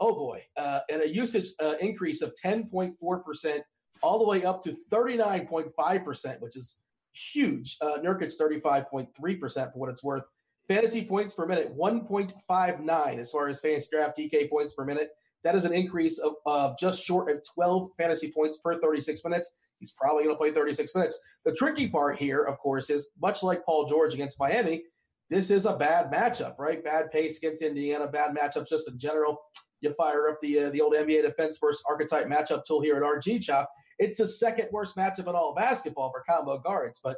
Oh 0.00 0.14
boy, 0.14 0.44
uh, 0.56 0.80
and 0.90 1.02
a 1.02 1.08
usage 1.08 1.48
uh, 1.60 1.74
increase 1.80 2.22
of 2.22 2.34
10.4 2.42 3.24
percent, 3.24 3.62
all 4.02 4.18
the 4.18 4.24
way 4.24 4.44
up 4.44 4.62
to 4.64 4.76
39.5 4.90 6.04
percent, 6.04 6.40
which 6.40 6.56
is 6.56 6.78
huge. 7.12 7.76
Uh, 7.80 7.98
Nurkic 7.98 8.32
35.3 8.38 9.40
percent 9.40 9.72
for 9.72 9.78
what 9.78 9.90
it's 9.90 10.04
worth. 10.04 10.24
Fantasy 10.68 11.04
points 11.04 11.34
per 11.34 11.46
minute 11.46 11.74
1.59 11.76 13.18
as 13.18 13.30
far 13.30 13.48
as 13.48 13.60
fantasy 13.60 13.88
draft 13.90 14.18
DK 14.18 14.50
points 14.50 14.74
per 14.74 14.84
minute. 14.84 15.10
That 15.44 15.54
is 15.54 15.64
an 15.64 15.72
increase 15.72 16.18
of 16.18 16.34
uh, 16.46 16.74
just 16.78 17.02
short 17.02 17.30
of 17.30 17.42
12 17.54 17.90
fantasy 17.96 18.30
points 18.30 18.58
per 18.58 18.78
36 18.78 19.24
minutes. 19.24 19.54
He's 19.78 19.92
probably 19.92 20.24
going 20.24 20.34
to 20.34 20.38
play 20.38 20.50
36 20.50 20.94
minutes. 20.94 21.18
The 21.44 21.52
tricky 21.52 21.88
part 21.88 22.18
here, 22.18 22.42
of 22.42 22.58
course, 22.58 22.90
is 22.90 23.08
much 23.22 23.42
like 23.42 23.64
Paul 23.64 23.86
George 23.86 24.12
against 24.12 24.38
Miami, 24.40 24.82
this 25.30 25.50
is 25.50 25.66
a 25.66 25.76
bad 25.76 26.10
matchup, 26.10 26.58
right? 26.58 26.82
Bad 26.82 27.10
pace 27.10 27.36
against 27.36 27.62
Indiana, 27.62 28.06
bad 28.06 28.34
matchup 28.34 28.66
just 28.66 28.88
in 28.88 28.98
general. 28.98 29.38
You 29.80 29.92
fire 29.94 30.28
up 30.28 30.38
the 30.40 30.58
uh, 30.64 30.70
the 30.70 30.80
old 30.80 30.94
NBA 30.94 31.22
defense 31.22 31.58
versus 31.60 31.82
archetype 31.88 32.26
matchup 32.26 32.64
tool 32.64 32.80
here 32.80 32.96
at 32.96 33.02
RG 33.02 33.42
Chop. 33.42 33.70
It's 33.98 34.18
the 34.18 34.28
second 34.28 34.68
worst 34.72 34.96
matchup 34.96 35.28
in 35.28 35.34
all 35.34 35.54
basketball 35.54 36.10
for 36.10 36.24
combo 36.28 36.58
guards, 36.58 37.00
but 37.02 37.16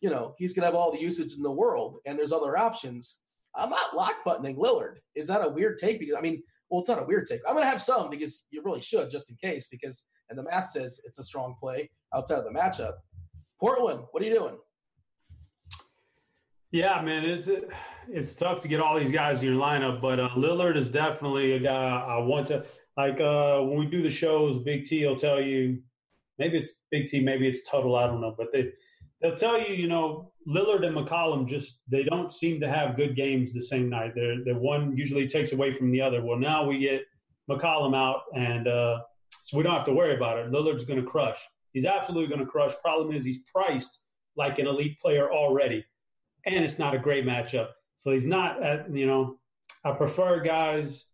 you 0.00 0.10
know 0.10 0.34
he's 0.38 0.54
to 0.54 0.62
have 0.62 0.74
all 0.74 0.92
the 0.92 1.00
usage 1.00 1.34
in 1.34 1.42
the 1.42 1.50
world, 1.50 1.98
and 2.06 2.18
there's 2.18 2.32
other 2.32 2.56
options. 2.56 3.20
I'm 3.54 3.70
not 3.70 3.96
lock 3.96 4.16
buttoning 4.24 4.56
Lillard. 4.56 4.96
Is 5.14 5.26
that 5.26 5.44
a 5.44 5.48
weird 5.48 5.78
take? 5.78 5.98
Because 5.98 6.16
I 6.16 6.20
mean, 6.20 6.42
well, 6.70 6.80
it's 6.80 6.88
not 6.88 7.02
a 7.02 7.04
weird 7.04 7.26
take. 7.26 7.40
I'm 7.48 7.56
to 7.56 7.64
have 7.64 7.82
some 7.82 8.08
because 8.10 8.44
you 8.50 8.62
really 8.62 8.80
should, 8.80 9.10
just 9.10 9.28
in 9.28 9.36
case. 9.36 9.66
Because 9.70 10.06
and 10.30 10.38
the 10.38 10.44
math 10.44 10.70
says 10.70 11.00
it's 11.04 11.18
a 11.18 11.24
strong 11.24 11.56
play 11.60 11.90
outside 12.14 12.38
of 12.38 12.44
the 12.44 12.52
matchup. 12.52 12.92
Portland, 13.58 14.04
what 14.12 14.22
are 14.22 14.26
you 14.26 14.34
doing? 14.34 14.56
Yeah, 16.72 17.02
man, 17.02 17.24
it's 17.24 17.48
it's 18.08 18.34
tough 18.34 18.60
to 18.62 18.68
get 18.68 18.80
all 18.80 18.98
these 18.98 19.10
guys 19.10 19.42
in 19.42 19.48
your 19.48 19.60
lineup, 19.60 20.00
but 20.00 20.20
uh, 20.20 20.28
Lillard 20.36 20.76
is 20.76 20.88
definitely 20.88 21.52
a 21.52 21.58
guy 21.58 22.04
I 22.08 22.18
want 22.18 22.46
to 22.48 22.64
like. 22.96 23.20
Uh, 23.20 23.60
when 23.62 23.78
we 23.78 23.86
do 23.86 24.02
the 24.02 24.10
shows, 24.10 24.58
Big 24.60 24.84
T 24.84 25.04
will 25.04 25.16
tell 25.16 25.40
you, 25.40 25.82
maybe 26.40 26.58
it's 26.58 26.72
Big 26.90 27.06
T, 27.06 27.20
maybe 27.20 27.46
it's 27.46 27.68
Total, 27.68 27.94
I 27.94 28.08
don't 28.08 28.20
know, 28.20 28.34
but 28.36 28.48
they 28.52 28.72
they'll 29.22 29.36
tell 29.36 29.60
you, 29.60 29.72
you 29.74 29.86
know, 29.86 30.32
Lillard 30.48 30.84
and 30.84 30.96
McCollum 30.96 31.46
just 31.46 31.80
they 31.88 32.02
don't 32.02 32.32
seem 32.32 32.60
to 32.60 32.68
have 32.68 32.96
good 32.96 33.14
games 33.14 33.52
the 33.52 33.62
same 33.62 33.88
night. 33.88 34.12
They're 34.16 34.42
the 34.44 34.54
one 34.54 34.96
usually 34.96 35.28
takes 35.28 35.52
away 35.52 35.70
from 35.70 35.92
the 35.92 36.00
other. 36.00 36.24
Well, 36.24 36.38
now 36.38 36.66
we 36.66 36.78
get 36.78 37.02
McCollum 37.48 37.94
out, 37.94 38.22
and 38.34 38.66
uh, 38.66 39.02
so 39.42 39.56
we 39.56 39.62
don't 39.62 39.74
have 39.74 39.86
to 39.86 39.94
worry 39.94 40.16
about 40.16 40.38
it. 40.38 40.50
Lillard's 40.50 40.84
going 40.84 41.00
to 41.00 41.06
crush. 41.06 41.46
He's 41.72 41.86
absolutely 41.86 42.28
going 42.28 42.44
to 42.44 42.50
crush. 42.50 42.72
Problem 42.82 43.14
is, 43.14 43.24
he's 43.24 43.38
priced 43.54 44.00
like 44.36 44.58
an 44.58 44.66
elite 44.66 44.98
player 44.98 45.30
already 45.30 45.84
and 46.46 46.64
it's 46.64 46.78
not 46.78 46.94
a 46.94 46.98
great 46.98 47.24
matchup. 47.24 47.68
So 47.96 48.12
he's 48.12 48.26
not 48.26 48.62
at 48.62 48.94
you 48.94 49.06
know. 49.06 49.38
I 49.84 49.92
prefer 49.92 50.40
guys. 50.40 51.06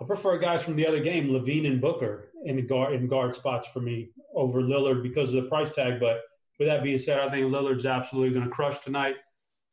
I 0.00 0.04
prefer 0.04 0.38
guys 0.38 0.62
from 0.62 0.76
the 0.76 0.86
other 0.86 1.00
game, 1.00 1.28
LaVine 1.28 1.66
and 1.66 1.80
Booker, 1.80 2.30
in 2.46 2.66
guard 2.66 2.94
in 2.94 3.06
guard 3.06 3.34
spots 3.34 3.68
for 3.68 3.80
me 3.80 4.10
over 4.34 4.60
Lillard 4.62 5.02
because 5.02 5.32
of 5.32 5.42
the 5.42 5.48
price 5.48 5.70
tag. 5.70 6.00
But 6.00 6.22
with 6.58 6.68
that 6.68 6.82
being 6.82 6.98
said, 6.98 7.20
I 7.20 7.30
think 7.30 7.46
Lillard's 7.46 7.86
absolutely 7.86 8.32
going 8.32 8.46
to 8.46 8.50
crush 8.50 8.78
tonight. 8.78 9.16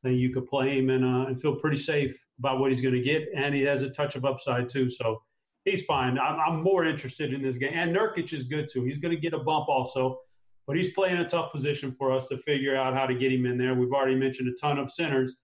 Think 0.03 0.19
you 0.19 0.31
could 0.31 0.47
play 0.47 0.79
him 0.79 0.89
and 0.89 1.05
uh, 1.05 1.27
and 1.27 1.41
feel 1.41 1.55
pretty 1.55 1.77
safe 1.77 2.17
about 2.39 2.59
what 2.59 2.71
he's 2.71 2.81
going 2.81 2.95
to 2.95 3.01
get, 3.01 3.29
and 3.35 3.55
he 3.55 3.61
has 3.61 3.83
a 3.83 3.89
touch 3.89 4.15
of 4.15 4.25
upside 4.25 4.67
too. 4.69 4.89
So 4.89 5.21
he's 5.63 5.85
fine. 5.85 6.19
I'm, 6.19 6.39
I'm 6.39 6.61
more 6.61 6.83
interested 6.83 7.33
in 7.33 7.41
this 7.41 7.55
game, 7.55 7.71
and 7.73 7.95
Nurkic 7.95 8.33
is 8.33 8.43
good 8.43 8.69
too. 8.71 8.83
He's 8.83 8.97
going 8.97 9.15
to 9.15 9.21
get 9.21 9.33
a 9.33 9.39
bump 9.39 9.69
also 9.69 10.19
but 10.65 10.77
he's 10.77 10.93
playing 10.93 11.17
a 11.17 11.27
tough 11.27 11.51
position 11.51 11.91
for 11.91 12.11
us 12.11 12.27
to 12.27 12.37
figure 12.37 12.75
out 12.75 12.93
how 12.93 13.05
to 13.05 13.15
get 13.15 13.31
him 13.31 13.45
in 13.45 13.57
there. 13.57 13.73
We've 13.73 13.91
already 13.91 14.15
mentioned 14.15 14.47
a 14.47 14.53
ton 14.53 14.77
of 14.77 14.89
centers, 14.89 15.37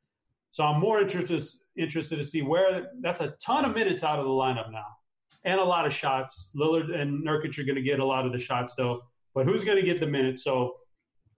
so 0.51 0.63
I'm 0.63 0.79
more 0.79 0.99
interested 0.99 1.43
interested 1.77 2.17
to 2.17 2.23
see 2.23 2.41
where 2.41 2.91
that's 3.01 3.21
a 3.21 3.35
ton 3.43 3.65
of 3.65 3.73
minutes 3.73 4.03
out 4.03 4.19
of 4.19 4.25
the 4.25 4.31
lineup 4.31 4.71
now, 4.71 4.87
and 5.43 5.59
a 5.59 5.63
lot 5.63 5.85
of 5.85 5.93
shots. 5.93 6.51
Lillard 6.55 6.93
and 6.93 7.25
Nurkic 7.25 7.57
are 7.59 7.63
going 7.63 7.75
to 7.75 7.81
get 7.81 7.99
a 7.99 8.05
lot 8.05 8.25
of 8.25 8.31
the 8.31 8.39
shots 8.39 8.73
though, 8.75 9.01
but 9.33 9.45
who's 9.45 9.63
going 9.63 9.77
to 9.77 9.83
get 9.83 9.99
the 9.99 10.07
minutes? 10.07 10.43
So, 10.43 10.75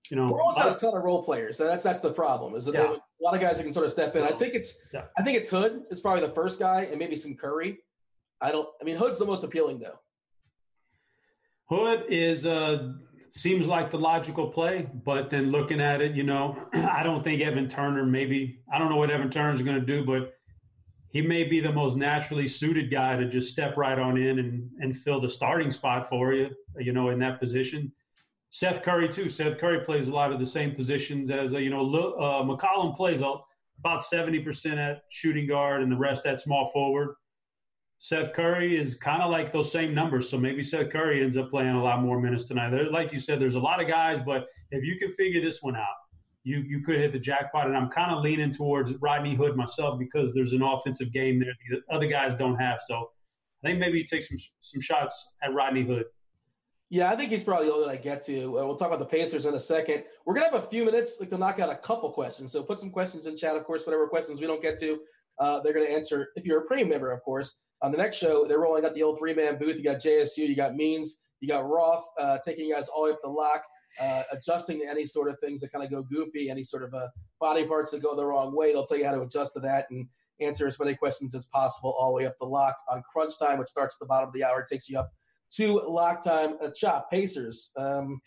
you 0.10 0.18
know, 0.18 0.28
Portland's 0.28 0.58
got 0.60 0.76
a 0.76 0.80
ton 0.80 0.98
of 0.98 1.04
role 1.04 1.24
players. 1.24 1.58
So 1.58 1.66
that's 1.66 1.84
that's 1.84 2.02
the 2.02 2.12
problem. 2.12 2.56
Is 2.56 2.66
that 2.66 2.74
Yeah. 2.74 2.96
a 2.96 3.22
lot 3.24 3.36
of 3.36 3.42
guys 3.42 3.58
that 3.58 3.64
can 3.64 3.74
sort 3.74 3.86
of 3.86 3.92
step 3.92 4.16
in. 4.16 4.24
I 4.24 4.32
think 4.32 4.56
it's 4.56 4.76
Yeah. 4.94 5.04
I 5.18 5.24
think 5.24 5.38
it's 5.38 5.50
Hood. 5.50 5.84
It's 5.92 6.02
probably 6.02 6.22
the 6.26 6.34
first 6.34 6.60
guy, 6.60 6.84
and 6.84 6.98
maybe 6.98 7.16
some 7.16 7.36
Curry. 7.36 7.80
I 8.42 8.52
don't. 8.52 8.68
I 8.82 8.84
mean, 8.84 8.98
Hood's 8.98 9.20
the 9.20 9.26
most 9.26 9.44
appealing 9.44 9.80
though. 9.80 10.00
Hood 11.70 12.06
is 12.10 12.46
uh 12.46 12.94
seems 13.30 13.66
like 13.66 13.90
the 13.90 13.98
logical 14.00 14.48
play, 14.50 14.90
but 15.06 15.30
then 15.30 15.52
looking 15.52 15.80
at 15.80 16.02
it, 16.02 16.16
you 16.16 16.24
know, 16.24 16.68
I 16.74 17.02
don't 17.04 17.24
think 17.24 17.42
Evan 17.42 17.70
Turner 17.70 18.06
maybe 18.06 18.62
I 18.74 18.78
don't 18.78 18.90
know 18.90 18.98
what 18.98 19.10
Evan 19.12 19.30
Turner's 19.30 19.62
going 19.62 19.80
to 19.80 19.86
do, 19.86 20.04
but 20.06 20.34
he 21.12 21.22
may 21.22 21.44
be 21.44 21.60
the 21.60 21.72
most 21.72 21.98
naturally 21.98 22.48
suited 22.48 22.90
guy 22.90 23.18
to 23.18 23.28
just 23.28 23.52
step 23.52 23.78
right 23.78 24.00
on 24.00 24.18
in 24.18 24.40
and 24.40 24.70
and 24.80 24.98
fill 24.98 25.20
the 25.22 25.30
starting 25.30 25.72
spot 25.72 26.10
for 26.10 26.34
you, 26.34 26.50
you 26.80 26.94
know, 26.94 27.10
in 27.10 27.20
that 27.20 27.40
position. 27.40 27.92
Seth 28.50 28.82
Curry 28.82 29.08
too. 29.08 29.30
Seth 29.30 29.58
Curry 29.58 29.82
plays 29.82 30.08
a 30.08 30.14
lot 30.14 30.32
of 30.32 30.40
the 30.40 30.46
same 30.46 30.76
positions 30.76 31.30
as 31.30 31.54
uh, 31.54 31.58
you 31.58 31.70
know. 31.70 31.82
Uh, 31.82 32.44
McCollum 32.44 32.96
plays 32.96 33.22
about 33.22 34.04
seventy 34.04 34.40
percent 34.40 34.80
at 34.80 35.04
shooting 35.10 35.48
guard 35.48 35.82
and 35.82 35.92
the 35.92 35.98
rest 35.98 36.26
at 36.26 36.42
small 36.42 36.68
forward. 36.68 37.16
Seth 38.00 38.34
Curry 38.34 38.80
is 38.80 38.96
kind 38.96 39.22
of 39.22 39.30
like 39.30 39.54
those 39.54 39.72
same 39.72 39.94
numbers. 39.94 40.28
So 40.28 40.38
maybe 40.38 40.64
Seth 40.64 40.90
Curry 40.90 41.22
ends 41.24 41.38
up 41.38 41.52
playing 41.52 41.76
a 41.76 41.84
lot 41.84 42.02
more 42.02 42.20
minutes 42.20 42.46
tonight. 42.46 42.72
There, 42.72 42.90
like 42.90 43.14
you 43.14 43.20
said, 43.20 43.40
there's 43.40 43.56
a 43.56 43.60
lot 43.60 43.80
of 43.80 43.88
guys, 43.88 44.20
but 44.26 44.48
if 44.72 44.84
you 44.84 44.98
can 44.98 45.12
figure 45.12 45.40
this 45.40 45.62
one 45.62 45.76
out, 45.76 46.01
you 46.44 46.60
you 46.60 46.82
could 46.82 46.98
hit 46.98 47.14
the 47.14 47.20
jackpot. 47.20 47.68
And 47.68 47.76
I'm 47.76 47.90
kind 47.90 48.12
of 48.12 48.24
leaning 48.24 48.52
towards 48.52 48.94
Rodney 48.96 49.36
Hood 49.36 49.56
myself 49.56 50.00
because 50.00 50.34
there's 50.34 50.54
an 50.54 50.62
offensive 50.62 51.12
game 51.12 51.40
there 51.40 51.54
the 51.70 51.94
other 51.94 52.08
guys 52.08 52.34
don't 52.34 52.58
have. 52.58 52.80
So 52.86 53.10
I 53.64 53.68
think 53.68 53.80
maybe 53.80 54.00
you 54.00 54.06
take 54.06 54.24
some 54.24 54.38
some 54.62 54.82
shots 54.82 55.34
at 55.44 55.54
Rodney 55.54 55.84
Hood. 55.84 56.06
Yeah, 56.90 57.10
I 57.10 57.16
think 57.16 57.32
he's 57.32 57.44
probably 57.44 57.68
the 57.68 57.74
only 57.74 57.86
one 57.86 57.96
I 57.96 57.98
get 57.98 58.22
to. 58.24 58.60
Uh, 58.60 58.66
we'll 58.66 58.76
talk 58.76 58.88
about 58.88 59.00
the 59.00 59.06
Pacers 59.06 59.46
in 59.46 59.54
a 59.54 59.60
second. 59.60 60.04
We're 60.26 60.34
gonna 60.34 60.48
have 60.48 60.62
a 60.62 60.68
few 60.68 60.84
minutes 60.84 61.18
like 61.20 61.30
to 61.30 61.38
knock 61.38 61.60
out 61.60 61.70
a 61.70 61.76
couple 61.76 62.12
questions. 62.12 62.52
So 62.52 62.64
put 62.64 62.80
some 62.80 62.90
questions 62.90 63.28
in 63.28 63.38
chat. 63.38 63.56
Of 63.56 63.64
course, 63.64 63.86
whatever 63.86 64.08
questions 64.08 64.42
we 64.42 64.48
don't 64.48 64.62
get 64.62 64.80
to, 64.82 65.00
uh, 65.40 65.62
they're 65.62 65.74
gonna 65.74 65.86
answer. 65.86 66.30
If 66.36 66.46
you're 66.46 66.60
a 66.60 66.66
premium 66.66 66.90
member, 66.90 67.12
of 67.12 67.22
course. 67.24 67.60
On 67.84 67.92
the 67.92 67.98
next 67.98 68.18
show, 68.18 68.46
they're 68.46 68.60
rolling 68.60 68.86
out 68.86 68.94
the 68.94 69.02
old 69.02 69.18
three 69.18 69.34
man 69.34 69.58
booth. 69.58 69.78
You 69.78 69.84
got 69.84 70.02
JSU, 70.02 70.48
you 70.48 70.56
got 70.56 70.76
Means, 70.76 71.22
you 71.40 71.48
got 71.48 71.68
Roth 71.68 72.06
uh, 72.20 72.38
taking 72.46 72.66
you 72.66 72.76
guys 72.76 72.88
all 72.88 73.06
the 73.06 73.12
way 73.12 73.14
up 73.14 73.20
the 73.24 73.30
lock, 73.30 73.64
uh, 74.00 74.24
adjusting 74.32 74.80
to 74.80 74.88
any 74.88 75.06
sort 75.06 75.30
of 75.30 75.40
things 75.40 75.62
that 75.62 75.72
kind 75.72 75.84
of 75.84 75.92
go 75.92 76.04
goofy, 76.04 76.50
any 76.50 76.64
sort 76.64 76.84
of 76.84 76.94
uh, 76.94 77.08
body 77.40 77.66
parts 77.66 77.92
that 77.92 78.02
go 78.02 78.16
the 78.16 78.26
wrong 78.26 78.56
way. 78.56 78.72
They'll 78.72 78.86
tell 78.86 78.98
you 78.98 79.06
how 79.06 79.14
to 79.14 79.22
adjust 79.22 79.54
to 79.54 79.60
that 79.62 79.86
and 79.90 80.08
answer 80.40 80.68
as 80.68 80.80
many 80.80 80.96
questions 80.96 81.36
as 81.36 81.46
possible 81.48 81.96
all 82.00 82.12
the 82.12 82.18
way 82.18 82.26
up 82.26 82.38
the 82.40 82.46
lock 82.46 82.76
on 82.90 83.04
crunch 83.12 83.38
time, 83.40 83.58
which 83.60 83.68
starts 83.68 83.96
at 83.96 84.00
the 84.00 84.08
bottom 84.08 84.30
of 84.30 84.34
the 84.34 84.44
hour. 84.44 84.66
Takes 84.70 84.90
you 84.90 85.00
up 85.00 85.12
to 85.58 85.82
lock 85.88 86.24
time. 86.24 86.56
Uh, 86.64 86.70
chop 86.76 87.12
Pacers. 87.12 87.72
Um, 87.78 88.22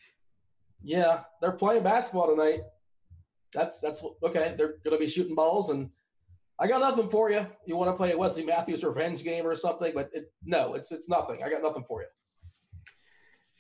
yeah, 0.83 1.23
they're 1.41 1.53
playing 1.53 1.83
basketball 1.83 2.29
tonight. 2.29 2.61
That's 3.53 3.81
that's 3.81 4.05
okay. 4.23 4.55
They're 4.59 4.75
going 4.85 4.93
to 4.93 4.99
be 4.99 5.09
shooting 5.09 5.35
balls 5.35 5.71
and 5.71 5.89
I 6.59 6.69
got 6.69 6.81
nothing 6.81 7.09
for 7.09 7.31
you. 7.31 7.47
You 7.67 7.77
want 7.77 7.91
to 7.91 7.97
play 7.97 8.13
a 8.13 8.19
Wesley 8.19 8.45
Matthews 8.45 8.85
revenge 8.85 9.25
game 9.25 9.47
or 9.47 9.57
something, 9.57 9.93
but 9.95 10.09
it, 10.13 10.33
no, 10.45 10.75
it's 10.75 10.93
it's 10.93 11.09
nothing. 11.09 11.43
I 11.45 11.51
got 11.51 11.63
nothing 11.63 11.85
for 11.87 12.03
you. 12.03 12.09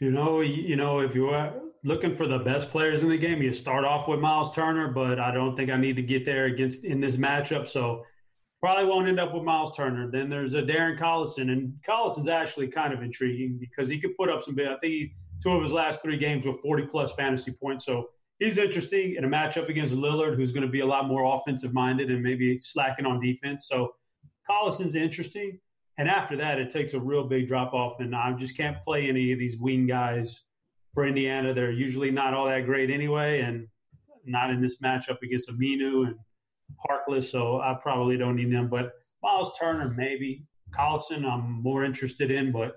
You 0.01 0.10
know, 0.10 0.40
you 0.40 0.76
know, 0.76 1.01
if 1.01 1.14
you're 1.14 1.52
looking 1.85 2.16
for 2.16 2.27
the 2.27 2.39
best 2.39 2.70
players 2.70 3.02
in 3.02 3.11
the 3.11 3.19
game, 3.19 3.43
you 3.43 3.52
start 3.52 3.85
off 3.85 4.09
with 4.09 4.19
Miles 4.19 4.51
Turner, 4.55 4.89
but 4.89 5.20
I 5.20 5.32
don't 5.32 5.55
think 5.55 5.70
I 5.70 5.77
need 5.77 5.97
to 5.97 6.02
get 6.02 6.24
there 6.24 6.47
against 6.47 6.85
in 6.85 7.01
this 7.01 7.16
matchup. 7.16 7.69
So 7.69 8.05
probably 8.61 8.86
won't 8.86 9.06
end 9.06 9.20
up 9.20 9.35
with 9.35 9.43
Miles 9.43 9.77
Turner. 9.77 10.11
Then 10.11 10.31
there's 10.31 10.55
a 10.55 10.62
Darren 10.62 10.98
Collison, 10.98 11.52
and 11.52 11.74
Collison's 11.86 12.28
actually 12.28 12.69
kind 12.69 12.94
of 12.94 13.02
intriguing 13.02 13.59
because 13.61 13.90
he 13.90 14.01
could 14.01 14.16
put 14.16 14.31
up 14.31 14.43
some. 14.43 14.59
I 14.59 14.77
think 14.81 15.12
two 15.43 15.51
of 15.51 15.62
his 15.62 15.73
last 15.73 16.01
three 16.01 16.16
games 16.16 16.47
with 16.47 16.61
40 16.62 16.86
plus 16.86 17.12
fantasy 17.12 17.52
points. 17.52 17.85
So 17.85 18.09
he's 18.39 18.56
interesting 18.56 19.16
in 19.16 19.24
a 19.24 19.28
matchup 19.28 19.69
against 19.69 19.94
Lillard, 19.94 20.36
who's 20.36 20.52
going 20.52 20.66
to 20.66 20.73
be 20.73 20.81
a 20.81 20.86
lot 20.86 21.06
more 21.06 21.36
offensive 21.36 21.74
minded 21.74 22.11
and 22.11 22.23
maybe 22.23 22.56
slacking 22.59 23.05
on 23.05 23.20
defense. 23.20 23.69
So 23.69 23.94
Collison's 24.48 24.94
interesting. 24.94 25.61
And 25.98 26.09
after 26.09 26.35
that, 26.39 26.59
it 26.59 26.70
takes 26.70 26.94
a 26.94 26.98
real 26.98 27.24
big 27.24 27.47
drop 27.47 27.74
off, 27.74 28.01
and 28.01 28.16
I 28.16 28.32
just 28.32 28.56
can't 28.56 28.82
play 28.82 29.09
any 29.09 29.32
of 29.32 29.39
these 29.39 29.59
wing 29.59 29.86
guys 29.86 30.43
for 30.94 31.06
Indiana. 31.06 31.52
They're 31.52 31.72
usually 31.72 32.10
not 32.10 32.32
all 32.32 32.46
that 32.46 32.64
great 32.64 32.90
anyway, 32.90 33.40
and 33.40 33.68
not 34.24 34.50
in 34.50 34.62
this 34.62 34.78
matchup 34.78 35.20
against 35.22 35.50
Aminu 35.50 36.06
and 36.06 36.16
Harkless. 36.88 37.24
So 37.24 37.60
I 37.60 37.76
probably 37.82 38.16
don't 38.16 38.36
need 38.36 38.52
them. 38.52 38.68
But 38.68 38.92
Miles 39.22 39.52
Turner, 39.58 39.92
maybe 39.94 40.44
Collison, 40.70 41.24
I'm 41.24 41.62
more 41.62 41.84
interested 41.84 42.30
in, 42.30 42.52
but 42.52 42.76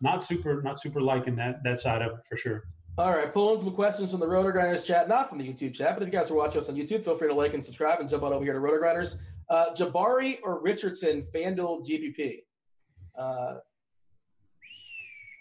not 0.00 0.24
super, 0.24 0.62
not 0.62 0.80
super 0.80 1.00
liking 1.00 1.36
that 1.36 1.62
that 1.64 1.78
side 1.78 2.02
of 2.02 2.12
it 2.12 2.18
for 2.28 2.36
sure. 2.36 2.64
All 2.96 3.12
right, 3.12 3.32
pulling 3.32 3.60
some 3.60 3.72
questions 3.74 4.10
from 4.10 4.18
the 4.18 4.26
Roto 4.26 4.50
Grinders 4.50 4.82
chat, 4.82 5.08
not 5.08 5.28
from 5.28 5.38
the 5.38 5.48
YouTube 5.48 5.72
chat, 5.72 5.94
but 5.94 6.02
if 6.02 6.12
you 6.12 6.18
guys 6.18 6.32
are 6.32 6.34
watching 6.34 6.60
us 6.60 6.68
on 6.68 6.74
YouTube, 6.74 7.04
feel 7.04 7.16
free 7.16 7.28
to 7.28 7.34
like 7.34 7.54
and 7.54 7.64
subscribe 7.64 8.00
and 8.00 8.10
jump 8.10 8.24
on 8.24 8.32
over 8.32 8.42
here 8.42 8.54
to 8.54 8.58
Roto 8.58 8.78
Grinders. 8.78 9.18
Uh, 9.48 9.66
Jabari 9.72 10.38
or 10.42 10.60
Richardson, 10.60 11.24
FanDuel 11.32 11.86
GPP? 11.86 12.38
Uh, 13.16 13.58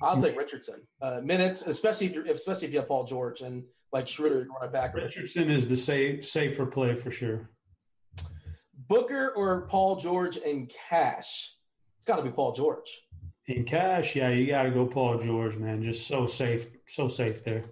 I'll 0.01 0.21
take 0.21 0.37
Richardson. 0.37 0.81
Uh, 1.01 1.21
minutes, 1.23 1.63
especially 1.63 2.07
if 2.07 2.13
you're, 2.13 2.25
especially 2.27 2.67
if 2.67 2.73
you 2.73 2.79
have 2.79 2.87
Paul 2.87 3.03
George 3.03 3.41
and 3.41 3.63
like 3.91 4.07
Schroeder 4.07 4.47
running 4.53 4.71
back. 4.71 4.93
Richardson 4.93 5.49
is 5.49 5.67
the 5.67 5.77
safe, 5.77 6.25
safer 6.25 6.65
play 6.65 6.95
for 6.95 7.11
sure. 7.11 7.49
Booker 8.87 9.33
or 9.35 9.67
Paul 9.67 9.95
George 9.97 10.37
and 10.37 10.71
cash? 10.89 11.53
It's 11.97 12.05
got 12.05 12.17
to 12.17 12.23
be 12.23 12.29
Paul 12.29 12.53
George. 12.53 12.89
In 13.47 13.63
cash, 13.63 14.15
yeah, 14.15 14.29
you 14.29 14.47
got 14.47 14.63
to 14.63 14.71
go 14.71 14.85
Paul 14.85 15.17
George, 15.19 15.55
man. 15.55 15.81
Just 15.81 16.07
so 16.07 16.25
safe, 16.25 16.67
so 16.87 17.07
safe 17.07 17.43
there. 17.43 17.65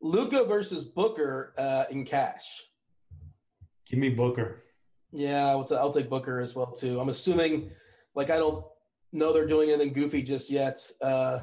Luka 0.00 0.44
versus 0.44 0.84
Booker 0.84 1.54
uh, 1.58 1.84
in 1.90 2.04
cash. 2.04 2.62
Give 3.88 3.98
me 3.98 4.08
Booker. 4.08 4.62
Yeah, 5.12 5.48
I'll, 5.48 5.64
t- 5.64 5.74
I'll 5.74 5.92
take 5.92 6.08
Booker 6.08 6.40
as 6.40 6.54
well 6.56 6.72
too. 6.72 6.98
I'm 6.98 7.08
assuming, 7.08 7.70
like, 8.14 8.30
I 8.30 8.38
don't 8.38 8.64
know 9.12 9.32
they're 9.32 9.46
doing 9.46 9.70
anything 9.70 9.92
goofy 9.92 10.22
just 10.22 10.50
yet. 10.50 10.78
Uh, 11.00 11.40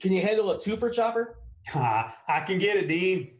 can 0.00 0.12
you 0.12 0.22
handle 0.22 0.50
a 0.50 0.60
two 0.60 0.76
for 0.76 0.90
Chopper? 0.90 1.38
Ah, 1.74 2.14
I 2.28 2.40
can 2.40 2.58
get 2.58 2.76
it, 2.76 2.88
Dean. 2.88 3.32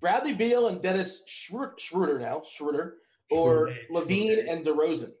Bradley 0.00 0.32
Beal 0.32 0.68
and 0.68 0.80
Dennis 0.80 1.22
Schroeder 1.26 2.18
now, 2.18 2.42
Schroeder, 2.50 2.96
or 3.30 3.70
LaVine 3.90 4.50
and 4.50 4.64
DeRozan. 4.64 5.12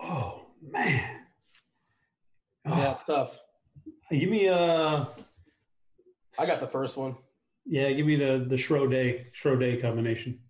Oh 0.00 0.46
man, 0.62 1.20
yeah, 2.66 2.92
it's 2.92 3.04
tough. 3.04 3.38
Give 4.10 4.28
me 4.28 4.46
a. 4.46 4.56
Uh, 4.56 5.06
I 6.38 6.46
got 6.46 6.60
the 6.60 6.66
first 6.66 6.96
one. 6.96 7.16
Yeah, 7.64 7.90
give 7.92 8.06
me 8.06 8.16
the 8.16 8.44
the 8.46 8.56
Schroeder 8.56 9.24
Schroeder 9.32 9.76
combination. 9.80 10.40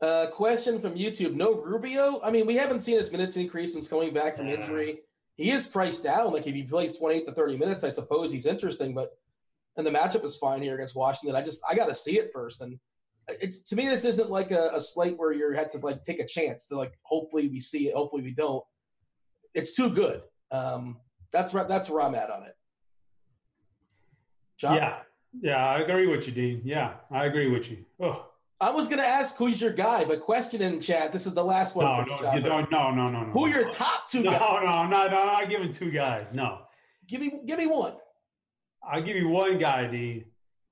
Uh, 0.00 0.26
question 0.26 0.80
from 0.80 0.94
YouTube: 0.94 1.34
No 1.34 1.54
Rubio. 1.54 2.20
I 2.22 2.30
mean, 2.30 2.46
we 2.46 2.56
haven't 2.56 2.80
seen 2.80 2.98
his 2.98 3.10
minutes 3.10 3.36
increase 3.36 3.72
since 3.72 3.88
coming 3.88 4.12
back 4.12 4.36
from 4.36 4.48
injury. 4.48 5.00
He 5.36 5.50
is 5.50 5.66
priced 5.66 6.04
down. 6.04 6.32
Like 6.32 6.46
if 6.46 6.54
he 6.54 6.62
plays 6.62 6.98
twenty 6.98 7.16
eight 7.16 7.26
to 7.26 7.32
thirty 7.32 7.56
minutes, 7.56 7.82
I 7.82 7.88
suppose 7.88 8.30
he's 8.30 8.46
interesting. 8.46 8.94
But 8.94 9.16
and 9.76 9.86
the 9.86 9.90
matchup 9.90 10.24
is 10.24 10.36
fine 10.36 10.62
here 10.62 10.74
against 10.74 10.96
Washington. 10.96 11.36
I 11.36 11.42
just 11.42 11.62
I 11.68 11.74
got 11.74 11.86
to 11.86 11.94
see 11.94 12.18
it 12.18 12.30
first. 12.32 12.60
And 12.60 12.78
it's 13.28 13.60
to 13.70 13.76
me, 13.76 13.86
this 13.86 14.04
isn't 14.04 14.30
like 14.30 14.50
a, 14.50 14.70
a 14.74 14.80
slate 14.80 15.18
where 15.18 15.32
you 15.32 15.50
have 15.52 15.70
to 15.70 15.78
like 15.78 16.04
take 16.04 16.20
a 16.20 16.26
chance 16.26 16.68
to 16.68 16.76
like 16.76 16.98
hopefully 17.02 17.48
we 17.48 17.60
see 17.60 17.88
it, 17.88 17.94
hopefully 17.94 18.22
we 18.22 18.32
don't. 18.32 18.64
It's 19.54 19.74
too 19.74 19.90
good. 19.90 20.22
Um, 20.50 20.98
that's 21.32 21.54
right. 21.54 21.66
That's 21.66 21.88
where 21.88 22.02
I'm 22.02 22.14
at 22.14 22.30
on 22.30 22.42
it. 22.42 22.56
John? 24.58 24.76
Yeah, 24.76 24.98
yeah, 25.40 25.66
I 25.66 25.80
agree 25.80 26.06
with 26.06 26.26
you, 26.26 26.32
Dean. 26.32 26.62
Yeah, 26.64 26.94
I 27.10 27.26
agree 27.26 27.50
with 27.50 27.70
you. 27.70 27.78
Oh. 28.00 28.26
I 28.60 28.70
was 28.70 28.88
going 28.88 28.98
to 28.98 29.06
ask 29.06 29.36
who's 29.36 29.60
your 29.60 29.72
guy, 29.72 30.04
but 30.04 30.20
question 30.20 30.62
in 30.62 30.80
chat. 30.80 31.12
This 31.12 31.26
is 31.26 31.34
the 31.34 31.44
last 31.44 31.74
one. 31.74 31.84
No, 31.84 32.02
no, 32.04 32.34
you 32.34 32.40
don't. 32.40 32.70
No, 32.70 32.90
no, 32.90 33.10
no, 33.10 33.24
no. 33.24 33.32
Who 33.32 33.44
are 33.44 33.48
your 33.48 33.70
top 33.70 34.10
two 34.10 34.22
no, 34.22 34.30
guys? 34.30 34.40
No, 34.40 34.60
no, 34.60 34.82
no, 34.84 35.08
no. 35.08 35.18
I'm 35.18 35.26
not 35.26 35.50
giving 35.50 35.72
two 35.72 35.90
guys. 35.90 36.28
No. 36.32 36.60
Give 37.06 37.20
me, 37.20 37.40
give 37.44 37.58
me 37.58 37.66
one. 37.66 37.94
I'll 38.82 39.02
give 39.02 39.16
you 39.16 39.28
one 39.28 39.58
guy, 39.58 39.86
Dean. 39.86 40.24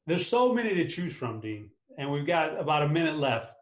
There's 0.06 0.26
so 0.26 0.52
many 0.52 0.74
to 0.74 0.88
choose 0.88 1.12
from, 1.12 1.40
Dean, 1.40 1.70
and 1.98 2.10
we've 2.10 2.26
got 2.26 2.58
about 2.58 2.82
a 2.82 2.88
minute 2.88 3.18
left. 3.18 3.52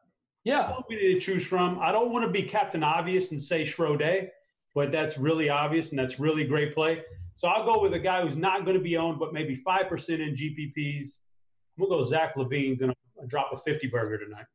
Yeah. 0.45 0.69
So 0.69 0.85
many 0.89 1.15
to 1.15 1.21
choose 1.21 1.45
from. 1.45 1.79
I 1.81 1.91
don't 1.91 2.13
want 2.13 2.25
to 2.25 2.31
be 2.31 2.43
Captain 2.43 2.83
Obvious 2.83 3.33
and 3.33 3.43
say 3.43 3.65
Schroeder, 3.65 4.29
but 4.75 4.93
that's 4.93 5.19
really 5.19 5.49
obvious 5.49 5.91
and 5.91 5.99
that's 5.99 6.21
really 6.21 6.45
great 6.45 6.75
play. 6.75 7.03
So 7.35 7.49
I'll 7.49 7.65
go 7.65 7.81
with 7.81 7.95
a 7.95 7.99
guy 7.99 8.23
who's 8.23 8.37
not 8.37 8.65
going 8.65 8.77
to 8.77 8.83
be 8.83 8.97
owned, 8.97 9.19
but 9.19 9.33
maybe 9.33 9.57
5% 9.57 10.09
in 10.11 10.35
GPPs. 10.35 11.17
I'm 11.79 11.85
to 11.85 11.89
go 11.89 12.03
Zach 12.03 12.37
LaVine, 12.37 12.79
going 12.79 12.93
drop 13.27 13.51
a 13.53 13.57
50 13.57 13.87
burger 13.89 14.19
tonight. 14.19 14.47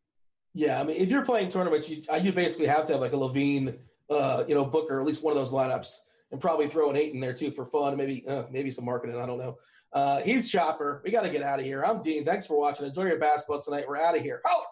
Yeah, 0.54 0.80
I 0.80 0.84
mean, 0.84 0.98
if 0.98 1.10
you're 1.10 1.26
playing 1.26 1.50
tournaments, 1.50 1.90
you, 1.90 2.02
you 2.22 2.32
basically 2.34 2.68
have 2.68 2.86
to 2.88 2.94
have 2.94 3.02
like 3.02 3.14
a 3.14 3.18
LaVine, 3.18 3.78
uh, 4.10 4.44
you 4.48 4.56
know, 4.56 4.66
Booker, 4.66 5.00
at 5.00 5.06
least 5.06 5.24
one 5.24 5.32
of 5.32 5.38
those 5.38 5.54
lineups, 5.54 5.98
and 6.32 6.42
probably 6.42 6.68
throw 6.68 6.90
an 6.90 6.96
Ayton 6.96 7.16
in 7.16 7.22
there 7.22 7.34
too 7.34 7.52
for 7.52 7.66
fun, 7.66 7.96
maybe 7.96 8.26
uh, 8.28 8.44
maybe 8.50 8.72
some 8.72 8.86
marketing. 8.86 9.20
I 9.20 9.26
don't 9.26 9.38
know. 9.38 9.58
Uh, 9.94 10.20
he's 10.22 10.50
Chopper. 10.50 11.02
We 11.06 11.12
got 11.12 11.22
to 11.22 11.30
get 11.30 11.44
out 11.44 11.60
of 11.60 11.66
here. 11.66 11.86
I'm 11.86 12.02
Dean. 12.02 12.26
Thanks 12.26 12.46
for 12.46 12.58
watching. 12.58 12.86
Enjoy 12.86 13.04
your 13.06 13.20
basketball 13.20 13.62
tonight. 13.62 13.86
We're 13.88 13.98
out 13.98 14.18
of 14.18 14.24
here. 14.24 14.42
Oh! 14.46 14.64